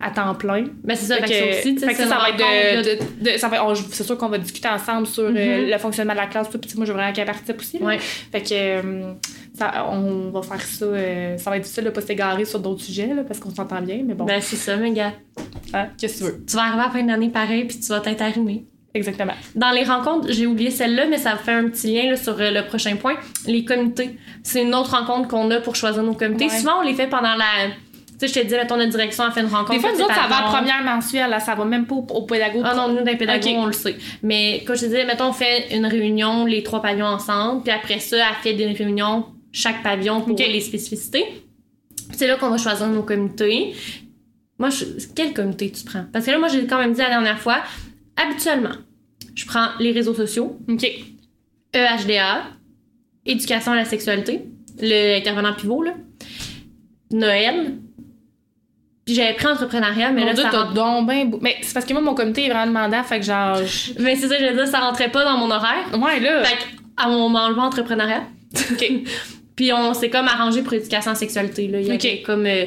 à 0.00 0.10
temps 0.10 0.34
plein. 0.34 0.64
Mais 0.82 0.96
c'est 0.96 1.06
ça, 1.06 1.16
Fait 1.18 1.22
que 1.22 1.28
ça 1.32 1.58
aussi, 1.60 1.78
fait 1.78 1.86
que 1.86 1.94
c'est 1.96 2.02
ça, 2.02 2.08
ça 2.08 2.18
va 2.18 2.30
être 2.30 2.36
de, 2.36 3.22
de- 3.22 3.30
de- 3.32 3.38
ça 3.38 3.48
va- 3.48 3.64
on- 3.66 3.74
c'est 3.76 4.02
sûr 4.04 4.18
qu'on 4.18 4.28
va 4.28 4.38
discuter 4.38 4.68
ensemble 4.68 5.06
sur 5.06 5.22
euh, 5.24 5.30
Mhm. 5.30 5.70
le 5.70 5.78
fonctionnement 5.78 6.12
de 6.14 6.18
la 6.18 6.26
classe. 6.26 6.50
tout. 6.50 6.58
Puis 6.58 6.68
moi, 6.76 6.84
je 6.84 6.90
veux 6.90 6.98
vraiment 6.98 7.12
qu'elle 7.14 7.24
participe 7.26 7.60
aussi. 7.60 7.76
Ouais. 7.78 7.98
Fait 7.98 8.42
que 8.42 8.48
euh, 8.52 9.12
ça, 9.58 9.88
on 9.90 10.30
va 10.30 10.42
faire 10.42 10.60
ça. 10.60 10.84
euh, 10.84 11.38
ça 11.38 11.50
va 11.50 11.56
être 11.56 11.62
difficile 11.62 11.84
de 11.84 11.90
pas 11.90 12.00
s'égarer 12.00 12.44
sur 12.44 12.60
d'autres 12.60 12.82
sujets 12.82 13.06
là, 13.14 13.22
parce 13.26 13.40
qu'on 13.40 13.54
s'entend 13.54 13.80
bien. 13.80 14.00
Mais 14.04 14.14
bon, 14.14 14.24
Ben, 14.24 14.40
c'est 14.40 14.56
ça, 14.56 14.76
mes 14.76 14.92
gars. 14.92 15.12
hein, 15.74 15.86
qu'est-ce 15.98 16.20
que 16.20 16.26
tu 16.26 16.32
veux? 16.32 16.44
Tu 16.46 16.56
vas 16.56 16.62
arriver 16.62 16.82
à 16.82 16.86
la 16.86 16.90
fin 16.92 17.02
d'année 17.02 17.28
pareil, 17.30 17.64
puis 17.64 17.78
tu 17.80 17.86
vas 17.88 18.00
t'être 18.00 18.22
arrimé. 18.22 18.64
Exactement. 18.94 19.34
Dans 19.54 19.72
les 19.72 19.84
rencontres, 19.84 20.28
j'ai 20.32 20.46
oublié 20.46 20.70
celle-là, 20.70 21.04
mais 21.10 21.18
ça 21.18 21.36
fait 21.36 21.52
un 21.52 21.68
petit 21.68 21.94
lien 21.94 22.10
là, 22.10 22.16
sur 22.16 22.40
euh, 22.40 22.50
le 22.50 22.66
prochain 22.66 22.96
point. 22.96 23.14
Les 23.46 23.64
comités. 23.64 24.18
C'est 24.42 24.62
une 24.62 24.74
autre 24.74 24.90
rencontre 24.98 25.28
qu'on 25.28 25.50
a 25.50 25.60
pour 25.60 25.76
choisir 25.76 26.02
nos 26.02 26.14
comités. 26.14 26.46
Ouais. 26.46 26.50
Souvent, 26.58 26.78
on 26.80 26.82
les 26.82 26.94
fait 26.94 27.06
pendant 27.06 27.34
la. 27.34 27.44
Tu 28.18 28.26
sais, 28.26 28.28
je 28.28 28.40
te 28.40 28.46
dis, 28.46 28.54
mettons, 28.54 28.78
notre 28.78 28.92
direction 28.92 29.24
a 29.24 29.30
fait 29.30 29.40
une 29.42 29.48
rencontre. 29.48 29.72
Des 29.72 29.80
fois, 29.80 29.90
nous 29.92 30.00
autres, 30.00 30.14
ça 30.14 30.26
va 30.26 30.36
à 30.36 30.42
la 30.44 30.48
première 30.48 30.82
mensuelle. 30.82 31.28
Là, 31.28 31.38
ça 31.40 31.54
va 31.54 31.66
même 31.66 31.84
pas 31.84 31.96
au, 31.96 32.06
au 32.08 32.22
pédago. 32.22 32.62
Ah 32.64 32.74
non, 32.74 32.88
nous, 32.88 33.00
dans 33.00 33.04
les 33.04 33.16
pédagogues, 33.18 33.52
Ok. 33.52 33.58
on 33.58 33.66
le 33.66 33.72
sait. 33.74 33.96
Mais 34.22 34.62
comme 34.66 34.74
je 34.74 34.80
te 34.80 34.86
disais, 34.86 35.04
mettons, 35.04 35.26
on 35.28 35.32
fait 35.34 35.66
une 35.76 35.84
réunion, 35.84 36.46
les 36.46 36.62
trois 36.62 36.80
pavillons 36.80 37.04
ensemble, 37.04 37.62
puis 37.64 37.72
après 37.72 37.98
ça, 37.98 38.16
elle 38.16 38.34
fait 38.42 38.54
des 38.54 38.64
réunions, 38.72 39.26
chaque 39.56 39.82
pavillon 39.82 40.20
pour 40.20 40.32
Ok. 40.32 40.38
les 40.40 40.60
spécificités. 40.60 41.24
C'est 42.12 42.26
là 42.26 42.36
qu'on 42.36 42.50
va 42.50 42.58
choisir 42.58 42.86
nos 42.88 43.02
comités. 43.02 43.74
Moi, 44.58 44.68
je... 44.70 44.84
quel 45.14 45.32
comité 45.32 45.70
tu 45.72 45.84
prends? 45.84 46.04
Parce 46.12 46.26
que 46.26 46.30
là, 46.30 46.38
moi, 46.38 46.48
j'ai 46.48 46.66
quand 46.66 46.78
même 46.78 46.92
dit 46.92 47.00
la 47.00 47.08
dernière 47.08 47.38
fois, 47.38 47.62
habituellement, 48.16 48.74
je 49.34 49.46
prends 49.46 49.68
les 49.80 49.92
réseaux 49.92 50.14
sociaux, 50.14 50.58
OK. 50.68 50.84
E 51.74 51.78
EHDA, 51.78 52.44
éducation 53.24 53.72
à 53.72 53.76
la 53.76 53.84
sexualité, 53.84 54.44
le 54.80 55.16
intervenant 55.18 55.54
pivot, 55.54 55.82
là, 55.82 55.94
Noël, 57.10 57.74
puis 59.04 59.14
j'avais 59.14 59.34
pris 59.34 59.46
entrepreneuriat, 59.46 60.10
mais 60.10 60.20
Mon 60.22 60.26
là, 60.28 60.34
Dieu, 60.34 60.42
ça 60.42 60.50
rentre... 60.50 60.74
donc 60.74 61.06
ben 61.06 61.30
Mais 61.40 61.56
c'est 61.62 61.72
parce 61.74 61.86
que 61.86 61.92
moi, 61.92 62.02
mon 62.02 62.14
comité 62.14 62.44
est 62.46 62.48
vraiment 62.50 62.66
demandant. 62.66 63.02
Fait 63.04 63.20
que 63.20 63.24
genre. 63.26 63.56
je- 63.64 63.92
Mais 64.02 64.16
c'est 64.16 64.26
ça, 64.28 64.36
je 64.38 64.46
veux 64.46 64.54
dire, 64.54 64.66
ça 64.66 64.80
rentrait 64.80 65.10
pas 65.10 65.24
dans 65.24 65.36
mon 65.38 65.50
horaire. 65.50 65.86
Ouais, 66.00 66.18
là. 66.20 66.44
Fait 66.44 66.56
à 66.96 67.08
on 67.10 67.28
m'a 67.28 67.46
enlevé 67.46 67.60
entrepreneuriat. 67.60 68.24
OK. 68.72 68.92
Puis 69.56 69.72
on 69.72 69.94
s'est 69.94 70.10
comme 70.10 70.28
arrangé 70.28 70.62
pour 70.62 70.74
éducation 70.74 71.10
la 71.12 71.16
sexualité. 71.16 71.66
Là. 71.66 71.80
Il 71.80 71.86
y 71.86 71.90
avait 71.90 72.22
comme. 72.22 72.46
euh, 72.46 72.66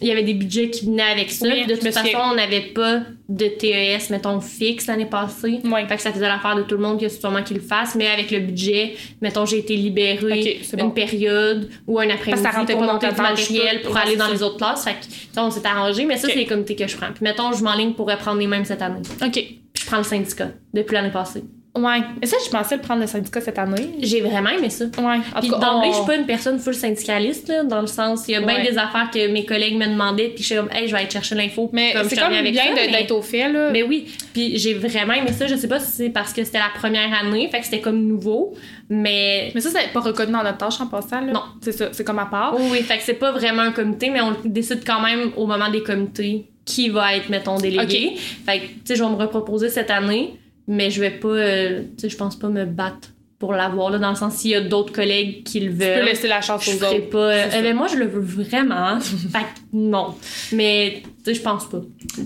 il 0.00 0.08
y 0.08 0.12
avait 0.12 0.22
des 0.22 0.34
budgets 0.34 0.70
qui 0.70 0.86
venaient 0.86 1.02
avec 1.02 1.30
ça. 1.30 1.48
Oui, 1.48 1.66
de 1.66 1.74
toute 1.74 1.92
façon, 1.92 2.18
on 2.30 2.34
n'avait 2.34 2.60
pas 2.60 3.00
de 3.28 3.46
TES, 3.46 4.10
mettons, 4.10 4.40
fixe 4.40 4.86
l'année 4.86 5.06
passée. 5.06 5.60
Ouais. 5.64 5.86
Fait 5.86 5.96
que 5.96 6.02
ça 6.02 6.12
faisait 6.12 6.28
l'affaire 6.28 6.56
de 6.56 6.62
tout 6.62 6.76
le 6.76 6.82
monde, 6.82 6.98
qu'il 6.98 7.08
y 7.08 7.10
a 7.10 7.14
sûrement 7.14 7.42
qui 7.42 7.54
le 7.54 7.60
fasse. 7.60 7.94
Mais 7.94 8.06
avec 8.06 8.30
le 8.30 8.40
budget, 8.40 8.94
mettons, 9.20 9.44
j'ai 9.44 9.58
été 9.58 9.76
libérée 9.76 10.60
une 10.72 10.78
bon. 10.78 10.90
période 10.90 11.68
ou 11.86 11.98
un 11.98 12.08
après-midi 12.10 12.72
pour 12.72 12.82
monter 12.82 13.08
du 13.08 13.20
matériel 13.20 13.82
pour 13.82 13.96
aller 13.96 14.16
dans 14.16 14.28
les 14.28 14.42
autres 14.42 14.58
classes. 14.58 14.84
Fait 14.84 14.92
que, 14.92 15.40
on 15.40 15.50
s'est 15.50 15.66
arrangé. 15.66 16.04
Mais 16.04 16.16
ça, 16.16 16.28
c'est 16.28 16.36
les 16.36 16.46
comités 16.46 16.76
que 16.76 16.86
je 16.86 16.96
prends. 16.96 17.12
Puis 17.12 17.22
mettons, 17.24 17.52
je 17.52 17.62
m'enligne 17.62 17.94
pour 17.94 18.08
reprendre 18.08 18.38
les 18.38 18.46
mêmes 18.46 18.64
cette 18.64 18.82
année. 18.82 19.00
OK. 19.20 19.32
Puis 19.32 19.82
je 19.82 19.86
prends 19.86 19.98
le 19.98 20.04
syndicat 20.04 20.50
depuis 20.72 20.94
l'année 20.94 21.10
passée. 21.10 21.42
Ouais. 21.76 22.00
Et 22.22 22.26
ça, 22.26 22.36
je 22.44 22.50
pensais 22.50 22.76
le 22.76 22.82
prendre 22.82 23.00
le 23.02 23.06
syndicat 23.06 23.40
cette 23.40 23.58
année. 23.58 23.90
J'ai 24.02 24.20
vraiment 24.20 24.50
aimé 24.50 24.68
ça. 24.70 24.86
Ouais. 24.86 25.18
En 25.34 25.40
Puis 25.40 25.48
tout 25.48 25.54
cas, 25.54 25.60
d'emblée, 25.60 25.88
on- 25.88 25.92
je 25.92 25.96
suis 25.98 26.06
pas 26.06 26.16
une 26.16 26.26
personne 26.26 26.58
full 26.58 26.74
syndicaliste, 26.74 27.46
là, 27.48 27.62
dans 27.62 27.80
le 27.80 27.86
sens, 27.86 28.24
il 28.26 28.32
y 28.32 28.34
a 28.34 28.40
bien 28.40 28.56
Ouais. 28.56 28.70
des 28.70 28.78
affaires 28.78 29.10
que 29.12 29.28
mes 29.28 29.44
collègues 29.44 29.76
me 29.76 29.86
demandaient, 29.86 30.30
puis 30.30 30.38
je 30.42 30.46
suis 30.46 30.56
comme, 30.56 30.70
hey, 30.72 30.88
je 30.88 30.92
vais 30.92 31.00
aller 31.02 31.10
chercher 31.10 31.34
l'info. 31.36 31.70
Mais 31.72 31.92
comme 31.92 32.08
c'est 32.08 32.16
comme 32.16 32.28
reviens 32.28 32.42
bien 32.50 32.64
mais- 32.74 32.90
d'être 32.90 33.12
au 33.12 33.22
fait, 33.22 33.48
là. 33.52 33.70
Mais 33.70 33.82
oui, 33.84 34.08
puis 34.32 34.58
j'ai 34.58 34.74
vraiment 34.74 35.12
aimé 35.12 35.30
ça. 35.32 35.46
Je 35.46 35.54
sais 35.54 35.68
pas 35.68 35.78
si 35.78 35.92
c'est 35.92 36.10
parce 36.10 36.32
que 36.32 36.42
c'était 36.42 36.58
la 36.58 36.70
première 36.74 37.12
année, 37.14 37.48
fait 37.48 37.60
que 37.60 37.64
c'était 37.66 37.80
comme 37.80 38.02
nouveau, 38.06 38.54
mais. 38.88 39.52
Mais 39.54 39.60
ça, 39.60 39.70
c'est 39.70 39.92
pas 39.92 40.00
reconnu 40.00 40.32
dans 40.32 40.42
notre 40.42 40.58
tâche 40.58 40.80
en 40.80 40.86
passant, 40.86 41.20
là. 41.20 41.32
Non. 41.32 41.42
C'est 41.60 41.72
ça. 41.72 41.88
C'est 41.92 42.02
comme 42.04 42.18
à 42.18 42.26
part. 42.26 42.54
Oui, 42.58 42.64
oui, 42.72 42.78
fait 42.82 42.96
que 42.98 43.02
c'est 43.04 43.14
pas 43.14 43.30
vraiment 43.32 43.62
un 43.62 43.72
comité, 43.72 44.10
mais 44.10 44.20
on 44.20 44.34
décide 44.44 44.84
quand 44.84 45.00
même 45.00 45.30
au 45.36 45.46
moment 45.46 45.70
des 45.70 45.82
comités 45.82 46.46
qui 46.64 46.88
va 46.88 47.14
être, 47.16 47.28
mettons, 47.30 47.56
délégué. 47.56 48.14
Fait 48.44 48.58
que, 48.60 48.64
tu 48.66 48.72
sais, 48.86 48.96
je 48.96 49.02
vais 49.04 49.08
me 49.10 49.14
reproposer 49.16 49.68
cette 49.70 49.90
année, 49.90 50.34
mais 50.68 50.90
je 50.90 51.00
vais 51.00 51.10
pas, 51.10 51.28
euh, 51.28 51.82
tu 51.96 52.02
sais, 52.02 52.08
je 52.08 52.16
pense 52.16 52.36
pas 52.38 52.48
me 52.48 52.64
battre 52.64 53.08
pour 53.40 53.52
l'avoir, 53.52 53.90
là, 53.90 53.98
dans 53.98 54.10
le 54.10 54.16
sens 54.16 54.34
s'il 54.34 54.50
y 54.50 54.54
a 54.56 54.60
d'autres 54.60 54.92
collègues 54.92 55.44
qui 55.44 55.60
le 55.60 55.70
Tu 55.72 55.78
peux 55.78 55.84
veulent. 55.84 56.04
laisser 56.04 56.26
la 56.28 56.40
chance 56.40 56.66
aux 56.68 56.82
autres. 56.84 57.08
pas. 57.10 57.18
euh, 57.18 57.62
ben, 57.62 57.74
moi, 57.76 57.86
je 57.86 57.96
le 57.96 58.06
veux 58.06 58.20
vraiment. 58.20 58.98
fait 59.00 59.38
que 59.38 59.44
non. 59.72 60.14
Mais, 60.52 61.02
sais, 61.28 61.34
je 61.34 61.42
pense 61.42 61.68
pas. 61.68 61.80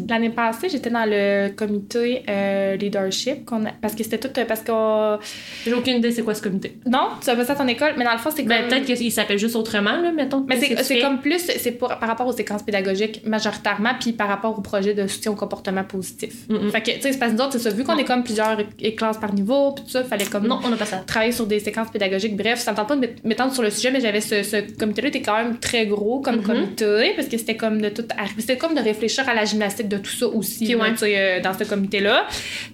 L'année 0.08 0.30
passée, 0.30 0.68
j'étais 0.68 0.90
dans 0.90 1.04
le 1.08 1.50
comité 1.54 2.22
euh, 2.28 2.76
leadership 2.76 3.44
qu'on 3.44 3.64
a- 3.66 3.72
parce 3.80 3.94
que 3.94 4.02
c'était 4.04 4.18
tout 4.18 4.28
euh, 4.38 4.44
parce 4.44 4.60
que 4.60 4.72
J'ai 5.64 5.74
aucune 5.74 5.96
idée 5.98 6.10
c'est 6.10 6.22
quoi 6.22 6.34
ce 6.34 6.42
comité. 6.42 6.76
non, 6.86 7.08
tu 7.22 7.30
as 7.30 7.36
fait 7.36 7.44
ça 7.44 7.52
à 7.52 7.56
ton 7.56 7.66
école, 7.68 7.92
mais 7.96 8.04
dans 8.04 8.12
le 8.12 8.18
fond 8.18 8.30
c'est 8.34 8.42
Ben, 8.42 8.60
comme 8.60 8.68
peut-être 8.70 8.84
qu'il 8.98 9.12
s'appelle 9.12 9.38
juste 9.38 9.56
autrement, 9.56 10.00
là, 10.00 10.12
mettons. 10.12 10.44
mais 10.48 10.56
c'est 10.58 11.00
comme 11.00 11.20
plus 11.20 11.38
c'est 11.38 11.72
pour 11.72 11.88
par 11.88 12.08
rapport 12.08 12.26
aux 12.26 12.32
séquences 12.32 12.62
pédagogiques 12.62 13.22
majoritairement 13.26 13.92
puis 14.00 14.12
par 14.12 14.28
rapport 14.28 14.58
au 14.58 14.62
projet 14.62 14.94
de 14.94 15.06
soutien 15.06 15.32
au 15.32 15.36
comportement 15.36 15.84
positif. 15.84 16.48
Mm-mm. 16.48 16.70
Fait 16.70 16.80
que 16.82 16.90
tu 16.92 17.00
sais 17.02 17.12
c'est 17.12 17.18
parce 17.18 17.32
que 17.32 17.36
nous 17.36 17.42
autres, 17.44 17.52
c'est 17.52 17.58
ça 17.58 17.70
vu 17.70 17.84
qu'on 17.84 17.96
est 17.96 18.04
comme 18.04 18.22
plusieurs 18.24 18.56
classes 18.96 19.18
par 19.18 19.32
niveau 19.34 19.72
puis 19.72 19.84
tout 19.84 19.90
ça, 19.90 20.04
fallait 20.04 20.24
comme 20.26 20.46
Non, 20.46 20.60
on 20.64 20.68
n'a 20.70 20.76
pas 20.76 20.84
ça. 20.86 20.98
travailler 21.06 21.32
sur 21.32 21.46
des 21.46 21.60
séquences 21.60 21.90
pédagogiques. 21.90 22.36
Bref, 22.36 22.58
ça 22.60 22.72
me 22.72 22.76
tente 22.76 22.88
pas 22.88 22.96
de 22.96 23.00
m'ét- 23.00 23.16
m'étendre 23.24 23.52
sur 23.52 23.62
le 23.62 23.70
sujet, 23.70 23.90
mais 23.90 24.00
j'avais 24.00 24.20
ce, 24.20 24.42
ce 24.42 24.56
comité-là 24.78 25.08
était 25.08 25.22
quand 25.22 25.36
même 25.36 25.58
très 25.58 25.86
gros 25.86 26.20
comme 26.20 26.36
Mhm. 26.36 26.42
comité 26.42 27.12
parce 27.16 27.28
que 27.28 27.36
c'était 27.36 27.56
comme 27.56 27.80
de 27.80 27.88
tout 27.88 28.04
arriver. 28.16 28.40
C'était 28.40 28.56
comme 28.56 28.74
de 28.74 28.80
réfléchir 28.92 29.28
à 29.28 29.34
la 29.34 29.44
gymnastique 29.44 29.88
de 29.88 29.98
tout 29.98 30.10
ça 30.10 30.26
aussi 30.26 30.64
Ok, 30.74 30.80
là, 30.80 30.90
ouais. 31.02 31.16
euh, 31.16 31.40
dans 31.40 31.52
ce 31.56 31.64
comité-là. 31.64 32.26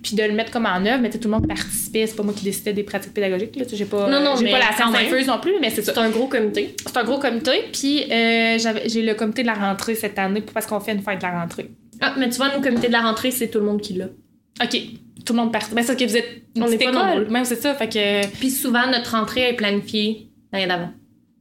Puis 0.03 0.15
de 0.17 0.23
le 0.23 0.33
mettre 0.33 0.51
comme 0.51 0.67
en 0.67 0.85
œuvre, 0.85 1.01
mais 1.01 1.11
tout 1.11 1.19
le 1.23 1.31
monde 1.31 1.47
participait. 1.49 2.07
C'est 2.07 2.17
pas 2.17 2.23
moi 2.23 2.35
qui 2.37 2.45
décidais 2.45 2.73
des 2.73 2.83
pratiques 2.83 3.15
pédagogiques. 3.15 3.57
Là, 3.57 3.65
j'ai 3.73 3.85
pas, 3.85 4.09
Non, 4.09 4.21
non, 4.21 4.37
j'ai 4.37 4.51
pas 4.51 4.59
la 4.59 4.73
science 4.77 4.95
infuse 4.95 5.27
non 5.27 5.39
plus, 5.41 5.55
mais 5.61 5.71
c'est 5.71 5.83
ça. 5.83 5.93
C'est 5.95 6.01
un 6.01 6.11
gros 6.11 6.27
comité. 6.27 6.75
C'est 6.85 6.97
un 6.97 7.05
gros 7.05 7.19
comité. 7.19 7.65
Puis 7.73 8.05
euh, 8.11 8.59
j'avais- 8.59 8.89
j'ai 8.89 9.03
le 9.03 9.15
comité 9.15 9.43
de 9.43 9.47
la 9.49 9.55
rentrée 9.55 9.95
cette 9.95 10.19
année 10.19 10.43
parce 10.53 10.67
qu'on 10.67 10.81
fait 10.81 10.93
une 10.93 11.03
fête 11.03 11.19
de 11.19 11.23
la 11.25 11.41
rentrée. 11.41 11.71
Ah, 12.01 12.15
mais 12.19 12.29
tu 12.29 12.37
vois, 12.37 12.55
nous, 12.55 12.63
comité 12.63 12.87
de 12.89 12.93
la 12.93 13.01
rentrée, 13.01 13.31
c'est 13.31 13.49
tout 13.49 13.59
le 13.59 13.65
monde 13.65 13.81
qui 13.81 13.95
l'a. 13.95 14.07
OK. 14.63 14.77
Tout 15.25 15.33
le 15.35 15.39
monde 15.41 15.53
participe. 15.53 15.75
Mais 15.77 15.83
c'est 15.83 15.99
que 15.99 16.05
vous 16.05 16.17
êtes 16.17 16.43
une 16.57 16.63
On 16.63 16.69
est 16.71 16.79
pas 16.79 16.93
nombreux. 16.93 17.27
Même 17.27 17.45
c'est 17.45 17.61
ça. 17.61 17.75
Fait 17.75 17.89
que 17.89 18.27
Puis 18.39 18.51
souvent, 18.51 18.87
notre 18.91 19.11
rentrée 19.13 19.49
est 19.51 19.55
planifiée 19.55 20.29
l'année 20.53 20.67
d'avant. 20.67 20.91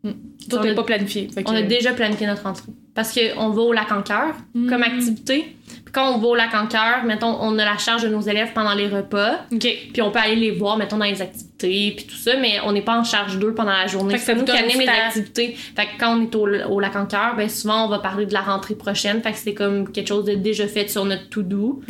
tout 0.04 0.58
On 0.58 0.64
n'est 0.64 0.74
pas 0.76 0.84
planifié. 0.84 1.30
Fait 1.34 1.44
que- 1.44 1.50
On 1.50 1.56
a 1.56 1.62
déjà 1.62 1.94
planifié 1.94 2.26
notre 2.28 2.44
rentrée. 2.44 2.72
Parce 2.98 3.14
qu'on 3.18 3.50
va 3.52 3.62
au 3.62 3.72
lac 3.74 3.92
en 3.92 4.02
cœur 4.02 4.34
Mm. 4.56 4.70
comme 4.70 4.82
activité. 4.84 5.54
Puis 5.86 5.94
quand 5.94 6.14
on 6.14 6.18
va 6.18 6.28
au 6.28 6.36
lac 6.36 6.54
en 6.56 6.66
cœur, 6.66 7.04
mettons, 7.06 7.38
on 7.42 7.58
a 7.60 7.64
la 7.66 7.78
charge 7.78 8.02
de 8.04 8.08
nos 8.10 8.22
élèves 8.22 8.52
pendant 8.54 8.74
les 8.74 8.88
repas. 8.88 9.42
Puis 9.52 10.02
on 10.02 10.10
peut 10.12 10.20
aller 10.20 10.36
les 10.36 10.52
voir, 10.52 10.78
mettons, 10.78 10.98
dans 10.98 11.06
les 11.06 11.22
activités, 11.22 11.94
puis 11.96 12.06
tout 12.08 12.16
ça, 12.16 12.36
mais 12.38 12.60
on 12.66 12.72
n'est 12.72 12.82
pas 12.82 12.98
en 12.98 13.04
charge 13.04 13.38
d'eux 13.38 13.54
pendant 13.54 13.72
la 13.72 13.86
journée. 13.88 14.18
C'est 14.18 14.34
nous 14.36 14.44
qui 14.46 14.52
anime 14.52 14.80
les 14.80 14.88
activités. 14.90 15.56
Fait 15.76 15.86
que 15.86 15.92
quand 16.00 16.18
on 16.18 16.24
est 16.24 16.36
au, 16.36 16.48
au 16.74 16.80
lac 16.80 16.96
en 16.96 17.06
cœur, 17.06 17.36
ben 17.38 17.48
souvent 17.48 17.86
on 17.86 17.90
va 17.90 18.00
parler 18.00 18.26
de 18.26 18.34
la 18.34 18.42
rentrée 18.42 18.76
prochaine. 18.76 19.22
Fait 19.22 19.32
que 19.32 19.38
c'est 19.38 19.54
comme 19.54 19.92
quelque 19.92 20.08
chose 20.08 20.26
de 20.26 20.34
déjà 20.34 20.68
fait 20.68 20.90
sur 20.90 21.06
notre 21.06 21.30
to-do. 21.30 21.82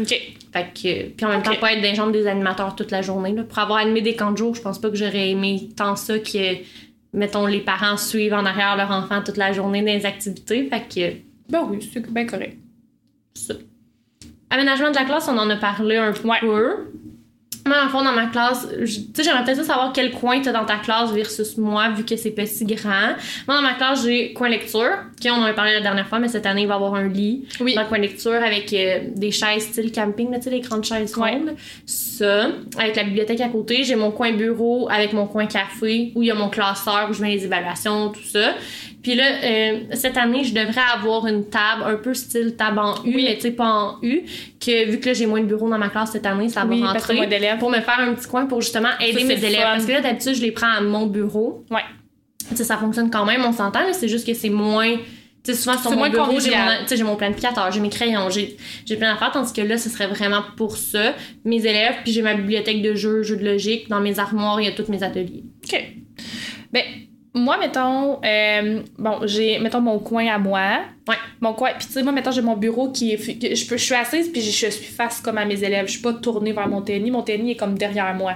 Fait 0.54 0.68
que, 0.74 1.08
puis 1.10 1.26
en 1.26 1.30
même 1.30 1.40
Ok. 1.40 1.46
temps, 1.46 1.56
pas 1.62 1.74
être 1.74 1.82
dans 1.82 1.90
les 1.90 1.96
jambes 1.96 2.12
des 2.12 2.28
animateurs 2.28 2.76
toute 2.76 2.92
la 2.92 3.02
journée. 3.02 3.34
Là. 3.34 3.44
Pour 3.44 3.60
avoir 3.60 3.80
animé 3.80 4.02
des 4.02 4.16
camps 4.16 4.32
de 4.32 4.38
jour, 4.38 4.56
je 4.56 4.62
pense 4.62 4.80
pas 4.80 4.90
que 4.90 4.96
j'aurais 4.96 5.30
aimé 5.30 5.70
tant 5.76 5.96
ça 5.96 6.18
que, 6.20 6.56
mettons, 7.18 7.46
les 7.46 7.62
parents 7.62 7.98
suivent 7.98 8.34
en 8.34 8.46
arrière 8.46 8.78
leur 8.78 8.92
enfant 8.92 9.22
toute 9.24 9.38
la 9.38 9.52
journée 9.54 9.82
dans 9.82 9.88
les 9.94 10.06
activités. 10.06 10.70
Fait 10.70 10.82
que, 10.88 11.18
Ben 11.52 11.66
oui, 11.70 11.80
c'est 11.94 12.06
bien 12.12 12.26
correct. 12.26 12.58
ça. 13.34 13.54
Aménagement 14.50 14.92
de 14.92 14.96
la 14.96 15.04
classe, 15.06 15.28
on 15.28 15.38
en 15.38 15.50
a 15.50 15.58
parlé 15.58 15.98
un 15.98 16.12
Ouais. 16.14 16.40
peu. 16.40 16.76
Moi, 17.68 17.76
dans 17.78 17.84
le 17.84 17.90
fond, 17.90 18.04
dans 18.04 18.12
ma 18.14 18.28
classe, 18.28 18.68
tu 18.80 18.88
sais, 18.88 19.24
j'aimerais 19.24 19.44
peut-être 19.44 19.64
savoir 19.64 19.92
quel 19.94 20.12
coin 20.12 20.40
t'as 20.42 20.52
dans 20.52 20.66
ta 20.66 20.78
classe 20.78 21.12
versus 21.12 21.58
moi, 21.58 21.90
vu 21.90 22.04
que 22.06 22.16
c'est 22.16 22.32
pas 22.32 22.46
si 22.46 22.66
grand. 22.66 23.16
Moi, 23.48 23.56
dans 23.58 23.62
ma 23.62 23.74
classe, 23.74 24.04
j'ai 24.06 24.34
coin 24.34 24.50
lecture, 24.50 24.90
qui 25.20 25.30
on 25.30 25.36
en 25.36 25.44
a 25.44 25.54
parlé 25.54 25.74
la 25.74 25.82
dernière 25.82 26.08
fois, 26.08 26.20
mais 26.20 26.28
cette 26.30 26.46
année, 26.46 26.62
il 26.62 26.68
va 26.68 26.76
y 26.76 26.78
avoir 26.78 26.96
un 26.96 27.08
lit. 27.08 27.46
Oui. 27.60 27.76
Dans 27.76 27.82
le 27.82 27.88
coin 27.88 27.98
lecture, 27.98 28.32
avec 28.34 28.72
euh, 28.74 29.00
des 29.16 29.32
chaises 29.32 29.64
style 29.64 29.92
camping, 29.92 30.34
tu 30.36 30.42
sais, 30.44 30.50
les 30.50 30.62
grandes 30.62 30.86
chaises 30.86 31.16
Ouais. 31.18 31.32
rondes. 31.32 31.56
Ça, 31.86 32.48
avec 32.78 32.96
la 32.96 33.04
bibliothèque 33.04 33.42
à 33.42 33.50
côté. 33.50 33.84
J'ai 33.84 33.96
mon 33.96 34.12
coin 34.12 34.32
bureau 34.34 34.88
avec 34.90 35.14
mon 35.14 35.28
coin 35.28 35.46
café, 35.46 36.12
où 36.16 36.24
il 36.24 36.28
y 36.28 36.32
a 36.32 36.36
mon 36.36 36.50
classeur, 36.50 37.08
où 37.10 37.14
je 37.14 37.22
mets 37.22 37.36
les 37.36 37.44
évaluations, 37.46 38.10
tout 38.10 38.24
ça. 38.24 38.54
Puis 39.08 39.16
là, 39.16 39.24
euh, 39.42 39.80
cette 39.94 40.18
année, 40.18 40.44
je 40.44 40.54
devrais 40.54 40.82
avoir 40.94 41.26
une 41.28 41.46
table 41.46 41.84
un 41.86 41.96
peu 41.96 42.14
style 42.14 42.58
table 42.58 42.80
en 42.80 42.96
U, 43.06 43.16
Oui. 43.16 43.24
mais 43.24 43.36
tu 43.36 43.44
sais, 43.44 43.52
pas 43.52 43.70
en 43.72 43.98
U, 44.04 44.24
que 44.60 44.90
vu 44.92 45.00
que 45.00 45.06
là, 45.06 45.14
j'ai 45.14 45.26
moins 45.28 45.40
de 45.40 45.46
bureaux 45.46 45.70
dans 45.70 45.78
ma 45.78 45.88
classe 45.88 46.12
cette 46.12 46.26
année, 46.26 46.50
ça 46.50 46.66
Oui, 46.66 46.82
va 46.82 46.84
moins 46.88 46.94
rentrer. 46.94 47.26
d'élèves. 47.26 47.58
Pour 47.58 47.70
me 47.70 47.80
faire 47.80 48.02
un 48.02 48.14
petit 48.16 48.28
coin 48.28 48.48
pour 48.48 48.60
justement 48.60 48.90
aider 49.00 49.24
mes 49.24 49.36
élèves. 49.46 49.62
fun. 49.62 49.72
Parce 49.76 49.86
que 49.86 49.94
là, 49.94 50.02
d'habitude, 50.02 50.34
je 50.36 50.42
les 50.42 50.52
prends 50.52 50.68
à 50.70 50.82
mon 50.82 51.06
bureau. 51.06 51.64
Ouais. 51.72 51.80
Tu 52.50 52.58
sais, 52.58 52.66
ça 52.66 52.76
fonctionne 52.76 53.10
quand 53.10 53.24
même, 53.24 53.46
on 53.46 53.54
s'entend, 53.54 53.80
c'est 53.94 54.10
juste 54.10 54.28
que 54.28 54.34
c'est 54.34 54.50
moins. 54.50 54.98
Tu 54.98 55.54
sais, 55.54 55.54
souvent 55.54 55.78
sur 55.78 55.90
C'est 55.92 55.96
mon 55.96 56.10
bureau, 56.10 56.38
j'ai 56.42 56.52
mon, 57.06 57.12
mon 57.12 57.16
planificateur, 57.16 57.72
j'ai 57.72 57.80
mes 57.80 57.88
crayons, 57.90 58.30
j'ai, 58.30 58.58
j'ai 58.86 58.98
plein 58.98 59.14
d'affaires, 59.14 59.32
tandis 59.32 59.54
que 59.54 59.62
là, 59.62 59.78
ce 59.78 59.90
serait 59.90 60.08
vraiment 60.08 60.44
pour 60.58 60.76
ça. 60.76 61.14
Mes 61.46 61.66
élèves, 61.66 61.96
puis 62.04 62.12
j'ai 62.12 62.22
ma 62.24 62.34
bibliothèque 62.34 62.82
de 62.82 62.94
jeux, 62.94 63.24
jeux 63.24 63.38
de 63.38 63.46
logique. 63.46 63.88
Dans 63.88 64.02
mes 64.02 64.20
armoires, 64.20 64.60
il 64.60 64.66
y 64.66 64.68
a 64.68 64.74
tous 64.74 64.92
mes 64.92 65.02
ateliers. 65.02 65.46
OK. 65.64 65.82
Ben, 66.74 66.84
moi, 67.38 67.58
mettons, 67.58 68.20
euh, 68.24 68.82
bon, 68.98 69.20
j'ai, 69.24 69.60
mettons, 69.60 69.82
mon 69.82 70.00
coin 70.00 70.28
à 70.28 70.38
moi. 70.38 70.80
Ouais. 71.08 71.16
Mon 71.42 71.54
coin. 71.54 71.72
Puis, 71.78 71.88
tu 71.88 71.94
sais, 71.94 72.04
moi, 72.04 72.12
mettons, 72.12 72.32
j'ai 72.32 72.42
mon 72.42 72.58
bureau 72.58 72.92
qui 72.92 73.14
est. 73.14 73.18
Je, 73.18 73.68
peux, 73.68 73.78
je 73.78 73.84
suis 73.84 73.96
assise, 73.96 74.30
puis 74.30 74.42
je, 74.42 74.52
je 74.52 74.72
suis 74.72 74.86
face 74.86 75.22
comme 75.22 75.38
à 75.38 75.46
mes 75.46 75.64
élèves. 75.64 75.88
Je 75.88 75.94
suis 75.94 76.02
pas 76.02 76.14
tournée 76.14 76.54
vers 76.54 76.68
mon 76.68 76.82
tennis. 76.82 77.12
Mon 77.12 77.24
tennis 77.24 77.54
est 77.54 77.58
comme 77.58 77.78
derrière 77.78 78.14
moi. 78.14 78.36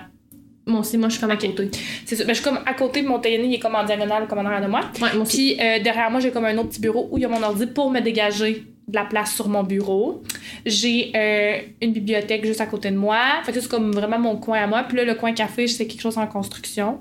Moi 0.67 0.81
aussi, 0.81 0.97
moi, 0.97 1.09
je 1.09 1.13
suis 1.13 1.21
comme 1.21 1.31
à 1.31 1.37
côté. 1.37 1.71
C'est 2.05 2.15
ça. 2.15 2.23
Ben, 2.23 2.33
je 2.33 2.41
suis 2.41 2.43
comme 2.43 2.59
à 2.65 2.73
côté 2.73 3.01
de 3.01 3.07
mon 3.07 3.19
tennis, 3.19 3.47
il 3.47 3.55
est 3.55 3.59
comme 3.59 3.75
en 3.75 3.83
diagonale, 3.83 4.27
comme 4.27 4.39
en 4.39 4.45
arrière 4.45 4.61
de 4.61 4.67
moi. 4.67 4.81
Ouais, 5.01 5.09
moi 5.13 5.23
aussi. 5.23 5.55
Puis, 5.55 5.65
euh, 5.65 5.79
derrière 5.79 6.11
moi, 6.11 6.19
j'ai 6.19 6.31
comme 6.31 6.45
un 6.45 6.57
autre 6.57 6.69
petit 6.69 6.81
bureau 6.81 7.09
où 7.11 7.17
il 7.17 7.21
y 7.21 7.25
a 7.25 7.29
mon 7.29 7.41
ordi 7.41 7.65
pour 7.65 7.89
me 7.89 7.99
dégager 7.99 8.63
de 8.91 8.95
la 8.95 9.05
place 9.05 9.33
sur 9.33 9.47
mon 9.47 9.63
bureau. 9.63 10.21
J'ai 10.65 11.11
euh, 11.15 11.57
une 11.81 11.93
bibliothèque 11.93 12.45
juste 12.45 12.61
à 12.61 12.65
côté 12.65 12.91
de 12.91 12.97
moi. 12.97 13.17
Fait 13.43 13.51
que 13.51 13.59
c'est 13.59 13.69
comme 13.69 13.91
vraiment 13.93 14.19
mon 14.19 14.35
coin 14.35 14.59
à 14.61 14.67
moi. 14.67 14.83
Puis 14.83 14.97
là, 14.97 15.05
le 15.05 15.15
coin 15.15 15.33
café, 15.33 15.67
c'est 15.67 15.87
quelque 15.87 16.01
chose 16.01 16.17
en 16.17 16.27
construction. 16.27 16.99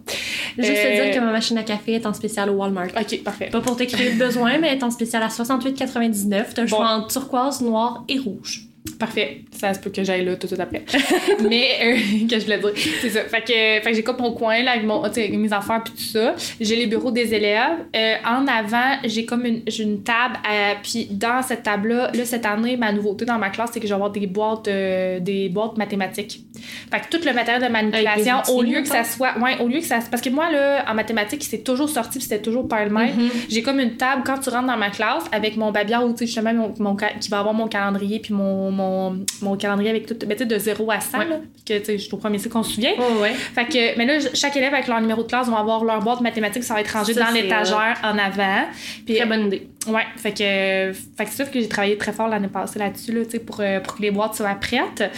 Juste 0.57 0.71
Euh, 0.71 0.99
te 0.99 1.05
dire 1.05 1.15
que 1.15 1.21
ma 1.21 1.33
machine 1.33 1.59
à 1.59 1.63
café 1.65 1.95
est 1.95 2.07
en 2.07 2.15
spécial 2.15 2.49
au 2.51 2.55
Walmart. 2.55 2.89
Ok, 2.99 3.23
parfait. 3.23 3.49
Pas 3.51 3.61
pour 3.61 3.77
te 3.77 3.83
créer 3.85 4.13
le 4.13 4.19
besoin, 4.19 4.59
mais 4.59 4.69
elle 4.69 4.79
est 4.79 4.83
en 4.85 4.91
spécial 4.91 5.23
à 5.23 5.29
68,99. 5.29 6.45
T'as 6.55 6.67
choix 6.67 6.79
Bon. 6.79 6.85
en 6.85 7.07
turquoise, 7.07 7.61
noir 7.61 8.05
et 8.09 8.19
rouge. 8.19 8.67
Parfait. 8.99 9.43
Ça 9.53 9.75
se 9.75 9.81
peut 9.81 9.91
que 9.91 10.03
j'aille 10.03 10.25
là 10.25 10.37
tout 10.37 10.43
de 10.43 10.47
suite 10.49 10.61
après. 10.61 10.85
Mais, 11.49 11.69
euh, 11.83 12.27
que 12.29 12.39
je 12.39 12.45
voulais 12.45 12.59
dire, 12.59 12.73
c'est 13.01 13.11
ça. 13.11 13.21
Fait 13.25 13.43
que, 13.43 13.53
fait 13.85 13.91
que 13.91 13.95
j'ai 13.95 14.03
comme 14.03 14.19
mon 14.19 14.33
coin, 14.33 14.63
là, 14.63 14.73
avec, 14.73 14.85
mon, 14.85 15.03
avec 15.03 15.33
mes 15.33 15.53
affaires 15.53 15.83
puis 15.85 15.95
tout 15.95 16.19
ça. 16.19 16.35
J'ai 16.61 16.77
les 16.77 16.87
bureaux 16.87 17.11
des 17.11 17.35
élèves. 17.35 17.79
Euh, 17.95 18.15
en 18.27 18.47
avant, 18.47 18.99
j'ai 19.05 19.25
comme 19.27 19.45
une, 19.45 19.63
j'ai 19.67 19.83
une 19.83 20.03
table. 20.03 20.37
euh, 20.51 20.75
puis 20.83 21.09
dans 21.11 21.43
cette 21.43 21.63
table-là, 21.63 22.11
là, 22.13 22.25
cette 22.25 22.47
année, 22.47 22.77
ma 22.77 22.93
nouveauté 22.93 23.25
dans 23.25 23.39
ma 23.39 23.51
classe, 23.51 23.71
c'est 23.73 23.81
que 23.81 23.87
je 23.87 23.91
vais 23.91 23.97
avoir 23.97 24.11
des 24.11 24.27
boîtes, 24.27 24.69
euh, 24.69 25.21
des 25.21 25.49
boîtes 25.49 25.77
mathématiques. 25.77 26.45
Fait 26.91 27.01
que 27.01 27.17
tout 27.17 27.25
le 27.25 27.33
matériel 27.33 27.63
de 27.63 27.69
manipulation, 27.69 28.43
des 28.47 28.53
au 28.53 28.61
outils, 28.61 28.71
lieu 28.73 28.81
que 28.81 28.89
ça 28.89 29.05
soit... 29.05 29.39
Ouais, 29.39 29.59
au 29.61 29.69
lieu 29.69 29.81
que 29.81 29.87
ça... 29.87 29.99
Parce 30.11 30.23
que 30.23 30.31
moi, 30.31 30.51
là, 30.51 30.85
en 30.91 30.95
mathématiques, 30.95 31.45
c'est 31.45 31.63
toujours 31.63 31.89
sorti 31.89 32.19
puis 32.19 32.23
c'était 32.29 32.43
toujours 32.43 32.67
par 32.67 32.85
le 32.85 32.91
même. 32.91 33.15
Mhm. 33.15 33.31
J'ai 33.49 33.63
comme 33.63 33.81
une 33.81 33.97
table 33.97 34.23
quand 34.25 34.39
tu 34.39 34.51
rentres 34.51 34.67
dans 34.67 34.77
ma 34.77 34.91
classe 34.91 35.25
avec 35.33 35.57
mon 35.57 35.71
babillard 35.71 36.03
sais 36.17 36.27
justement 36.27 36.53
mon, 36.55 36.75
mon 36.79 36.97
qui 36.97 37.29
va 37.31 37.39
avoir 37.39 37.55
mon 37.55 37.69
calendrier 37.69 38.21
puis 38.21 38.35
mon, 38.35 38.70
mon, 38.71 39.25
mon 39.43 39.57
calendrier 39.57 39.91
avec 39.91 40.07
tout 40.07 40.15
ben, 40.15 40.31
tu 40.31 40.39
sais, 40.39 40.47
de 40.47 40.59
0 40.59 40.91
à 40.91 41.01
100 41.01 41.19
Ouais. 41.19 41.29
là, 41.29 41.37
que 41.67 41.79
tu 41.79 41.85
sais 41.85 41.99
je 41.99 42.05
suis 42.05 42.15
au 42.15 42.17
premier 42.17 42.39
cycle 42.39 42.51
qu'on 42.53 42.63
se 42.63 42.73
souvient. 42.75 42.93
Oh, 42.99 43.21
ouais. 43.23 43.33
Fait 43.35 43.67
que 43.67 43.99
mais 43.99 44.07
là 44.07 44.19
chaque 44.35 44.57
élève 44.57 44.73
avec 44.75 44.87
leur 44.89 45.01
numéro 45.01 45.23
de 45.23 45.29
classe 45.29 45.49
vont 45.49 45.57
avoir 45.57 45.85
leur 45.85 46.01
boîte 46.01 46.21
mathématique, 46.21 46.65
ça 46.65 46.75
va 46.75 46.81
être 46.81 46.93
rangé 46.93 47.13
Ça, 47.15 47.25
dans 47.25 47.31
l'étagère 47.31 47.99
en 48.03 48.17
avant. 48.19 48.65
Puis 49.07 49.17
Très 49.17 49.27
bonne 49.27 49.47
idée. 49.47 49.69
ouais, 49.89 50.05
fait 50.17 50.33
que 50.33 50.93
fait 51.17 51.25
que 51.25 51.31
c'est 51.31 51.43
sûr 51.45 51.51
que 51.51 51.61
j'ai 51.61 51.69
travaillé 51.69 51.97
très 51.99 52.13
fort 52.13 52.29
l'année 52.29 52.49
passée 52.49 52.79
là-dessus 52.79 53.13
là, 53.13 53.25
tu 53.25 53.33
sais 53.33 53.39
pour 53.41 53.57
euh, 53.61 53.81
pour 53.81 53.97
que 53.97 54.03
les 54.03 54.11
boîtes 54.11 54.35
soient 54.35 54.55
prêtes. 54.55 55.11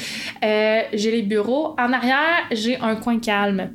Euh, 0.45 0.81
j'ai 0.93 1.11
les 1.11 1.23
bureaux 1.23 1.75
en 1.79 1.93
arrière, 1.93 2.47
j'ai 2.51 2.77
un 2.79 2.97
coin 2.97 3.19
calme. 3.19 3.71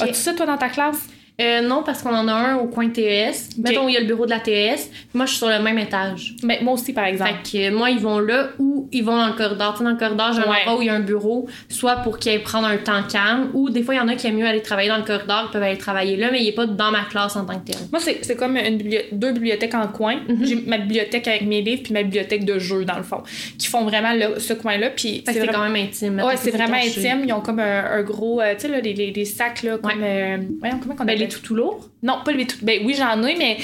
Ok. 0.00 0.08
As-tu 0.08 0.14
ça 0.14 0.32
toi 0.34 0.46
dans 0.46 0.56
ta 0.58 0.68
classe? 0.68 1.06
Euh, 1.40 1.62
non, 1.62 1.82
parce 1.82 2.02
qu'on 2.02 2.14
en 2.14 2.28
a 2.28 2.32
un 2.32 2.56
au 2.56 2.66
coin 2.66 2.88
TES. 2.90 3.32
Mettons, 3.58 3.88
il 3.88 3.94
y 3.94 3.96
a 3.96 4.00
le 4.00 4.06
bureau 4.06 4.26
de 4.26 4.30
la 4.30 4.38
TES. 4.38 4.90
Moi, 5.14 5.24
je 5.24 5.30
suis 5.30 5.38
sur 5.38 5.48
le 5.48 5.58
même 5.60 5.78
étage. 5.78 6.34
Ben 6.42 6.58
moi 6.62 6.74
aussi 6.74 6.92
par 6.92 7.06
exemple. 7.06 7.30
Fait 7.44 7.70
que 7.70 7.74
moi, 7.74 7.90
ils 7.90 7.98
vont 7.98 8.18
là 8.18 8.50
ou 8.58 8.88
ils 8.92 9.02
vont 9.02 9.16
dans 9.16 9.26
le 9.28 9.32
corridor. 9.32 9.72
Tu 9.72 9.78
sais, 9.78 9.84
dans 9.84 9.90
le 9.90 9.96
corridor, 9.96 10.32
j'ai 10.34 10.40
un 10.40 10.50
Ouais. 10.50 10.58
endroit 10.66 10.78
où 10.78 10.82
il 10.82 10.86
y 10.86 10.90
a 10.90 10.94
un 10.94 11.00
bureau, 11.00 11.48
soit 11.70 11.96
pour 11.96 12.18
qu'ils 12.18 12.32
aillent 12.32 12.42
prendre 12.42 12.66
un 12.68 12.76
temps 12.76 13.02
calme, 13.10 13.48
ou 13.54 13.70
des 13.70 13.82
fois, 13.82 13.94
il 13.94 13.98
y 13.98 14.00
en 14.00 14.08
a 14.08 14.14
qui 14.14 14.26
aiment 14.26 14.36
mieux 14.36 14.46
aller 14.46 14.60
travailler 14.60 14.90
dans 14.90 14.98
le 14.98 15.04
corridor, 15.04 15.46
ils 15.48 15.52
peuvent 15.52 15.62
aller 15.62 15.78
travailler 15.78 16.16
là, 16.16 16.28
mais 16.30 16.42
il 16.42 16.48
est 16.48 16.52
pas 16.54 16.66
dans 16.66 16.90
ma 16.90 17.04
classe 17.04 17.34
en 17.34 17.44
tant 17.46 17.58
que 17.58 17.70
tel. 17.72 17.76
Moi, 17.90 18.00
c'est 18.00 18.36
comme 18.36 18.56
une 18.58 18.78
deux 19.12 19.32
bibliothèques 19.32 19.74
en 19.74 19.88
coin. 19.88 20.16
Mhm. 20.28 20.44
J'ai 20.44 20.56
ma 20.66 20.76
bibliothèque 20.78 21.26
avec 21.28 21.42
mes 21.46 21.62
livres 21.62 21.82
puis 21.82 21.94
ma 21.94 22.02
bibliothèque 22.02 22.44
de 22.44 22.58
jeux, 22.58 22.84
dans 22.84 22.98
le 22.98 23.02
fond, 23.04 23.22
qui 23.58 23.68
font 23.68 23.84
vraiment 23.84 24.12
le- 24.12 24.38
ce 24.38 24.52
coin-là. 24.52 24.90
Puis 24.90 25.24
c'est 25.26 25.32
vraiment... 25.38 25.52
quand 25.52 25.68
même 25.70 25.76
intime. 25.86 26.20
Ouais, 26.24 26.36
c'est 26.36 26.50
vraiment 26.50 26.74
caché. 26.74 27.08
intime. 27.10 27.24
Ils 27.26 27.32
ont 27.32 27.40
comme 27.40 27.58
un, 27.58 27.84
un 27.90 28.02
gros, 28.02 28.40
euh, 28.42 28.52
tu 28.54 28.60
sais, 28.62 28.68
là, 28.68 28.80
les, 28.80 28.92
les, 28.92 29.12
les 29.12 29.24
sacs, 29.24 29.62
là, 29.62 29.78
comme. 29.78 30.02
euh, 30.02 30.36
comment 30.60 30.94
on 31.00 31.04
Ben, 31.04 31.14
appelle 31.16 31.22
toutous 31.32 31.54
lourds. 31.54 31.88
Non, 32.02 32.18
pas 32.24 32.32
les 32.32 32.46
tout. 32.46 32.56
Ben 32.62 32.80
oui, 32.84 32.94
j'en 32.98 33.22
ai, 33.24 33.36
mais 33.36 33.56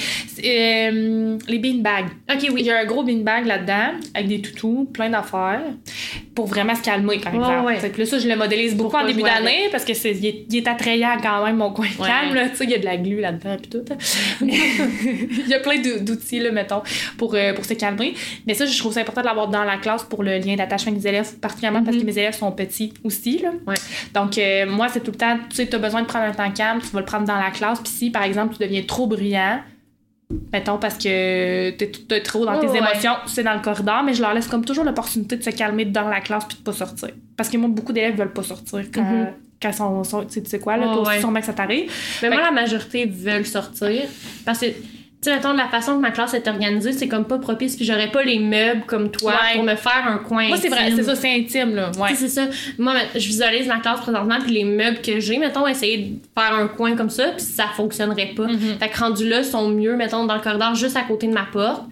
euh, 0.45 1.37
les 1.47 1.59
beanbags. 1.59 2.05
Ok, 2.31 2.43
Il 2.43 2.51
oui. 2.51 2.63
y 2.63 2.71
a 2.71 2.79
un 2.79 2.85
gros 2.85 3.03
beanbag 3.03 3.45
là-dedans, 3.45 3.97
avec 4.13 4.27
des 4.27 4.41
toutous, 4.41 4.89
plein 4.93 5.09
d'affaires, 5.09 5.61
pour 6.35 6.47
vraiment 6.47 6.73
se 6.75 6.81
calmer, 6.81 7.19
par 7.19 7.35
exemple. 7.35 7.65
ouais. 7.65 7.91
Là, 7.97 8.05
ça, 8.05 8.17
je 8.19 8.27
le 8.27 8.35
modélise 8.37 8.75
beaucoup 8.75 8.95
en 8.95 9.05
début 9.05 9.23
d'année, 9.23 9.67
parce 9.71 9.83
que 9.83 9.93
c'est, 9.93 10.11
il, 10.11 10.25
est, 10.25 10.45
il 10.49 10.55
est 10.57 10.67
attrayant 10.67 11.17
quand 11.21 11.43
même, 11.45 11.57
mon 11.57 11.71
coin 11.71 11.87
Ouais. 11.99 12.07
calme, 12.07 12.33
là. 12.33 12.47
Tu 12.49 12.55
sais, 12.55 12.63
il 12.63 12.69
y 12.69 12.75
a 12.75 12.77
de 12.79 12.85
la 12.85 12.95
glu 12.97 13.19
là-dedans, 13.19 13.57
puis 13.61 13.69
tout. 13.69 13.83
il 14.41 15.47
y 15.47 15.53
a 15.53 15.59
plein 15.59 15.77
d'ou- 15.81 15.99
d'outils, 16.03 16.39
là, 16.39 16.51
mettons, 16.51 16.81
pour, 17.17 17.35
euh, 17.35 17.53
pour 17.53 17.65
se 17.65 17.73
calmer. 17.73 18.13
Mais 18.47 18.53
ça, 18.53 18.65
je 18.65 18.77
trouve 18.77 18.93
ça 18.93 19.01
important 19.01 19.21
de 19.21 19.25
l'avoir 19.25 19.47
dans 19.49 19.63
la 19.63 19.77
classe 19.77 20.03
pour 20.03 20.23
le 20.23 20.37
lien 20.37 20.55
d'attachement 20.55 20.93
les 20.93 21.07
élèves, 21.07 21.37
particulièrement 21.39 21.83
parce 21.83 21.97
que 21.97 22.03
mes 22.03 22.17
élèves 22.17 22.35
sont 22.37 22.51
petits 22.51 22.93
aussi, 23.03 23.39
là. 23.39 23.51
Donc, 24.13 24.37
euh, 24.37 24.65
moi, 24.69 24.87
c'est 24.89 25.01
tout 25.03 25.11
le 25.11 25.17
temps, 25.17 25.37
tu 25.49 25.57
sais, 25.57 25.67
tu 25.67 25.75
as 25.75 25.79
besoin 25.79 26.01
de 26.03 26.07
prendre 26.07 26.25
un 26.25 26.31
temps 26.31 26.51
calme, 26.51 26.79
tu 26.81 26.87
vas 26.93 26.99
le 27.01 27.05
prendre 27.05 27.25
dans 27.25 27.35
la 27.37 27.48
classe. 27.49 27.79
Puis 27.79 27.91
si, 27.91 28.09
par 28.11 28.23
exemple, 28.23 28.55
tu 28.55 28.63
deviens 28.63 28.83
trop 28.83 29.07
bruyant, 29.07 29.59
mettons 30.53 30.77
parce 30.77 30.97
que 30.97 31.71
t'es 31.71 32.21
trop 32.21 32.45
dans 32.45 32.59
tes 32.59 32.67
ouais. 32.67 32.77
émotions, 32.77 33.13
c'est 33.25 33.43
dans 33.43 33.53
le 33.55 33.61
corridor, 33.61 34.03
mais 34.03 34.13
je 34.13 34.21
leur 34.21 34.33
laisse 34.33 34.47
comme 34.47 34.63
toujours 34.63 34.83
l'opportunité 34.83 35.37
de 35.37 35.43
se 35.43 35.49
calmer 35.49 35.85
dans 35.85 36.07
la 36.07 36.21
classe 36.21 36.45
puis 36.45 36.57
de 36.57 36.61
pas 36.63 36.73
sortir. 36.73 37.09
Parce 37.35 37.49
que 37.49 37.57
moi, 37.57 37.69
beaucoup 37.69 37.93
d'élèves 37.93 38.15
veulent 38.17 38.33
pas 38.33 38.43
sortir 38.43 38.81
quand, 38.93 39.01
Mhm. 39.03 39.27
quand 39.61 39.69
ils 39.69 39.73
sont, 39.73 40.03
sont- 40.03 40.25
tu 40.25 40.41
sais- 40.45 40.59
quoi, 40.59 40.77
là, 40.77 40.87
Ouais, 40.87 40.93
toi 40.93 41.01
aussi, 41.01 41.11
ouais. 41.11 41.19
sûrement 41.19 41.39
que 41.39 41.45
ça 41.47 41.53
t'arrive. 41.53 41.91
Mais 42.21 42.29
moi, 42.29 42.41
la 42.41 42.51
majorité 42.51 43.05
veulent 43.05 43.45
sortir. 43.45 44.03
Parce 44.45 44.59
que, 44.59 44.67
tu 45.21 45.29
sais, 45.29 45.35
mettons, 45.35 45.51
de 45.51 45.57
la 45.57 45.67
façon 45.67 45.95
que 45.97 46.01
ma 46.01 46.11
classe 46.11 46.33
est 46.33 46.47
organisée, 46.47 46.93
c'est 46.93 47.09
comme 47.09 47.25
pas 47.25 47.39
propice, 47.39 47.75
puis 47.75 47.83
j'aurais 47.83 48.09
pas 48.09 48.23
les 48.23 48.39
meubles 48.39 48.83
comme 48.87 49.11
toi 49.11 49.33
Ouais. 49.33 49.55
pour 49.55 49.63
me 49.63 49.75
faire 49.75 50.05
un 50.07 50.17
coin. 50.19 50.47
Moi, 50.47 50.55
c'est 50.57 50.69
vrai, 50.69 50.91
c'est 50.95 51.03
ça, 51.03 51.13
c'est 51.15 51.35
intime, 51.35 51.75
là. 51.75 51.91
Ouais. 51.99 52.15
C'est 52.15 52.29
ça. 52.29 52.47
Moi, 52.77 52.93
je 53.13 53.19
visualise 53.27 53.67
ma 53.67 53.79
classe 53.79 53.99
présentement, 53.99 54.37
puis 54.41 54.53
les 54.53 54.63
meubles 54.63 55.01
que 55.01 55.19
j'ai, 55.19 55.37
mettons, 55.37 55.67
essayer 55.67 55.97
de 55.97 56.19
faire 56.39 56.53
un 56.53 56.67
coin 56.69 56.95
comme 56.95 57.09
ça, 57.09 57.31
puis 57.35 57.41
ça 57.41 57.65
fonctionnerait 57.75 58.33
pas. 58.35 58.47
Mhm. 58.47 58.77
Fait 58.79 58.87
que 58.89 58.97
rendu 58.97 59.27
là, 59.27 59.43
sont 59.43 59.67
mieux, 59.69 59.97
mettons, 59.97 60.25
dans 60.25 60.35
le 60.35 60.41
corridor, 60.41 60.73
juste 60.75 60.95
à 60.95 61.01
côté 61.01 61.27
de 61.27 61.33
ma 61.33 61.43
porte. 61.51 61.83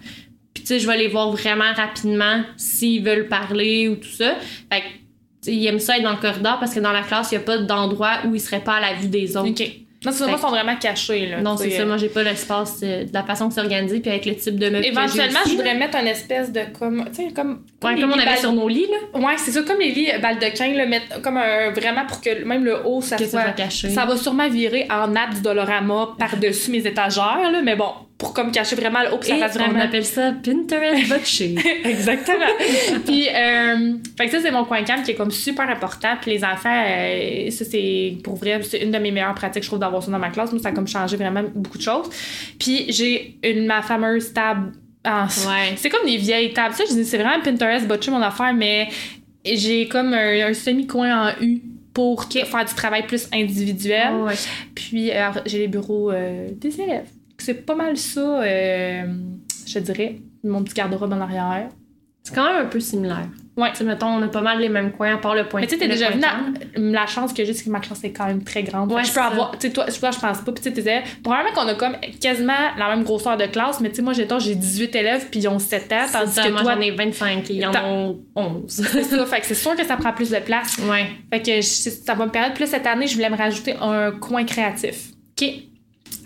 Puis, 0.54 0.62
tu 0.64 0.68
sais, 0.68 0.78
je 0.80 0.86
vais 0.86 0.96
les 0.96 1.08
voir 1.08 1.30
vraiment 1.30 1.70
rapidement 1.76 2.42
s'ils 2.56 3.04
veulent 3.04 3.28
parler 3.28 3.88
ou 3.88 3.96
tout 3.96 4.08
ça. 4.08 4.36
Fait 4.72 4.80
que, 4.80 5.50
ils 5.50 5.66
aiment 5.66 5.78
ça 5.78 5.96
être 5.98 6.02
dans 6.02 6.12
le 6.12 6.16
corridor 6.16 6.58
parce 6.58 6.74
que 6.74 6.80
dans 6.80 6.92
la 6.92 7.02
classe, 7.02 7.30
il 7.30 7.36
n'y 7.36 7.42
a 7.42 7.44
pas 7.44 7.58
d'endroit 7.58 8.12
où 8.26 8.34
ils 8.34 8.40
seraient 8.40 8.60
pas 8.64 8.74
à 8.76 8.80
la 8.80 8.94
vue 8.94 9.08
des 9.08 9.36
autres. 9.36 9.50
OK. 9.50 9.70
Non, 10.04 10.12
moi, 10.26 10.34
que- 10.34 10.40
sont 10.40 10.48
vraiment 10.50 10.76
cachés, 10.76 11.26
là. 11.26 11.40
Non, 11.40 11.56
c'est 11.56 11.70
ça. 11.70 11.82
euh, 11.82 11.86
Moi, 11.86 11.96
j'ai 11.96 12.08
pas 12.08 12.22
l'espace 12.22 12.80
euh, 12.84 13.04
de 13.04 13.12
la 13.12 13.24
façon 13.24 13.48
que 13.48 13.54
c'est 13.54 13.60
organisé, 13.60 13.98
puis 13.98 14.10
avec 14.10 14.26
le 14.26 14.36
type 14.36 14.56
de 14.58 14.70
meubles. 14.70 14.86
Éventuellement, 14.86 15.40
je 15.44 15.50
voudrais 15.50 15.74
mettre 15.74 15.98
une 15.98 16.06
espèce 16.06 16.52
de 16.52 16.60
comme. 16.78 17.04
Tu 17.14 17.26
sais, 17.26 17.32
comme. 17.34 17.64
Ouais, 17.82 18.00
comme 18.00 18.10
on 18.10 18.14
avait 18.14 18.24
bal- 18.24 18.38
sur 18.38 18.52
nos 18.52 18.68
lits, 18.68 18.86
là. 19.12 19.18
Ouais, 19.18 19.34
c'est 19.38 19.50
ça, 19.50 19.62
comme 19.62 19.80
les 19.80 19.90
lits 19.90 20.08
baldequins, 20.22 20.72
là, 20.74 20.86
mettre 20.86 21.20
comme 21.20 21.36
un. 21.36 21.70
Vraiment 21.70 22.06
pour 22.06 22.20
que 22.20 22.44
même 22.44 22.64
le 22.64 22.86
haut, 22.86 23.00
ça 23.00 23.16
Que 23.16 23.24
ça 23.24 23.30
soit. 23.30 23.42
soit 23.42 23.52
caché. 23.52 23.90
Ça 23.90 24.04
va 24.04 24.16
sûrement 24.16 24.48
virer 24.48 24.86
en 24.90 25.08
nappe 25.08 25.34
du 25.34 25.40
Dolorama 25.42 26.10
par-dessus 26.18 26.70
mes 26.70 26.86
étagères, 26.86 27.50
là, 27.50 27.60
mais 27.62 27.74
bon, 27.74 27.90
pour 28.18 28.34
comme 28.34 28.50
cacher 28.50 28.74
vraiment 28.74 29.00
le 29.02 29.14
haut, 29.14 29.18
que 29.18 29.26
ça 29.26 29.36
fasse 29.36 29.54
on 29.54 29.60
vraiment. 29.60 29.80
appelle 29.80 30.04
ça 30.04 30.32
Pinterest 30.32 31.08
Botché. 31.08 31.54
Exactement. 31.84 32.46
puis, 33.06 33.28
euh, 33.28 33.94
fait 34.16 34.26
que 34.26 34.32
ça, 34.32 34.40
c'est 34.42 34.50
mon 34.50 34.64
coin 34.64 34.82
calme 34.82 35.04
qui 35.04 35.12
est 35.12 35.14
comme 35.14 35.30
super 35.30 35.70
important. 35.70 36.16
Puis 36.20 36.32
les 36.32 36.44
enfants, 36.44 36.84
euh, 36.84 37.48
ça, 37.50 37.64
c'est 37.64 38.16
pour 38.24 38.34
vrai, 38.34 38.60
c'est 38.64 38.82
une 38.82 38.90
de 38.90 38.98
mes 38.98 39.12
meilleures 39.12 39.34
pratiques, 39.34 39.62
je 39.62 39.68
trouve, 39.68 39.78
d'avoir 39.78 40.02
ça 40.02 40.10
dans 40.10 40.18
ma 40.18 40.30
classe. 40.30 40.50
Moi, 40.50 40.60
ça 40.60 40.70
a 40.70 40.72
comme 40.72 40.88
changé 40.88 41.16
vraiment 41.16 41.44
beaucoup 41.54 41.78
de 41.78 41.82
choses. 41.82 42.10
Puis 42.58 42.86
j'ai 42.88 43.38
une, 43.44 43.66
ma 43.66 43.82
fameuse 43.82 44.32
table 44.32 44.72
en. 45.04 45.24
Ouais. 45.26 45.74
C'est 45.76 45.88
comme 45.88 46.04
des 46.04 46.16
vieilles 46.16 46.52
tables. 46.52 46.74
Ça, 46.74 46.82
je 46.90 46.94
dis, 46.94 47.04
c'est 47.04 47.18
vraiment 47.18 47.40
Pinterest, 47.40 47.86
botché 47.86 48.10
mon 48.10 48.20
affaire, 48.20 48.52
mais 48.52 48.88
j'ai 49.44 49.86
comme 49.86 50.12
un, 50.12 50.48
un 50.48 50.54
semi-coin 50.54 51.28
en 51.28 51.40
U 51.40 51.62
pour 51.94 52.24
faire 52.24 52.64
du 52.64 52.74
travail 52.74 53.06
plus 53.06 53.28
individuel. 53.32 54.14
Ouais. 54.14 54.34
Puis 54.74 55.10
euh, 55.10 55.30
j'ai 55.46 55.58
les 55.58 55.68
bureaux 55.68 56.10
euh, 56.10 56.48
des 56.52 56.80
élèves. 56.80 57.08
C'est 57.48 57.64
pas 57.64 57.74
mal 57.74 57.96
ça, 57.96 58.42
euh, 58.42 59.04
je 59.66 59.78
dirais. 59.78 60.16
Mon 60.44 60.62
petit 60.62 60.74
garde-robe 60.74 61.14
en 61.14 61.20
arrière. 61.22 61.70
C'est 62.22 62.34
quand 62.34 62.44
même 62.44 62.66
un 62.66 62.68
peu 62.68 62.78
similaire. 62.78 63.26
Ouais. 63.56 63.72
Tu 63.74 63.84
mettons, 63.84 64.08
on 64.08 64.20
a 64.20 64.28
pas 64.28 64.42
mal 64.42 64.60
les 64.60 64.68
mêmes 64.68 64.92
coins, 64.92 65.14
à 65.14 65.16
part 65.16 65.34
le 65.34 65.48
point 65.48 65.62
Mais 65.62 65.66
tu 65.66 65.72
sais, 65.72 65.80
t'es 65.80 65.88
déjà 65.88 66.10
venu 66.10 66.20
la, 66.20 67.00
la 67.00 67.06
chance 67.06 67.32
que 67.32 67.46
j'ai, 67.46 67.54
c'est 67.54 67.64
que 67.64 67.70
ma 67.70 67.80
classe 67.80 68.04
est 68.04 68.12
quand 68.12 68.26
même 68.26 68.44
très 68.44 68.64
grande. 68.64 68.92
Ouais, 68.92 69.02
je 69.02 69.14
peux 69.14 69.20
avoir, 69.20 69.52
tu 69.52 69.66
sais, 69.66 69.72
toi, 69.72 69.86
toi, 69.86 70.10
je 70.10 70.18
pense 70.18 70.42
pas. 70.42 70.52
Puis 70.52 70.62
tu 70.62 70.74
sais, 70.74 70.78
élèves, 70.78 71.04
probablement 71.22 71.54
qu'on 71.54 71.68
a 71.68 71.74
comme 71.74 71.96
quasiment 72.20 72.52
la 72.76 72.94
même 72.94 73.02
grosseur 73.02 73.38
de 73.38 73.46
classe, 73.46 73.80
mais 73.80 73.88
tu 73.88 73.96
sais, 73.96 74.02
moi, 74.02 74.12
j'ai 74.12 74.28
j'ai 74.40 74.54
18 74.54 74.94
élèves, 74.94 75.28
puis 75.30 75.40
ils 75.40 75.48
ont 75.48 75.58
7 75.58 75.90
ans, 75.90 75.96
tandis 76.12 76.32
ça, 76.32 76.44
que 76.44 76.50
moi, 76.50 76.60
toi, 76.60 76.74
j'en 76.74 76.80
ai 76.82 76.90
25 76.90 77.50
et 77.50 77.54
ils 77.54 77.66
en 77.66 77.72
ont 77.82 78.20
11. 78.36 78.62
c'est 78.68 79.04
ça. 79.04 79.24
Fait 79.24 79.40
que 79.40 79.46
c'est 79.46 79.54
sûr 79.54 79.74
que 79.74 79.86
ça 79.86 79.96
prend 79.96 80.12
plus 80.12 80.28
de 80.28 80.40
place. 80.40 80.76
ouais. 80.86 81.06
Fait 81.32 81.40
que 81.40 81.62
ça 81.62 82.12
va 82.12 82.26
me 82.26 82.30
permettre. 82.30 82.60
Là, 82.60 82.66
cette 82.66 82.86
année, 82.86 83.06
je 83.06 83.14
voulais 83.14 83.30
me 83.30 83.38
rajouter 83.38 83.74
un 83.80 84.10
coin 84.10 84.44
créatif. 84.44 85.12
OK. 85.40 85.67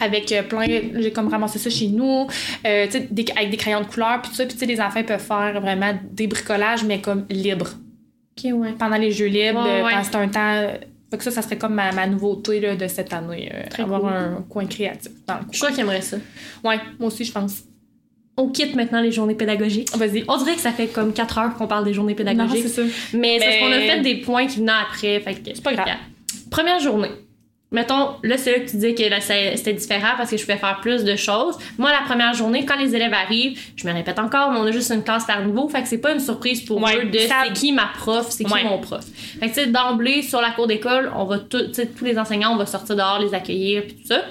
Avec 0.03 0.30
euh, 0.32 0.42
plein. 0.42 0.64
J'ai 0.66 1.12
comme 1.12 1.28
ramassé 1.28 1.59
ça 1.59 1.70
chez 1.70 1.88
nous, 1.88 2.26
euh, 2.66 2.86
tu 2.86 2.92
sais, 2.92 3.09
des- 3.11 3.24
avec 3.36 3.50
des 3.50 3.57
crayons 3.57 3.80
de 3.82 3.86
couleur, 3.86 4.20
puis 4.22 4.30
tout 4.30 4.36
ça. 4.36 4.44
Puis 4.44 4.55
tu 4.55 4.61
sais, 4.61 4.66
les 4.66 4.80
enfants 4.80 5.03
peuvent 5.05 5.20
faire 5.20 5.61
vraiment 5.61 5.92
des 6.11 6.26
bricolages, 6.26 6.84
mais 6.84 7.00
comme 7.00 7.24
libre. 7.30 7.68
OK, 8.38 8.50
ouais. 8.53 8.72
Pendant 8.78 8.96
les 8.96 9.12
jeux 9.12 9.26
libres, 9.26 9.62
Ouais, 9.62 9.80
euh, 9.80 9.84
ouais. 9.84 9.92
c'est 10.03 10.16
un 10.16 10.28
temps. 10.28 10.66
Fait 11.11 11.18
que 11.18 11.24
ça, 11.24 11.30
ça 11.30 11.42
serait 11.42 11.59
comme 11.59 11.74
ma, 11.74 11.92
ma 11.92 12.07
nouveauté 12.07 12.59
là, 12.59 12.74
de 12.74 12.86
cette 12.88 13.12
année. 13.12 13.50
euh, 13.55 13.68
Très 13.68 13.82
avoir 13.82 14.00
cool. 14.00 14.11
un 14.12 14.44
coin 14.48 14.64
créatif 14.66 15.12
dans 15.26 15.34
le 15.34 15.40
Je 15.53 15.59
crois 15.59 15.70
qu'ils 15.70 15.80
aimeraient 15.80 16.00
ça. 16.00 16.16
Ouais, 16.64 16.78
moi 16.98 17.09
aussi, 17.09 17.24
je 17.24 17.32
pense. 17.32 17.64
On 18.38 18.48
quitte 18.48 18.74
maintenant 18.74 19.03
les 19.03 19.12
journées 19.12 19.34
pédagogiques. 19.34 19.94
Vas-y. 19.94 20.24
On 20.26 20.38
dirait 20.38 20.55
que 20.55 20.62
ça 20.62 20.72
fait 20.72 20.86
comme 20.86 21.12
4 21.12 21.36
heures 21.38 21.55
qu'on 21.55 21.66
parle 21.66 21.84
des 21.84 21.92
journées 21.92 22.12
Non, 22.14 22.16
pédagogiques. 22.16 22.62
c'est 22.66 22.82
ça. 22.82 22.82
mais 23.12 23.38
c'est 23.38 23.44
parce 23.44 23.59
qu'on 23.59 23.72
a 23.72 23.80
fait 23.80 24.00
des 24.00 24.16
points 24.22 24.46
qui 24.46 24.61
venaient 24.61 24.72
après. 24.88 25.20
Fait 25.20 25.34
que, 25.34 25.50
C'est 25.53 25.62
pas 25.62 25.74
grave. 25.74 25.88
Première 26.50 26.80
journée. 26.80 27.11
Mettons, 27.72 28.10
là, 28.22 28.36
c'est 28.36 28.52
là 28.52 28.60
que 28.60 28.70
tu 28.70 28.76
dis 28.76 28.94
que 28.94 29.02
c'était 29.20 29.72
différent 29.72 30.12
parce 30.16 30.30
que 30.30 30.36
je 30.36 30.42
pouvais 30.42 30.58
faire 30.58 30.78
plus 30.80 31.04
de 31.04 31.16
choses. 31.16 31.56
Moi, 31.78 31.90
la 31.90 32.02
première 32.06 32.34
journée, 32.34 32.64
quand 32.64 32.76
les 32.76 32.94
élèves 32.94 33.14
arrivent, 33.14 33.58
je 33.76 33.86
me 33.86 33.92
répète 33.92 34.18
encore, 34.18 34.52
mais 34.52 34.58
on 34.58 34.64
a 34.64 34.70
juste 34.70 34.90
une 34.90 35.02
classe 35.02 35.24
par 35.24 35.44
niveau. 35.44 35.68
Fait 35.68 35.82
que 35.82 35.88
c'est 35.88 35.98
pas 35.98 36.12
une 36.12 36.20
surprise 36.20 36.64
pour 36.64 36.78
eux 36.86 37.04
de 37.06 37.18
c'est 37.18 37.52
qui 37.54 37.72
ma 37.72 37.86
prof, 37.86 38.26
c'est 38.30 38.44
qui 38.44 38.64
mon 38.64 38.78
prof. 38.78 39.04
Fait 39.40 39.48
que, 39.48 39.54
tu 39.54 39.60
sais, 39.60 39.66
d'emblée, 39.66 40.22
sur 40.22 40.40
la 40.40 40.50
cour 40.50 40.66
d'école, 40.66 41.10
on 41.16 41.24
va 41.24 41.38
tout, 41.38 41.66
tu 41.68 41.74
sais, 41.74 41.86
tous 41.86 42.04
les 42.04 42.18
enseignants, 42.18 42.52
on 42.52 42.56
va 42.56 42.66
sortir 42.66 42.96
dehors, 42.96 43.18
les 43.18 43.34
accueillir, 43.34 43.82
puis 43.82 43.94
tout 43.94 44.08
ça. 44.08 44.22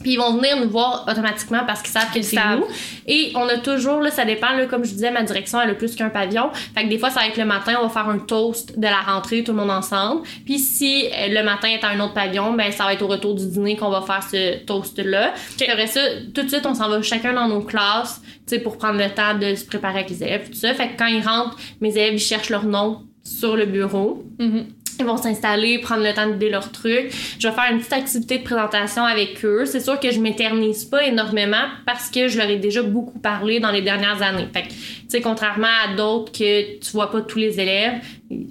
Puis 0.00 0.12
ils 0.12 0.16
vont 0.16 0.36
venir 0.36 0.60
nous 0.60 0.68
voir 0.68 1.06
automatiquement 1.08 1.62
parce 1.66 1.82
qu'ils 1.82 1.92
savent 1.92 2.12
que 2.12 2.22
c'est 2.22 2.36
nous. 2.36 2.64
Et 3.06 3.32
on 3.34 3.48
a 3.48 3.58
toujours, 3.58 4.00
là, 4.00 4.10
ça 4.10 4.24
dépend, 4.24 4.50
là, 4.50 4.66
comme 4.66 4.84
je 4.84 4.92
disais, 4.92 5.10
ma 5.10 5.22
direction, 5.22 5.60
elle 5.60 5.70
a 5.70 5.74
plus 5.74 5.94
qu'un 5.94 6.10
pavillon. 6.10 6.50
Fait 6.74 6.84
que 6.84 6.88
des 6.88 6.98
fois, 6.98 7.10
ça 7.10 7.20
va 7.20 7.28
être 7.28 7.36
le 7.36 7.44
matin, 7.44 7.74
on 7.80 7.86
va 7.86 7.88
faire 7.88 8.08
un 8.08 8.18
toast 8.18 8.78
de 8.78 8.86
la 8.86 9.00
rentrée, 9.00 9.44
tout 9.44 9.52
le 9.52 9.58
monde 9.58 9.70
ensemble. 9.70 10.22
Puis 10.44 10.58
si 10.58 11.06
euh, 11.06 11.28
le 11.28 11.42
matin 11.42 11.68
est 11.68 11.84
à 11.84 11.88
un 11.88 12.00
autre 12.00 12.14
pavillon, 12.14 12.52
ben 12.54 12.70
ça 12.72 12.84
va 12.84 12.94
être 12.94 13.02
au 13.02 13.08
retour 13.08 13.34
du 13.34 13.46
dîner 13.46 13.76
qu'on 13.76 13.90
va 13.90 14.02
faire 14.02 14.22
ce 14.22 14.64
toast-là. 14.64 15.34
Puis 15.56 15.66
après 15.68 15.86
ça, 15.86 16.00
tout 16.34 16.42
de 16.42 16.48
suite, 16.48 16.66
on 16.66 16.74
s'en 16.74 16.88
va 16.88 17.00
chacun 17.02 17.32
dans 17.32 17.48
nos 17.48 17.60
classes, 17.60 18.20
tu 18.46 18.56
sais, 18.56 18.58
pour 18.58 18.78
prendre 18.78 18.98
le 18.98 19.10
temps 19.10 19.38
de 19.38 19.54
se 19.54 19.64
préparer 19.64 20.00
avec 20.00 20.10
les 20.10 20.22
élèves, 20.22 20.50
tout 20.50 20.56
ça. 20.56 20.74
Fait 20.74 20.88
que 20.88 20.98
quand 20.98 21.06
ils 21.06 21.22
rentrent, 21.22 21.56
mes 21.80 21.90
élèves, 21.90 22.14
ils 22.14 22.18
cherchent 22.18 22.50
leur 22.50 22.64
nom 22.64 23.02
sur 23.22 23.56
le 23.56 23.66
bureau. 23.66 24.24
Mm-hmm. 24.38 24.64
Ils 24.98 25.04
vont 25.04 25.16
s'installer, 25.16 25.78
prendre 25.78 26.02
le 26.02 26.12
temps 26.12 26.26
de 26.26 26.32
vider 26.32 26.50
leurs 26.50 26.70
trucs. 26.70 27.10
Je 27.38 27.48
vais 27.48 27.54
faire 27.54 27.70
une 27.70 27.78
petite 27.78 27.92
activité 27.92 28.38
de 28.38 28.44
présentation 28.44 29.04
avec 29.04 29.44
eux. 29.44 29.64
C'est 29.66 29.80
sûr 29.80 29.98
que 29.98 30.10
je 30.10 30.20
m'éternise 30.20 30.84
pas 30.84 31.04
énormément 31.04 31.64
parce 31.86 32.10
que 32.10 32.28
je 32.28 32.38
leur 32.38 32.48
ai 32.48 32.56
déjà 32.56 32.82
beaucoup 32.82 33.18
parlé 33.18 33.60
dans 33.60 33.70
les 33.70 33.82
dernières 33.82 34.22
années. 34.22 34.48
Fait 34.52 34.62
que, 34.62 34.68
tu 34.68 34.74
sais, 35.08 35.20
contrairement 35.20 35.66
à 35.84 35.94
d'autres 35.96 36.32
que 36.32 36.78
tu 36.78 36.90
vois 36.92 37.10
pas 37.10 37.20
tous 37.22 37.38
les 37.38 37.60
élèves. 37.60 37.94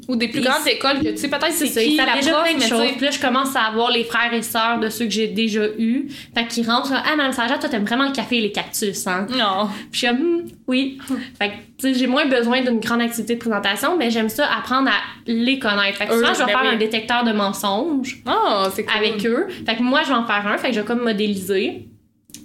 Ou 0.07 0.15
des 0.15 0.27
plus 0.27 0.41
grandes 0.41 0.67
écoles 0.67 0.99
que 0.99 1.09
tu 1.09 1.17
sais 1.17 1.27
peut-être 1.29 1.51
c'est 1.51 1.67
qui 1.67 1.95
ça, 1.97 2.05
la 2.05 2.15
déjà 2.15 2.31
prof, 2.31 2.43
plein 2.43 2.53
de 2.55 2.59
mais 2.59 2.67
choses. 2.67 2.91
Puis 2.97 3.05
là, 3.05 3.11
je 3.11 3.19
commence 3.19 3.55
à 3.55 3.61
avoir 3.63 3.91
les 3.91 4.03
frères 4.03 4.33
et 4.33 4.41
sœurs 4.41 4.79
de 4.79 4.89
ceux 4.89 5.05
que 5.05 5.11
j'ai 5.11 5.27
déjà 5.27 5.65
eus. 5.77 6.07
Fait 6.35 6.45
qu'ils 6.47 6.69
rentrent, 6.69 6.93
ah, 6.93 7.15
Mme 7.15 7.31
Sargent, 7.33 7.59
toi, 7.59 7.69
t'aimes 7.69 7.85
vraiment 7.85 8.05
le 8.07 8.11
café 8.13 8.37
et 8.37 8.41
les 8.41 8.51
cactus, 8.51 9.05
hein? 9.07 9.27
Non. 9.31 9.67
Puis 9.91 9.93
je 9.93 9.97
suis 9.99 10.07
comme, 10.07 10.17
Hmm, 10.23 10.41
oui. 10.67 10.97
fait 11.39 11.49
que, 11.49 11.53
tu 11.53 11.59
sais, 11.79 11.93
j'ai 11.93 12.07
moins 12.07 12.25
besoin 12.25 12.61
d'une 12.61 12.79
grande 12.79 13.01
activité 13.01 13.35
de 13.35 13.39
présentation, 13.39 13.97
mais 13.97 14.09
j'aime 14.11 14.29
ça 14.29 14.47
apprendre 14.57 14.89
à 14.89 14.93
les 15.27 15.59
connaître. 15.59 15.97
Fait 15.97 16.05
que 16.07 16.13
souvent, 16.13 16.27
Eux, 16.31 16.33
je 16.33 16.39
vais 16.39 16.45
ben 16.45 16.51
faire 16.51 16.61
oui. 16.63 16.75
un 16.75 16.77
détecteur 16.77 17.23
de 17.23 17.31
mensonges 17.31 18.21
Oh, 18.27 18.65
cool. 18.75 18.83
avec 18.95 19.25
eux. 19.25 19.47
Fait 19.65 19.75
que 19.75 19.81
moi, 19.83 20.01
je 20.03 20.09
vais 20.09 20.15
en 20.15 20.25
faire 20.25 20.45
un. 20.47 20.57
Fait 20.57 20.69
que 20.69 20.75
je 20.75 20.79
vais 20.79 20.85
comme 20.85 21.01
modéliser. 21.03 21.87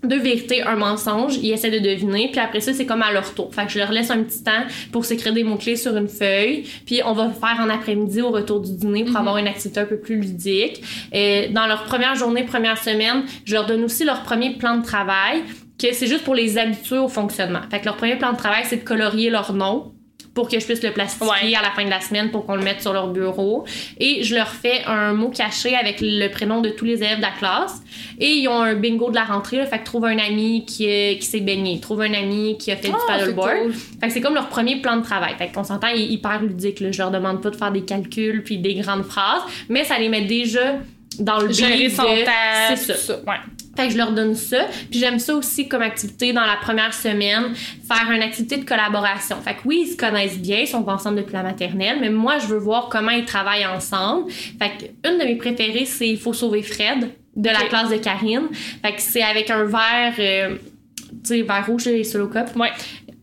Deux 0.03 0.21
vérités, 0.21 0.63
un 0.63 0.77
mensonge. 0.77 1.37
Ils 1.37 1.53
essaient 1.53 1.71
de 1.71 1.79
deviner. 1.79 2.29
Puis 2.31 2.41
après 2.41 2.61
ça, 2.61 2.73
c'est 2.73 2.87
comme 2.87 3.03
à 3.03 3.11
leur 3.13 3.35
tour. 3.35 3.53
Fait 3.53 3.67
que 3.67 3.73
je 3.73 3.79
leur 3.79 3.91
laisse 3.91 4.11
un 4.11 4.23
petit 4.23 4.45
temps 4.45 4.65
pour 4.93 5.05
s'écrire 5.05 5.33
des 5.33 5.43
mots-clés 5.45 5.77
sur 5.77 5.97
une 5.97 6.09
feuille. 6.09 6.65
Puis 6.87 7.01
on 7.05 7.13
va 7.13 7.31
faire 7.31 7.59
en 7.61 7.69
après-midi 7.69 8.21
au 8.21 8.31
retour 8.31 8.61
du 8.61 8.73
dîner 8.73 9.05
pour 9.05 9.17
avoir 9.17 9.39
une 9.39 9.49
activité 9.49 9.81
un 9.81 9.87
peu 9.87 9.99
plus 9.99 10.21
ludique. 10.21 10.83
Et 11.13 11.49
dans 11.49 11.67
leur 11.67 11.85
première 11.85 12.15
journée, 12.15 12.45
première 12.45 12.83
semaine, 12.83 13.25
je 13.45 13.55
leur 13.55 13.67
donne 13.67 13.83
aussi 13.83 14.05
leur 14.05 14.23
premier 14.23 14.57
plan 14.57 14.77
de 14.77 14.85
travail 14.85 15.43
que 15.79 15.93
c'est 15.93 16.07
juste 16.07 16.25
pour 16.25 16.35
les 16.35 16.59
habituer 16.59 16.99
au 16.99 17.09
fonctionnement. 17.09 17.61
Fait 17.71 17.81
que 17.81 17.85
leur 17.85 17.97
premier 17.97 18.17
plan 18.17 18.33
de 18.33 18.37
travail, 18.37 18.63
c'est 18.65 18.79
de 18.79 18.85
colorier 18.85 19.31
leur 19.31 19.53
nom 19.53 19.93
pour 20.39 20.49
que 20.49 20.61
je 20.61 20.65
puisse 20.65 20.85
le 20.85 20.93
plastifier 20.93 21.27
Ouais. 21.29 21.57
à 21.57 21.63
la 21.63 21.71
fin 21.73 21.85
de 21.85 21.91
la 21.91 22.01
semaine 22.01 22.31
pour 22.31 22.47
qu'on 22.47 22.55
le 22.55 22.63
mette 22.63 22.81
sur 22.81 22.93
leur 22.93 23.09
bureau. 23.09 23.65
Et 23.99 24.23
je 24.23 24.37
leur 24.37 24.47
fais 24.49 24.85
un 24.87 25.13
mot 25.13 25.31
caché 25.31 25.75
avec 25.75 25.97
le 26.01 26.29
prénom 26.29 26.61
de 26.61 26.69
tous 26.69 26.85
les 26.85 26.99
élèves 27.03 27.17
de 27.17 27.23
la 27.23 27.33
classe. 27.33 27.83
Et 28.21 28.29
ils 28.35 28.47
ont 28.47 28.61
un 28.63 28.75
bingo 28.77 29.11
de 29.11 29.17
la 29.17 29.25
rentrée. 29.25 29.57
Là, 29.57 29.67
fait 29.67 29.81
que 29.81 29.85
trouve 29.85 30.05
un 30.05 30.17
ami 30.19 30.65
qui, 30.65 30.87
euh, 30.89 31.15
qui 31.17 31.27
s'est 31.27 31.41
baigné. 31.41 31.81
Trouve 31.81 32.03
un 32.03 32.15
ami 32.15 32.57
qui 32.57 32.71
a 32.71 32.77
fait 32.77 32.87
du 32.87 32.95
Ah, 32.97 33.19
paddleboard. 33.19 33.51
cool. 33.63 33.73
Fait 34.01 34.07
que 34.07 34.13
c'est 34.13 34.21
comme 34.21 34.35
leur 34.35 34.49
premier 34.49 34.77
plan 34.81 34.97
de 34.99 35.03
travail. 35.03 35.35
Fait 35.37 35.49
qu'on 35.53 35.65
s'entend, 35.65 35.89
est 35.89 35.99
hyper 35.99 36.41
ludique. 36.41 36.79
Là. 36.79 36.93
Je 36.93 36.99
leur 36.99 37.11
demande 37.11 37.43
pas 37.43 37.51
de 37.51 37.57
faire 37.57 37.73
des 37.73 37.83
calculs 37.83 38.45
puis 38.45 38.59
des 38.59 38.75
grandes 38.77 39.03
phrases, 39.07 39.43
mais 39.69 39.83
ça 39.83 39.99
les 39.99 40.09
met 40.09 40.23
déjà 40.23 40.77
dans 41.19 41.41
le 41.41 41.53
son 41.53 41.65
de-. 41.67 42.25
C'est 42.77 42.77
ça. 42.77 42.95
ça. 42.95 43.15
Ouais. 43.27 43.39
Fait 43.79 43.87
que 43.87 43.93
je 43.93 43.97
leur 43.99 44.11
donne 44.11 44.35
ça. 44.35 44.67
Puis 44.91 44.99
j'aime 44.99 45.21
ça 45.21 45.37
aussi 45.37 45.69
comme 45.69 45.83
activité 45.83 46.33
dans 46.33 46.45
la 46.45 46.57
première 46.57 46.93
semaine, 46.93 47.55
faire 47.55 48.11
une 48.11 48.23
activité 48.23 48.57
de 48.57 48.65
collaboration. 48.65 49.37
Fait 49.41 49.55
que 49.55 49.61
oui, 49.67 49.85
ils 49.87 49.93
se 49.93 49.97
connaissent 49.97 50.39
bien, 50.39 50.59
ils 50.59 50.67
sont 50.67 50.85
ensemble 50.89 51.19
depuis 51.19 51.35
la 51.35 51.45
maternelle, 51.45 51.99
mais 52.01 52.11
moi, 52.11 52.39
je 52.39 52.49
veux 52.49 52.59
voir 52.59 52.89
comment 52.89 53.13
ils 53.13 53.25
travaillent 53.25 53.67
ensemble. 53.67 54.33
Fait 54.33 54.71
que 54.71 55.09
une 55.09 55.19
de 55.21 55.25
mes 55.25 55.37
préférées, 55.37 55.85
c'est 55.85 56.09
Il 56.09 56.19
faut 56.19 56.33
sauver 56.33 56.63
Fred 56.63 57.09
de 57.37 57.49
la 57.49 57.69
classe 57.69 57.89
de 57.89 57.99
Karine. 57.99 58.49
Fait 58.83 58.95
que 58.95 59.01
c'est 59.01 59.23
avec 59.23 59.49
un 59.49 59.65
verre, 59.65 60.15
euh, 60.19 60.57
tu 60.57 61.19
sais, 61.23 61.43
verre 61.43 61.65
rouge 61.65 61.87
et 61.87 62.03
solo 62.03 62.27
cup. 62.27 62.49
Ouais. 62.57 62.73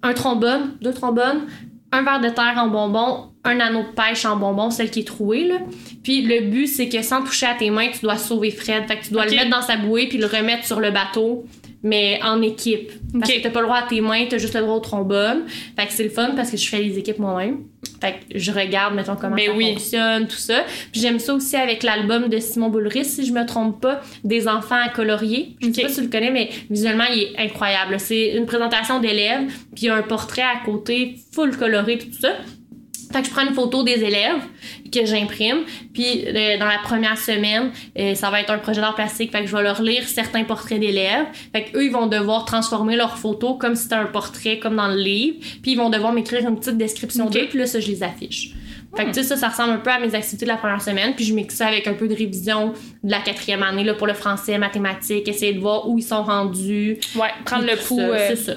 Un 0.04 0.14
trombone, 0.14 0.78
deux 0.80 0.94
trombones, 0.94 1.48
un 1.96 2.04
verre 2.04 2.22
de 2.22 2.30
terre 2.30 2.56
en 2.58 2.68
bonbon, 2.68 3.32
un 3.44 3.60
anneau 3.60 3.84
de 3.84 3.88
pêche 3.88 4.26
en 4.26 4.36
bonbon, 4.38 4.70
celle 4.70 4.92
qui 4.92 5.02
est 5.02 5.08
trouée, 5.08 5.48
là. 5.48 5.56
Puis 6.04 6.22
le 6.22 6.50
but, 6.50 6.68
c'est 6.68 6.90
que 6.90 7.02
sans 7.02 7.24
toucher 7.24 7.46
à 7.46 7.56
tes 7.56 7.70
mains, 7.70 7.90
tu 7.92 8.02
dois 8.02 8.18
sauver 8.18 8.52
Fred. 8.52 8.88
Fait 8.88 8.98
que 8.98 9.06
tu 9.06 9.14
dois 9.14 9.26
le 9.26 9.32
mettre 9.32 9.50
dans 9.50 9.62
sa 9.62 9.78
bouée 9.78 10.08
puis 10.08 10.18
le 10.18 10.26
remettre 10.26 10.66
sur 10.66 10.80
le 10.80 10.92
bateau, 10.92 11.46
mais 11.86 12.20
en 12.24 12.42
équipe. 12.42 12.92
Parce 13.14 13.32
que 13.32 13.42
t'as 13.42 13.52
pas 13.52 13.62
le 13.62 13.68
droit 13.68 13.78
à 13.78 13.88
tes 13.88 14.02
mains, 14.02 14.26
t'as 14.28 14.40
juste 14.40 14.56
le 14.56 14.62
droit 14.62 14.74
au 14.76 14.80
trombone. 14.80 15.44
Fait 15.80 15.86
que 15.86 15.94
c'est 15.94 16.04
le 16.04 16.10
fun 16.10 16.32
parce 16.36 16.50
que 16.52 16.58
je 16.58 16.68
fais 16.68 16.82
les 16.82 16.98
équipes 16.98 17.20
moi-même. 17.20 17.60
Fait 18.02 18.14
que 18.14 18.38
je 18.40 18.52
regarde, 18.52 18.96
mettons, 18.96 19.16
comment 19.16 19.36
Mais 19.36 19.46
ça 19.46 19.52
oui. 19.54 19.74
fonctionne, 19.74 20.28
tout 20.28 20.36
ça. 20.36 20.64
Puis 20.92 21.00
j'aime 21.00 21.20
ça 21.20 21.36
aussi 21.36 21.56
avec 21.56 21.84
l'album 21.84 22.28
de 22.28 22.40
Simon 22.40 22.70
Boulris, 22.70 23.06
si 23.06 23.24
je 23.26 23.32
me 23.32 23.46
trompe 23.46 23.80
pas, 23.82 24.02
des 24.24 24.48
enfants 24.48 24.82
à 24.84 24.90
colorier. 24.90 25.56
Je 25.62 25.68
sais 25.72 25.82
Ok. 25.82 25.82
pas 25.84 25.90
si 25.90 25.96
tu 25.96 26.02
le 26.02 26.08
connais, 26.10 26.32
mais 26.32 26.50
visuellement, 26.72 27.06
il 27.14 27.22
est 27.22 27.38
incroyable. 27.38 28.00
C'est 28.00 28.32
une 28.36 28.48
présentation 28.48 29.00
d'élèves, 29.00 29.44
puis 29.76 29.84
il 29.84 29.86
y 29.86 29.90
a 29.90 29.96
un 29.96 30.02
portrait 30.02 30.42
à 30.42 30.66
côté, 30.66 31.16
full 31.34 31.56
coloré, 31.56 31.98
puis 31.98 32.10
tout 32.10 32.20
ça. 32.20 32.34
Fait 33.12 33.22
que 33.22 33.28
je 33.28 33.32
prends 33.32 33.46
une 33.48 33.54
photo 33.54 33.84
des 33.84 34.04
élèves 34.04 34.42
que 34.92 35.06
j'imprime, 35.06 35.60
puis 35.94 36.26
euh, 36.28 36.58
dans 36.58 36.66
la 36.66 36.80
première 36.84 37.18
semaine, 37.18 37.72
euh, 37.98 38.16
ça 38.16 38.30
va 38.30 38.42
être 38.42 38.50
un 38.52 38.58
projet 38.58 38.82
d'art 38.82 38.96
plastique, 38.96 39.32
fait 39.32 39.42
que 39.42 39.48
je 39.48 39.56
vais 39.56 39.64
leur 39.64 39.82
lire 39.82 40.08
certains 40.08 40.44
portraits 40.44 40.80
d'élèves. 40.80 41.26
Fait 41.54 41.64
que 41.66 41.78
eux 41.78 41.86
ils 41.86 41.92
vont 41.92 42.08
devoir 42.08 42.46
transformer 42.46 42.96
leur 42.96 43.18
photo 43.18 43.56
comme 43.56 43.76
si 43.76 43.84
c'était 43.84 43.96
un 43.96 44.06
portrait 44.06 44.60
comme 44.60 44.76
dans 44.76 44.88
le 44.88 44.98
livre, 44.98 45.38
puis 45.62 45.72
ils 45.72 45.78
vont 45.78 45.90
devoir 45.90 46.14
m'écrire 46.14 46.48
une 46.48 46.58
petite 46.60 46.78
description 46.78 47.26
Ok. 47.28 47.34
d'eux, 47.34 47.48
puis 47.50 47.60
là 47.60 47.66
ça 47.66 47.80
je 47.80 47.88
les 47.88 48.04
affiche. 48.04 48.52
Fait 48.96 49.04
que 49.04 49.10
tu 49.10 49.16
sais 49.16 49.24
ça 49.24 49.36
ça 49.36 49.50
ressemble 49.50 49.72
un 49.74 49.78
peu 49.78 49.90
à 49.90 50.00
mes 50.00 50.16
activités 50.16 50.46
de 50.46 50.52
la 50.52 50.56
première 50.58 50.82
semaine, 50.82 51.14
puis 51.16 51.26
je 51.26 51.34
mixe 51.34 51.56
ça 51.56 51.68
avec 51.68 51.86
un 51.88 51.94
peu 51.96 52.08
de 52.08 52.16
révision 52.16 52.74
de 53.04 53.12
la 53.12 53.20
quatrième 53.20 53.62
année 53.64 53.84
là 53.84 53.94
pour 53.94 54.08
le 54.08 54.14
français, 54.14 54.58
mathématiques, 54.58 55.28
essayer 55.28 55.52
de 55.54 55.60
voir 55.60 55.90
où 55.90 55.98
ils 55.98 56.04
sont 56.04 56.24
rendus, 56.24 56.98
Ouais. 57.16 57.28
Prendre 57.44 57.66
le 57.66 57.76
pouls. 57.76 57.98
ça, 57.98 58.04
euh, 58.04 58.28
C'est 58.30 58.36
ça. 58.38 58.54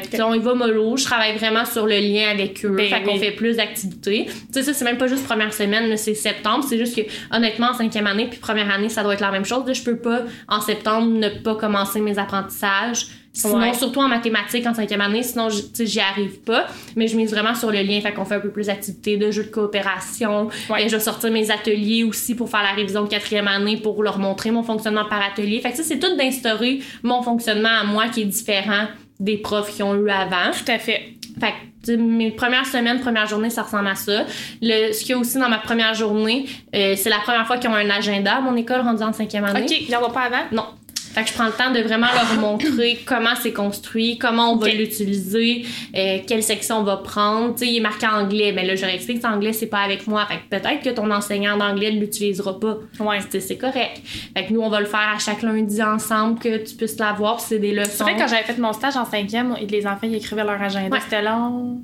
Fait 0.00 0.16
que, 0.16 0.22
on 0.22 0.34
y 0.34 0.38
va 0.38 0.54
mollo, 0.54 0.96
je 0.96 1.04
travaille 1.04 1.36
vraiment 1.36 1.64
sur 1.64 1.86
le 1.86 1.98
lien 1.98 2.28
avec 2.30 2.64
eux. 2.64 2.70
Ben 2.76 2.88
fait 2.88 3.02
qu'on 3.02 3.18
fait 3.18 3.32
plus 3.32 3.56
d'activités. 3.56 4.26
Tu 4.26 4.32
sais, 4.52 4.62
ça, 4.62 4.72
c'est 4.74 4.84
même 4.84 4.98
pas 4.98 5.06
juste 5.06 5.24
première 5.24 5.52
semaine, 5.52 5.96
c'est 5.96 6.14
septembre. 6.14 6.64
C'est 6.68 6.78
juste 6.78 6.96
que, 6.96 7.02
honnêtement, 7.34 7.68
en 7.68 7.74
cinquième 7.74 8.06
année 8.06 8.26
puis 8.28 8.38
première 8.38 8.70
année, 8.70 8.88
ça 8.88 9.02
doit 9.02 9.14
être 9.14 9.20
la 9.20 9.30
même 9.30 9.44
chose. 9.44 9.64
Je 9.72 9.82
peux 9.82 9.96
pas, 9.96 10.22
en 10.48 10.60
septembre, 10.60 11.08
ne 11.08 11.28
pas 11.28 11.54
commencer 11.56 12.00
mes 12.00 12.18
apprentissages. 12.18 13.06
Sinon, 13.34 13.60
Ouais. 13.60 13.72
surtout 13.72 14.00
en 14.00 14.08
mathématiques 14.08 14.66
en 14.66 14.74
cinquième 14.74 15.00
année, 15.00 15.22
sinon, 15.22 15.48
j- 15.48 15.62
tu 15.62 15.68
sais, 15.72 15.86
j'y 15.86 16.00
arrive 16.00 16.40
pas. 16.40 16.66
Mais 16.96 17.06
je 17.08 17.16
mise 17.16 17.30
vraiment 17.30 17.54
sur 17.54 17.70
le 17.72 17.80
lien. 17.80 17.98
Fait 18.02 18.12
qu'on 18.12 18.26
fait 18.26 18.34
un 18.34 18.40
peu 18.40 18.50
plus 18.50 18.66
d'activités, 18.66 19.16
de 19.16 19.30
jeux 19.30 19.44
de 19.44 19.48
coopération. 19.48 20.48
Ouais. 20.68 20.84
Et 20.84 20.88
je 20.90 20.96
vais 20.96 21.00
sortir 21.02 21.30
mes 21.32 21.50
ateliers 21.50 22.04
aussi 22.04 22.34
pour 22.34 22.50
faire 22.50 22.62
la 22.62 22.72
révision 22.72 23.02
de 23.04 23.08
quatrième 23.08 23.48
année, 23.48 23.78
pour 23.78 24.02
leur 24.02 24.18
montrer 24.18 24.50
mon 24.50 24.62
fonctionnement 24.62 25.06
par 25.06 25.22
atelier. 25.22 25.60
Fait 25.60 25.70
que 25.70 25.78
ça, 25.78 25.82
c'est 25.82 25.98
tout 25.98 26.14
d'instaurer 26.14 26.80
mon 27.02 27.22
fonctionnement 27.22 27.70
à 27.80 27.84
moi 27.84 28.08
qui 28.08 28.20
est 28.20 28.26
différent 28.26 28.86
des 29.22 29.38
profs 29.38 29.74
qui 29.74 29.82
ont 29.82 29.94
eu 29.94 30.10
avant. 30.10 30.50
Tout 30.52 30.70
à 30.70 30.78
fait. 30.78 31.14
Fait 31.40 31.54
que, 31.86 31.96
mes 31.96 32.30
premières 32.30 32.66
semaines, 32.66 33.00
première 33.00 33.26
journée, 33.26 33.50
ça 33.50 33.62
ressemble 33.62 33.88
à 33.88 33.94
ça. 33.94 34.24
Le, 34.60 34.92
ce 34.92 35.00
qu'il 35.00 35.10
y 35.10 35.12
a 35.14 35.18
aussi 35.18 35.38
dans 35.38 35.48
ma 35.48 35.58
première 35.58 35.94
journée, 35.94 36.46
euh, 36.74 36.94
c'est 36.96 37.08
la 37.08 37.18
première 37.18 37.46
fois 37.46 37.56
qu'ils 37.56 37.70
ont 37.70 37.74
un 37.74 37.88
agenda 37.88 38.36
à 38.36 38.40
mon 38.40 38.56
école 38.56 38.80
rendue 38.80 39.02
en 39.02 39.12
cinquième 39.12 39.44
année. 39.44 39.62
OK. 39.62 39.70
Il 39.80 39.88
n'y 39.88 39.96
en 39.96 40.04
a 40.04 40.10
pas 40.10 40.22
avant? 40.22 40.44
Non. 40.52 40.64
Fait 41.12 41.22
que 41.22 41.28
je 41.28 41.34
prends 41.34 41.46
le 41.46 41.52
temps 41.52 41.70
de 41.70 41.80
vraiment 41.80 42.06
leur 42.14 42.40
montrer 42.40 42.98
comment 43.04 43.34
c'est 43.40 43.52
construit, 43.52 44.18
comment 44.18 44.52
on 44.52 44.56
va 44.56 44.68
l'utiliser, 44.68 45.64
euh, 45.94 46.18
quelle 46.26 46.42
section 46.42 46.78
on 46.78 46.82
va 46.84 46.96
prendre. 46.96 47.54
Tu 47.54 47.66
sais, 47.66 47.70
il 47.70 47.76
est 47.76 47.80
marqué 47.80 48.06
anglais, 48.06 48.52
mais 48.54 48.64
là, 48.64 48.74
je 48.74 48.82
leur 48.82 48.94
explique 48.94 49.20
que 49.20 49.26
anglais, 49.26 49.52
c'est 49.52 49.66
pas 49.66 49.80
avec 49.80 50.06
moi. 50.06 50.26
Fait 50.26 50.36
que 50.36 50.58
peut-être 50.58 50.82
que 50.82 50.90
ton 50.90 51.10
enseignant 51.10 51.56
d'anglais 51.56 51.92
ne 51.92 52.00
l'utilisera 52.00 52.58
pas. 52.58 52.78
Ouais. 53.00 53.18
C'est 53.30 53.58
correct. 53.58 54.00
Fait 54.36 54.46
que 54.46 54.52
nous, 54.52 54.60
on 54.60 54.70
va 54.70 54.80
le 54.80 54.86
faire 54.86 55.12
à 55.14 55.18
chaque 55.18 55.42
lundi 55.42 55.82
ensemble, 55.82 56.38
que 56.38 56.58
tu 56.58 56.74
puisses 56.76 56.98
l'avoir, 56.98 57.40
c'est 57.40 57.58
des 57.58 57.72
leçons. 57.72 57.90
C'est 57.90 58.02
vrai 58.04 58.14
que 58.14 58.20
quand 58.20 58.28
j'avais 58.28 58.44
fait 58.44 58.58
mon 58.58 58.72
stage 58.72 58.96
en 58.96 59.04
cinquième, 59.04 59.56
les 59.68 59.86
enfants 59.86 60.00
ils 60.04 60.14
écrivaient 60.14 60.44
leur 60.44 60.60
agenda. 60.60 60.88
Ouais. 60.88 61.00
C'était 61.02 61.22
long. 61.22 61.82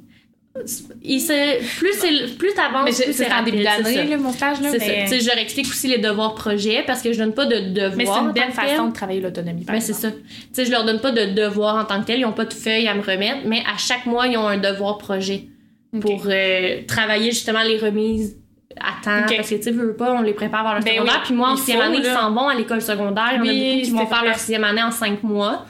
Il 1.02 1.20
se- 1.20 1.78
plus 1.78 1.92
c'est- 1.94 2.36
plus 2.38 2.52
t'avances, 2.54 3.00
plus 3.00 3.12
c'est 3.12 3.32
en 3.32 3.42
début 3.42 3.64
rapide, 3.64 3.68
c'est 3.78 3.82
ça. 3.94 3.98
d'année, 3.98 4.10
là, 4.10 4.16
mon 4.18 4.32
stage. 4.32 4.60
Là, 4.60 4.70
ça. 4.72 4.76
mais... 4.78 5.06
Je 5.20 5.26
leur 5.26 5.38
explique 5.38 5.66
aussi 5.66 5.88
les 5.88 5.98
devoirs 5.98 6.34
projets 6.34 6.82
parce 6.86 7.02
que 7.02 7.12
je 7.12 7.18
donne 7.18 7.32
pas 7.34 7.46
de 7.46 7.58
devoirs. 7.72 7.96
mais 7.96 8.06
c'est 8.06 8.18
une 8.18 8.32
belle 8.32 8.44
tel. 8.54 8.68
façon 8.70 8.88
de 8.88 8.92
travailler 8.92 9.20
l'autonomie. 9.20 9.64
Ben, 9.64 9.80
c'est 9.80 9.92
ça. 9.92 10.10
Tu 10.10 10.16
sais, 10.52 10.64
je 10.64 10.70
leur 10.70 10.84
donne 10.84 11.00
pas 11.00 11.12
de 11.12 11.26
devoirs 11.26 11.76
en 11.76 11.84
tant 11.84 12.00
que 12.00 12.06
tel. 12.06 12.20
Ils 12.20 12.24
ont 12.26 12.32
pas 12.32 12.44
de 12.44 12.54
feuilles 12.54 12.88
à 12.88 12.94
me 12.94 13.02
remettre, 13.02 13.40
mais 13.46 13.60
à 13.72 13.76
chaque 13.78 14.06
mois, 14.06 14.26
ils 14.26 14.36
ont 14.36 14.46
un 14.48 14.58
devoir 14.58 14.98
projet 14.98 15.44
pour 16.00 16.22
euh, 16.26 16.80
travailler 16.86 17.30
justement 17.30 17.62
les 17.62 17.78
remises 17.78 18.36
à 18.80 19.02
temps. 19.02 19.24
Ok. 19.26 19.36
Parce 19.36 19.50
que, 19.50 19.54
tu 19.56 19.62
sais, 19.62 19.70
veux 19.72 19.94
pas, 19.94 20.12
on 20.12 20.22
les 20.22 20.34
prépare 20.34 20.62
vers 20.64 20.74
le 20.78 20.82
Ben 20.84 20.94
secondaire. 20.94 21.14
oui, 21.16 21.20
Puis 21.24 21.34
moi, 21.34 21.48
en 21.50 21.56
sixième 21.56 21.80
année, 21.80 21.98
ils 21.98 22.04
s'en 22.04 22.30
vont 22.32 22.48
à 22.48 22.54
l'école 22.54 22.82
secondaire. 22.82 23.30
Il 23.32 23.36
y 23.36 23.38
en 23.38 23.42
a 23.42 23.46
Oui, 23.46 23.70
beaucoup 23.72 23.84
qui 23.86 23.90
vont 23.92 24.06
faire 24.06 24.24
leur 24.24 24.36
sixième 24.36 24.64
année 24.64 24.82
en 24.82 24.90
cinq 24.90 25.22
mois. 25.22 25.66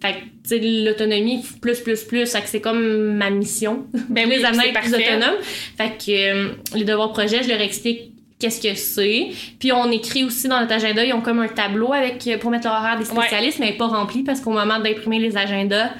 Fait 0.00 0.12
que, 0.12 0.18
tu 0.18 0.30
sais, 0.44 0.58
l'autonomie, 0.84 1.44
plus, 1.60 1.80
plus, 1.80 2.04
plus, 2.04 2.30
fait 2.30 2.40
que 2.40 2.48
c'est 2.48 2.60
comme 2.60 3.14
ma 3.16 3.30
mission. 3.30 3.86
Ben 4.08 4.28
les 4.28 4.38
oui, 4.38 4.44
amener 4.44 4.62
c'est 4.62 4.68
être 4.70 4.80
plus 4.80 4.94
autonomes. 4.94 5.40
Fait 5.76 5.90
que 5.90 6.10
euh, 6.10 6.48
les 6.74 6.84
devoirs 6.84 7.12
projets, 7.12 7.42
je 7.42 7.48
leur 7.48 7.60
explique 7.60 8.12
qu'est-ce 8.38 8.60
que 8.60 8.74
c'est. 8.74 9.28
Puis 9.58 9.72
on 9.72 9.90
écrit 9.90 10.24
aussi 10.24 10.48
dans 10.48 10.60
notre 10.60 10.72
agenda, 10.72 11.04
ils 11.04 11.12
ont 11.12 11.20
comme 11.20 11.40
un 11.40 11.48
tableau 11.48 11.92
avec 11.92 12.28
pour 12.40 12.50
mettre 12.50 12.68
l'horaire 12.68 12.98
des 12.98 13.04
spécialistes, 13.04 13.58
mais 13.58 13.72
pas 13.72 13.86
rempli 13.86 14.22
parce 14.22 14.40
qu'au 14.40 14.52
moment 14.52 14.78
d'imprimer 14.78 15.18
les 15.18 15.36
agendas, 15.36 15.90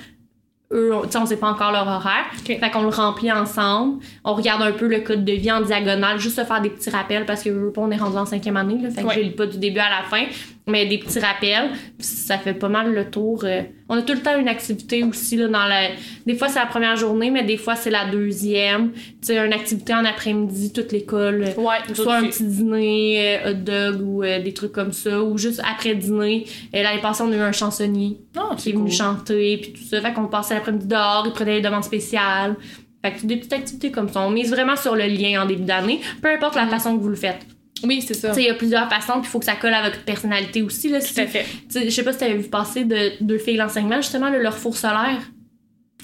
eux, 0.72 0.92
on, 0.94 1.18
on 1.18 1.26
sait 1.26 1.36
pas 1.36 1.48
encore 1.48 1.72
leur 1.72 1.86
horaire. 1.86 2.26
Fait 2.44 2.70
qu'on 2.70 2.82
le 2.82 2.88
remplit 2.88 3.32
ensemble. 3.32 4.02
On 4.24 4.34
regarde 4.34 4.62
un 4.62 4.72
peu 4.72 4.86
le 4.86 5.00
code 5.00 5.24
de 5.24 5.32
vie 5.32 5.50
en 5.50 5.62
diagonale, 5.62 6.18
juste 6.18 6.36
se 6.36 6.44
faire 6.44 6.60
des 6.60 6.70
petits 6.70 6.90
rappels 6.90 7.24
parce 7.24 7.42
que 7.42 7.72
on 7.76 7.90
est 7.90 7.96
rendu 7.96 8.16
en 8.16 8.26
cinquième 8.26 8.56
année, 8.56 8.78
là, 8.82 8.90
fait 8.90 9.02
que 9.02 9.14
je 9.14 9.20
lis 9.20 9.30
pas 9.30 9.46
du 9.46 9.58
début 9.58 9.80
à 9.80 9.88
la 9.88 10.02
fin 10.08 10.24
mais 10.68 10.86
des 10.86 10.98
petits 10.98 11.18
rappels. 11.18 11.70
Ça 11.98 12.38
fait 12.38 12.54
pas 12.54 12.68
mal 12.68 12.92
le 12.92 13.10
tour. 13.10 13.42
Euh. 13.44 13.62
On 13.88 13.96
a 13.96 14.02
tout 14.02 14.12
le 14.12 14.20
temps 14.20 14.38
une 14.38 14.48
activité 14.48 15.02
aussi 15.02 15.36
là, 15.36 15.48
dans 15.48 15.66
la. 15.66 15.88
Des 16.26 16.34
fois 16.34 16.48
c'est 16.48 16.58
la 16.58 16.66
première 16.66 16.96
journée, 16.96 17.30
mais 17.30 17.42
des 17.42 17.56
fois 17.56 17.74
c'est 17.74 17.90
la 17.90 18.06
deuxième. 18.06 18.92
Tu 18.92 19.00
sais, 19.22 19.38
une 19.38 19.52
activité 19.52 19.94
en 19.94 20.04
après-midi, 20.04 20.72
toute 20.72 20.92
l'école. 20.92 21.44
Ouais, 21.56 21.94
soit 21.94 22.16
un 22.16 22.24
petit 22.24 22.44
dîner, 22.44 23.38
euh, 23.44 23.50
hot 23.50 23.54
dog 23.54 24.02
ou 24.02 24.22
euh, 24.22 24.40
des 24.42 24.52
trucs 24.52 24.72
comme 24.72 24.92
ça, 24.92 25.22
ou 25.22 25.38
juste 25.38 25.60
après 25.68 25.94
dîner. 25.94 26.46
Et 26.72 26.82
l'année 26.82 27.00
passée, 27.00 27.22
on 27.26 27.32
a 27.32 27.36
eu 27.36 27.40
un 27.40 27.52
chansonnier 27.52 28.18
oh, 28.36 28.54
qui 28.56 28.70
est 28.70 28.72
venu 28.72 28.90
chanter 28.90 29.58
puis 29.58 29.72
tout 29.72 29.84
ça. 29.84 30.00
Fait 30.00 30.12
qu'on 30.12 30.26
passait 30.26 30.54
l'après-midi 30.54 30.86
dehors, 30.86 31.24
il 31.26 31.32
prenait 31.32 31.56
des 31.56 31.62
demandes 31.62 31.84
spéciales. 31.84 32.56
Fait 33.02 33.12
que 33.12 33.26
des 33.26 33.36
petites 33.36 33.52
activités 33.52 33.90
comme 33.90 34.08
ça. 34.08 34.20
On 34.20 34.30
mise 34.30 34.50
vraiment 34.50 34.76
sur 34.76 34.94
le 34.94 35.04
lien 35.04 35.42
en 35.42 35.46
début 35.46 35.64
d'année, 35.64 36.00
peu 36.20 36.28
importe 36.28 36.56
la 36.56 36.66
mm. 36.66 36.70
façon 36.70 36.96
que 36.96 37.02
vous 37.02 37.08
le 37.08 37.16
faites. 37.16 37.46
Oui, 37.84 38.02
c'est 38.06 38.14
ça. 38.14 38.32
Il 38.36 38.44
y 38.44 38.48
a 38.48 38.54
plusieurs 38.54 38.88
façons, 38.88 39.20
puis 39.20 39.24
il 39.24 39.28
faut 39.28 39.38
que 39.38 39.44
ça 39.44 39.56
colle 39.56 39.74
avec 39.74 39.92
votre 39.92 40.04
personnalité 40.04 40.62
aussi. 40.62 40.88
Là, 40.88 41.00
Tout 41.00 41.20
à 41.20 41.26
fait. 41.26 41.46
Je 41.72 41.90
sais 41.90 42.02
pas 42.02 42.12
si 42.12 42.18
tu 42.18 42.24
avais 42.24 42.36
vu 42.36 42.48
passer 42.48 42.84
de 42.84 43.12
deux 43.20 43.38
filles 43.38 43.56
l'enseignement, 43.56 43.96
justement, 43.96 44.30
leur 44.30 44.56
four 44.56 44.76
solaire. 44.76 45.20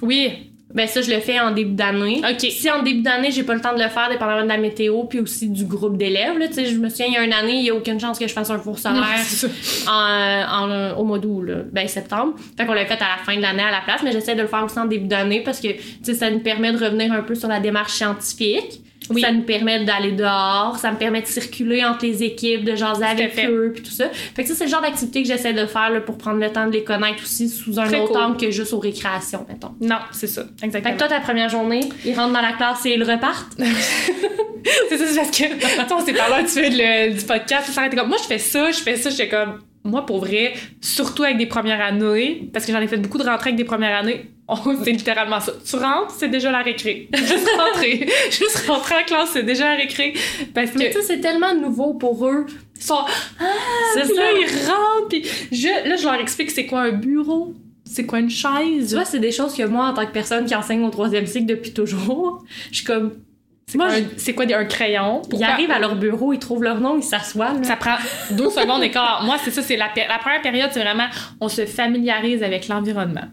Oui. 0.03 0.51
Ben 0.75 0.89
ça, 0.89 1.03
je 1.03 1.11
le 1.11 1.21
fais 1.21 1.39
en 1.39 1.53
début 1.53 1.75
d'année. 1.75 2.21
OK. 2.29 2.41
Si 2.41 2.69
en 2.69 2.83
début 2.83 3.03
d'année, 3.03 3.31
j'ai 3.31 3.45
pas 3.45 3.55
le 3.55 3.61
temps 3.61 3.75
de 3.75 3.81
le 3.81 3.89
faire, 3.89 4.09
dépendamment 4.11 4.43
de 4.43 4.49
la 4.49 4.59
météo, 4.59 5.05
puis 5.05 5.21
aussi 5.21 5.49
du 5.49 5.67
groupe 5.67 5.97
d'élèves, 5.97 6.37
là, 6.37 6.47
je 6.51 6.77
me 6.79 6.89
souviens, 6.89 7.07
il 7.07 7.13
y 7.13 7.17
a 7.17 7.23
une 7.23 7.33
année, 7.33 7.61
il 7.61 7.67
y 7.67 7.71
a 7.71 7.75
aucune 7.75 8.01
chance 8.01 8.19
que 8.19 8.27
je 8.27 8.33
fasse 8.33 8.51
un 8.51 8.59
four 8.59 8.77
solaire 8.79 9.21
en, 9.89 10.97
au 10.99 11.05
mois 11.05 11.21
d'août, 11.21 11.47
ben 11.71 11.87
septembre. 11.87 12.35
Fait 12.57 12.67
qu'on 12.67 12.73
l'a 12.73 12.87
fait 12.87 12.95
à 12.95 13.17
la 13.17 13.25
fin 13.25 13.37
de 13.37 13.43
l'année 13.43 13.63
à 13.63 13.71
la 13.71 13.83
place, 13.83 14.01
mais 14.03 14.11
j'essaie 14.11 14.35
de 14.35 14.43
le 14.43 14.49
faire 14.49 14.65
aussi 14.65 14.79
en 14.79 14.87
début 14.87 15.07
d'année 15.07 15.43
parce 15.45 15.61
que, 15.61 15.69
ça 16.13 16.29
nous 16.29 16.41
permet 16.41 16.73
de 16.73 16.85
revenir 16.85 17.13
un 17.13 17.23
peu 17.23 17.37
sur 17.37 17.49
la 17.49 17.61
démarche 17.61 17.93
scientifique. 17.93 18.84
Ça 19.21 19.33
nous 19.33 19.43
permet 19.43 19.85
d'aller 19.85 20.13
dehors, 20.13 20.79
ça 20.79 20.91
me 20.91 20.97
permet 20.97 21.21
de 21.21 21.27
circuler 21.27 21.85
entre 21.85 22.07
les 22.07 22.23
équipes, 22.23 22.65
de 22.65 22.75
jaser 22.75 23.05
avec 23.05 23.39
eux, 23.47 23.73
puis 23.75 23.83
tout 23.83 23.91
ça. 23.91 24.09
Fait 24.11 24.43
que 24.43 24.49
ça, 24.49 24.55
c'est 24.55 24.65
le 24.65 24.71
genre 24.71 24.81
d'activité 24.81 25.23
que 25.23 25.29
j'essaie 25.29 25.53
de 25.53 25.67
faire 25.67 25.91
là, 25.91 26.01
pour 26.01 26.17
prendre 26.17 26.41
le 26.41 26.51
temps 26.51 26.67
de 26.67 26.73
les 26.73 26.85
connaître 26.85 27.23
aussi 27.23 27.49
sous 27.49 27.79
un 27.79 27.93
autre 27.93 28.19
angle 28.19 28.39
que 28.39 28.51
juste 28.51 28.73
aux 28.73 28.79
récréations, 28.79 29.45
mettons. 29.49 29.75
Non, 29.81 29.99
c'est 30.11 30.27
ça, 30.27 30.45
exactement. 30.63 30.85
Fait 30.85 30.93
que 30.93 30.99
toi, 30.99 31.09
ta 31.09 31.21
première 31.21 31.51
journée, 31.51 31.89
ils 32.05 32.15
rentrent 32.15 32.33
dans 32.33 32.41
la 32.41 32.53
classe 32.53 32.85
et 32.87 32.95
ils 32.95 33.03
repartent? 33.03 33.53
c'est 34.89 34.97
ça, 34.97 35.05
c'est 35.07 35.17
parce 35.17 35.31
que, 35.31 35.81
attends, 35.81 36.01
c'est 36.05 36.15
par 36.15 36.31
là 36.31 36.43
tu 36.43 36.49
fais 36.49 36.71
le, 36.71 37.15
du 37.15 37.25
podcast, 37.25 37.71
ça 37.71 37.89
comme, 37.89 38.09
moi, 38.09 38.19
je 38.23 38.27
fais 38.27 38.39
ça, 38.39 38.71
je 38.71 38.79
fais 38.79 38.97
ça, 38.97 39.11
j'étais 39.11 39.29
comme, 39.29 39.59
moi, 39.85 40.07
pour 40.07 40.21
vrai, 40.21 40.55
surtout 40.81 41.25
avec 41.25 41.37
des 41.37 41.47
premières 41.47 41.81
années, 41.81 42.49
parce 42.53 42.65
que 42.65 42.73
j'en 42.73 42.81
ai 42.81 42.87
fait 42.87 42.97
beaucoup 42.97 43.19
de 43.19 43.25
rentrées 43.25 43.51
avec 43.51 43.57
des 43.57 43.65
premières 43.65 43.99
années, 43.99 44.31
oh, 44.49 44.57
c'est 44.83 44.93
littéralement 44.93 45.41
ça. 45.41 45.53
Tu 45.65 45.77
rentres, 45.77 46.15
c'est 46.19 46.29
déjà 46.29 46.51
la 46.51 46.63
récré. 46.63 47.09
Juste 47.15 47.49
rentrer. 47.59 48.09
Juste 48.31 48.65
rentrer 48.67 48.95
en 48.97 49.05
classe, 49.05 49.31
c'est 49.33 49.43
déjà 49.43 49.71
la 49.71 49.77
récré. 49.77 50.15
Parce 50.55 50.71
que. 50.71 50.79
Mais 50.79 50.93
ça, 50.93 51.01
c'est 51.03 51.21
tellement 51.21 51.55
nouveau 51.55 51.95
pour 51.95 52.27
eux. 52.27 52.47
Ils 52.77 52.83
sont. 52.83 53.05
Ah! 53.41 53.45
C'est 53.95 54.07
ça. 54.07 54.15
Là, 54.15 54.33
ils 54.33 54.67
rentrent, 54.67 55.09
puis 55.09 55.25
je, 55.53 55.89
là, 55.89 55.97
je 55.97 56.05
leur 56.05 56.15
explique 56.15 56.51
c'est 56.51 56.67
quoi 56.67 56.83
un 56.83 56.93
bureau. 56.93 57.55
C'est 57.85 58.07
quoi 58.07 58.21
une 58.21 58.31
chaise? 58.31 58.89
Tu 58.89 58.95
vois, 58.95 59.05
c'est 59.05 59.19
des 59.19 59.33
choses 59.33 59.55
que 59.55 59.65
moi, 59.65 59.89
en 59.89 59.95
tant 59.95 60.07
que 60.07 60.13
personne 60.13 60.47
qui 60.47 60.55
enseigne 60.55 60.83
au 60.83 60.91
troisième 60.91 61.27
cycle 61.27 61.47
depuis 61.47 61.73
toujours, 61.75 62.43
je 62.71 62.77
suis 62.77 62.85
comme, 62.85 63.13
c'est 63.67 64.35
quoi 64.35 64.45
un 64.55 64.65
crayon? 64.65 65.23
Ils 65.33 65.43
arrivent 65.43 65.71
à 65.71 65.79
leur 65.79 65.97
bureau, 65.97 66.33
ils 66.33 66.39
trouvent 66.39 66.63
leur 66.63 66.81
nom, 66.81 66.97
ils 66.97 67.03
s'assoient. 67.03 67.55
Ça 67.63 67.77
prend 67.77 67.97
12 68.31 68.55
secondes 68.55 68.83
et 68.83 68.91
Moi, 69.25 69.37
c'est 69.43 69.51
ça, 69.51 69.63
c'est 69.63 69.77
la, 69.77 69.87
la 69.97 70.19
première 70.19 70.43
période, 70.43 70.71
c'est 70.73 70.83
vraiment 70.83 71.07
on 71.41 71.49
se 71.49 71.67
familiarise 71.67 72.43
avec 72.43 72.69
l'environnement. 72.69 73.29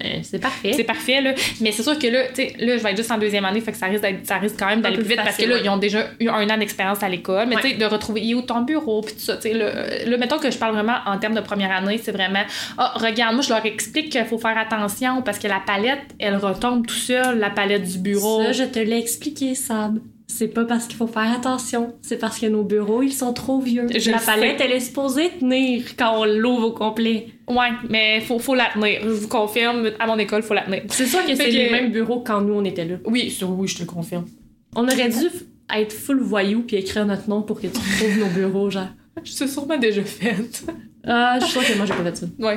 Ben, 0.00 0.22
c'est 0.22 0.38
parfait. 0.38 0.72
C'est 0.72 0.84
parfait, 0.84 1.20
là. 1.20 1.34
Mais 1.60 1.72
c'est 1.72 1.82
sûr 1.82 1.98
que 1.98 2.06
là, 2.06 2.28
tu 2.28 2.36
sais, 2.36 2.54
là, 2.58 2.76
je 2.76 2.82
vais 2.82 2.90
être 2.90 2.96
juste 2.96 3.10
en 3.10 3.18
deuxième 3.18 3.44
année, 3.44 3.60
fait 3.60 3.72
que 3.72 3.78
ça 3.78 3.86
risque, 3.86 4.04
ça 4.24 4.38
risque 4.38 4.56
quand 4.58 4.66
même 4.66 4.80
d'aller 4.80 4.96
plus 4.96 5.06
vite 5.06 5.20
parce 5.22 5.36
que 5.36 5.46
là, 5.46 5.58
ils 5.62 5.68
ont 5.68 5.76
déjà 5.76 6.06
eu 6.20 6.28
un 6.28 6.48
an 6.48 6.56
d'expérience 6.56 7.02
à 7.02 7.08
l'école. 7.08 7.48
Mais 7.48 7.56
tu 7.56 7.70
sais, 7.70 7.74
de 7.74 7.84
retrouver 7.84 8.34
où 8.34 8.42
ton 8.42 8.62
bureau, 8.62 9.02
puis 9.02 9.14
tout 9.14 9.20
ça. 9.20 9.36
Tu 9.36 9.50
sais, 9.50 9.54
là, 9.54 10.16
mettons 10.16 10.38
que 10.38 10.50
je 10.50 10.58
parle 10.58 10.74
vraiment 10.74 10.96
en 11.06 11.18
termes 11.18 11.34
de 11.34 11.40
première 11.40 11.72
année, 11.72 12.00
c'est 12.02 12.12
vraiment, 12.12 12.42
ah, 12.78 12.92
regarde, 12.96 13.34
moi, 13.34 13.42
je 13.42 13.50
leur 13.50 13.64
explique 13.66 14.10
qu'il 14.10 14.24
faut 14.24 14.38
faire 14.38 14.56
attention 14.56 15.22
parce 15.22 15.38
que 15.38 15.48
la 15.48 15.60
palette, 15.64 16.00
elle 16.18 16.36
retombe 16.36 16.86
tout 16.86 16.94
seul, 16.94 17.38
la 17.38 17.50
palette 17.50 17.84
du 17.84 17.98
bureau. 17.98 18.42
Ça, 18.44 18.52
je 18.52 18.64
te 18.64 18.78
l'ai 18.78 18.98
expliqué, 18.98 19.54
Sab 19.54 19.98
c'est 20.30 20.48
pas 20.48 20.64
parce 20.64 20.86
qu'il 20.86 20.96
faut 20.96 21.06
faire 21.06 21.32
attention, 21.32 21.94
c'est 22.02 22.16
parce 22.16 22.38
que 22.38 22.46
nos 22.46 22.62
bureaux, 22.62 23.02
ils 23.02 23.12
sont 23.12 23.32
trop 23.32 23.60
vieux. 23.60 23.86
la 23.86 24.18
palette, 24.18 24.60
elle 24.60 24.72
est 24.72 24.80
supposée 24.80 25.30
tenir 25.38 25.96
quand 25.96 26.20
on 26.20 26.24
l'ouvre 26.24 26.68
au 26.68 26.72
complet. 26.72 27.28
Ouais, 27.48 27.70
mais 27.88 28.20
faut, 28.20 28.38
faut 28.38 28.54
la 28.54 28.66
tenir. 28.72 29.00
Je 29.02 29.08
vous 29.08 29.28
confirme, 29.28 29.90
à 29.98 30.06
mon 30.06 30.18
école, 30.18 30.42
faut 30.42 30.54
la 30.54 30.62
tenir. 30.62 30.82
C'est 30.88 31.06
sûr 31.06 31.24
que 31.26 31.34
c'est 31.34 31.50
les 31.50 31.70
mêmes 31.70 31.90
bureaux 31.90 32.20
quand 32.20 32.40
nous, 32.40 32.54
on 32.54 32.64
était 32.64 32.84
là. 32.84 32.96
Oui, 33.04 33.36
oui, 33.42 33.68
je 33.68 33.74
te 33.74 33.80
le 33.80 33.86
confirme. 33.86 34.26
On 34.76 34.84
aurait 34.84 35.08
dû 35.08 35.26
être 35.76 35.92
full 35.92 36.20
voyou 36.20 36.62
puis 36.62 36.76
écrire 36.76 37.06
notre 37.06 37.28
nom 37.28 37.42
pour 37.42 37.60
que 37.60 37.66
tu 37.66 37.72
trouves 37.72 38.18
nos 38.18 38.26
bureaux, 38.26 38.70
genre. 38.70 38.88
Je 39.24 39.32
suis 39.32 39.48
sûrement 39.48 39.76
déjà 39.76 40.02
faite. 40.04 40.64
Ah, 41.04 41.38
je 41.40 41.46
suis 41.46 41.52
sûre 41.52 41.66
que 41.66 41.76
moi, 41.76 41.86
j'ai 41.86 41.94
pas 41.94 42.04
fait 42.04 42.16
ça. 42.16 42.26
Ouais. 42.38 42.56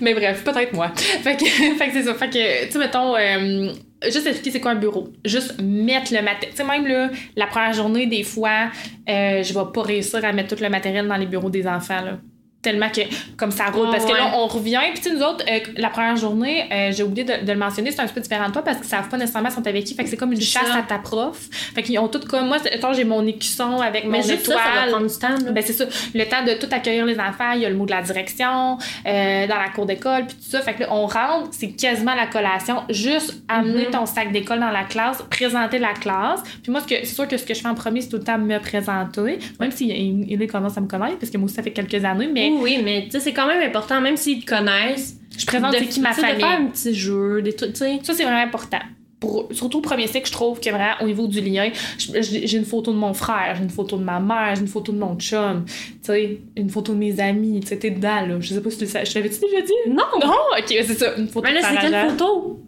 Mais 0.00 0.14
bref, 0.14 0.42
peut-être 0.44 0.72
moi. 0.72 0.90
Fait 0.94 1.36
que, 1.36 1.44
fait 1.78 1.86
que 1.86 1.92
c'est 1.92 2.02
ça. 2.02 2.14
Fait 2.14 2.28
que, 2.28 2.66
tu 2.66 2.72
sais, 2.72 2.78
mettons, 2.78 3.14
euh, 3.16 3.72
juste 4.04 4.26
expliquer 4.26 4.50
c'est 4.50 4.60
quoi 4.60 4.72
un 4.72 4.76
bureau. 4.76 5.08
Juste 5.24 5.60
mettre 5.60 6.12
le 6.12 6.22
matériel. 6.22 6.50
Tu 6.50 6.56
sais, 6.56 6.64
même 6.64 6.86
là, 6.86 7.10
la 7.36 7.46
première 7.46 7.72
journée, 7.72 8.06
des 8.06 8.22
fois, 8.22 8.70
euh, 9.08 9.42
je 9.42 9.54
vais 9.54 9.72
pas 9.72 9.82
réussir 9.82 10.24
à 10.24 10.32
mettre 10.32 10.56
tout 10.56 10.62
le 10.62 10.70
matériel 10.70 11.06
dans 11.06 11.16
les 11.16 11.26
bureaux 11.26 11.50
des 11.50 11.66
enfants, 11.66 12.02
là 12.02 12.18
tellement 12.62 12.88
que 12.88 13.00
comme 13.36 13.50
ça 13.50 13.66
roule 13.66 13.90
parce 13.90 14.06
que 14.06 14.12
là 14.12 14.32
on 14.36 14.46
revient. 14.46 14.78
Puis 14.94 15.12
nous 15.12 15.22
autres 15.22 15.44
euh, 15.50 15.58
la 15.76 15.90
première 15.90 16.16
journée 16.16 16.64
euh, 16.72 16.92
j'ai 16.92 17.02
oublié 17.02 17.24
de, 17.24 17.52
le 17.52 17.58
mentionner 17.58 17.90
c'est 17.90 18.00
un 18.00 18.06
peu 18.06 18.20
différent 18.20 18.48
de 18.48 18.52
toi 18.52 18.62
parce 18.62 18.78
qu'ils 18.78 18.86
savent 18.86 19.08
pas 19.08 19.18
nécessairement 19.18 19.50
sont 19.50 19.66
avec 19.66 19.84
qui 19.84 19.94
fait 19.94 20.04
que 20.04 20.08
c'est 20.08 20.16
comme 20.16 20.32
une 20.32 20.40
chasse 20.40 20.70
à 20.72 20.82
ta 20.82 20.98
prof. 20.98 21.48
Fait 21.74 21.82
qu'ils 21.82 21.98
ont 21.98 22.06
tout 22.06 22.20
comme 22.20 22.46
moi 22.46 22.58
attends 22.72 22.92
j'ai 22.92 23.04
mon 23.04 23.26
écusson 23.26 23.80
avec 23.80 24.04
mon 24.04 24.14
étoile 24.14 24.38
ça, 24.38 24.52
ça 24.52 24.86
va 24.86 24.92
prendre 24.92 25.08
du 25.08 25.18
temps 25.18 25.52
ben 25.52 25.62
c'est 25.64 25.72
ça. 25.72 25.86
Le 26.14 26.24
temps 26.24 26.44
de 26.44 26.54
tout 26.54 26.68
accueillir 26.70 27.04
les 27.04 27.18
enfants 27.18 27.52
il 27.54 27.62
y 27.62 27.66
a 27.66 27.68
le 27.68 27.76
mot 27.76 27.84
de 27.84 27.90
la 27.90 28.02
direction 28.02 28.78
euh, 29.06 29.46
dans 29.48 29.58
la 29.58 29.68
cour 29.74 29.86
d'école 29.86 30.26
puis 30.26 30.36
tout 30.36 30.50
ça. 30.50 30.60
Fait 30.60 30.74
que 30.74 30.82
là 30.82 30.88
on 30.92 31.06
rentre 31.06 31.48
c'est 31.50 31.72
quasiment 31.72 32.14
la 32.14 32.28
collation. 32.28 32.76
Juste 32.90 33.42
amener 33.48 33.86
mm-hmm. 33.86 33.90
ton 33.90 34.06
sac 34.06 34.30
d'école 34.30 34.60
dans 34.60 34.70
la 34.70 34.84
classe 34.84 35.20
présenter 35.30 35.80
la 35.80 35.94
classe. 35.94 36.42
Puis 36.62 36.70
moi 36.70 36.80
c'est 36.88 37.04
sûr 37.06 37.26
que 37.26 37.36
ce 37.36 37.44
que 37.44 37.54
je 37.54 37.60
fais 37.60 37.68
en 37.68 37.74
premier 37.74 38.02
c'est 38.02 38.08
tout 38.08 38.18
le 38.18 38.24
temps 38.24 38.38
me 38.38 38.58
présenter. 38.58 39.40
Même 39.58 39.72
s'il 39.72 39.90
il, 39.90 40.40
il 40.40 40.46
commence 40.46 40.78
à 40.78 40.80
me 40.80 40.86
connaître 40.86 41.18
parce 41.18 41.30
que 41.30 41.38
moi 41.38 41.46
aussi 41.46 41.56
ça 41.56 41.62
fait 41.64 41.72
quelques 41.72 42.04
années 42.04 42.28
mais 42.32 42.51
oui, 42.60 42.80
mais 42.82 43.04
tu 43.04 43.12
sais, 43.12 43.20
c'est 43.20 43.32
quand 43.32 43.46
même 43.46 43.62
important, 43.62 44.00
même 44.00 44.16
s'ils 44.16 44.44
te 44.44 44.54
connaissent. 44.54 45.16
Je 45.36 45.46
présente 45.46 45.74
qui 45.76 46.00
ma 46.00 46.12
famille. 46.12 46.34
De 46.34 46.40
faire 46.40 46.48
un 46.48 46.66
petit 46.66 46.94
jeu, 46.94 47.42
des 47.42 47.54
trucs, 47.54 47.72
tu 47.72 47.78
sais. 47.78 48.00
Ça, 48.02 48.14
c'est 48.14 48.24
vraiment 48.24 48.42
important. 48.42 48.80
Pour, 49.18 49.48
surtout 49.52 49.78
au 49.78 49.80
premier 49.80 50.08
cycle, 50.08 50.26
je 50.26 50.32
trouve 50.32 50.58
que 50.58 50.68
vraiment, 50.68 50.94
au 51.00 51.06
niveau 51.06 51.28
du 51.28 51.40
lien, 51.40 51.70
j'ai 51.96 52.56
une 52.56 52.64
photo 52.64 52.92
de 52.92 52.98
mon 52.98 53.14
frère, 53.14 53.54
j'ai 53.56 53.62
une 53.62 53.70
photo 53.70 53.96
de 53.96 54.02
ma 54.02 54.18
mère, 54.18 54.56
j'ai 54.56 54.62
une 54.62 54.68
photo 54.68 54.90
de 54.92 54.98
mon 54.98 55.16
chum, 55.16 55.64
tu 55.64 55.74
sais, 56.02 56.40
une 56.56 56.68
photo 56.68 56.92
de 56.92 56.98
mes 56.98 57.20
amis, 57.20 57.60
tu 57.60 57.68
sais, 57.68 57.78
t'es 57.78 57.90
dedans, 57.90 58.26
là. 58.26 58.40
Je 58.40 58.52
sais 58.52 58.60
pas 58.60 58.70
si 58.70 58.78
tu 58.78 58.84
le 58.84 58.90
sais. 58.90 59.04
Je 59.04 59.14
l'avais-tu 59.14 59.38
déjà 59.40 59.60
dit? 59.60 59.72
Non! 59.88 60.02
Non! 60.20 60.34
Ok, 60.58 60.66
c'est 60.68 60.94
ça. 60.94 61.14
Une 61.16 61.28
photo 61.28 61.46
mais 61.46 61.54
là, 61.54 61.60
c'est 61.62 61.88
quelle 61.88 62.10
photo? 62.10 62.60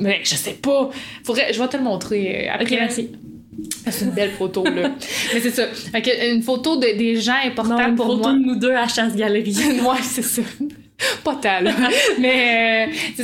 Mais 0.00 0.20
je 0.22 0.34
sais 0.34 0.54
pas. 0.54 0.90
Faudrait, 1.24 1.52
je 1.52 1.60
vais 1.60 1.68
te 1.68 1.76
le 1.76 1.82
montrer 1.82 2.48
euh, 2.48 2.52
après. 2.52 2.64
Ok, 2.64 2.70
merci. 2.70 3.10
C'est 3.90 4.04
une 4.04 4.10
belle 4.12 4.30
photo, 4.30 4.64
là. 4.64 4.92
Mais 5.34 5.40
c'est 5.40 5.50
ça. 5.50 5.66
Une 6.30 6.42
photo 6.42 6.76
de, 6.76 6.96
des 6.96 7.20
gens 7.20 7.36
importants 7.44 7.78
non, 7.78 7.88
une 7.88 7.96
pour 7.96 8.06
photo 8.06 8.32
de 8.32 8.38
nous 8.38 8.56
deux 8.56 8.72
à 8.72 8.86
chasse-galerie. 8.86 9.56
ouais, 9.80 10.02
c'est 10.02 10.22
ça. 10.22 10.42
pas 11.24 11.36
tant, 11.36 11.60
Mais 12.20 12.88
euh, 12.88 13.22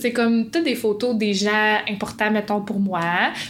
c'est 0.00 0.12
comme 0.12 0.50
toutes 0.50 0.64
des 0.64 0.74
photos 0.74 1.14
des 1.14 1.34
gens 1.34 1.78
importants, 1.88 2.30
mettons, 2.30 2.62
pour 2.62 2.80
moi. 2.80 3.00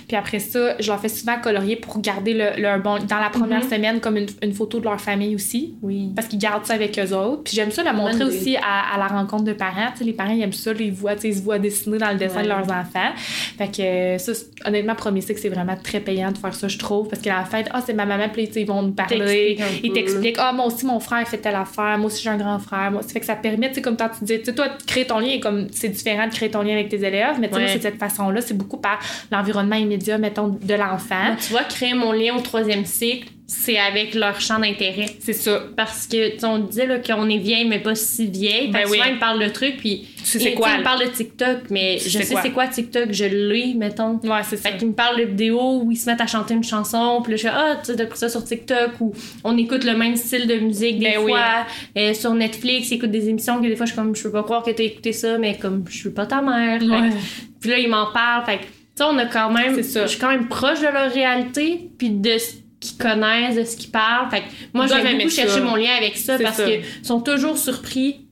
Puis 0.08 0.16
après 0.16 0.40
ça, 0.40 0.76
je 0.80 0.88
leur 0.88 1.00
fais 1.00 1.08
souvent 1.08 1.38
colorier 1.40 1.76
pour 1.76 2.00
garder 2.00 2.34
le, 2.34 2.60
leur 2.60 2.80
bon. 2.80 2.98
Dans 3.06 3.20
la 3.20 3.30
première 3.30 3.62
mm-hmm. 3.62 3.70
semaine, 3.70 4.00
comme 4.00 4.16
une, 4.16 4.52
photo 4.52 4.80
de 4.80 4.84
leur 4.84 5.00
famille 5.00 5.36
aussi. 5.36 5.74
Oui. 5.82 6.10
Parce 6.16 6.26
qu'ils 6.26 6.40
gardent 6.40 6.66
ça 6.66 6.74
avec 6.74 6.98
eux 6.98 7.14
autres. 7.14 7.44
Puis 7.44 7.54
j'aime 7.54 7.70
ça 7.70 7.84
la 7.84 7.92
montrer 7.92 8.24
aussi 8.24 8.56
à, 8.56 8.98
la 8.98 9.06
rencontre 9.06 9.44
de 9.44 9.52
parents. 9.52 9.92
les 10.00 10.12
parents, 10.12 10.32
ils 10.32 10.42
aiment 10.42 10.52
ça. 10.52 10.72
ils, 10.78 10.92
voient, 10.92 11.14
ils 11.22 11.36
se 11.36 11.42
voient 11.42 11.60
dessiner 11.60 11.98
dans 11.98 12.10
le 12.10 12.16
dessin 12.16 12.42
de 12.42 12.48
leurs 12.48 12.70
enfants. 12.70 13.12
Fait 13.56 13.68
que 13.68 14.18
ça, 14.18 14.32
honnêtement, 14.66 14.96
premier 14.96 15.20
c'est 15.20 15.34
que 15.34 15.40
c'est 15.40 15.48
vraiment 15.48 15.76
très 15.76 16.00
payant 16.00 16.32
de 16.32 16.38
faire 16.38 16.54
ça, 16.54 16.66
je 16.66 16.78
trouve. 16.78 17.08
Parce 17.08 17.22
que 17.22 17.28
la 17.28 17.44
fête, 17.44 17.68
ah, 17.72 17.82
c'est 17.84 17.94
ma 17.94 18.06
maman, 18.06 18.28
puis 18.32 18.50
ils 18.56 18.66
vont 18.66 18.82
nous 18.82 18.92
parler. 18.92 19.58
Ils 19.84 19.92
t'expliquent, 19.92 20.38
ah, 20.38 20.52
moi 20.52 20.66
aussi, 20.66 20.84
mon 20.84 20.98
frère 20.98 21.26
fait 21.28 21.38
telle 21.38 21.54
affaire. 21.54 21.98
Moi 21.98 22.06
aussi, 22.06 22.22
j'ai 22.22 22.30
un 22.30 22.36
grand 22.36 22.58
frère. 22.58 22.90
Moi, 22.90 23.02
ça 23.02 23.08
fait 23.08 23.20
que 23.20 23.26
ça 23.26 23.36
permet 23.36 23.59
tu 23.68 23.82
comme 23.82 23.96
tu 23.96 24.24
disais, 24.24 24.40
toi, 24.40 24.68
créer 24.86 25.06
ton 25.06 25.18
lien, 25.18 25.38
comme 25.40 25.68
c'est 25.72 25.88
différent 25.88 26.26
de 26.26 26.32
créer 26.32 26.50
ton 26.50 26.62
lien 26.62 26.72
avec 26.72 26.88
tes 26.88 27.04
élèves, 27.04 27.36
mais 27.40 27.48
tu 27.48 27.56
sais, 27.56 27.68
c'est 27.68 27.78
de 27.78 27.82
cette 27.82 27.98
façon-là, 27.98 28.40
c'est 28.40 28.56
beaucoup 28.56 28.78
par 28.78 28.98
l'environnement 29.30 29.76
immédiat, 29.76 30.18
mettons, 30.18 30.48
de 30.48 30.74
l'enfant. 30.74 31.36
Tu 31.40 31.52
vois, 31.52 31.64
créer 31.64 31.94
mon 31.94 32.12
lien 32.12 32.34
au 32.36 32.40
troisième 32.40 32.84
cycle, 32.84 33.28
c'est 33.52 33.78
avec 33.78 34.14
leur 34.14 34.40
champ 34.40 34.60
d'intérêt. 34.60 35.06
C'est 35.18 35.32
ça. 35.32 35.64
Parce 35.76 36.06
que, 36.06 36.38
tu 36.38 36.44
on 36.44 36.58
disait 36.60 36.86
là, 36.86 37.00
qu'on 37.00 37.28
est 37.28 37.38
vieille, 37.38 37.66
mais 37.66 37.80
pas 37.80 37.96
si 37.96 38.26
vieille. 38.28 38.68
Ben 38.68 38.82
oui. 38.88 38.98
souvent, 38.98 39.10
ils 39.10 39.18
parlent 39.18 39.42
de 39.42 39.48
trucs, 39.48 39.76
puis. 39.78 40.06
Tu 40.18 40.38
sais 40.38 40.52
quoi, 40.54 40.68
Ils 40.74 40.76
là? 40.78 40.82
parlent 40.84 41.00
de 41.04 41.10
TikTok, 41.10 41.62
mais 41.68 41.96
Tu 42.00 42.10
je 42.10 42.18
sais 42.22 42.36
c'est 42.40 42.50
quoi? 42.52 42.68
TikTok, 42.68 43.08
je 43.10 43.24
l'ai, 43.24 43.74
mettons. 43.74 44.20
Ouais, 44.22 44.42
c'est 44.48 44.56
ça. 44.56 44.70
Fait 44.70 44.76
qu'ils 44.78 44.86
me 44.88 44.92
parlent 44.92 45.18
de 45.18 45.24
vidéos 45.24 45.80
où 45.82 45.90
ils 45.90 45.96
se 45.96 46.08
mettent 46.08 46.20
à 46.20 46.28
chanter 46.28 46.54
une 46.54 46.62
chanson, 46.62 47.20
puis 47.24 47.32
là, 47.32 47.36
je 47.38 47.42
fais 47.42 47.48
Ah, 47.52 47.76
tu 47.84 47.96
t'as 47.96 48.06
pris 48.06 48.18
ça 48.18 48.28
sur 48.28 48.44
TikTok, 48.44 48.92
ou 49.00 49.12
on 49.42 49.58
écoute 49.58 49.82
le 49.82 49.96
même 49.96 50.14
style 50.14 50.46
de 50.46 50.54
musique 50.54 51.00
des 51.00 51.06
Ben 51.06 51.18
oui. 51.20 51.32
fois. 51.32 51.66
Euh, 51.98 52.14
sur 52.14 52.32
Netflix, 52.34 52.90
ils 52.92 52.94
écoutent 52.94 53.10
des 53.10 53.28
émissions 53.28 53.60
que 53.60 53.66
des 53.66 53.74
fois, 53.74 53.84
je 53.86 53.90
suis 53.92 54.00
comme, 54.00 54.14
je 54.14 54.22
peux 54.22 54.30
pas 54.30 54.44
croire 54.44 54.62
que 54.62 54.70
t'as 54.70 54.84
écouté 54.84 55.12
ça, 55.12 55.38
mais 55.38 55.56
comme, 55.56 55.84
je 55.88 55.96
suis 55.98 56.10
pas 56.10 56.26
ta 56.26 56.40
mère. 56.40 56.80
Ouais. 56.82 57.10
puis 57.60 57.70
là, 57.70 57.78
ils 57.80 57.88
m'en 57.88 58.12
parlent. 58.12 58.44
Fait 58.46 58.58
que, 58.58 58.62
tu 58.62 58.68
sais, 58.94 59.04
on 59.04 59.18
a 59.18 59.26
quand 59.26 59.50
même. 59.50 59.74
C'est 59.74 59.82
ça. 59.82 60.02
Je 60.02 60.10
suis 60.12 60.20
quand 60.20 60.30
même 60.30 60.46
proche 60.46 60.78
de 60.80 60.86
leur 60.86 61.10
réalité, 61.12 61.90
puis 61.98 62.10
de 62.10 62.30
qu'ils 62.80 62.96
connaissent, 62.96 63.56
de 63.56 63.64
ce 63.64 63.76
qu'ils 63.76 63.90
parlent. 63.90 64.30
Fait 64.30 64.40
que 64.40 64.46
moi, 64.72 64.86
j'aime 64.86 65.18
beaucoup 65.18 65.30
ça. 65.30 65.42
chercher 65.42 65.60
mon 65.60 65.76
lien 65.76 65.94
avec 65.96 66.16
ça 66.16 66.38
parce 66.38 66.62
qu'ils 66.62 66.82
sont 67.02 67.20
toujours 67.20 67.56
surpris 67.56 68.26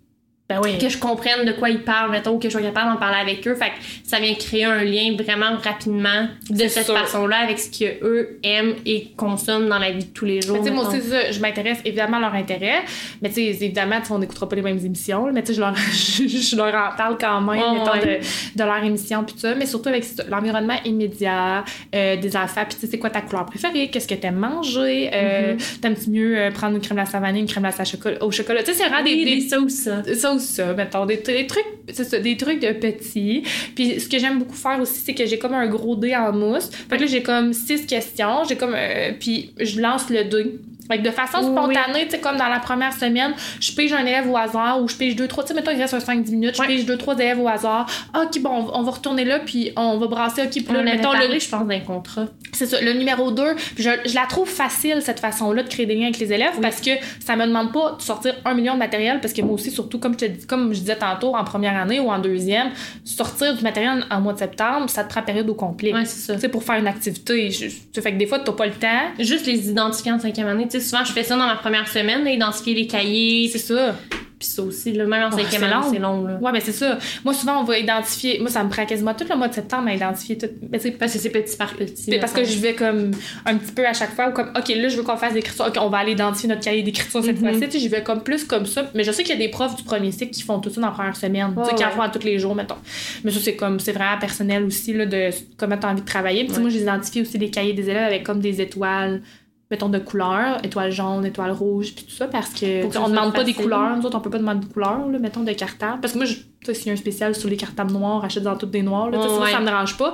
Ben 0.49 0.61
oui. 0.63 0.79
que 0.79 0.89
je 0.89 0.97
comprenne 0.97 1.45
de 1.45 1.53
quoi 1.53 1.69
ils 1.69 1.83
parlent, 1.83 2.11
mettons, 2.11 2.39
que 2.39 2.49
je 2.49 2.53
sois 2.53 2.63
capable 2.63 2.91
d'en 2.93 2.97
parler 2.99 3.19
avec 3.21 3.47
eux. 3.47 3.55
Fait 3.55 3.67
que 3.69 3.75
ça 4.05 4.19
vient 4.19 4.35
créer 4.35 4.65
un 4.65 4.83
lien 4.83 5.15
vraiment 5.19 5.57
rapidement 5.63 6.27
de 6.49 6.69
cette 6.69 6.87
façon-là 6.87 7.37
avec 7.45 7.59
ce 7.59 7.71
qu'eux 7.71 8.39
aiment 8.43 8.75
et 8.87 9.09
consomment 9.17 9.69
dans 9.69 9.79
la 9.79 9.91
vie 9.91 10.05
de 10.07 10.11
tous 10.11 10.25
les 10.25 10.41
jours. 10.41 10.65
Sais, 10.65 10.71
moi 10.71 10.89
aussi, 10.89 11.03
ça, 11.03 11.31
je 11.31 11.41
m'intéresse 11.41 11.79
évidemment 11.85 12.17
à 12.17 12.21
leur 12.21 12.35
intérêt. 12.35 12.83
Mais 13.21 13.29
tu 13.29 13.35
sais, 13.35 13.43
évidemment, 13.45 14.01
on 14.11 14.19
n'écoutera 14.21 14.49
pas 14.49 14.57
les 14.57 14.63
mêmes 14.63 14.79
émissions. 14.85 15.31
Mais 15.33 15.43
tu 15.43 15.49
sais, 15.49 15.55
je 15.55 15.61
leur, 15.61 15.75
je, 15.93 16.57
leur 16.57 16.75
en 16.75 16.97
parle 16.97 17.19
quand 17.21 17.41
même, 17.43 17.49
Ouais, 17.49 17.79
mettons, 17.79 17.93
ouais. 17.93 18.21
de, 18.21 18.59
de 18.59 18.65
leur 18.65 18.83
émission, 18.83 19.25
puis 19.25 19.35
tout 19.35 19.41
ça. 19.41 19.55
Mais 19.55 19.67
surtout 19.67 19.91
avec 19.91 20.05
l'environnement 20.31 20.77
immédiat, 20.85 21.63
euh, 21.95 22.17
des 22.17 22.37
affaires. 22.37 22.67
Puis 22.67 22.77
tu 22.77 22.81
sais, 22.83 22.87
c'est 22.93 22.99
quoi 22.99 23.11
ta 23.11 23.21
couleur 23.21 23.45
préférée? 23.45 23.89
Qu'est-ce 23.91 24.09
que 24.09 24.15
t'aimes 24.15 24.37
manger? 24.37 25.11
Euh, 25.13 25.57
Mm-hmm. 25.59 25.81
T'aimes-tu 25.81 26.11
mieux 26.11 26.39
euh, 26.39 26.51
prendre 26.51 26.75
une 26.77 26.83
crème 26.83 26.99
à 26.99 27.05
vanille, 27.05 27.43
une 27.43 27.49
crème 27.49 27.65
à 27.65 27.85
chocolat, 27.85 28.23
au 28.23 28.31
chocolat? 28.31 28.63
Tu 28.63 28.73
sais, 28.73 28.79
c'est 28.83 28.89
vraiment 28.89 29.05
Oui, 29.05 29.25
des, 29.25 29.31
des, 29.37 29.41
des 29.43 29.49
ça 29.49 30.33
ou 30.33 30.38
ça. 30.39 30.73
mettons, 30.75 31.07
des, 31.07 31.19
des 31.19 31.47
trucs, 31.47 31.67
c'est 31.93 32.05
ça, 32.05 32.19
des 32.19 32.37
trucs 32.37 32.61
de 32.61 32.73
petits. 32.73 33.43
Puis 33.75 34.01
ce 34.01 34.09
que 34.09 34.19
j'aime 34.19 34.39
beaucoup 34.39 34.57
faire 34.57 34.81
aussi, 34.81 35.01
c'est 35.01 35.15
que 35.15 35.27
j'ai 35.27 35.39
comme 35.39 35.55
un 35.55 35.67
gros 35.67 35.97
dé 35.97 36.15
en 36.15 36.33
mousse. 36.33 36.71
Fait 36.71 36.97
que 36.97 37.03
là, 37.03 37.07
j'ai 37.07 37.23
comme 37.23 37.53
six 37.53 37.87
questions, 37.87 38.45
j'ai 38.49 38.57
comme, 38.57 38.75
euh, 38.75 39.13
puis 39.19 39.53
je 39.59 39.81
lance 39.81 40.11
le 40.11 40.25
dé. 40.25 40.59
Fait 40.91 40.99
que 40.99 41.03
de 41.03 41.11
façon 41.11 41.39
Oui. 41.39 41.53
spontanée, 41.53 42.05
tu 42.07 42.13
sais, 42.13 42.19
comme 42.21 42.37
dans 42.37 42.49
la 42.49 42.59
première 42.61 42.93
semaine, 42.93 43.33
je 43.61 43.73
pige 43.73 43.93
un 43.93 44.05
élève 44.05 44.29
au 44.31 44.37
hasard 44.37 44.83
ou 44.83 44.89
je 44.89 44.95
pige 44.97 45.17
deux, 45.17 45.29
trois, 45.29 45.45
tu 45.45 45.49
sais, 45.49 45.55
mettons, 45.55 45.71
il 45.71 45.81
reste 45.81 45.95
un 45.95 45.99
5-10 46.01 46.31
minutes, 46.33 46.57
je 46.57 46.61
Ouais. 46.63 46.67
pige 46.69 46.87
deux, 46.87 46.97
trois 46.97 47.15
élèves 47.19 47.41
au 47.41 47.49
hasard. 47.49 47.87
Ok, 48.15 48.41
bon, 48.41 48.51
on 48.51 48.63
va- 48.63 48.73
on 48.75 48.91
retourner 48.91 49.25
là, 49.25 49.39
puis 49.39 49.71
on 49.77 49.99
va 49.99 50.07
brasser, 50.07 50.43
ok, 50.43 50.51
puis 50.51 50.65
On 50.71 50.73
là, 50.73 50.81
avait 50.81 50.91
mettons, 50.97 51.13
parlé, 51.13 51.29
le, 51.29 51.39
je 51.39 51.49
pense, 51.49 51.67
d'un 51.67 51.81
contrat. 51.81 52.27
c'est 52.53 52.67
ça, 52.67 52.81
le 52.81 52.93
numéro 52.95 53.31
2, 53.31 53.55
je, 53.77 53.91
je 54.07 54.15
la 54.15 54.27
trouve 54.27 54.49
facile 54.49 55.03
cette 55.03 55.21
façon-là 55.21 55.63
de 55.63 55.69
créer 55.69 55.87
des 55.87 55.95
liens 55.95 56.05
avec 56.05 56.19
les 56.19 56.33
élèves 56.33 56.59
parce 56.63 56.81
que 56.81 56.91
ça 57.25 57.37
me 57.37 57.47
demande 57.47 57.73
pas 57.73 57.97
de 57.99 58.03
sortir 58.03 58.35
un 58.45 58.55
million 58.55 58.75
de 58.75 58.79
matériel 58.79 59.21
parce 59.21 59.33
que 59.35 59.43
moi 59.43 59.55
aussi, 59.55 59.71
surtout 59.71 59.99
comme 59.99 60.15
je 60.19 60.27
te 60.27 60.47
comme 60.47 60.73
je 60.73 60.81
disais 60.81 60.97
tantôt, 60.97 61.37
en 61.37 61.45
première 61.45 61.77
année 61.77 62.01
ou 62.01 62.09
en 62.11 62.19
deuxième, 62.19 62.71
sortir 63.05 63.55
du 63.55 63.63
matériel 63.63 64.05
en 64.11 64.21
mois 64.21 64.33
de 64.33 64.39
septembre, 64.39 64.89
ça 64.89 65.05
te 65.05 65.11
prend 65.11 65.23
période 65.23 65.49
au 65.49 65.55
complet. 65.55 65.93
Ouais, 65.93 66.05
c'est 66.05 66.21
ça. 66.27 66.35
Tu 66.35 66.41
sais, 66.41 66.49
pour 66.49 66.63
faire 66.65 66.77
une 66.77 66.87
activité. 66.87 67.51
Je, 67.51 67.67
tu 67.93 68.01
fait 68.01 68.13
que 68.13 68.17
des 68.19 68.27
fois, 68.27 68.39
t'as 68.39 68.53
pas 68.53 68.67
le 68.67 68.73
temps. 68.73 68.87
Juste 69.19 69.47
les 69.47 69.69
identifier 69.71 70.13
en 70.13 70.19
cinquième 70.19 70.47
année. 70.49 70.67
Tu 70.69 70.78
sais, 70.81 70.89
souvent, 70.89 71.05
je 71.05 71.13
fais 71.13 71.23
ça 71.25 71.37
dans 71.37 71.47
ma 71.47 71.57
première 71.57 71.89
semaine, 71.89 72.25
là, 72.25 72.31
identifier 72.31 72.75
les 72.75 72.87
cahiers, 72.87 73.49
C'est 73.53 73.59
ça. 73.59 73.95
puis 74.39 74.47
ça 74.49 74.63
aussi, 74.63 74.93
là, 74.93 75.05
même 75.05 75.25
en 75.25 75.29
Oh, 75.33 75.37
cinquième 75.37 75.63
c'est 75.63 75.67
année, 75.67 75.87
c'est 75.93 75.99
long, 75.99 76.25
là. 76.25 76.39
Ouais, 76.41 76.53
mais 76.53 76.61
c'est 76.61 76.71
ça. 76.73 76.97
Moi, 77.25 77.35
souvent, 77.35 77.61
on 77.61 77.65
va 77.65 77.77
identifier. 77.77 78.39
Moi, 78.39 78.49
ça 78.51 78.63
me 78.63 78.71
prend 78.71 78.87
quasiment 78.87 79.13
tout 79.13 79.25
le 79.29 79.35
mois 79.37 79.49
de 79.49 79.55
septembre 79.55 79.89
à 79.89 79.95
identifier 79.95 80.39
tout. 80.39 80.47
Mais 80.71 80.79
tu 80.79 80.85
sais, 80.85 80.91
Parce 80.93 81.13
que 81.13 81.19
c'est 81.19 81.31
petit 81.31 81.57
par 81.57 81.75
petit. 81.75 82.05
C'est 82.05 82.19
parce 82.21 82.33
que 82.33 82.45
je 82.45 82.57
vais 82.61 82.75
comme 82.75 83.11
un 83.47 83.57
petit 83.57 83.73
peu 83.73 83.85
à 83.85 83.93
chaque 83.93 84.15
fois 84.15 84.29
ou 84.29 84.33
comme 84.33 84.51
OK 84.57 84.69
là 84.69 84.89
je 84.89 84.97
veux 84.97 85.03
qu'on 85.03 85.17
fasse 85.17 85.35
l'écriture 85.35 85.67
OK 85.67 85.75
on 85.81 85.89
va 85.89 85.99
aller 85.99 86.13
identifier 86.13 86.49
notre 86.49 86.61
cahier 86.63 86.83
d'écriture 86.85 87.23
cette 87.25 87.41
Mhm. 87.41 87.51
fois-ci 87.59 87.69
Tu 87.69 87.81
je 87.81 87.89
vais 87.89 88.03
comme 88.05 88.23
plus 88.23 88.45
comme 88.45 88.65
ça 88.67 88.89
mais 88.95 89.03
je 89.03 89.11
sais 89.11 89.23
qu'il 89.25 89.35
y 89.35 89.39
a 89.43 89.45
des 89.45 89.51
profs 89.51 89.75
du 89.77 89.83
premier 89.83 90.13
cycle 90.13 90.31
qui 90.33 90.43
font 90.43 90.61
tout 90.61 90.71
ça 90.71 90.81
dans 90.81 90.87
la 90.89 90.93
première 90.93 91.17
semaine 91.17 91.53
tu 91.57 91.69
sais 91.69 91.75
qui 91.75 91.85
en 91.85 91.91
font 91.91 92.03
à 92.03 92.09
tous 92.09 92.23
les 92.25 92.39
jours 92.39 92.55
mettons 92.55 92.77
mais 93.25 93.31
ça 93.33 93.41
c'est 93.43 93.57
comme 93.57 93.81
c'est 93.81 93.93
vraiment 93.93 94.19
personnel 94.21 94.63
aussi 94.65 94.93
là 94.93 95.07
de 95.07 95.31
comment 95.57 95.77
t'as 95.77 95.91
envie 95.91 96.03
de 96.03 96.07
travailler 96.07 96.45
puis 96.45 96.49
tu 96.49 96.55
Ouais. 96.55 96.61
moi 96.61 96.71
j'ai 96.71 96.81
identifié 96.81 97.23
aussi 97.23 97.39
des 97.39 97.51
cahiers 97.51 97.73
des 97.73 97.89
élèves 97.91 98.05
avec 98.07 98.23
comme 98.25 98.41
des 98.41 98.61
étoiles 98.61 99.21
mettons 99.71 99.89
de 99.89 99.99
couleurs 99.99 100.65
étoiles 100.65 100.91
jaunes 100.91 101.27
étoiles 101.27 101.53
rouges 101.53 101.95
puis 101.95 102.05
tout 102.05 102.15
ça 102.15 102.27
parce 102.27 102.51
que 102.51 102.91
que 102.91 102.99
on 102.99 103.09
demande 103.09 103.35
pas 103.35 103.45
des 103.45 103.55
couleurs 103.55 103.97
nous 103.97 104.07
autres 104.07 104.17
on 104.17 104.21
peut 104.21 104.31
pas 104.31 104.39
demander 104.39 104.67
de 104.67 104.73
couleurs 104.73 105.07
là, 105.07 105.19
mettons 105.19 105.43
de 105.43 105.53
cartable 105.53 106.01
parce 106.01 106.15
que 106.15 106.19
moi 106.19 106.27
je 106.27 106.37
s'il 106.73 106.89
y 106.89 106.91
a 106.91 106.93
un 106.93 106.97
spécial 106.97 107.35
sur 107.35 107.49
les 107.49 107.57
cartables 107.57 107.93
noirs 107.93 108.25
achète 108.25 108.43
dans 108.43 108.57
toutes 108.57 108.71
des 108.71 108.83
noirs 108.83 109.11
là, 109.11 109.23
sais, 109.23 109.53
ça, 109.53 109.61
me 109.61 109.67
dérange 109.67 109.97
pas 109.97 110.13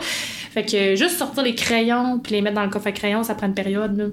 fait 0.55 0.65
que 0.65 0.95
juste 0.95 1.19
sortir 1.19 1.43
les 1.43 1.57
crayons 1.57 2.21
puis 2.21 2.35
les 2.35 2.41
mettre 2.41 2.55
dans 2.55 2.63
le 2.63 2.71
coffre 2.71 2.87
à 2.87 2.93
crayons, 2.93 3.25
ça 3.25 3.35
prend 3.35 3.49
une 3.49 3.55
période. 3.55 3.97
Là. 3.97 4.05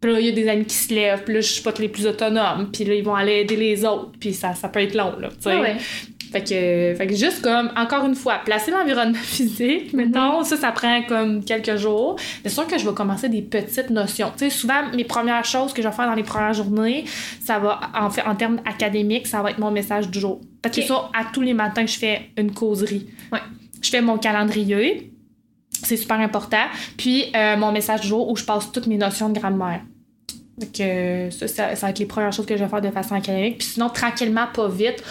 Puis 0.00 0.12
là, 0.12 0.20
il 0.20 0.26
y 0.26 0.28
a 0.28 0.32
des 0.32 0.48
amis 0.48 0.66
qui 0.66 0.76
se 0.76 0.94
lèvent, 0.94 1.24
puis 1.24 1.34
là, 1.34 1.40
je 1.40 1.48
suis 1.48 1.62
pas 1.62 1.72
les 1.78 1.88
plus 1.88 2.06
autonomes, 2.06 2.70
puis 2.70 2.84
là, 2.84 2.94
ils 2.94 3.02
vont 3.02 3.14
aller 3.14 3.40
aider 3.40 3.56
les 3.56 3.84
autres, 3.84 4.12
puis 4.20 4.34
ça, 4.34 4.54
ça 4.54 4.68
peut 4.68 4.80
être 4.80 4.94
long, 4.94 5.18
là, 5.18 5.30
tu 5.30 5.34
sais. 5.40 5.58
Ouais. 5.58 5.76
Fait 6.34 6.40
que, 6.42 6.98
fait 6.98 7.06
que 7.06 7.14
juste 7.14 7.42
comme, 7.42 7.70
encore 7.76 8.04
une 8.04 8.16
fois, 8.16 8.40
placer 8.44 8.72
l'environnement 8.72 9.16
physique, 9.22 9.92
mettons, 9.92 10.42
ça, 10.42 10.56
ça 10.56 10.72
prend 10.72 11.00
comme 11.04 11.44
quelques 11.44 11.76
jours. 11.76 12.16
C'est 12.42 12.48
sûr 12.48 12.66
que 12.66 12.76
je 12.76 12.84
vais 12.88 12.92
commencer 12.92 13.28
des 13.28 13.40
petites 13.40 13.90
notions. 13.90 14.32
Tu 14.36 14.46
sais, 14.46 14.50
souvent, 14.50 14.88
mes 14.92 15.04
premières 15.04 15.44
choses 15.44 15.72
que 15.72 15.80
je 15.80 15.86
vais 15.86 15.94
faire 15.94 16.06
dans 16.08 16.16
les 16.16 16.24
premières 16.24 16.52
journées, 16.52 17.04
ça 17.40 17.60
va, 17.60 17.78
en 17.94 18.10
fait, 18.10 18.22
en 18.22 18.34
termes 18.34 18.58
académiques, 18.64 19.28
ça 19.28 19.42
va 19.42 19.52
être 19.52 19.58
mon 19.58 19.70
message 19.70 20.10
du 20.10 20.18
jour. 20.18 20.40
Parce 20.60 20.74
que 20.74 20.80
Ok. 20.80 20.88
ça, 20.88 21.10
à 21.16 21.24
tous 21.32 21.42
les 21.42 21.54
matins, 21.54 21.86
je 21.86 21.96
fais 21.96 22.30
une 22.36 22.52
causerie. 22.52 23.06
Ouais. 23.30 23.38
Je 23.80 23.90
fais 23.90 24.00
mon 24.00 24.18
calendrier. 24.18 25.12
C'est 25.70 25.96
super 25.96 26.18
important. 26.18 26.64
Puis, 26.96 27.26
euh, 27.36 27.56
mon 27.56 27.70
message 27.70 28.00
du 28.00 28.08
jour 28.08 28.28
où 28.28 28.34
je 28.34 28.42
passe 28.44 28.72
toutes 28.72 28.88
mes 28.88 28.96
notions 28.96 29.28
de 29.28 29.38
grammaire. 29.38 29.82
Donc, 30.58 30.80
euh, 30.80 31.30
ça, 31.30 31.46
ça, 31.46 31.76
ça 31.76 31.86
va 31.86 31.90
être 31.90 31.98
les 32.00 32.06
premières 32.06 32.32
choses 32.32 32.46
que 32.46 32.56
je 32.56 32.64
vais 32.64 32.68
faire 32.70 32.80
de 32.80 32.90
façon 32.90 33.14
académique. 33.14 33.58
Puis 33.58 33.68
sinon, 33.68 33.88
tranquillement, 33.88 34.46
pas 34.52 34.68
vite. 34.68 35.02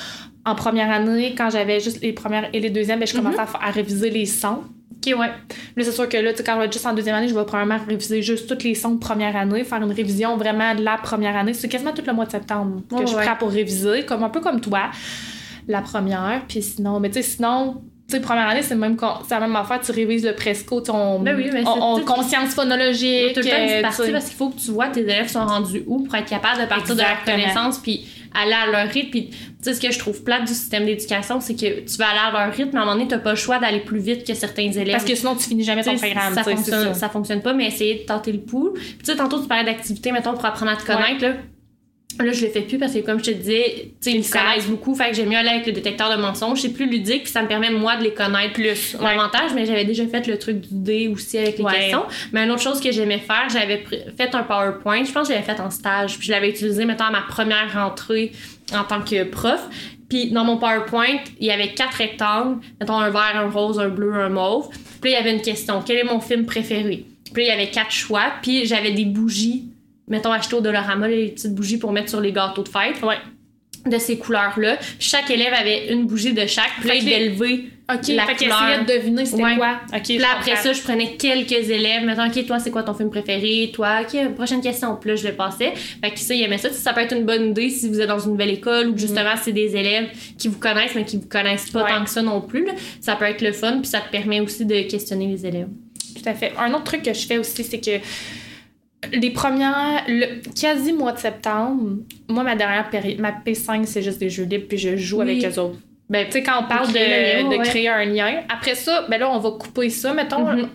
En 0.46 0.56
première 0.56 0.92
année, 0.92 1.34
quand 1.38 1.50
j'avais 1.50 1.80
juste 1.80 2.02
les 2.02 2.12
premières 2.14 2.50
et 2.54 2.60
les 2.60 2.70
deuxièmes, 2.70 3.00
ben, 3.00 3.08
je 3.08 3.14
commençais 3.16 3.40
à, 3.40 3.46
fa- 3.46 3.60
à 3.64 3.72
réviser 3.72 4.10
les 4.10 4.26
sons. 4.26 4.64
Ok, 5.06 5.14
ouais. 5.20 5.28
Là, 5.28 5.84
c'est 5.84 5.92
sûr 5.92 6.08
que 6.08 6.18
là, 6.18 6.32
tu 6.32 6.38
sais, 6.38 6.44
quand 6.44 6.54
je 6.56 6.60
vais 6.60 6.66
être 6.66 6.74
juste 6.74 6.86
en 6.86 6.94
deuxième 6.94 7.16
année, 7.16 7.28
je 7.28 7.34
vais 7.36 7.46
probablement 7.46 7.80
réviser 7.88 8.22
juste 8.22 8.48
tous 8.48 8.64
les 8.66 8.76
sons 8.76 8.92
de 8.92 9.00
première 9.00 9.36
année, 9.36 9.64
faire 9.64 9.82
une 9.82 9.92
révision 9.92 10.36
vraiment 10.38 10.76
de 10.76 10.82
la 10.84 10.98
première 10.98 11.36
année. 11.36 11.54
C'est 11.54 11.68
quasiment 11.70 11.92
tout 11.94 12.04
le 12.06 12.14
mois 12.14 12.26
de 12.26 12.32
septembre 12.32 12.82
que 12.90 13.02
je 13.02 13.08
suis 13.08 13.16
ouais. 13.18 13.26
prête 13.26 13.38
pour 13.40 13.50
réviser, 13.52 14.04
comme 14.06 14.24
un 14.24 14.30
peu 14.30 14.40
comme 14.42 14.60
toi, 14.62 14.92
la 15.68 15.82
première. 15.82 16.42
Puis 16.48 16.62
sinon, 16.62 17.00
mais 17.00 17.10
tu 17.10 17.16
sais, 17.16 17.22
sinon, 17.22 17.82
tu 18.08 18.16
sais, 18.16 18.22
première 18.22 18.48
année, 18.50 18.62
c'est 18.62 18.76
même 18.76 18.98
la 19.30 19.40
même 19.40 19.56
affaire, 19.56 19.80
tu 19.82 19.92
révises 19.92 20.26
le 20.26 20.36
presco, 20.36 20.84
on, 20.90 21.20
Ben 21.20 21.36
oui, 21.36 21.50
on, 21.66 21.96
on- 21.96 22.00
conscience 22.02 22.54
phonologique. 22.54 23.34
Tout 23.34 23.40
le 23.42 23.46
temps 23.46 23.56
euh, 23.58 23.82
parce 23.82 23.98
qu'il 24.30 24.36
faut 24.38 24.50
que 24.50 24.60
tu 24.60 24.72
vois 24.72 24.88
tes 24.90 25.02
élèves 25.02 25.30
sont 25.30 25.46
rendus 25.46 25.84
où 25.88 26.04
pour 26.04 26.16
être 26.16 26.30
capable 26.30 26.62
de 26.62 26.66
partir 26.68 26.92
Exactement. 26.92 26.96
de 26.96 27.02
leur 27.02 27.24
connaissance 27.54 27.80
puis 27.80 28.06
aller 28.34 28.54
à 28.54 28.66
leur 28.66 28.92
rythme. 28.92 29.10
Puis, 29.12 29.30
tu 29.30 29.38
sais, 29.62 29.74
ce 29.74 29.82
que 29.82 29.92
je 29.92 30.00
trouve 30.00 30.24
plate 30.24 30.46
du 30.46 30.54
système 30.54 30.86
d'éducation, 30.86 31.40
c'est 31.40 31.56
que 31.56 31.82
tu 31.82 31.98
vas 31.98 32.10
aller 32.10 32.20
à 32.20 32.46
leur 32.46 32.54
rythme, 32.54 32.72
mais 32.74 32.80
à 32.80 32.82
un 32.82 32.86
moment 32.86 32.98
donné, 32.98 33.08
t'as 33.08 33.20
pas 33.20 33.32
le 33.32 33.36
choix 33.36 33.60
d'aller 33.60 33.80
plus 33.80 34.00
vite 34.00 34.26
que 34.26 34.34
certains 34.34 34.72
élèves. 34.72 34.92
Parce 34.92 35.06
que 35.06 35.16
sinon, 35.16 35.36
tu 35.36 35.44
finis 35.44 35.64
jamais 35.64 35.84
ton 35.84 35.96
programme. 35.96 36.34
ça, 36.34 36.44
fonctionne, 36.44 36.88
ça. 36.90 36.94
ça 36.94 37.10
fonctionne 37.10 37.42
pas, 37.42 37.54
mais 37.54 37.68
essayer 37.68 38.00
de 38.00 38.04
tenter 38.04 38.32
le 38.32 38.40
pouls. 38.40 38.74
Puis, 38.74 38.98
tu 39.00 39.06
sais, 39.06 39.16
tantôt, 39.16 39.42
tu 39.42 39.48
parlais 39.48 39.66
d'activité, 39.66 40.12
mettons, 40.12 40.34
pour 40.34 40.46
apprendre 40.46 40.72
à 40.72 40.76
te 40.76 40.86
connaître, 40.86 41.22
là. 41.24 41.34
Là, 42.20 42.32
je 42.32 42.46
le 42.46 42.52
fais 42.52 42.62
plus 42.62 42.78
parce 42.78 42.94
que, 42.94 43.00
comme 43.00 43.20
je 43.20 43.26
te 43.26 43.32
disais, 43.32 43.92
tu 44.02 44.12
sais, 44.12 44.18
ils 44.18 44.30
connaissent 44.30 44.68
beaucoup. 44.68 44.94
Fait 44.96 45.10
que 45.10 45.16
j'aime 45.16 45.30
mieux 45.30 45.38
aller 45.38 45.50
avec 45.50 45.66
le 45.66 45.72
détecteur 45.72 46.16
de 46.16 46.22
mensonges. 46.22 46.62
C'est 46.62 46.70
plus 46.74 46.86
ludique, 46.88 47.24
puis 47.24 47.32
ça 47.32 47.42
me 47.42 47.48
permet, 47.48 47.70
moi, 47.72 47.96
de 47.98 48.04
les 48.04 48.14
connaître 48.14 48.54
plus 48.54 48.96
davantage. 49.00 49.52
Mais 49.56 49.66
j'avais 49.66 49.86
déjà 49.86 50.06
fait 50.08 50.26
le 50.28 50.38
truc 50.38 50.62
du 50.62 50.68
dé 50.72 51.08
aussi 51.08 51.38
avec 51.38 51.58
les 51.58 51.64
Ouais. 51.64 51.74
questions. 51.74 52.04
Mais 52.32 52.44
une 52.44 52.52
autre 52.52 52.62
chose 52.62 52.80
que 52.80 52.92
j'aimais 52.92 53.20
faire, 53.20 53.48
j'avais 53.52 53.84
fait 54.18 54.34
un 54.36 54.44
PowerPoint. 54.44 55.04
Je 55.04 55.12
pense 55.12 55.28
que 55.28 55.34
j'avais 55.34 55.46
fait 55.46 55.60
en 55.60 55.70
stage. 55.72 56.18
Puis 56.18 56.28
je 56.28 56.32
l'avais 56.32 56.50
utilisé, 56.50 56.86
mettons, 56.86 57.06
à 57.06 57.12
ma 57.12 57.22
première 57.22 57.74
rentrée 57.74 58.32
en 58.74 58.84
tant 58.84 59.02
que 59.02 59.24
prof. 59.24 59.62
Puis 60.10 60.30
dans 60.32 60.44
mon 60.44 60.58
PowerPoint, 60.58 61.18
il 61.40 61.48
y 61.48 61.52
avait 61.52 61.70
quatre 61.74 61.96
rectangles. 61.98 62.60
Mettons, 62.80 62.98
un 63.00 63.10
vert, 63.10 63.34
un 63.36 63.50
rose, 63.50 63.80
un 63.80 63.90
bleu, 63.90 64.14
un 64.14 64.30
mauve. 64.30 64.70
Puis 65.02 65.12
là, 65.12 65.20
il 65.20 65.24
y 65.24 65.28
avait 65.28 65.36
une 65.36 65.42
question. 65.42 65.82
Quel 65.86 65.98
est 65.98 66.04
mon 66.04 66.20
film 66.20 66.46
préféré? 66.46 67.06
Puis 67.34 67.44
là, 67.48 67.56
il 67.56 67.58
y 67.58 67.62
avait 67.62 67.72
quatre 67.72 67.92
choix. 67.92 68.26
Puis 68.44 68.66
j'avais 68.68 68.92
des 68.92 69.06
bougies 69.06 69.64
mettons, 70.08 70.32
acheter 70.32 70.56
au 70.56 70.62
Dollarama 70.62 71.08
les 71.08 71.30
petites 71.30 71.54
bougies 71.54 71.78
pour 71.78 71.92
mettre 71.92 72.10
sur 72.10 72.22
les 72.22 72.32
gâteaux 72.32 72.64
de 72.64 72.70
fête. 72.70 73.02
Ouais. 73.04 73.18
De 73.86 73.98
ces 73.98 74.18
couleurs-là. 74.18 74.78
Chaque 74.98 75.30
élève 75.30 75.54
avait 75.54 75.92
une 75.92 76.06
bougie 76.06 76.34
de 76.34 76.46
chaque. 76.46 76.72
Puis 76.80 76.88
là, 76.88 76.96
il 76.96 77.70
OK, 77.94 78.08
la 78.16 78.26
fait 78.28 78.36
couleur. 78.46 78.86
de 78.86 78.94
deviner 78.94 79.26
c'était 79.26 79.44
Ouais. 79.44 79.58
quoi. 79.58 79.82
OK, 79.94 80.04
Puis 80.04 80.18
là, 80.18 80.28
après 80.38 80.56
ça, 80.56 80.72
je 80.72 80.82
prenais 80.82 81.18
quelques 81.18 81.52
élèves. 81.70 82.06
Mettons, 82.06 82.26
OK, 82.28 82.46
toi, 82.48 82.60
c'est 82.60 82.72
quoi 82.72 82.84
ton 82.84 82.94
film 82.94 83.10
préféré? 83.10 83.72
Toi, 83.74 84.04
OK, 84.04 84.36
prochaine 84.36 84.62
question. 84.62 84.96
Puis 84.96 85.10
là, 85.10 85.16
je 85.18 85.28
le 85.28 85.34
passais. 85.34 85.74
Fait 85.76 86.12
que 86.12 86.18
ça, 86.20 86.34
il 86.34 86.44
aimait 86.44 86.58
ça. 86.60 86.72
Ça 86.72 86.94
peut 86.94 87.02
être 87.02 87.14
une 87.14 87.26
bonne 87.26 87.50
idée 87.50 87.70
si 87.70 87.90
vous 87.90 88.00
êtes 88.00 88.08
dans 88.08 88.20
une 88.20 88.32
nouvelle 88.32 88.52
école 88.52 88.88
ou 88.88 88.94
que 88.94 89.02
justement, 89.02 89.34
c'est 89.42 89.52
des 89.52 89.76
élèves 89.76 90.08
qui 90.38 90.48
vous 90.48 90.60
connaissent, 90.60 90.96
mais 90.96 91.04
qui 91.04 91.18
vous 91.18 91.28
connaissent 91.28 91.70
pas 91.72 91.84
Ouais. 91.84 91.90
tant 91.92 92.06
que 92.06 92.10
ça 92.10 92.22
non 92.22 92.40
plus. 92.40 92.66
là. 92.66 92.72
Ça 93.02 93.18
peut 93.18 93.26
être 93.26 93.42
le 93.42 93.52
fun. 93.52 93.80
Puis 93.80 93.88
ça 93.88 94.00
te 94.00 94.10
permet 94.10 94.40
aussi 94.40 94.66
de 94.66 94.84
questionner 94.84 95.28
les 95.28 95.46
élèves. 95.46 95.68
Tout 96.16 96.30
à 96.30 96.34
fait. 96.36 96.54
Un 96.58 96.72
autre 96.74 96.86
truc 96.86 97.04
que 97.04 97.14
je 97.14 97.28
fais 97.28 97.38
aussi, 97.38 97.66
c'est 97.66 97.82
que 97.82 98.00
les 99.12 99.32
premières, 99.32 100.04
le 100.08 100.42
quasi 100.60 100.94
mois 100.94 101.12
de 101.12 101.20
septembre, 101.20 101.98
moi, 102.30 102.44
ma 102.44 102.56
dernière 102.56 102.90
période, 102.90 103.20
ma 103.20 103.32
P5, 103.32 103.86
c'est 103.86 104.02
juste 104.02 104.20
des 104.20 104.30
jeux 104.30 104.44
libres, 104.46 104.66
puis 104.68 104.78
je 104.78 104.96
joue 104.96 105.22
Oui. 105.22 105.42
avec 105.42 105.46
eux 105.46 105.60
autres. 105.60 105.78
Ben, 106.10 106.26
tu 106.26 106.34
sais, 106.34 106.44
quand 106.44 106.64
on 106.64 106.68
parle 106.68 106.88
de, 106.88 106.94
créer 106.94 107.36
le 107.38 107.44
lien, 107.44 107.50
de 107.50 107.58
ouais. 107.58 107.66
créer 107.66 107.90
un 107.90 108.06
lien, 108.06 108.42
après 108.50 108.76
ça, 108.76 109.06
ben 109.10 109.20
là, 109.20 109.30
on 109.32 109.40
va 109.40 109.52
couper 109.52 109.90
ça, 109.90 110.14
mettons. 110.14 110.46
Mhm. 110.46 110.68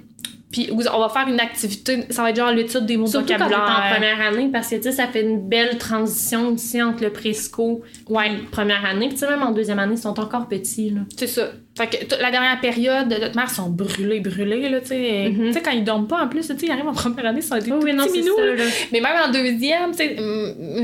Puis 0.50 0.70
on 0.72 0.98
va 0.98 1.10
faire 1.10 1.28
une 1.28 1.40
activité, 1.40 2.04
ça 2.08 2.22
va 2.22 2.30
être 2.30 2.36
genre 2.36 2.50
l'étude 2.50 2.86
des 2.86 2.96
mots 2.96 3.04
de 3.04 3.10
Surtout 3.10 3.26
quand 3.34 3.44
vocabulaire. 3.44 3.82
en 3.90 3.94
première 3.94 4.20
année, 4.26 4.48
parce 4.50 4.68
que 4.70 4.76
tu 4.76 4.84
sais, 4.84 4.92
ça 4.92 5.06
fait 5.06 5.20
une 5.20 5.46
belle 5.46 5.76
transition 5.76 6.48
aussi 6.48 6.80
entre 6.82 7.02
le 7.04 7.10
présco 7.10 7.82
Ouais. 8.08 8.32
et 8.32 8.36
première 8.50 8.82
année. 8.86 9.08
Puis 9.08 9.16
tu 9.18 9.20
sais, 9.20 9.28
même 9.28 9.42
en 9.42 9.50
deuxième 9.52 9.78
année, 9.78 9.94
ils 9.96 10.00
sont 10.00 10.18
encore 10.18 10.48
petits. 10.48 10.88
Là. 10.88 11.00
C'est 11.18 11.26
ça. 11.26 11.50
Fait 11.78 11.86
que 11.86 12.04
toute 12.04 12.20
la 12.20 12.30
dernière 12.30 12.60
période, 12.60 13.08
notre 13.08 13.36
mère 13.36 13.48
sont 13.50 13.70
brûlés, 13.70 14.20
brûlés, 14.20 14.68
là, 14.68 14.80
tu 14.80 14.88
sais. 14.88 15.28
Mhm. 15.30 15.46
Tu 15.46 15.52
sais, 15.52 15.62
quand 15.62 15.70
ils 15.70 15.84
dorment 15.84 16.08
pas, 16.08 16.22
en 16.24 16.28
plus, 16.28 16.40
tu 16.46 16.58
sais, 16.58 16.66
ils 16.66 16.70
arrivent 16.70 16.88
en 16.88 16.92
première 16.92 17.24
année, 17.26 17.38
ils 17.40 17.42
sont 17.42 17.56
des 17.56 17.70
Oui, 17.70 17.92
petits 17.96 18.18
minous, 18.20 18.36
ça. 18.36 18.64
Mais 18.92 19.00
même 19.00 19.12
en 19.26 19.30
deuxième, 19.30 19.92
tu 19.92 19.98
sais, 19.98 20.16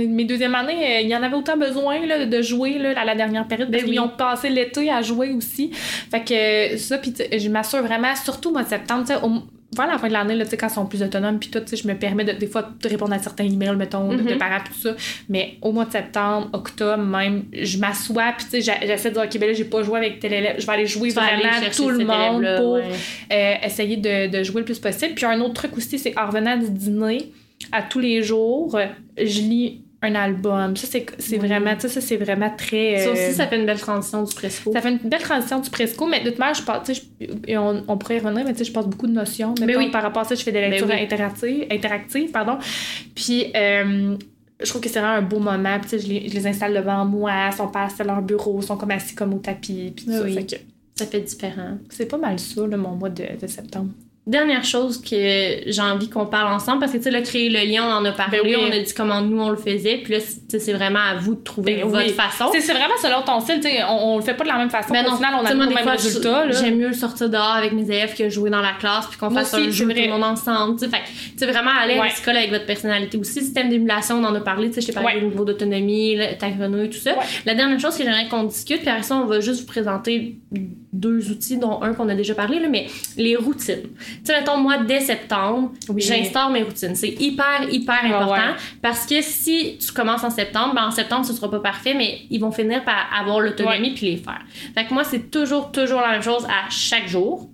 mes 0.07 0.25
deuxièmes 0.25 0.55
années, 0.55 0.99
euh, 0.99 1.01
il 1.03 1.09
y 1.09 1.16
en 1.16 1.23
avait 1.23 1.37
autant 1.37 1.57
besoin 1.57 2.07
là, 2.07 2.25
de 2.27 2.43
jouer 2.43 2.79
là, 2.79 2.93
à 2.99 3.05
la 3.05 3.15
dernière 3.15 3.47
période. 3.47 3.71
Parce 3.71 3.83
Ben 3.83 3.89
oui. 3.89 3.97
qu'ils 3.97 4.01
ont 4.01 4.09
passé 4.09 4.49
l'été 4.49 4.91
à 4.91 5.03
jouer 5.03 5.31
aussi. 5.33 5.71
Fait 6.11 6.23
que 6.25 6.77
ça, 6.79 6.99
puis 6.99 7.12
je 7.37 7.49
m'assure 7.49 7.83
vraiment, 7.83 8.15
surtout 8.15 8.51
au 8.51 8.53
mois 8.53 8.62
de 8.62 8.69
septembre, 8.69 9.03
tu 9.07 9.12
sais, 9.12 9.19
au- 9.23 9.43
vers 9.74 9.86
la 9.86 9.98
fin 9.98 10.09
de 10.09 10.12
l'année, 10.12 10.34
là, 10.34 10.44
quand 10.59 10.66
ils 10.68 10.72
sont 10.72 10.86
plus 10.86 11.02
autonomes, 11.02 11.38
puis 11.38 11.51
tout, 11.51 11.60
tu 11.60 11.68
sais, 11.68 11.76
je 11.76 11.86
me 11.88 11.94
permets 11.94 12.24
de, 12.24 12.32
des 12.32 12.46
fois 12.46 12.68
de 12.80 12.88
répondre 12.88 13.12
à 13.12 13.18
certains 13.18 13.44
emails, 13.44 13.76
mettons, 13.76 14.09
de- 14.12 14.16
de 14.22 14.32
Mhm. 14.32 14.38
parents, 14.38 14.62
tout 14.66 14.78
ça. 14.80 14.94
Mais 15.28 15.55
au 15.62 15.72
mois 15.72 15.84
de 15.84 15.92
septembre, 15.92 16.48
octobre, 16.52 17.02
même, 17.02 17.44
je 17.52 17.78
m'assois, 17.78 18.32
puis 18.36 18.44
tu 18.46 18.51
sais, 18.51 18.60
j'a- 18.62 18.86
j'essaie 18.86 19.10
de 19.10 19.14
dire, 19.14 19.24
OK, 19.24 19.38
ben 19.38 19.46
là, 19.48 19.52
j'ai 19.52 19.64
pas 19.64 19.82
joué 19.82 19.98
avec 19.98 20.20
tel 20.20 20.32
élève, 20.32 20.56
je 20.59 20.66
vais 20.66 20.72
aller 20.72 20.86
jouer 20.86 21.10
vraiment 21.10 21.42
tout 21.76 21.90
le 21.90 22.05
monde 22.05 22.46
pour 22.59 22.72
ouais. 22.74 22.82
euh, 23.32 23.55
essayer 23.66 23.96
de, 23.96 24.28
de 24.28 24.42
jouer 24.42 24.60
le 24.60 24.64
plus 24.64 24.78
possible. 24.78 25.14
Puis 25.14 25.24
un 25.26 25.40
autre 25.40 25.55
truc 25.55 25.76
aussi, 25.76 25.98
c'est 25.98 26.18
en 26.18 26.26
revenant 26.26 26.56
du 26.56 26.70
dîner, 26.70 27.32
à 27.72 27.82
tous 27.82 28.01
les 28.01 28.22
jours, 28.22 28.78
je 29.16 29.40
lis 29.40 29.84
un 30.05 30.14
album. 30.14 30.76
Ça, 30.76 30.86
c'est 30.86 31.06
Oui. 31.32 31.39
vraiment, 31.47 31.78
ça, 31.78 31.89
c'est 31.89 32.16
vraiment 32.16 32.51
très... 32.56 32.98
Ça 33.01 33.09
euh, 33.09 33.12
aussi, 33.12 33.32
ça 33.35 33.47
fait 33.47 33.56
une 33.59 33.66
belle 33.66 33.81
transition 33.81 34.22
du 34.22 34.35
presco. 34.35 34.72
ça 34.72 34.81
fait 34.81 34.90
une 34.90 34.98
belle 34.98 35.20
transition 35.22 35.60
du 35.60 35.70
presco, 35.70 36.06
mais 36.06 36.20
de 36.22 36.31
toute 36.31 36.39
manière, 36.39 36.55
je 36.55 36.62
passe, 36.62 36.86
tu 36.86 36.94
sais, 36.94 37.02
je- 37.20 37.56
on, 37.56 37.85
on 37.89 37.97
pourrait 37.98 38.16
y 38.16 38.20
revenir, 38.20 38.44
mais 38.44 38.52
tu 38.52 38.59
sais, 38.59 38.64
je 38.64 38.72
passe 38.72 38.86
beaucoup 38.86 39.06
de 39.06 39.12
notions. 39.12 39.55
Ben 39.55 39.66
Mettons, 39.66 39.78
oui. 39.81 39.90
Par 39.90 40.02
rapport 40.02 40.22
à 40.22 40.24
ça, 40.24 40.35
je 40.35 40.43
fais 40.43 40.52
des 40.52 40.60
Ben 40.60 40.70
lectures 40.70 40.89
oui. 40.89 41.01
interactives, 41.02 41.66
interactives, 41.70 42.31
pardon. 42.31 42.59
Puis, 43.14 43.47
euh, 43.56 44.16
je 44.62 44.68
trouve 44.68 44.81
que 44.81 44.89
c'est 44.89 45.01
vraiment 45.01 45.14
un 45.16 45.22
beau 45.22 45.40
moment. 45.40 45.78
Puis, 45.81 45.98
je 46.01 46.06
les, 46.06 46.28
je 46.28 46.35
les 46.35 46.47
installe 46.47 46.74
devant 46.74 47.05
moi, 47.05 47.32
ils 47.51 47.56
sont 47.56 47.68
pas 47.68 47.89
à 47.98 48.05
leur 48.05 48.22
bureau, 48.22 48.59
ils 48.60 48.66
sont 48.66 48.76
comme 48.76 48.90
assis 48.93 49.14
comme 49.14 49.35
au 49.35 49.39
tapis. 49.39 49.93
Puis, 49.94 50.05
tout 50.06 50.10
Ben 50.10 50.20
ça. 50.22 50.28
Fait 50.28 50.47
que 50.47 50.56
Ça 50.97 51.06
fait 51.06 51.20
différent. 51.20 51.78
c'est 51.90 52.06
pas 52.06 52.18
mal 52.18 52.39
ça, 52.39 52.66
là, 52.66 52.76
mon 52.76 52.93
mois 52.93 53.10
de, 53.10 53.24
de 53.40 53.47
septembre. 53.47 53.90
Dernière 54.26 54.64
chose 54.64 55.02
que 55.02 55.10
j'ai 55.66 55.82
envie 55.82 56.09
qu'on 56.09 56.24
parle 56.24 56.51
ensemble, 56.55 56.78
parce 56.80 56.92
que 56.92 56.96
tu 56.96 57.02
sais, 57.02 57.10
là, 57.10 57.20
créer 57.20 57.51
le 57.51 57.59
lien, 57.70 57.84
on 57.86 57.92
en 57.92 58.05
a 58.06 58.12
parlé, 58.12 58.40
Ben 58.42 58.56
oui. 58.56 58.56
on 58.59 58.72
a 58.72 58.78
dit 58.78 58.94
comment 58.94 59.20
nous 59.20 59.38
on 59.38 59.51
le 59.51 59.56
faisait, 59.56 59.98
puis 59.98 60.14
là, 60.14 60.18
c'est- 60.48 60.72
vraiment 60.72 61.01
à 61.01 61.16
vous 61.16 61.34
de 61.34 61.42
trouver 61.42 61.74
Ben 61.74 61.84
votre 61.88 62.06
oui. 62.06 62.12
façon. 62.14 62.46
C'est 62.59 62.72
vraiment 62.72 62.94
selon 63.02 63.20
ton 63.20 63.40
style, 63.40 63.56
tu 63.60 63.68
sais, 63.68 63.82
on, 63.84 64.14
on 64.14 64.16
le 64.16 64.22
fait 64.22 64.32
pas 64.32 64.44
de 64.44 64.48
la 64.48 64.56
même 64.56 64.70
façon. 64.70 64.94
Mais 64.94 65.01
au 65.06 65.10
non, 65.10 65.16
final, 65.16 65.34
on 65.42 65.44
a 65.44 65.52
le 65.52 65.59
même 65.74 65.86
résultat. 65.88 66.51
J'aime 66.52 66.76
mieux 66.78 66.94
sortir 66.94 67.28
dehors 67.28 67.52
avec 67.52 67.72
mes 67.72 67.82
élèves 67.84 68.16
que 68.16 68.30
jouer 68.30 68.48
dans 68.48 68.62
la 68.62 68.72
classe, 68.80 69.06
puis 69.09 69.18
qu'on 69.18 69.28
fasse 69.28 69.52
aussi, 69.52 69.66
un 69.66 69.70
jeu 69.70 69.86
tout 69.88 69.94
le 69.94 70.09
monde 70.09 70.24
ensemble. 70.24 70.78
Tu 70.78 70.86
sais, 70.86 70.90
fait 70.90 71.02
que, 71.02 71.06
tu 71.32 71.38
sais, 71.38 71.46
vraiment 71.46 71.72
aller 71.78 71.98
à 71.98 72.01
Ouais. 72.01 72.09
l'école 72.16 72.36
avec 72.38 72.51
votre 72.51 72.64
personnalité 72.66 73.18
aussi. 73.18 73.42
Système 73.42 73.68
d'émulation, 73.68 74.16
on 74.16 74.24
en 74.24 74.34
a 74.34 74.40
parlé, 74.40 74.68
tu 74.68 74.76
sais, 74.76 74.80
je 74.80 74.86
t'ai 74.86 74.92
parlé 74.94 75.16
Ouais. 75.16 75.20
du 75.20 75.26
niveau 75.26 75.44
d'autonomie, 75.44 76.16
ta 76.38 76.48
grenouille, 76.48 76.88
tout 76.88 76.96
ça. 76.98 77.10
Ouais. 77.12 77.24
La 77.44 77.55
dernière 77.55 77.78
chose 77.78 77.94
que 77.94 78.02
j'aimerais 78.02 78.28
qu'on 78.28 78.44
discute, 78.44 78.80
puis 78.80 78.88
après 78.88 79.02
ça, 79.02 79.16
on 79.16 79.26
va 79.26 79.40
juste 79.40 79.60
vous 79.60 79.66
présenter 79.66 80.38
deux 80.95 81.31
outils, 81.31 81.59
dont 81.59 81.83
un 81.83 81.93
qu'on 81.93 82.09
a 82.09 82.15
déjà 82.15 82.35
parlé, 82.35 82.61
là, 82.61 82.69
mais 82.69 82.87
les 83.16 83.37
routines. 83.37 83.83
Tu 83.83 84.21
sais, 84.25 84.39
mettons, 84.39 84.57
moi, 84.57 84.79
dès 84.79 85.01
septembre, 85.01 85.73
Oui. 85.89 86.01
j'instaure 86.01 86.51
mes 86.51 86.62
routines. 86.62 86.95
C'est 86.95 87.11
hyper, 87.21 87.66
hyper 87.71 88.01
Ah 88.03 88.07
important 88.23 88.33
ouais. 88.53 88.59
parce 88.81 89.05
que 89.07 89.21
si 89.21 89.77
tu 89.85 89.93
commences 89.93 90.25
en 90.25 90.31
septembre, 90.31 90.75
ben 90.75 90.87
en 90.87 90.91
septembre, 90.91 91.27
ce 91.27 91.33
sera 91.35 91.51
pas 91.51 91.61
parfait, 91.61 91.95
mais 91.95 92.21
ils 92.31 92.41
vont 92.41 92.53
finir 92.53 92.85
par 92.85 93.07
avoir 93.19 93.41
l'autonomie 93.41 93.93
puis 93.95 94.07
les 94.12 94.16
faire. 94.16 94.41
Fait 94.75 94.87
que 94.87 94.95
moi, 94.95 95.05
c'est 95.05 95.31
toujours, 95.31 95.73
toujours 95.73 96.01
la 96.01 96.12
même 96.12 96.23
chose 96.23 96.45
à 96.45 96.71
chaque 96.71 97.09
jour. 97.09 97.51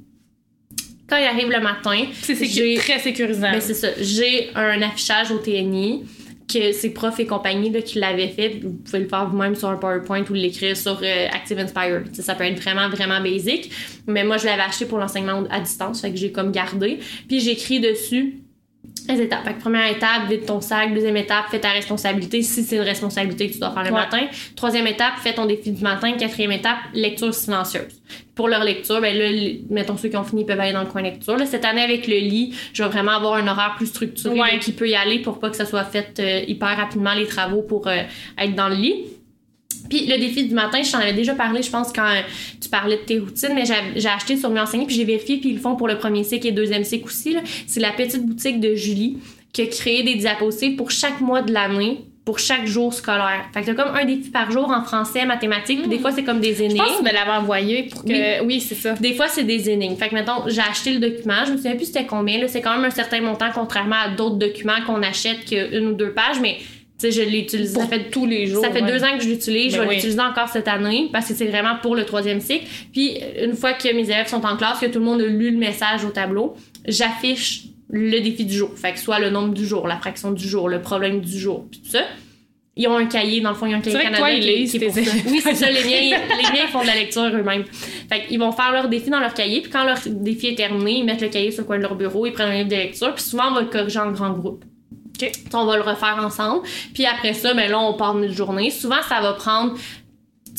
Quand 1.08 1.16
il 1.16 1.24
arrive 1.24 1.50
le 1.50 1.60
matin, 1.60 2.04
C'est 2.22 2.34
très 2.78 2.98
sécurisant. 3.00 3.50
ben 3.50 3.60
c'est 3.60 3.74
ça, 3.74 3.88
j'ai 4.00 4.50
un 4.54 4.80
affichage 4.82 5.32
au 5.32 5.38
TNI 5.38 6.04
que 6.52 6.72
c'est 6.72 6.90
profs 6.90 7.20
et 7.20 7.26
compagnie 7.26 7.70
là, 7.70 7.82
qui 7.82 7.98
l'avaient 7.98 8.28
fait. 8.28 8.60
Vous 8.62 8.72
pouvez 8.72 9.00
le 9.00 9.08
faire 9.08 9.28
vous-même 9.28 9.54
sur 9.54 9.68
un 9.68 9.76
PowerPoint 9.76 10.24
ou 10.28 10.34
l'écrire 10.34 10.76
sur 10.76 11.00
euh, 11.02 11.26
Active 11.32 11.58
Inspire. 11.58 12.02
Ça 12.12 12.34
peut 12.34 12.44
être 12.44 12.60
vraiment, 12.60 12.88
vraiment 12.88 13.20
basic. 13.20 13.70
Mais 14.06 14.24
moi, 14.24 14.36
je 14.36 14.46
l'avais 14.46 14.62
acheté 14.62 14.86
pour 14.86 14.98
l'enseignement 14.98 15.44
à 15.50 15.60
distance, 15.60 16.00
fait 16.00 16.10
que 16.10 16.16
j'ai 16.16 16.32
comme 16.32 16.52
gardé. 16.52 16.98
Puis 17.28 17.40
j'écris 17.40 17.80
dessus 17.80 18.40
étapes. 19.18 19.44
Fait 19.44 19.54
que 19.54 19.60
première 19.60 19.90
étape, 19.90 20.28
vide 20.28 20.44
ton 20.46 20.60
sac. 20.60 20.92
Deuxième 20.94 21.16
étape, 21.16 21.46
fais 21.50 21.58
ta 21.60 21.70
responsabilité 21.70 22.42
si 22.42 22.62
c'est 22.62 22.76
une 22.76 22.82
responsabilité 22.82 23.48
que 23.48 23.54
tu 23.54 23.58
dois 23.58 23.70
faire 23.72 23.82
le 23.84 23.88
Ouais. 23.90 23.94
matin. 24.00 24.20
Troisième 24.54 24.86
étape, 24.86 25.14
fais 25.22 25.32
ton 25.32 25.46
défi 25.46 25.70
du 25.72 25.82
matin. 25.82 26.12
Quatrième 26.12 26.52
étape, 26.52 26.78
lecture 26.94 27.32
silencieuse. 27.34 28.00
Pour 28.34 28.48
leur 28.48 28.62
lecture, 28.64 29.00
ben 29.00 29.16
là, 29.16 29.28
mettons 29.70 29.96
ceux 29.96 30.08
qui 30.08 30.16
ont 30.16 30.24
fini 30.24 30.44
peuvent 30.44 30.60
aller 30.60 30.72
dans 30.72 30.80
le 30.82 30.86
coin 30.88 31.02
lecture. 31.02 31.36
Là, 31.36 31.46
cette 31.46 31.64
année, 31.64 31.82
avec 31.82 32.06
le 32.06 32.16
lit, 32.16 32.54
je 32.72 32.82
vais 32.82 32.88
vraiment 32.88 33.12
avoir 33.12 33.34
un 33.34 33.46
horaire 33.48 33.74
plus 33.76 33.86
structuré 33.86 34.38
Ouais. 34.38 34.58
qui 34.60 34.72
peut 34.72 34.88
y 34.88 34.94
aller 34.94 35.18
pour 35.20 35.40
pas 35.40 35.50
que 35.50 35.56
ça 35.56 35.66
soit 35.66 35.84
fait 35.84 36.18
euh, 36.20 36.44
hyper 36.46 36.76
rapidement 36.76 37.14
les 37.14 37.26
travaux 37.26 37.62
pour 37.62 37.86
euh, 37.88 38.02
être 38.38 38.54
dans 38.54 38.68
le 38.68 38.76
lit. 38.76 39.04
Puis 39.90 40.06
le 40.06 40.16
défi 40.18 40.44
du 40.44 40.54
matin, 40.54 40.80
je 40.82 40.90
t'en 40.90 40.98
avais 40.98 41.12
déjà 41.12 41.34
parlé, 41.34 41.62
je 41.62 41.70
pense, 41.70 41.92
quand 41.92 42.08
tu 42.60 42.68
parlais 42.70 42.96
de 42.96 43.02
tes 43.02 43.18
routines, 43.18 43.50
mais 43.54 43.64
j'ai- 43.66 44.08
acheté 44.08 44.36
sur 44.38 44.48
Mieux 44.48 44.60
Enseigner, 44.60 44.86
puis 44.86 44.94
j'ai 44.96 45.04
vérifié, 45.04 45.36
puis 45.38 45.50
ils 45.50 45.54
le 45.56 45.60
font 45.60 45.76
pour 45.76 45.88
le 45.88 45.98
premier 45.98 46.24
cycle 46.24 46.46
et 46.46 46.50
le 46.50 46.56
deuxième 46.56 46.84
cycle 46.84 47.04
aussi. 47.06 47.36
C'est 47.66 47.80
la 47.80 47.90
petite 47.92 48.24
boutique 48.24 48.60
de 48.60 48.74
Julie 48.74 49.18
qui 49.52 49.62
a 49.62 49.66
créé 49.66 50.02
des 50.04 50.14
diapositives 50.14 50.76
pour 50.76 50.90
chaque 50.90 51.20
mois 51.20 51.42
de 51.42 51.52
l'année, 51.52 51.98
pour 52.24 52.38
chaque 52.38 52.66
jour 52.66 52.94
scolaire. 52.94 53.46
Fait 53.52 53.62
que 53.62 53.66
t'as 53.66 53.74
comme 53.74 53.92
un 53.96 54.04
défi 54.04 54.30
par 54.30 54.50
jour 54.52 54.70
en 54.70 54.84
français, 54.84 55.24
mathématiques, 55.26 55.80
puis 55.80 55.88
des 55.90 55.98
fois 55.98 56.12
c'est 56.12 56.22
comme 56.22 56.38
des 56.40 56.54
Je 56.54 56.62
énigmes. 56.62 56.76
pense 56.78 56.92
que 56.92 56.96
tu 56.98 57.02
me 57.04 57.12
l'avais 57.12 57.30
envoyé 57.32 57.84
pour 57.84 58.04
que. 58.04 58.44
Oui, 58.44 58.60
c'est 58.60 58.76
ça. 58.76 58.92
Des 58.92 59.14
fois, 59.14 59.26
c'est 59.28 59.42
des 59.42 59.68
énigmes. 59.70 59.96
Fait 59.96 60.08
que, 60.08 60.14
mettons, 60.14 60.46
j'ai 60.46 60.60
acheté 60.60 60.92
le 60.92 61.00
document. 61.00 61.44
Je 61.46 61.52
me 61.52 61.56
souviens 61.56 61.74
plus 61.74 61.86
c'était 61.86 62.06
combien. 62.06 62.38
Là, 62.38 62.46
c'est 62.46 62.60
quand 62.60 62.76
même 62.76 62.84
un 62.84 62.90
certain 62.90 63.20
montant, 63.22 63.48
contrairement 63.52 63.96
à 64.04 64.08
d'autres 64.10 64.36
documents 64.36 64.80
qu'on 64.86 65.02
achète 65.02 65.44
qu'une 65.46 65.88
ou 65.88 65.92
deux 65.94 66.12
pages. 66.12 66.38
Mais, 66.40 66.58
sais, 67.00 67.10
je 67.10 67.22
l'ai 67.22 67.40
utilisé. 67.40 67.74
Pour 67.74 67.82
Ça 67.82 67.88
fait, 67.88 68.10
tous 68.10 68.26
les 68.26 68.46
jours. 68.46 68.62
ça 68.64 68.70
fait 68.70 68.82
ouais. 68.82 68.90
deux 68.92 69.02
ans 69.04 69.16
que 69.16 69.22
je 69.24 69.28
l'utilise. 69.28 69.72
je 69.72 69.78
Ben 69.78 69.82
vais 69.84 69.88
oui. 69.88 69.94
l'utiliser 69.96 70.20
encore 70.20 70.48
cette 70.48 70.68
année 70.68 71.08
parce 71.12 71.26
que 71.28 71.34
c'est 71.34 71.46
vraiment 71.46 71.76
pour 71.80 71.94
le 71.96 72.04
troisième 72.04 72.40
cycle. 72.40 72.66
Puis, 72.92 73.18
une 73.42 73.54
fois 73.54 73.72
que 73.72 73.92
mes 73.94 74.04
élèves 74.04 74.28
sont 74.28 74.44
en 74.44 74.56
classe, 74.56 74.80
que 74.80 74.86
tout 74.86 74.98
le 74.98 75.04
monde 75.04 75.20
a 75.20 75.26
lu 75.26 75.50
le 75.50 75.58
message 75.58 76.04
au 76.04 76.10
tableau, 76.10 76.54
j'affiche 76.86 77.64
le 77.88 78.20
défi 78.20 78.44
du 78.44 78.54
jour. 78.54 78.70
Fait 78.76 78.92
que 78.92 78.98
soit 78.98 79.18
le 79.18 79.30
nombre 79.30 79.54
du 79.54 79.66
jour, 79.66 79.86
la 79.88 79.96
fraction 79.96 80.30
du 80.32 80.46
jour, 80.46 80.68
le 80.68 80.80
problème 80.80 81.20
du 81.20 81.38
jour, 81.38 81.66
puis 81.70 81.80
tout 81.80 81.90
ça. 81.90 82.02
Ils 82.76 82.86
ont 82.86 82.96
un 82.96 83.06
cahier, 83.06 83.40
dans 83.40 83.50
le 83.50 83.56
fond, 83.56 83.66
ils 83.66 83.74
ont 83.74 83.78
un 83.78 83.80
cahier 83.80 83.98
Canada 83.98 84.18
toi, 84.18 84.30
ils 84.30 84.46
lisent 84.46 84.72
tes 84.72 84.90
ça. 84.90 85.00
Oui, 85.28 85.40
c'est 85.42 85.54
ça. 85.54 85.70
Les 85.70 85.82
miens, 85.84 86.00
les 86.28 86.42
miens, 86.52 86.64
ils 86.66 86.70
font 86.70 86.82
de 86.82 86.86
la 86.86 86.94
lecture 86.94 87.22
eux-mêmes. 87.24 87.64
Fait 88.08 88.26
qu'ils 88.26 88.38
vont 88.38 88.52
faire 88.52 88.72
leur 88.72 88.88
défi 88.88 89.10
dans 89.10 89.18
leur 89.18 89.34
cahier, 89.34 89.60
puis 89.60 89.70
quand 89.70 89.84
leur 89.84 89.98
défi 90.06 90.48
est 90.48 90.54
terminé, 90.54 90.98
ils 90.98 91.04
mettent 91.04 91.20
le 91.20 91.28
cahier 91.28 91.50
sur 91.50 91.62
le 91.62 91.66
coin 91.66 91.76
de 91.78 91.82
leur 91.82 91.96
bureau, 91.96 92.26
ils 92.26 92.32
prennent 92.32 92.48
un 92.50 92.54
livre 92.54 92.68
de 92.68 92.76
lecture, 92.76 93.12
puis 93.14 93.24
souvent, 93.24 93.50
on 93.50 93.54
va 93.54 93.60
le 93.62 93.66
corriger 93.66 93.98
en 93.98 94.12
grand 94.12 94.30
groupe. 94.30 94.64
On 95.52 95.64
va 95.64 95.76
le 95.76 95.82
refaire 95.82 96.18
ensemble. 96.22 96.66
Puis 96.94 97.06
après 97.06 97.34
ça, 97.34 97.54
ben 97.54 97.70
là, 97.70 97.78
on 97.78 97.94
part 97.94 98.14
de 98.14 98.20
notre 98.20 98.34
journée. 98.34 98.70
Souvent, 98.70 99.02
ça 99.08 99.20
va 99.20 99.32
prendre 99.34 99.76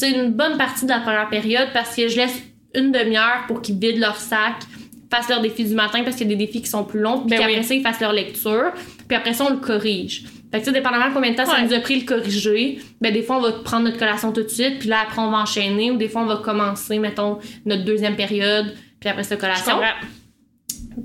une 0.01 0.31
bonne 0.31 0.57
partie 0.57 0.85
de 0.85 0.89
la 0.89 0.99
première 0.99 1.29
période 1.29 1.69
parce 1.73 1.95
que 1.95 2.07
je 2.07 2.17
laisse 2.17 2.41
une 2.73 2.91
demi-heure 2.91 3.45
pour 3.47 3.61
qu'ils 3.61 3.77
vident 3.77 3.99
leur 3.99 4.15
sac, 4.15 4.55
fassent 5.09 5.29
leur 5.29 5.41
défi 5.41 5.65
du 5.65 5.75
matin 5.75 6.03
parce 6.03 6.15
qu'il 6.15 6.29
y 6.29 6.33
a 6.33 6.35
des 6.35 6.45
défis 6.45 6.61
qui 6.61 6.69
sont 6.69 6.83
plus 6.83 6.99
longs, 6.99 7.19
puis 7.19 7.29
Ben 7.29 7.39
qu'après 7.39 7.57
oui. 7.57 7.63
ça, 7.63 7.73
ils 7.73 7.81
fassent 7.81 7.99
leur 7.99 8.13
lecture, 8.13 8.71
puis 9.07 9.17
après 9.17 9.33
ça, 9.33 9.45
on 9.45 9.49
le 9.49 9.57
corrige. 9.57 10.23
Fait 10.51 10.59
que, 10.59 10.65
tu 10.65 10.65
sais, 10.65 10.71
dépendamment 10.71 11.09
de 11.09 11.13
combien 11.13 11.31
de 11.31 11.35
temps 11.35 11.45
ça 11.45 11.61
nous 11.61 11.73
a 11.73 11.79
pris 11.79 11.99
le 11.99 12.05
corriger, 12.05 12.79
ben, 12.99 13.13
des 13.13 13.21
fois, 13.21 13.37
on 13.37 13.41
va 13.41 13.51
prendre 13.51 13.85
notre 13.85 13.97
collation 13.97 14.31
tout 14.31 14.43
de 14.43 14.47
suite, 14.47 14.79
puis 14.79 14.89
là, 14.89 14.99
après, 15.03 15.21
on 15.21 15.31
va 15.31 15.37
enchaîner, 15.39 15.91
ou 15.91 15.97
des 15.97 16.09
fois, 16.09 16.21
on 16.23 16.25
va 16.25 16.37
commencer, 16.37 16.97
mettons, 16.99 17.39
notre 17.65 17.83
deuxième 17.83 18.15
période, 18.15 18.73
puis 18.99 19.09
après 19.09 19.23
ça, 19.23 19.35
collation. 19.35 19.79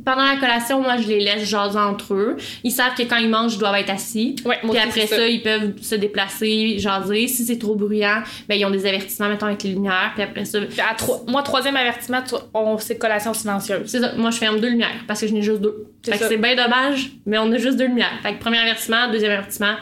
Pendant 0.05 0.25
la 0.25 0.37
collation, 0.37 0.81
moi, 0.83 0.97
je 0.97 1.07
les 1.09 1.21
laisse 1.21 1.49
jaser 1.49 1.79
entre 1.79 2.15
eux. 2.15 2.37
Ils 2.65 2.71
savent 2.71 2.95
que 2.97 3.03
quand 3.03 3.17
ils 3.19 3.29
mangent, 3.29 3.55
ils 3.55 3.59
doivent 3.59 3.77
être 3.77 3.91
assis. 3.91 4.35
Ouais, 4.45 4.59
moi 4.63 4.75
Puis 4.75 4.89
aussi, 4.89 5.01
après 5.01 5.07
ça, 5.07 5.27
ils 5.29 5.43
peuvent 5.43 5.75
se 5.81 5.95
déplacer, 5.95 6.79
jaser. 6.79 7.29
Si 7.29 7.45
c'est 7.45 7.59
trop 7.59 7.75
bruyant, 7.77 8.23
ben 8.49 8.57
ils 8.59 8.65
ont 8.65 8.71
des 8.71 8.85
avertissements, 8.87 9.29
mettons, 9.29 9.47
avec 9.47 9.63
les 9.63 9.71
lumières. 9.71 10.13
Puis 10.15 10.23
après 10.25 10.45
ça, 10.45 10.61
Puis 10.61 10.81
à 10.81 10.95
trois- 10.95 11.23
moi, 11.29 11.43
troisième 11.43 11.77
avertissement, 11.77 12.23
on 12.55 12.79
c'est 12.79 12.99
collation 12.99 13.33
silencieuse. 13.35 13.83
c'est 13.87 14.01
ça. 14.01 14.13
Moi, 14.17 14.31
je 14.31 14.39
ferme 14.39 14.61
deux 14.61 14.69
lumières 14.71 15.05
parce 15.07 15.21
que 15.21 15.27
je 15.29 15.33
n'ai 15.35 15.43
juste 15.43 15.61
deux. 15.61 15.87
Que 16.05 16.17
c'est 16.17 16.37
bien 16.37 16.55
dommage, 16.55 17.11
mais 17.27 17.39
on 17.39 17.51
a 17.53 17.59
juste 17.59 17.77
deux 17.77 17.87
lumières. 17.87 18.13
Fait 18.23 18.35
que 18.35 18.39
premier 18.39 18.59
avertissement, 18.59 19.11
deuxième 19.11 19.33
avertissement, 19.33 19.75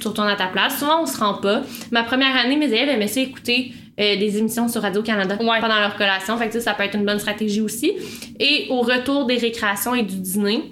tu 0.00 0.08
retournes 0.08 0.28
à 0.28 0.36
ta 0.36 0.46
place. 0.46 0.78
Souvent, 0.78 1.02
on 1.02 1.06
se 1.06 1.18
rend 1.18 1.34
pas. 1.34 1.62
Ma 1.90 2.02
première 2.02 2.36
année, 2.36 2.56
mes 2.56 2.66
élèves 2.66 2.88
aimaient 2.88 3.08
ça 3.08 3.20
écouter 3.20 3.72
euh, 4.00 4.16
des 4.16 4.38
émissions 4.38 4.68
sur 4.68 4.80
Radio-Canada 4.82 5.36
Ouais. 5.40 5.60
pendant 5.60 5.78
leur 5.78 5.96
collation. 5.96 6.36
Fait 6.38 6.46
que 6.48 6.54
ça, 6.54 6.60
ça 6.60 6.74
peut 6.74 6.82
être 6.84 6.94
une 6.96 7.04
bonne 7.04 7.18
stratégie 7.18 7.60
aussi. 7.60 7.92
Et 8.40 8.66
au 8.70 8.80
retour 8.80 9.26
des 9.26 9.36
récréations 9.36 9.94
et 9.94 10.02
du 10.02 10.16
dîner, 10.16 10.62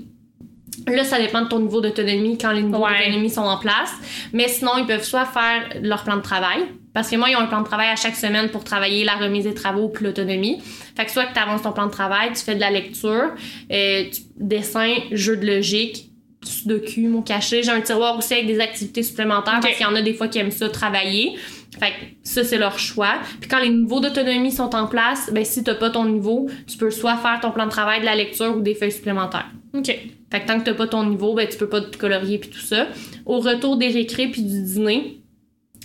Là, 0.87 1.05
ça 1.05 1.19
dépend 1.21 1.43
de 1.43 1.49
ton 1.49 1.59
niveau 1.59 1.83
d'autonomie 1.83 2.39
quand 2.39 2.53
les 2.53 2.63
niveaux 2.63 2.79
Ouais. 2.83 2.99
d'autonomie 3.07 3.29
sont 3.29 3.43
en 3.43 3.59
place. 3.59 3.93
Mais 4.33 4.49
sinon, 4.49 4.73
ils 4.79 4.87
peuvent 4.87 5.05
soit 5.05 5.27
faire 5.27 5.69
leur 5.83 6.05
plan 6.05 6.17
de 6.17 6.23
travail, 6.23 6.61
parce 6.95 7.11
que 7.11 7.17
moi, 7.17 7.29
ils 7.29 7.37
ont 7.37 7.41
un 7.41 7.47
plan 7.47 7.61
de 7.61 7.67
travail 7.67 7.89
à 7.89 7.97
chaque 7.97 8.17
semaine 8.17 8.49
pour 8.49 8.65
travailler 8.65 9.05
la 9.05 9.13
remise 9.17 9.45
des 9.45 9.53
travaux 9.53 9.91
puis 9.91 10.07
l'autonomie. 10.07 10.59
Fait 10.97 11.05
que 11.05 11.11
soit 11.11 11.27
que 11.27 11.35
tu 11.35 11.39
avances 11.39 11.63
ton 11.63 11.73
plan 11.73 11.85
de 11.87 11.91
travail, 11.91 12.31
tu 12.35 12.43
fais 12.43 12.55
de 12.55 12.61
la 12.61 12.71
lecture, 12.71 13.35
euh, 13.71 14.05
tu, 14.11 14.23
dessin, 14.39 14.95
jeu 15.13 15.37
de 15.37 15.47
logique, 15.47 16.10
sudoku, 16.43 17.09
mot 17.09 17.23
caché. 17.23 17.63
J'ai 17.63 17.71
un 17.71 17.81
tiroir 17.81 18.17
aussi 18.17 18.33
avec 18.35 18.47
des 18.47 18.61
activités 18.61 19.03
supplémentaires 19.03 19.61
parce 19.61 19.75
qu'il 19.77 19.87
y 19.87 19.89
en 19.89 19.95
a 19.95 20.03
des 20.03 20.15
fois 20.15 20.29
qui 20.29 20.39
aiment 20.39 20.51
ça 20.51 20.69
travailler. 20.69 21.37
Fait 21.79 21.91
que 21.91 21.95
ça, 22.25 22.43
c'est 22.45 22.59
leur 22.59 22.79
choix. 22.79 23.21
Puis 23.41 23.49
quand 23.49 23.61
les 23.61 23.69
niveaux 23.69 24.01
d'autonomie 24.01 24.51
sont 24.51 24.75
en 24.75 24.87
place, 24.87 25.31
ben 25.33 25.45
si 25.45 25.63
t'as 25.63 25.75
pas 25.75 25.91
ton 25.91 26.05
niveau, 26.05 26.49
tu 26.67 26.77
peux 26.77 26.91
soit 26.91 27.17
faire 27.17 27.39
ton 27.41 27.53
plan 27.53 27.67
de 27.67 27.71
travail, 27.71 28.01
de 28.01 28.07
la 28.07 28.17
lecture 28.17 28.57
ou 28.57 28.61
des 28.61 28.75
feuilles 28.75 28.93
supplémentaires. 28.93 29.47
OK. 29.75 29.87
Fait 29.87 30.41
que 30.41 30.47
tant 30.47 30.59
que 30.59 30.65
t'as 30.65 30.75
pas 30.75 30.87
ton 30.87 31.05
niveau, 31.07 31.35
ben 31.35 31.47
tu 31.49 31.57
peux 31.57 31.69
pas 31.69 31.81
te 31.81 31.97
colorier 31.97 32.39
puis 32.39 32.51
tout 32.51 32.61
ça. 32.61 32.89
Au 33.27 33.39
retour 33.39 33.77
des 33.77 33.89
récrés 33.89 34.29
puis 34.29 34.43
du 34.43 34.63
dîner, 34.63 35.21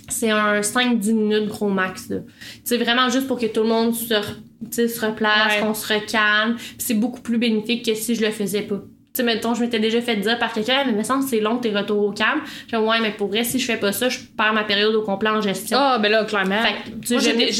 c'est 0.08 0.30
un 0.30 0.60
5-10 0.60 1.12
minutes 1.14 1.48
gros 1.48 1.68
max. 1.68 2.12
C'est 2.64 2.78
vraiment 2.78 3.08
juste 3.08 3.26
pour 3.26 3.38
que 3.38 3.46
tout 3.46 3.62
le 3.62 3.68
monde 3.68 3.94
se, 3.94 4.14
replace, 4.14 5.54
Ouais. 5.54 5.60
qu'on 5.60 5.74
se 5.74 5.92
recalme. 5.92 6.56
C'est 6.78 6.94
beaucoup 6.94 7.20
plus 7.20 7.38
bénéfique 7.38 7.84
que 7.84 7.94
si 7.94 8.14
je 8.14 8.22
le 8.24 8.30
faisais 8.30 8.62
pas. 8.62 8.82
Tu 9.16 9.22
sais, 9.22 9.22
mettons, 9.22 9.54
je 9.54 9.62
m'étais 9.62 9.78
déjà 9.78 9.98
fait 10.02 10.16
dire 10.16 10.38
par 10.38 10.52
quelqu'un, 10.52 10.84
mais 10.84 10.92
il 10.92 10.98
me 10.98 11.02
semble 11.02 11.24
que 11.24 11.30
c'est 11.30 11.40
long 11.40 11.56
tes 11.56 11.70
retours 11.70 12.02
au 12.04 12.12
calme. 12.12 12.40
Je 12.70 12.76
dis, 12.76 12.82
ouais, 12.82 13.00
mais 13.00 13.12
pour 13.12 13.28
vrai, 13.28 13.44
si 13.44 13.58
je 13.58 13.64
fais 13.64 13.78
pas 13.78 13.90
ça, 13.92 14.10
je 14.10 14.18
perds 14.36 14.52
ma 14.52 14.64
période 14.64 14.94
au 14.94 15.00
complet 15.02 15.30
en 15.30 15.40
gestion. 15.40 15.78
Ah, 15.80 15.98
ben 15.98 16.12
là, 16.12 16.24
clairement. 16.26 16.60
Fait 16.60 16.90
que, 16.90 17.12
Moi, 17.14 17.20
j'avais 17.22 17.46
des 17.46 17.52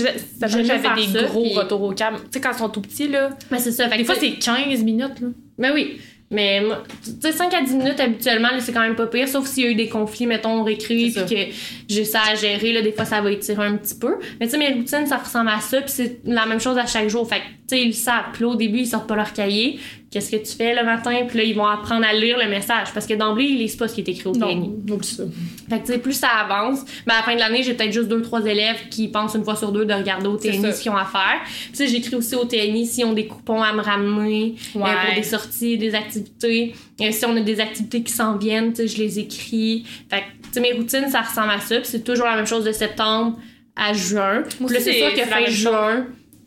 ça, 1.19 1.23
gros 1.25 1.43
puis- 1.45 1.55
retours 1.57 1.83
au 1.83 1.93
calme. 1.93 2.17
Tu 2.17 2.23
sais, 2.33 2.41
quand 2.43 2.53
ils 2.53 2.59
sont 2.59 2.69
tout 2.69 2.83
petits, 2.83 3.09
là, 3.09 3.31
Mais 3.51 3.59
c'est 3.59 3.73
ça. 3.73 3.89
Fait 3.89 3.97
des 3.97 4.03
que 4.05 4.13
fois, 4.13 4.17
c'est 4.21 4.33
15 4.33 4.83
minutes, 4.83 5.21
là. 5.21 5.29
Ben 5.59 5.73
oui. 5.75 5.99
Mais 6.29 6.61
tu 7.05 7.11
sais, 7.21 7.31
5 7.33 7.55
à 7.55 7.63
10 7.63 7.77
minutes 7.77 8.01
habituellement, 8.01 8.49
là, 8.49 8.59
c'est 8.61 8.73
quand 8.73 8.81
même 8.81 8.97
pas 8.97 9.07
pire, 9.07 9.29
sauf 9.29 9.47
s'il 9.47 9.63
y 9.65 9.67
a 9.69 9.71
eu 9.71 9.75
des 9.77 9.89
conflits, 9.89 10.27
mettons, 10.27 10.65
récré, 10.65 11.13
puis 11.15 11.15
que 11.15 11.53
j'ai 11.89 12.05
ça 12.05 12.19
à 12.33 12.35
gérer, 12.35 12.73
là, 12.73 12.83
des 12.83 12.91
fois 12.91 13.05
ça 13.05 13.21
va 13.21 13.31
étirer 13.31 13.65
un 13.65 13.77
petit 13.77 13.95
peu. 13.95 14.17
Mais 14.41 14.47
tu 14.47 14.53
sais, 14.53 14.59
mes 14.59 14.73
routines, 14.73 15.07
ça 15.07 15.19
ressemble 15.19 15.51
à 15.51 15.61
ça, 15.61 15.81
puis 15.83 15.91
c'est 15.93 16.19
la 16.25 16.45
même 16.47 16.59
chose 16.59 16.77
à 16.79 16.87
chaque 16.87 17.09
jour. 17.09 17.29
Fait 17.29 17.37
que, 17.37 17.43
tu 17.43 17.77
sais, 17.77 17.81
ils 17.81 17.95
savent. 17.95 18.25
Puis 18.33 18.45
au 18.45 18.57
début, 18.57 18.79
ils 18.81 18.87
sortent 18.89 19.07
pas 19.09 19.15
leur 19.15 19.33
cahier. 19.33 19.79
Qu'est-ce 20.11 20.31
que 20.31 20.37
tu 20.37 20.53
fais 20.57 20.75
le 20.75 20.85
matin? 20.85 21.25
Puis 21.27 21.39
là, 21.39 21.45
ils 21.45 21.55
vont 21.55 21.67
apprendre 21.67 22.07
à 22.07 22.13
lire 22.13 22.39
le 22.39 22.49
message, 22.49 22.89
parce 22.95 23.07
que 23.07 23.15
d'emblée, 23.15 23.45
ils 23.45 23.59
lisent 23.59 23.75
pas 23.75 23.89
ce 23.89 23.95
qui 23.95 24.03
est 24.03 24.09
écrit 24.09 24.29
au 24.29 24.33
TNI. 24.33 24.73
oublie 24.89 25.07
ça. 25.07 25.25
Fait 25.69 25.81
que, 25.81 25.87
tu 25.87 25.93
sais, 25.93 25.99
plus 25.99 26.13
ça 26.13 26.29
avance, 26.29 26.85
ben, 27.07 27.15
à 27.15 27.17
la 27.19 27.23
fin 27.25 27.35
de 27.35 27.41
l'année, 27.41 27.65
j'ai 27.65 27.75
peut-être 27.75 27.93
juste 27.93 28.09
deux, 28.09 28.23
trois 28.23 28.45
élèves 28.47 28.89
qui 28.89 29.09
pensent 29.09 29.35
une 29.35 29.45
fois 29.45 29.57
sur 29.57 29.73
deux 29.73 29.85
de 29.85 29.93
regarder 29.93 30.29
au 30.29 30.37
TNI 30.37 30.73
ce 30.73 30.81
qu'ils 30.81 30.93
ont 30.93 30.97
à 30.97 31.05
faire. 31.05 31.41
Puis, 31.45 31.73
tu 31.73 31.77
sais, 31.79 31.89
j'écris 31.89 32.15
aussi 32.15 32.37
au 32.37 32.45
TNI 32.45 32.87
s'ils 32.87 33.05
ont 33.05 33.15
des 33.15 33.27
coupons 33.27 33.63
à 33.63 33.73
me 33.73 33.83
ramener 33.83 34.55
euh, 34.77 34.79
pour 34.79 35.15
des 35.15 35.23
sorties, 35.25 35.77
des 35.77 35.95
activités. 35.95 36.75
Euh, 37.01 37.11
si 37.11 37.25
on 37.27 37.37
a 37.37 37.41
des 37.41 37.59
activités 37.59 38.03
qui 38.03 38.13
s'en 38.13 38.37
viennent, 38.37 38.73
tu 38.73 38.83
sais, 38.83 38.89
je 38.89 38.99
les 38.99 39.19
écris. 39.19 39.85
Fait 40.09 40.21
que, 40.21 40.47
tu 40.47 40.53
sais, 40.53 40.61
mes 40.61 40.73
routines, 40.73 41.09
ça 41.11 41.23
ressemble 41.23 41.51
à 41.51 41.59
ça. 41.59 41.77
Puis 41.77 41.89
c'est 41.91 42.05
toujours 42.05 42.27
la 42.27 42.37
même 42.37 42.47
chose 42.47 42.65
de 42.65 42.73
septembre 42.73 43.39
à 43.75 43.93
juin. 43.93 44.45
Moi 44.61 44.69
Puis 44.69 44.75
là, 44.75 44.81
aussi, 44.81 44.83
c'est 44.85 44.99
sûr 44.99 45.15
que 45.15 45.29
fin 45.29 45.47
juin, 45.47 46.07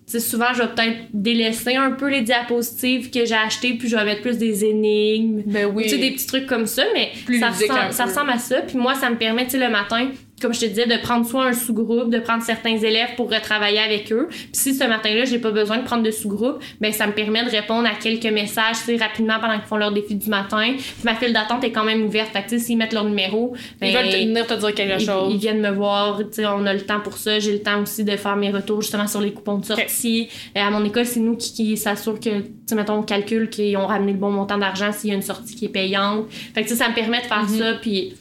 tu 0.09 0.19
sais, 0.19 0.27
souvent, 0.27 0.47
je 0.55 0.63
vais 0.63 0.69
peut-être 0.69 0.97
délaisser 1.13 1.75
un 1.75 1.91
peu 1.91 2.09
les 2.09 2.21
diapositives 2.21 3.11
que 3.11 3.25
j'ai 3.25 3.35
achetées, 3.35 3.75
puis 3.75 3.87
je 3.87 3.95
vais 3.95 4.05
mettre 4.05 4.21
plus 4.21 4.39
des 4.39 4.65
énigmes. 4.65 5.43
Ben 5.45 5.67
oui. 5.71 5.87
Sais, 5.87 5.99
des 5.99 6.09
petits 6.09 6.25
trucs 6.25 6.47
comme 6.47 6.65
ça, 6.65 6.83
mais 6.95 7.11
Plus 7.27 7.39
ça, 7.39 7.49
ressemble, 7.49 7.93
ça 7.93 8.05
ressemble 8.05 8.31
à 8.31 8.39
ça. 8.39 8.61
Puis 8.61 8.75
moi, 8.75 8.95
ça 8.95 9.11
me 9.11 9.17
permet, 9.17 9.45
tu 9.45 9.51
sais, 9.51 9.59
le 9.59 9.69
matin, 9.69 10.09
comme 10.41 10.53
je 10.53 10.61
te 10.61 10.65
disais, 10.65 10.85
de 10.85 10.97
prendre 11.01 11.25
soit 11.25 11.45
un 11.45 11.53
sous-groupe, 11.53 12.09
de 12.09 12.19
prendre 12.19 12.43
certains 12.43 12.77
élèves 12.77 13.09
pour 13.15 13.31
retravailler 13.31 13.79
avec 13.79 14.11
eux. 14.11 14.27
Puis 14.29 14.49
si 14.53 14.73
ce 14.75 14.83
matin-là, 14.83 15.25
j'ai 15.25 15.39
pas 15.39 15.51
besoin 15.51 15.77
de 15.77 15.83
prendre 15.83 16.03
de 16.03 16.11
sous-groupe, 16.11 16.59
ben 16.81 16.91
ça 16.91 17.07
me 17.07 17.11
permet 17.13 17.43
de 17.43 17.49
répondre 17.49 17.87
à 17.87 17.95
quelques 17.95 18.25
messages, 18.31 18.77
tu 18.85 18.85
sais, 18.85 18.97
rapidement 18.97 19.39
pendant 19.39 19.55
qu'ils 19.57 19.67
font 19.67 19.77
leur 19.77 19.91
défi 19.91 20.15
du 20.15 20.29
matin. 20.29 20.73
Puis 20.77 20.85
ma 21.03 21.15
file 21.15 21.33
d'attente 21.33 21.63
est 21.63 21.71
quand 21.71 21.83
même 21.83 22.03
ouverte. 22.03 22.29
Fait 22.31 22.43
que, 22.43 22.57
s'ils 22.57 22.77
mettent 22.77 22.93
leur 22.93 23.03
numéro, 23.05 23.53
ben, 23.81 23.87
Ils 23.87 23.95
veulent 23.95 24.09
te- 24.09 24.17
venir 24.17 24.47
te 24.47 24.53
dire 24.53 24.73
quelque 24.73 24.99
ils, 25.01 25.05
chose. 25.05 25.33
ils 25.33 25.37
viennent 25.39 25.61
me 25.61 25.71
voir, 25.71 26.19
tu 26.19 26.25
sais, 26.31 26.45
on 26.45 26.65
a 26.65 26.73
le 26.73 26.81
temps 26.81 26.99
pour 26.99 27.17
ça. 27.17 27.39
J'ai 27.39 27.53
le 27.53 27.61
temps 27.61 27.81
aussi 27.81 28.03
de 28.03 28.15
faire 28.15 28.35
mes 28.35 28.51
retours 28.51 28.81
justement 28.81 29.07
sur 29.07 29.21
les 29.21 29.31
coupons 29.33 29.57
de 29.57 29.65
sortie. 29.65 30.29
Euh, 30.57 30.61
à 30.61 30.69
mon 30.69 30.83
école, 30.85 31.05
c'est 31.05 31.19
nous 31.19 31.35
qui, 31.35 31.53
qui 31.53 31.77
s'assure 31.77 32.19
que, 32.19 32.29
tu 32.39 32.45
sais, 32.67 32.75
mettons, 32.75 32.95
on 32.95 33.03
calcule 33.03 33.49
qu'ils 33.49 33.75
ont 33.77 33.87
ramené 33.87 34.13
le 34.13 34.17
bon 34.17 34.31
montant 34.31 34.57
d'argent 34.57 34.91
s'il 34.91 35.09
y 35.09 35.13
a 35.13 35.15
une 35.15 35.21
sortie 35.21 35.55
qui 35.55 35.65
est 35.65 35.69
payante. 35.69 36.25
Fait 36.53 36.63
que, 36.63 36.69
ça 36.75 36.89
me 36.89 36.93
permet 36.95 37.19
de 37.21 37.25
faire 37.25 37.43
Mhm. 37.43 37.57
ça, 37.59 37.73
puis 37.81 38.13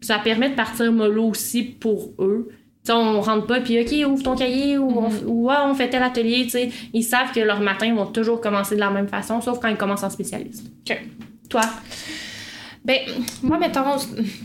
ça 0.00 0.18
permet 0.18 0.50
de 0.50 0.54
partir 0.54 0.92
mollo 0.92 1.24
aussi 1.28 1.62
pour 1.62 2.12
eux. 2.18 2.48
Tu 2.50 2.92
sais, 2.92 2.98
on 2.98 3.20
rentre 3.20 3.46
pas, 3.46 3.60
puis 3.60 3.80
OK, 3.80 4.08
ouvre 4.08 4.22
ton 4.22 4.36
cahier, 4.36 4.78
ou, 4.78 4.88
ouais, 5.26 5.54
on 5.64 5.74
fait 5.74 5.88
tel 5.88 6.02
atelier, 6.04 6.42
tu 6.44 6.50
sais. 6.50 6.70
Ils 6.92 7.02
savent 7.02 7.32
que 7.32 7.40
leur 7.40 7.60
matin 7.60 7.92
vont 7.94 8.06
toujours 8.06 8.40
commencer 8.40 8.76
de 8.76 8.80
la 8.80 8.90
même 8.90 9.08
façon, 9.08 9.40
sauf 9.40 9.58
quand 9.58 9.68
ils 9.68 9.76
commencent 9.76 10.04
en 10.04 10.10
spécialiste. 10.10 10.66
OK. 10.88 11.00
Toi? 11.50 11.62
Ben, 12.84 12.98
moi, 13.42 13.58
mettons, 13.58 13.96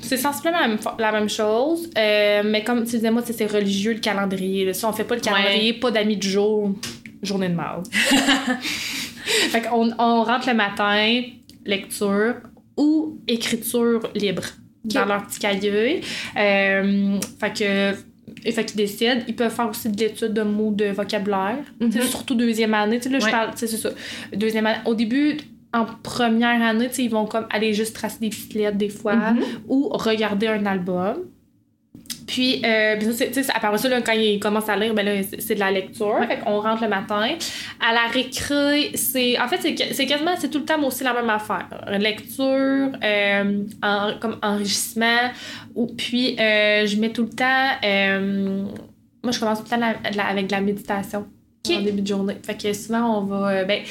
c'est 0.02 0.18
sensiblement 0.18 0.60
la 0.62 0.68
même, 0.68 0.80
fa- 0.80 0.96
la 0.98 1.12
même 1.12 1.30
chose. 1.30 1.88
euh, 1.96 2.42
mais 2.44 2.64
comme 2.64 2.80
tu 2.84 2.96
disais, 2.96 3.12
moi, 3.12 3.22
c'est 3.24 3.46
religieux 3.46 3.94
le 3.94 4.00
calendrier. 4.00 4.66
là. 4.66 4.74
Si 4.74 4.84
on 4.86 4.92
fait 4.94 5.04
pas 5.04 5.14
le 5.14 5.22
calendrier, 5.22 5.74
pas 5.74 5.92
d'amis 5.92 6.18
du 6.18 6.28
jour, 6.28 6.72
journée 7.22 7.50
de 7.50 7.54
mal. 7.54 7.84
fait 9.24 9.62
qu'on 9.62 9.92
on 10.00 10.24
rentre 10.24 10.48
le 10.50 10.56
matin, 10.56 11.22
lecture 11.66 12.36
ou 12.78 13.20
écriture 13.28 14.02
libre 14.16 14.44
dans 14.86 15.06
leur 15.06 15.26
petit 15.28 15.40
cahier. 15.40 16.02
Euh, 16.38 17.18
fait 17.40 17.54
que. 17.58 17.96
et 18.48 18.52
fait 18.52 18.66
qu'ils 18.66 18.78
décident. 18.78 19.22
Ils 19.28 19.36
peuvent 19.36 19.54
faire 19.54 19.70
aussi 19.70 19.90
de 19.90 19.98
l'étude 20.00 20.34
de 20.34 20.42
mots 20.44 20.72
de 20.72 20.86
vocabulaire. 20.86 21.58
Mhm. 21.80 21.92
Surtout 22.04 22.36
deuxième 22.36 22.74
année. 22.74 22.98
Tu 23.00 23.04
sais, 23.04 23.10
là, 23.10 23.20
je 23.20 23.30
parle, 23.30 23.52
c'est 23.56 23.68
ça. 23.68 23.90
Deuxième 24.34 24.66
année. 24.66 24.80
Au 24.86 24.96
début, 24.96 25.38
en 25.74 25.86
première 25.86 26.62
année, 26.62 26.90
ils 26.98 27.10
vont 27.10 27.26
comme 27.26 27.46
aller 27.50 27.74
juste 27.74 27.96
tracer 27.96 28.18
des 28.20 28.30
petites 28.30 28.54
lettres 28.54 28.78
des 28.78 28.90
fois 28.90 29.16
Mhm. 29.16 29.40
ou 29.68 29.90
regarder 29.90 30.48
un 30.48 30.66
album. 30.66 31.18
Puis, 32.34 32.62
euh, 32.64 32.96
puis 32.98 33.12
ça, 33.12 33.26
sais, 33.34 33.52
après 33.54 33.78
ça, 33.78 33.90
là, 33.90 34.02
quand 34.02 34.14
ils 34.14 34.40
commencent 34.40 34.70
à 34.70 34.78
lire, 34.78 34.94
ben 34.94 35.06
là, 35.06 35.12
c'est 35.38 35.56
de 35.56 35.60
la 35.60 35.70
lecture. 35.70 36.18
Fait 36.30 36.40
qu'on 36.40 36.62
rentre 36.62 36.82
le 36.82 36.88
matin. 36.88 37.28
À 37.86 37.92
la 37.94 38.08
récré, 38.10 38.92
c'est. 38.96 39.38
En 39.38 39.50
fait, 39.50 39.60
c'est 39.92 40.06
quasiment, 40.06 40.32
c'est 40.38 40.50
tout 40.50 40.60
le 40.60 40.64
temps 40.66 40.82
aussi 40.82 41.04
la 41.04 41.14
même 41.14 41.30
affaire. 41.30 41.68
Lecture, 42.00 42.90
euh, 43.04 43.64
en- 43.84 44.14
comme 44.22 44.38
enrichissement. 44.42 45.30
Ou, 45.76 45.88
puis, 45.88 46.38
euh, 46.40 46.86
je 46.88 46.96
mets 46.96 47.10
tout 47.10 47.24
le 47.24 47.30
temps. 47.36 47.68
euh, 47.84 48.64
moi, 49.24 49.32
je 49.34 49.40
commence 49.40 49.58
tout 49.60 49.66
le 49.66 49.70
temps 49.72 49.78
la- 50.04 50.12
la- 50.16 50.28
avec 50.28 50.48
de 50.48 50.52
la 50.54 50.62
méditation 50.62 51.26
Ok. 51.68 51.76
en 51.76 51.82
début 51.82 52.02
de 52.02 52.08
journée. 52.08 52.38
Fait 52.46 52.56
que 52.56 52.72
souvent, 52.72 53.20
on 53.20 53.26
va. 53.26 53.50
euh, 53.50 53.66
ben, 53.66 53.82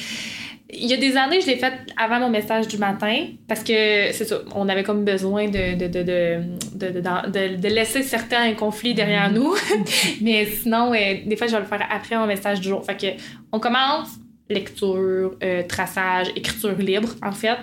il 0.73 0.87
y 0.87 0.93
a 0.93 0.97
des 0.97 1.17
années, 1.17 1.41
je 1.41 1.47
l'ai 1.47 1.57
fait 1.57 1.73
avant 1.97 2.21
mon 2.21 2.31
message 2.31 2.69
du 2.69 2.79
matin 2.79 3.27
parce 3.49 3.63
que 3.63 4.13
c'est 4.13 4.25
ça, 4.25 4.39
on 4.55 4.69
avait 4.69 4.83
comme 4.83 5.05
besoin 5.05 5.47
de, 5.47 5.77
de, 5.77 5.87
de, 5.87 7.57
de, 7.57 7.69
laisser 7.69 8.03
certains 8.03 8.55
conflits 8.55 8.95
derrière 8.95 9.33
nous. 9.33 9.55
Mais 10.21 10.47
sinon, 10.47 10.93
euh, 10.93 11.15
des 11.27 11.37
fois, 11.37 11.47
je 11.47 11.53
vais 11.53 11.61
le 11.61 11.67
faire 11.67 11.87
après 11.91 12.17
mon 12.17 12.27
message 12.27 12.61
du 12.61 12.69
jour. 12.69 12.85
Fait 12.85 12.97
que 12.97 13.21
on 13.53 13.59
commence 13.59 14.19
lecture, 14.51 15.37
euh, 15.43 15.63
traçage, 15.67 16.29
écriture 16.37 16.77
libre, 16.77 17.11
en 17.23 17.33
fait, 17.33 17.59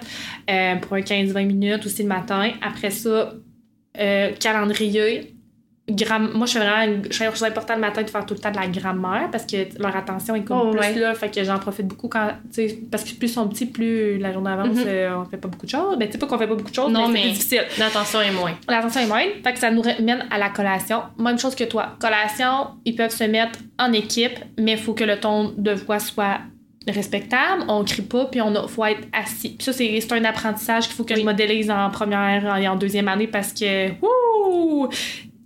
euh, 0.49 0.75
pour 0.77 0.93
un 0.93 1.01
15-20 1.01 1.45
minutes 1.45 1.85
aussi 1.85 2.03
le 2.03 2.07
matin. 2.07 2.51
Après 2.61 2.89
ça, 2.89 3.33
euh, 3.99 4.31
calendrier. 4.39 5.35
Gram- 5.89 6.31
moi, 6.33 6.45
je 6.45 6.51
fais 6.53 6.59
vraiment. 6.59 6.83
une- 6.95 7.03
Je 7.11 7.23
trouve 7.23 7.35
ça 7.37 7.45
important 7.47 7.75
le 7.75 7.79
matin 7.79 8.01
de 8.03 8.09
faire 8.09 8.25
tout 8.25 8.33
le 8.33 8.39
temps 8.41 8.51
de 8.51 8.57
la 8.57 8.67
grammaire 8.67 9.29
parce 9.31 9.45
que 9.45 9.55
leur 9.81 9.95
attention 9.95 10.35
est 10.35 10.41
comme 10.43 10.59
Oh, 10.67 10.71
plus 10.71 10.79
ouais. 10.81 10.95
là. 10.95 11.13
Fait 11.13 11.33
que 11.33 11.41
j'en 11.45 11.57
profite 11.59 11.87
beaucoup 11.87 12.09
quand. 12.09 12.27
Parce 12.91 13.03
que 13.05 13.15
plus 13.17 13.27
ils 13.27 13.29
sont 13.29 13.47
petits, 13.47 13.67
plus 13.67 14.17
la 14.17 14.33
journée 14.33 14.51
avance, 14.51 14.75
Mhm. 14.75 14.83
euh, 14.85 15.17
on 15.17 15.25
fait 15.29 15.37
pas 15.37 15.47
beaucoup 15.47 15.65
de 15.65 15.71
choses. 15.71 15.97
Ben, 15.97 16.07
tu 16.07 16.11
sais 16.13 16.17
pas 16.17 16.27
qu'on 16.27 16.37
fait 16.37 16.47
pas 16.47 16.55
beaucoup 16.55 16.69
de 16.69 16.75
choses, 16.75 16.91
Non, 16.91 17.07
mais, 17.07 17.21
mais- 17.23 17.29
difficile. 17.31 17.63
L'attention 17.79 18.19
est 18.21 18.31
moins. 18.31 18.51
L'attention 18.67 18.99
est 19.01 19.07
moindre. 19.07 19.31
Fait 19.43 19.53
que 19.53 19.59
ça 19.59 19.71
nous 19.71 19.81
mène 20.01 20.25
à 20.29 20.37
la 20.37 20.49
collation. 20.49 21.03
Même 21.17 21.39
chose 21.39 21.55
que 21.55 21.63
toi. 21.63 21.95
Collation, 21.99 22.67
ils 22.83 22.95
peuvent 22.95 23.09
se 23.15 23.23
mettre 23.23 23.59
en 23.79 23.93
équipe, 23.93 24.39
mais 24.59 24.73
il 24.73 24.77
faut 24.77 24.93
que 24.93 25.05
le 25.05 25.17
ton 25.19 25.53
de 25.57 25.71
voix 25.71 25.99
soit 25.99 26.39
respectable. 26.85 27.63
On 27.69 27.83
crie 27.85 28.01
pas, 28.01 28.25
puis 28.25 28.41
on 28.41 28.67
faut 28.67 28.83
être 28.85 29.07
assis. 29.13 29.49
Puis 29.57 29.63
ça, 29.63 29.71
c'est 29.73 29.99
c'est 30.01 30.11
un 30.13 30.25
apprentissage 30.25 30.85
qu'il 30.87 30.95
faut 30.95 31.03
que 31.05 31.13
Oui. 31.13 31.21
je 31.21 31.25
modélise 31.25 31.71
en 31.71 31.89
première 31.91 32.57
et 32.57 32.67
en 32.67 32.75
deuxième 32.75 33.07
année 33.07 33.27
parce 33.27 33.53
que. 33.53 33.89
Wouh! 34.01 34.89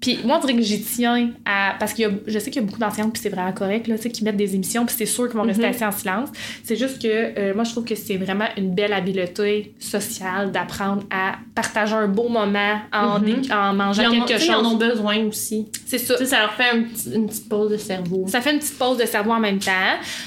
Puis 0.01 0.19
moi, 0.25 0.37
on 0.37 0.41
dirait 0.41 0.55
que 0.55 0.61
j'y 0.63 0.81
tiens 0.81 1.29
à. 1.45 1.75
Parce 1.79 1.93
que 1.93 2.03
je 2.27 2.39
sais 2.39 2.49
qu'il 2.51 2.61
y 2.61 2.65
a 2.65 2.67
beaucoup 2.67 2.79
d'enseignantes, 2.79 3.13
puis 3.13 3.21
c'est 3.21 3.29
vraiment 3.29 3.51
correct, 3.53 3.87
là, 3.87 3.95
tu 3.97 4.01
sais, 4.03 4.09
qui 4.09 4.23
mettent 4.23 4.35
des 4.37 4.55
émissions, 4.55 4.85
puis 4.85 4.95
c'est 4.97 5.05
sûr 5.05 5.27
qu'ils 5.29 5.37
vont 5.37 5.43
rester 5.43 5.63
Mhm. 5.63 5.69
assis 5.69 5.85
en 5.85 5.91
silence. 5.91 6.29
C'est 6.63 6.75
juste 6.75 6.99
que 7.01 7.07
euh, 7.07 7.53
moi, 7.53 7.63
je 7.63 7.71
trouve 7.71 7.85
que 7.85 7.93
c'est 7.95 8.17
vraiment 8.17 8.47
une 8.57 8.73
belle 8.73 8.93
habileté 8.93 9.73
sociale 9.79 10.51
d'apprendre 10.51 11.03
à 11.11 11.35
partager 11.53 11.93
un 11.93 12.07
beau 12.07 12.29
moment 12.29 12.79
en, 12.91 13.19
Mhm. 13.19 13.43
en 13.51 13.73
mangeant 13.73 14.07
en, 14.07 14.25
quelque 14.25 14.39
sais, 14.39 14.47
ils 14.47 14.53
en 14.55 14.65
ont 14.65 14.69
chose. 14.71 14.79
besoin 14.79 15.17
aussi. 15.25 15.67
C'est 15.85 15.99
ça. 15.99 16.25
Ça 16.25 16.39
leur 16.39 16.53
fait 16.53 16.69
un 16.71 16.83
une 17.15 17.27
petite 17.27 17.47
pause 17.47 17.69
de 17.71 17.77
cerveau. 17.77 18.25
Ça 18.27 18.41
fait 18.41 18.53
une 18.53 18.59
petite 18.59 18.77
pause 18.79 18.97
de 18.97 19.05
cerveau 19.05 19.31
en 19.31 19.39
même 19.39 19.59
temps. 19.59 19.71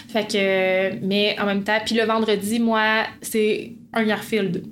Fait 0.09 0.24
que, 0.30 1.05
mais 1.05 1.36
en 1.40 1.46
même 1.46 1.64
temps, 1.64 1.78
puis 1.84 1.96
le 1.96 2.05
vendredi, 2.05 2.60
moi, 2.60 3.05
c'est 3.22 3.72
un 3.92 4.05
Garfield. 4.05 4.62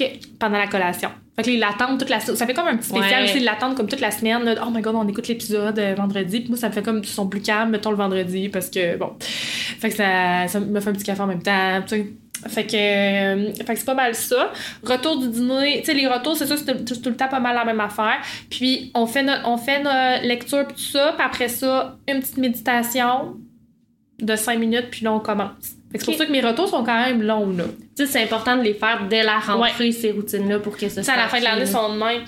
OK. 0.00 0.10
Pendant 0.38 0.58
la 0.58 0.66
collation. 0.66 1.10
Fait 1.36 1.42
que 1.42 1.50
l'attendent 1.60 1.98
toute 1.98 2.08
la 2.08 2.18
Ça 2.20 2.46
fait 2.46 2.54
comme 2.54 2.66
un 2.68 2.76
petit 2.76 2.88
spécial 2.88 3.22
Ouais. 3.24 3.28
aussi, 3.28 3.38
ils 3.38 3.44
l'attendent 3.44 3.76
comme 3.76 3.88
toute 3.88 4.00
la 4.00 4.10
semaine. 4.10 4.42
là. 4.44 4.54
Oh 4.66 4.70
my 4.70 4.80
god, 4.80 4.94
on 4.94 5.06
écoute 5.06 5.28
l'épisode 5.28 5.78
euh, 5.78 5.94
vendredi. 5.94 6.40
Puis 6.40 6.48
moi, 6.48 6.56
ça 6.58 6.68
me 6.68 6.72
fait 6.72 6.82
comme 6.82 6.98
ils 6.98 7.06
sont 7.06 7.28
plus 7.28 7.42
calmes, 7.42 7.70
mettons 7.70 7.90
le 7.90 7.96
vendredi, 7.96 8.48
parce 8.48 8.70
que 8.70 8.96
bon. 8.96 9.12
Fait 9.20 9.90
que 9.90 9.96
ça, 9.96 10.48
ça 10.48 10.60
me 10.60 10.80
fait 10.80 10.90
un 10.90 10.92
petit 10.94 11.04
café 11.04 11.20
en 11.20 11.26
même 11.26 11.42
temps. 11.42 11.82
tu 11.86 11.96
sais. 11.96 12.06
Fait 12.48 12.66
que, 12.66 12.76
euh, 12.76 13.52
fait 13.54 13.64
que 13.72 13.78
c'est 13.78 13.86
pas 13.86 13.94
mal 13.94 14.14
ça. 14.14 14.52
Retour 14.82 15.18
du 15.18 15.28
dîner, 15.30 15.78
tu 15.80 15.86
sais, 15.86 15.94
les 15.94 16.06
retours, 16.06 16.36
c'est 16.36 16.46
ça, 16.46 16.54
c'est 16.56 16.84
tout, 16.84 16.96
tout 16.96 17.08
le 17.08 17.16
temps 17.16 17.28
pas 17.28 17.40
mal 17.40 17.54
la 17.54 17.64
même 17.64 17.80
affaire. 17.80 18.18
Puis 18.50 18.90
on 18.94 19.06
fait 19.06 19.22
notre, 19.22 19.48
on 19.48 19.56
fait 19.56 19.82
notre 19.82 20.22
lecture, 20.26 20.66
puis 20.66 20.76
tout 20.76 20.82
ça. 20.82 21.14
Puis 21.16 21.26
après 21.26 21.48
ça, 21.48 21.96
une 22.08 22.20
petite 22.20 22.36
méditation 22.36 23.36
de 24.20 24.36
5 24.36 24.58
minutes, 24.58 24.88
puis 24.90 25.04
là, 25.04 25.12
on 25.14 25.20
commence. 25.20 25.75
C'est 25.94 26.04
pour 26.04 26.14
ça 26.14 26.26
que 26.26 26.32
mes 26.32 26.40
retours 26.40 26.68
sont 26.68 26.84
quand 26.84 27.04
même 27.04 27.22
longs, 27.22 27.56
là. 27.56 27.64
Tu 27.96 28.04
sais, 28.04 28.06
c'est 28.06 28.22
important 28.22 28.56
de 28.56 28.62
les 28.62 28.74
faire 28.74 29.06
dès 29.08 29.22
la 29.22 29.38
rentrée, 29.38 29.92
ces 29.92 30.12
routines-là, 30.12 30.58
pour 30.58 30.76
que 30.76 30.88
ça 30.88 31.02
sais, 31.02 31.10
à 31.10 31.16
la 31.16 31.28
fin 31.28 31.38
de 31.38 31.44
l'année, 31.44 31.66
sont 31.66 31.94
de 31.94 31.98
même. 31.98 32.22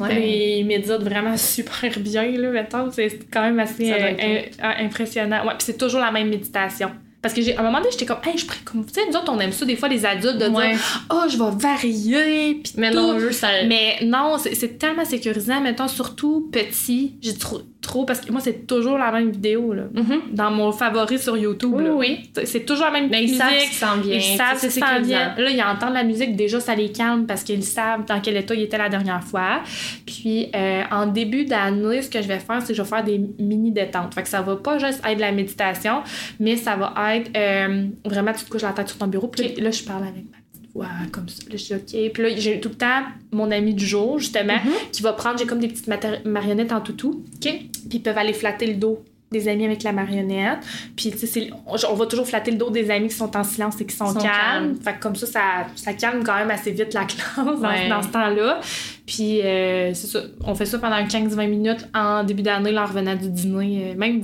Ouais. 0.00 0.58
Ils 0.58 0.64
méditent 0.64 1.02
vraiment 1.02 1.36
super 1.36 1.98
bien, 2.00 2.30
là, 2.32 2.50
mettons. 2.50 2.90
C'est 2.90 3.30
quand 3.30 3.42
même 3.42 3.58
assez 3.60 3.92
euh, 3.92 4.42
impressionnant. 4.60 5.44
Ouais, 5.44 5.54
puis 5.56 5.66
c'est 5.66 5.78
toujours 5.78 6.00
la 6.00 6.10
même 6.10 6.28
méditation. 6.28 6.90
Parce 7.24 7.32
que 7.32 7.40
j'ai, 7.40 7.56
à 7.56 7.60
un 7.60 7.62
moment 7.62 7.78
donné, 7.78 7.90
j'étais 7.90 8.04
comme, 8.04 8.18
hey, 8.26 8.36
je 8.36 8.44
comme, 8.66 8.84
tu 8.84 8.92
sais, 8.92 9.00
nous 9.08 9.16
autres, 9.16 9.32
on 9.32 9.40
aime 9.40 9.50
ça, 9.50 9.64
des 9.64 9.76
fois, 9.76 9.88
les 9.88 10.04
adultes, 10.04 10.36
de 10.36 10.46
dire, 10.46 10.78
oh, 11.10 11.22
je 11.26 11.38
vais 11.38 11.56
varier, 11.58 12.60
puis 12.62 12.74
Mais 12.76 12.90
non, 12.90 13.18
ça... 13.30 13.48
Mais 13.66 13.96
non, 14.02 14.36
c'est, 14.36 14.78
tellement 14.78 15.06
sécurisant, 15.06 15.62
mettons, 15.62 15.88
surtout 15.88 16.50
petit. 16.52 17.14
J'ai 17.22 17.34
trop, 17.34 17.62
trop 17.84 18.04
parce 18.04 18.20
que 18.20 18.32
moi 18.32 18.40
c'est 18.40 18.66
toujours 18.66 18.98
la 18.98 19.12
même 19.12 19.30
vidéo 19.30 19.72
là, 19.72 19.84
mm-hmm. 19.94 20.32
dans 20.32 20.50
mon 20.50 20.72
favori 20.72 21.18
sur 21.18 21.36
YouTube. 21.36 21.74
Oui, 21.76 21.88
oui. 22.34 22.44
C'est 22.44 22.64
toujours 22.64 22.86
la 22.86 22.90
même 22.90 23.08
Mais 23.10 23.22
musique. 23.22 23.40
Ils 23.40 23.74
savent 23.74 24.00
bien. 24.00 24.16
Ils 24.16 24.36
savent 24.36 24.58
s'en 24.58 25.00
vient. 25.02 25.34
Là, 25.36 25.50
ils 25.50 25.62
entendent 25.62 25.94
la 25.94 26.04
musique, 26.04 26.36
déjà 26.36 26.60
ça 26.60 26.74
les 26.74 26.90
calme 26.90 27.26
parce 27.26 27.44
qu'ils 27.44 27.62
savent 27.62 28.04
dans 28.06 28.20
quel 28.20 28.36
état 28.36 28.54
ils 28.54 28.62
étaient 28.62 28.78
la 28.78 28.88
dernière 28.88 29.22
fois. 29.22 29.62
Puis 30.06 30.48
euh, 30.54 30.82
en 30.90 31.06
début 31.06 31.44
d'année, 31.44 32.02
ce 32.02 32.10
que 32.10 32.20
je 32.22 32.28
vais 32.28 32.38
faire, 32.38 32.60
c'est 32.60 32.68
que 32.68 32.74
je 32.74 32.82
vais 32.82 32.88
faire 32.88 33.04
des 33.04 33.20
mini 33.38 33.70
détentes. 33.70 34.14
Fait 34.14 34.22
que 34.22 34.28
ça 34.28 34.42
va 34.42 34.56
pas 34.56 34.78
juste 34.78 35.00
être 35.06 35.16
de 35.16 35.20
la 35.20 35.32
méditation, 35.32 36.02
mais 36.40 36.56
ça 36.56 36.76
va 36.76 36.92
être 37.14 37.30
euh, 37.36 37.86
vraiment 38.04 38.32
tu 38.32 38.44
te 38.44 38.50
couches 38.50 38.62
la 38.62 38.72
tête 38.72 38.88
sur 38.88 38.98
ton 38.98 39.06
bureau. 39.06 39.28
Puis 39.28 39.54
là, 39.56 39.70
je 39.70 39.82
parle 39.84 40.04
avec 40.04 40.24
ma 40.30 40.43
ouais, 40.74 40.86
comme 41.12 41.28
ça. 41.28 41.42
Là, 41.44 41.52
je 41.52 41.56
suis 41.56 41.74
OK. 41.74 42.12
Puis 42.12 42.22
là, 42.22 42.28
j'ai 42.36 42.60
tout 42.60 42.68
le 42.70 42.74
temps 42.76 43.02
mon 43.32 43.50
ami 43.50 43.74
du 43.74 43.86
jour, 43.86 44.18
justement, 44.18 44.54
Mm-hmm. 44.54 44.90
qui 44.92 45.02
va 45.02 45.12
prendre, 45.12 45.38
j'ai 45.38 45.46
comme 45.46 45.60
des 45.60 45.68
petites 45.68 45.88
marionnettes 46.24 46.72
en 46.72 46.80
toutou. 46.80 47.24
OK. 47.36 47.40
Puis 47.42 47.70
ils 47.92 48.02
peuvent 48.02 48.18
aller 48.18 48.32
flatter 48.32 48.66
le 48.66 48.74
dos 48.74 49.02
des 49.32 49.48
amis 49.48 49.64
avec 49.64 49.82
la 49.82 49.90
marionnette. 49.90 50.58
Puis, 50.94 51.10
tu 51.10 51.26
sais, 51.26 51.50
on, 51.66 51.94
va 51.94 52.06
toujours 52.06 52.24
flatter 52.28 52.52
le 52.52 52.56
dos 52.56 52.70
des 52.70 52.88
amis 52.88 53.08
qui 53.08 53.16
sont 53.16 53.36
en 53.36 53.42
silence 53.42 53.80
et 53.80 53.84
qui 53.84 53.96
sont, 53.96 54.06
Sont 54.06 54.20
calmes. 54.20 54.30
calmes. 54.30 54.76
Fait 54.80 54.92
que 54.94 55.00
comme 55.00 55.16
ça, 55.16 55.26
ça, 55.26 55.40
ça 55.74 55.92
calme 55.92 56.22
quand 56.22 56.36
même 56.36 56.50
assez 56.52 56.70
vite 56.70 56.94
la 56.94 57.04
classe 57.04 57.34
dans- 57.36 57.68
Ouais. 57.68 57.88
dans, 57.88 58.00
ce 58.02 58.08
temps-là. 58.08 58.60
Puis, 59.06 59.40
euh, 59.42 59.92
c'est 59.92 60.06
ça. 60.06 60.20
On 60.44 60.54
fait 60.54 60.66
ça 60.66 60.78
pendant 60.78 61.04
15-20 61.04 61.48
minutes 61.48 61.88
en 61.94 62.22
début 62.22 62.42
d'année, 62.42 62.70
là, 62.70 62.84
en 62.84 62.86
revenant 62.86 63.16
du 63.16 63.28
dîner, 63.28 63.90
euh, 63.90 63.94
même 63.98 64.20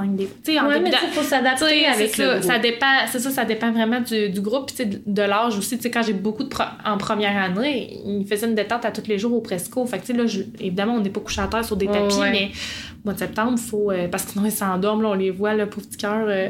25 0.00 0.16
des 0.16 0.28
Tu 0.44 0.58
en 0.58 0.66
Ouais, 0.68 0.80
mais 0.80 0.90
faut 1.12 1.22
s'adapter 1.22 1.86
avec 1.86 2.16
le 2.16 2.24
ça, 2.24 2.32
groupe. 2.38 2.42
ça 2.44 2.58
dépend, 2.58 2.86
c'est 3.10 3.18
ça, 3.18 3.30
ça 3.30 3.44
dépend 3.44 3.70
vraiment 3.72 4.00
du, 4.00 4.30
du 4.30 4.40
groupe, 4.40 4.70
puis 4.72 4.86
de, 4.86 5.00
de 5.06 5.22
l'âge 5.22 5.56
aussi. 5.58 5.76
Tu 5.76 5.82
sais, 5.82 5.90
quand 5.90 6.02
j'ai 6.02 6.12
beaucoup 6.12 6.44
de 6.44 6.48
pro- 6.48 6.64
en 6.84 6.96
première 6.98 7.36
année, 7.36 7.98
ils 8.06 8.26
faisaient 8.26 8.46
une 8.48 8.54
détente 8.54 8.84
à 8.84 8.90
tous 8.90 9.06
les 9.08 9.18
jours 9.18 9.32
au 9.34 9.40
Presco. 9.40 9.84
Fait 9.86 9.98
que, 9.98 10.06
tu 10.06 10.12
sais, 10.12 10.18
là, 10.18 10.26
je- 10.26 10.42
évidemment, 10.60 10.94
on 10.94 11.00
n'est 11.00 11.10
pas 11.10 11.20
couché 11.20 11.40
à 11.40 11.46
terre 11.48 11.64
sur 11.64 11.76
des 11.76 11.86
tapis, 11.86 12.14
ouais. 12.16 12.30
mais 12.30 12.50
au 12.96 13.06
mois 13.06 13.14
de 13.14 13.18
septembre, 13.18 13.58
faut, 13.58 13.90
euh, 13.90 14.08
parce 14.08 14.24
que 14.24 14.32
sinon, 14.32 14.44
ils 14.46 14.52
s'endorment, 14.52 15.02
là, 15.02 15.08
on 15.10 15.14
les 15.14 15.30
voit, 15.30 15.54
le 15.54 15.68
pauvre 15.68 15.86
petit 15.86 15.96
cœur. 15.98 16.26
euh, 16.28 16.48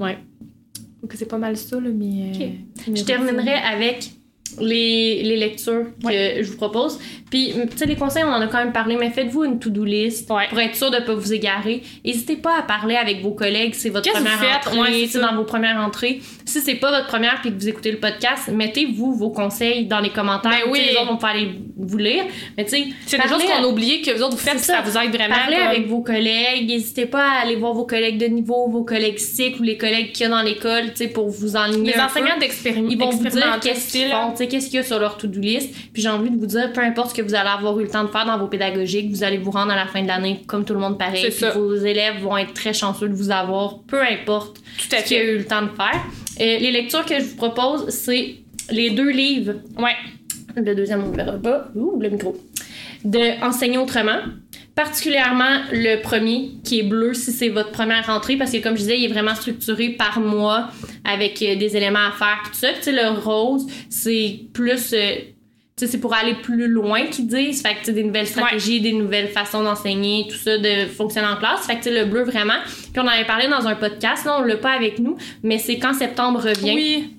ouais. 0.00 0.18
Donc, 1.02 1.12
c'est 1.14 1.28
pas 1.28 1.38
mal 1.38 1.56
ça, 1.56 1.76
là, 1.80 1.90
mais. 1.94 2.32
euh, 2.40 2.48
mais 2.88 2.96
Je 2.96 3.04
terminerai 3.04 3.52
avec 3.54 4.10
les, 4.60 5.22
les 5.22 5.36
lectures 5.36 5.86
que 6.02 6.42
je 6.42 6.50
vous 6.50 6.56
propose. 6.56 6.98
Puis, 7.30 7.52
tu 7.72 7.76
sais, 7.78 7.86
les 7.86 7.96
conseils, 7.96 8.22
on 8.24 8.28
en 8.32 8.40
a 8.40 8.46
quand 8.46 8.58
même 8.58 8.72
parlé, 8.72 8.96
mais 8.96 9.10
faites-vous 9.10 9.44
une 9.44 9.58
to-do 9.58 9.84
list 9.84 10.30
Ouais. 10.30 10.46
pour 10.48 10.60
être 10.60 10.74
sûr 10.76 10.90
de 10.90 10.96
ne 10.96 11.00
pas 11.02 11.14
vous 11.14 11.32
égarer. 11.32 11.82
N'hésitez 12.04 12.36
pas 12.36 12.58
à 12.58 12.62
parler 12.62 12.94
avec 12.96 13.22
vos 13.22 13.32
collègues, 13.32 13.74
c'est 13.74 13.88
votre 13.90 14.10
première 14.10 14.38
vous 14.38 14.70
entrée, 14.70 14.78
Ouais, 14.80 15.06
c'est 15.08 15.20
dans 15.20 15.34
vos 15.34 15.44
premières 15.44 15.76
entrées. 15.78 16.20
Si 16.44 16.60
c'est 16.60 16.76
pas 16.76 16.90
votre 16.90 17.06
première 17.08 17.40
puis 17.40 17.50
que 17.50 17.56
vous 17.58 17.68
écoutez 17.68 17.90
le 17.90 17.98
podcast, 17.98 18.48
mettez-vous 18.52 19.14
vos 19.14 19.30
conseils 19.30 19.86
dans 19.86 20.00
les 20.00 20.10
commentaires. 20.10 20.52
Ben 20.64 20.70
oui. 20.70 20.80
Les 20.90 20.96
autres 20.96 21.06
vont 21.12 21.16
pas 21.16 21.28
aller 21.30 21.48
vous 21.76 21.98
lire. 21.98 22.24
Mais 22.56 22.64
tu 22.64 22.70
sais, 22.70 22.84
C'est 23.06 23.16
des 23.20 23.28
choses 23.28 23.42
qu'on 23.44 23.64
a 23.64 23.66
oublié 23.66 24.00
que 24.00 24.10
vous 24.12 24.22
autres 24.22 24.32
vous 24.36 24.38
faites, 24.38 24.58
ça. 24.60 24.74
ça. 24.76 24.80
vous 24.82 24.96
aide 24.96 25.12
vraiment. 25.14 25.34
Parlez 25.34 25.56
comme- 25.56 25.66
avec 25.66 25.86
vos 25.88 26.00
collègues. 26.02 26.68
N'hésitez 26.68 27.06
pas 27.06 27.24
à 27.24 27.42
aller 27.42 27.56
voir 27.56 27.72
vos 27.72 27.84
collègues 27.86 28.18
de 28.18 28.26
niveau, 28.26 28.68
vos 28.68 28.84
collègues 28.84 29.18
cycles 29.18 29.60
ou 29.60 29.64
les 29.64 29.76
collègues 29.76 30.12
qu'il 30.12 30.22
y 30.24 30.26
a 30.26 30.28
dans 30.30 30.42
l'école, 30.42 30.90
tu 30.92 30.96
sais, 30.96 31.08
pour 31.08 31.28
vous 31.28 31.56
enligner 31.56 31.92
les 31.92 31.98
un 31.98 32.06
enseignants 32.06 32.38
d'expérience. 32.38 32.86
Ils 32.90 32.98
vont 32.98 33.10
vous 33.10 33.24
dire 33.28 33.58
qu'est-ce 33.60 33.92
qu'ils 33.92 34.10
font, 34.10 34.32
qu'est-ce 34.48 34.66
qu'il 34.66 34.76
y 34.76 34.78
a 34.78 34.82
sur 34.82 34.98
leur 34.98 35.16
to-do 35.16 35.40
list. 35.40 35.74
Puis 35.92 36.02
j'ai 36.02 36.08
envie 36.08 36.30
de 36.30 36.36
vous 36.38 36.46
dire, 36.46 36.72
peu 36.72 36.80
importe 36.80 37.10
ce 37.10 37.14
que 37.14 37.22
vous 37.22 37.34
allez 37.34 37.48
avoir 37.48 37.78
eu 37.80 37.84
le 37.84 37.88
temps 37.90 38.04
de 38.04 38.08
faire 38.08 38.26
dans 38.26 38.38
vos 38.38 38.46
pédagogiques, 38.46 39.10
vous 39.10 39.24
allez 39.24 39.38
vous 39.38 39.50
rendre 39.50 39.72
à 39.72 39.76
la 39.76 39.86
fin 39.86 40.02
de 40.02 40.08
l'année 40.08 40.42
comme 40.46 40.64
tout 40.64 40.74
le 40.74 40.80
monde 40.80 40.98
pareil. 40.98 41.22
Puis 41.22 41.32
ça. 41.32 41.50
vos 41.52 41.74
élèves 41.74 42.20
vont 42.22 42.36
être 42.36 42.54
très 42.54 42.72
chanceux 42.72 43.08
de 43.08 43.14
vous 43.14 43.30
avoir, 43.30 43.78
peu 43.86 44.00
importe 44.02 44.58
Tout 44.78 44.96
à 44.96 45.00
ce 45.00 45.04
qu'il 45.08 45.16
y 45.16 45.20
a 45.20 45.24
eu 45.24 45.38
le 45.38 45.44
temps 45.44 45.62
de 45.62 45.68
faire. 45.68 46.00
Euh, 46.40 46.58
les 46.58 46.70
lectures 46.70 47.04
que 47.04 47.18
je 47.18 47.24
vous 47.24 47.36
propose, 47.36 47.88
c'est 47.90 48.36
les 48.70 48.90
deux 48.90 49.10
livres 49.10 49.54
Ouais. 49.78 49.94
le 50.56 50.74
deuxième, 50.74 51.04
on 51.04 51.10
le 51.10 51.16
verra 51.16 51.32
pas. 51.38 51.68
Ouh, 51.74 51.98
le 52.00 52.08
micro. 52.08 52.36
De 53.04 53.44
Enseigner 53.44 53.78
autrement. 53.78 54.18
Particulièrement 54.74 55.60
le 55.70 56.02
premier, 56.02 56.50
qui 56.64 56.80
est 56.80 56.82
bleu, 56.82 57.14
si 57.14 57.30
c'est 57.30 57.48
votre 57.48 57.70
première 57.70 58.06
rentrée, 58.06 58.36
parce 58.36 58.50
que 58.50 58.58
comme 58.58 58.74
je 58.74 58.80
disais, 58.80 58.98
il 58.98 59.04
est 59.04 59.12
vraiment 59.12 59.36
structuré 59.36 59.90
par 59.90 60.18
mois, 60.18 60.68
avec 61.04 61.40
euh, 61.42 61.54
des 61.54 61.76
éléments 61.76 62.08
à 62.08 62.10
faire, 62.10 62.42
tout 62.44 62.58
ça. 62.58 62.68
Puis, 62.82 62.90
le 62.90 63.10
rose, 63.20 63.66
c'est 63.88 64.40
plus... 64.52 64.92
euh, 64.92 65.14
tu 65.76 65.86
sais, 65.86 65.92
c'est 65.92 65.98
pour 65.98 66.14
aller 66.14 66.34
plus 66.34 66.66
loin 66.66 67.06
qu'ils 67.06 67.28
disent. 67.28 67.62
Fait 67.62 67.74
que, 67.74 67.90
des 67.90 68.02
nouvelles 68.02 68.26
stratégies, 68.26 68.80
des 68.80 68.92
nouvelles 68.92 69.28
façons 69.28 69.62
d'enseigner, 69.62 70.26
tout 70.28 70.36
ça, 70.36 70.58
de 70.58 70.86
fonctionner 70.86 71.28
en 71.28 71.36
classe. 71.36 71.66
Fait 71.66 71.78
que, 71.78 71.88
le 71.88 72.06
bleu, 72.06 72.24
vraiment. 72.24 72.58
Puis, 72.64 73.00
on 73.00 73.02
en 73.02 73.08
avait 73.08 73.26
parlé 73.26 73.46
dans 73.46 73.68
un 73.68 73.76
podcast, 73.76 74.24
là, 74.24 74.38
on 74.40 74.42
l'a 74.42 74.56
pas 74.56 74.72
avec 74.72 74.98
nous, 74.98 75.16
mais 75.44 75.58
c'est 75.58 75.78
quand 75.78 75.94
septembre 75.94 76.40
revient 76.40 76.74
Oui. 76.74 77.16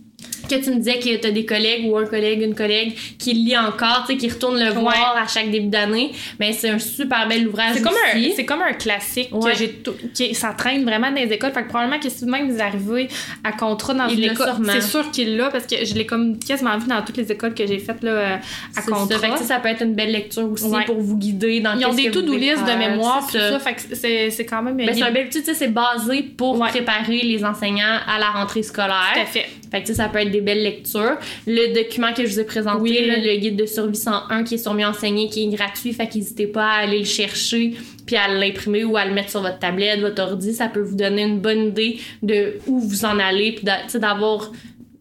Que 0.48 0.56
tu 0.64 0.70
me 0.72 0.78
disais 0.78 1.00
que 1.00 1.16
tu 1.18 1.28
as 1.28 1.32
des 1.32 1.46
collègues 1.46 1.86
ou 1.88 1.98
un 1.98 2.06
collègue, 2.06 2.42
une 2.42 2.56
collègue 2.56 2.94
qui 3.18 3.34
le 3.34 3.40
lit 3.40 3.58
encore, 3.58 4.04
tu 4.08 4.14
sais, 4.14 4.18
qui 4.18 4.30
retourne 4.30 4.60
le 4.60 4.72
voir 4.72 5.16
à 5.22 5.28
chaque 5.28 5.50
début 5.52 5.68
d'année, 5.68 6.12
mais 6.40 6.54
c'est 6.54 6.70
un 6.70 6.80
super 6.80 7.28
bel 7.28 7.48
ouvrage 7.48 7.72
C'est 7.76 7.82
comme, 7.82 7.94
un, 7.94 8.20
c'est 8.36 8.46
comme 8.46 8.62
un 8.62 8.74
classique 8.74 9.30
Ouais. 9.32 9.52
que 9.52 9.58
j'ai 9.58 9.70
tout- 9.70 9.96
qui 10.14 10.34
ça 10.36 10.54
traîne 10.58 10.84
vraiment 10.84 11.10
dans 11.10 11.16
les 11.22 11.32
écoles. 11.34 11.52
Fait 11.54 11.64
que 11.64 11.70
probablement 11.70 12.00
que 12.00 12.10
si 12.10 12.26
même 12.26 12.52
vous 12.52 12.62
arrivez 12.62 13.08
à 13.44 13.52
contrat 13.52 13.94
dans 13.94 14.08
une 14.10 14.24
école, 14.24 14.54
c'est 14.66 14.82
sûr 14.82 15.12
qu'il 15.12 15.38
l'a 15.38 15.50
parce 15.50 15.66
que 15.66 15.84
je 15.86 15.94
l'ai 15.96 16.06
comme 16.06 16.38
quasiment 16.40 16.78
vu 16.78 16.88
dans 16.88 17.02
toutes 17.02 17.18
les 17.18 17.32
écoles 17.32 17.54
que 17.54 17.66
j'ai 17.66 17.80
faites 17.80 18.04
là, 18.04 18.12
euh, 18.12 18.36
à 18.36 18.40
C'est 18.74 18.82
ça. 18.82 18.92
contrat. 18.92 19.20
Fait 19.20 19.30
que, 19.30 19.38
sais, 19.38 19.44
ça 19.46 19.60
peut 19.60 19.70
être 19.70 19.82
une 19.84 19.94
belle 19.96 20.12
lecture 20.12 20.52
aussi 20.52 20.66
Ouais. 20.66 20.86
pour 20.86 21.00
vous 21.00 21.18
guider 21.18 21.60
dans 21.60 21.78
Ils 21.78 21.86
ont 21.86 21.94
des 21.94 22.12
to-do 22.12 22.36
list 22.36 22.64
de 22.66 22.78
mémoire, 22.78 23.24
c'est 23.30 23.38
puis 23.38 23.48
ça. 23.50 23.60
Fait 23.60 23.74
que 23.74 23.82
c'est, 23.96 24.30
c'est 24.30 24.46
quand 24.46 24.62
même. 24.62 24.78
Ben, 24.78 24.90
c'est 24.94 25.02
un 25.04 25.12
bel 25.12 25.28
sais, 25.32 25.54
c'est 25.54 25.68
basé 25.68 26.24
pour 26.24 26.60
préparer 26.60 27.22
les 27.24 27.44
enseignants 27.44 27.98
à 28.08 28.20
la 28.20 28.30
rentrée 28.30 28.64
scolaire. 28.64 29.12
Tout 29.14 29.20
à 29.22 29.26
fait. 29.26 29.46
Fait 29.72 29.84
que 29.84 29.94
ça 29.94 30.08
peut 30.08 30.20
être 30.20 30.32
des 30.36 30.42
belles 30.42 30.64
lectures. 30.64 31.18
Le 31.48 31.74
document 31.74 32.14
que 32.14 32.26
je 32.26 32.32
vous 32.34 32.40
ai 32.40 32.44
présenté, 32.46 32.80
Oui. 32.82 33.06
là, 33.08 33.18
le 33.18 33.38
guide 33.38 33.56
de 33.56 33.66
survie 33.66 33.96
101 33.98 34.44
qui 34.44 34.56
est 34.56 34.58
sur 34.58 34.74
mieux 34.74 34.86
enseigné, 34.86 35.30
qui 35.30 35.44
est 35.44 35.48
gratuit, 35.56 35.94
fait 35.94 36.08
qu'hésitez 36.08 36.48
pas 36.48 36.66
à 36.66 36.84
aller 36.84 37.00
le 37.00 37.06
chercher 37.06 37.74
puis 38.06 38.16
à 38.18 38.28
l'imprimer 38.28 38.84
ou 38.84 38.98
à 38.98 39.06
le 39.06 39.14
mettre 39.14 39.32
sur 39.32 39.42
votre 39.42 39.58
tablette, 39.58 40.00
votre 40.00 40.22
ordi, 40.22 40.54
ça 40.54 40.68
peut 40.68 40.82
vous 40.82 40.96
donner 40.96 41.24
une 41.24 41.40
bonne 41.40 41.70
idée 41.70 41.98
de 42.22 42.58
où 42.68 42.80
vous 42.80 43.04
en 43.06 43.18
allez 43.18 43.54
puis 43.54 43.66
d'avoir 44.00 44.52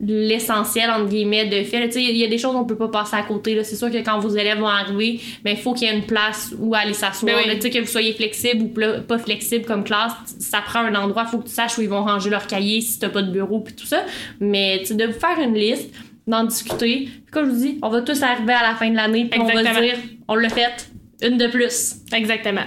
l'essentiel 0.06 0.90
entre 0.90 1.08
guillemets 1.08 1.46
de 1.46 1.64
fait. 1.64 1.80
Là, 1.80 1.86
tu 1.86 1.94
sais, 1.94 2.02
Il 2.02 2.16
y 2.16 2.24
a 2.24 2.28
des 2.28 2.38
choses 2.38 2.52
qu'on 2.52 2.64
peut 2.64 2.76
pas 2.76 2.88
passer 2.88 3.16
à 3.16 3.22
côté. 3.22 3.54
là. 3.54 3.64
C'est 3.64 3.76
sûr 3.76 3.90
que 3.90 3.98
quand 3.98 4.18
vos 4.18 4.30
élèves 4.30 4.58
vont 4.58 4.68
arriver, 4.68 5.20
ben, 5.42 5.52
il 5.52 5.56
faut 5.56 5.72
qu'il 5.72 5.88
y 5.88 5.90
ait 5.90 5.94
une 5.94 6.06
place 6.06 6.54
où 6.58 6.74
aller 6.74 6.92
s'asseoir. 6.92 7.34
Ben 7.34 7.42
oui. 7.42 7.48
là. 7.48 7.54
Tu 7.56 7.62
sais, 7.62 7.70
que 7.70 7.78
vous 7.78 7.86
soyez 7.86 8.12
flexible 8.12 8.62
ou 8.62 9.02
pas 9.02 9.18
flexible 9.18 9.64
comme 9.64 9.84
classe, 9.84 10.12
ça 10.38 10.60
prend 10.60 10.80
un 10.80 10.94
endroit, 10.94 11.24
il 11.26 11.30
faut 11.30 11.38
que 11.38 11.48
tu 11.48 11.54
saches 11.54 11.78
où 11.78 11.82
ils 11.82 11.88
vont 11.88 12.04
ranger 12.04 12.30
leur 12.30 12.46
cahier 12.46 12.80
si 12.80 12.98
t'as 12.98 13.08
pas 13.08 13.22
de 13.22 13.30
bureau 13.30 13.60
puis 13.60 13.74
tout 13.74 13.86
ça. 13.86 14.04
Mais 14.40 14.78
tu 14.80 14.86
sais, 14.86 14.94
de 14.94 15.06
vous 15.06 15.18
faire 15.18 15.38
une 15.40 15.54
liste, 15.54 15.90
d'en 16.26 16.44
discuter. 16.44 17.08
Puis 17.08 17.32
comme 17.32 17.46
je 17.46 17.50
vous 17.50 17.60
dis, 17.60 17.78
on 17.82 17.88
va 17.88 18.02
tous 18.02 18.22
arriver 18.22 18.52
à 18.52 18.62
la 18.62 18.74
fin 18.74 18.90
de 18.90 18.96
l'année 18.96 19.26
puis 19.26 19.40
on 19.40 19.44
va 19.44 19.62
dire, 19.62 19.96
on 20.28 20.34
l'a 20.34 20.48
fait, 20.48 20.90
une 21.22 21.38
de 21.38 21.46
plus. 21.46 21.96
Exactement. 22.12 22.64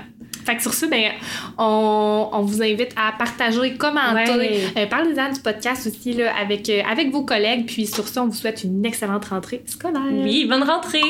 Fait 0.48 0.56
que 0.56 0.61
sur 0.61 0.74
ce, 0.74 0.86
ben, 0.86 1.11
on, 1.57 2.30
on 2.32 2.41
vous 2.41 2.61
invite 2.64 2.94
à 2.95 3.11
partager, 3.18 3.76
commenter, 3.76 4.32
Ouais. 4.32 4.60
euh, 4.78 4.86
parlez-en 4.88 5.34
du 5.34 5.40
podcast 5.41 5.86
aussi 5.88 6.14
là, 6.14 6.32
avec, 6.41 6.69
euh, 6.69 6.82
avec 6.90 7.11
vos 7.11 7.24
collègues. 7.24 7.65
Puis 7.68 7.86
sur 7.86 8.07
ça, 8.07 8.24
on 8.24 8.28
vous 8.28 8.34
souhaite 8.34 8.64
une 8.64 8.86
excellente 8.86 9.26
rentrée 9.26 9.61
scolaire. 9.65 10.02
Oui, 10.10 10.45
bonne 10.45 10.64
rentrée! 10.64 11.02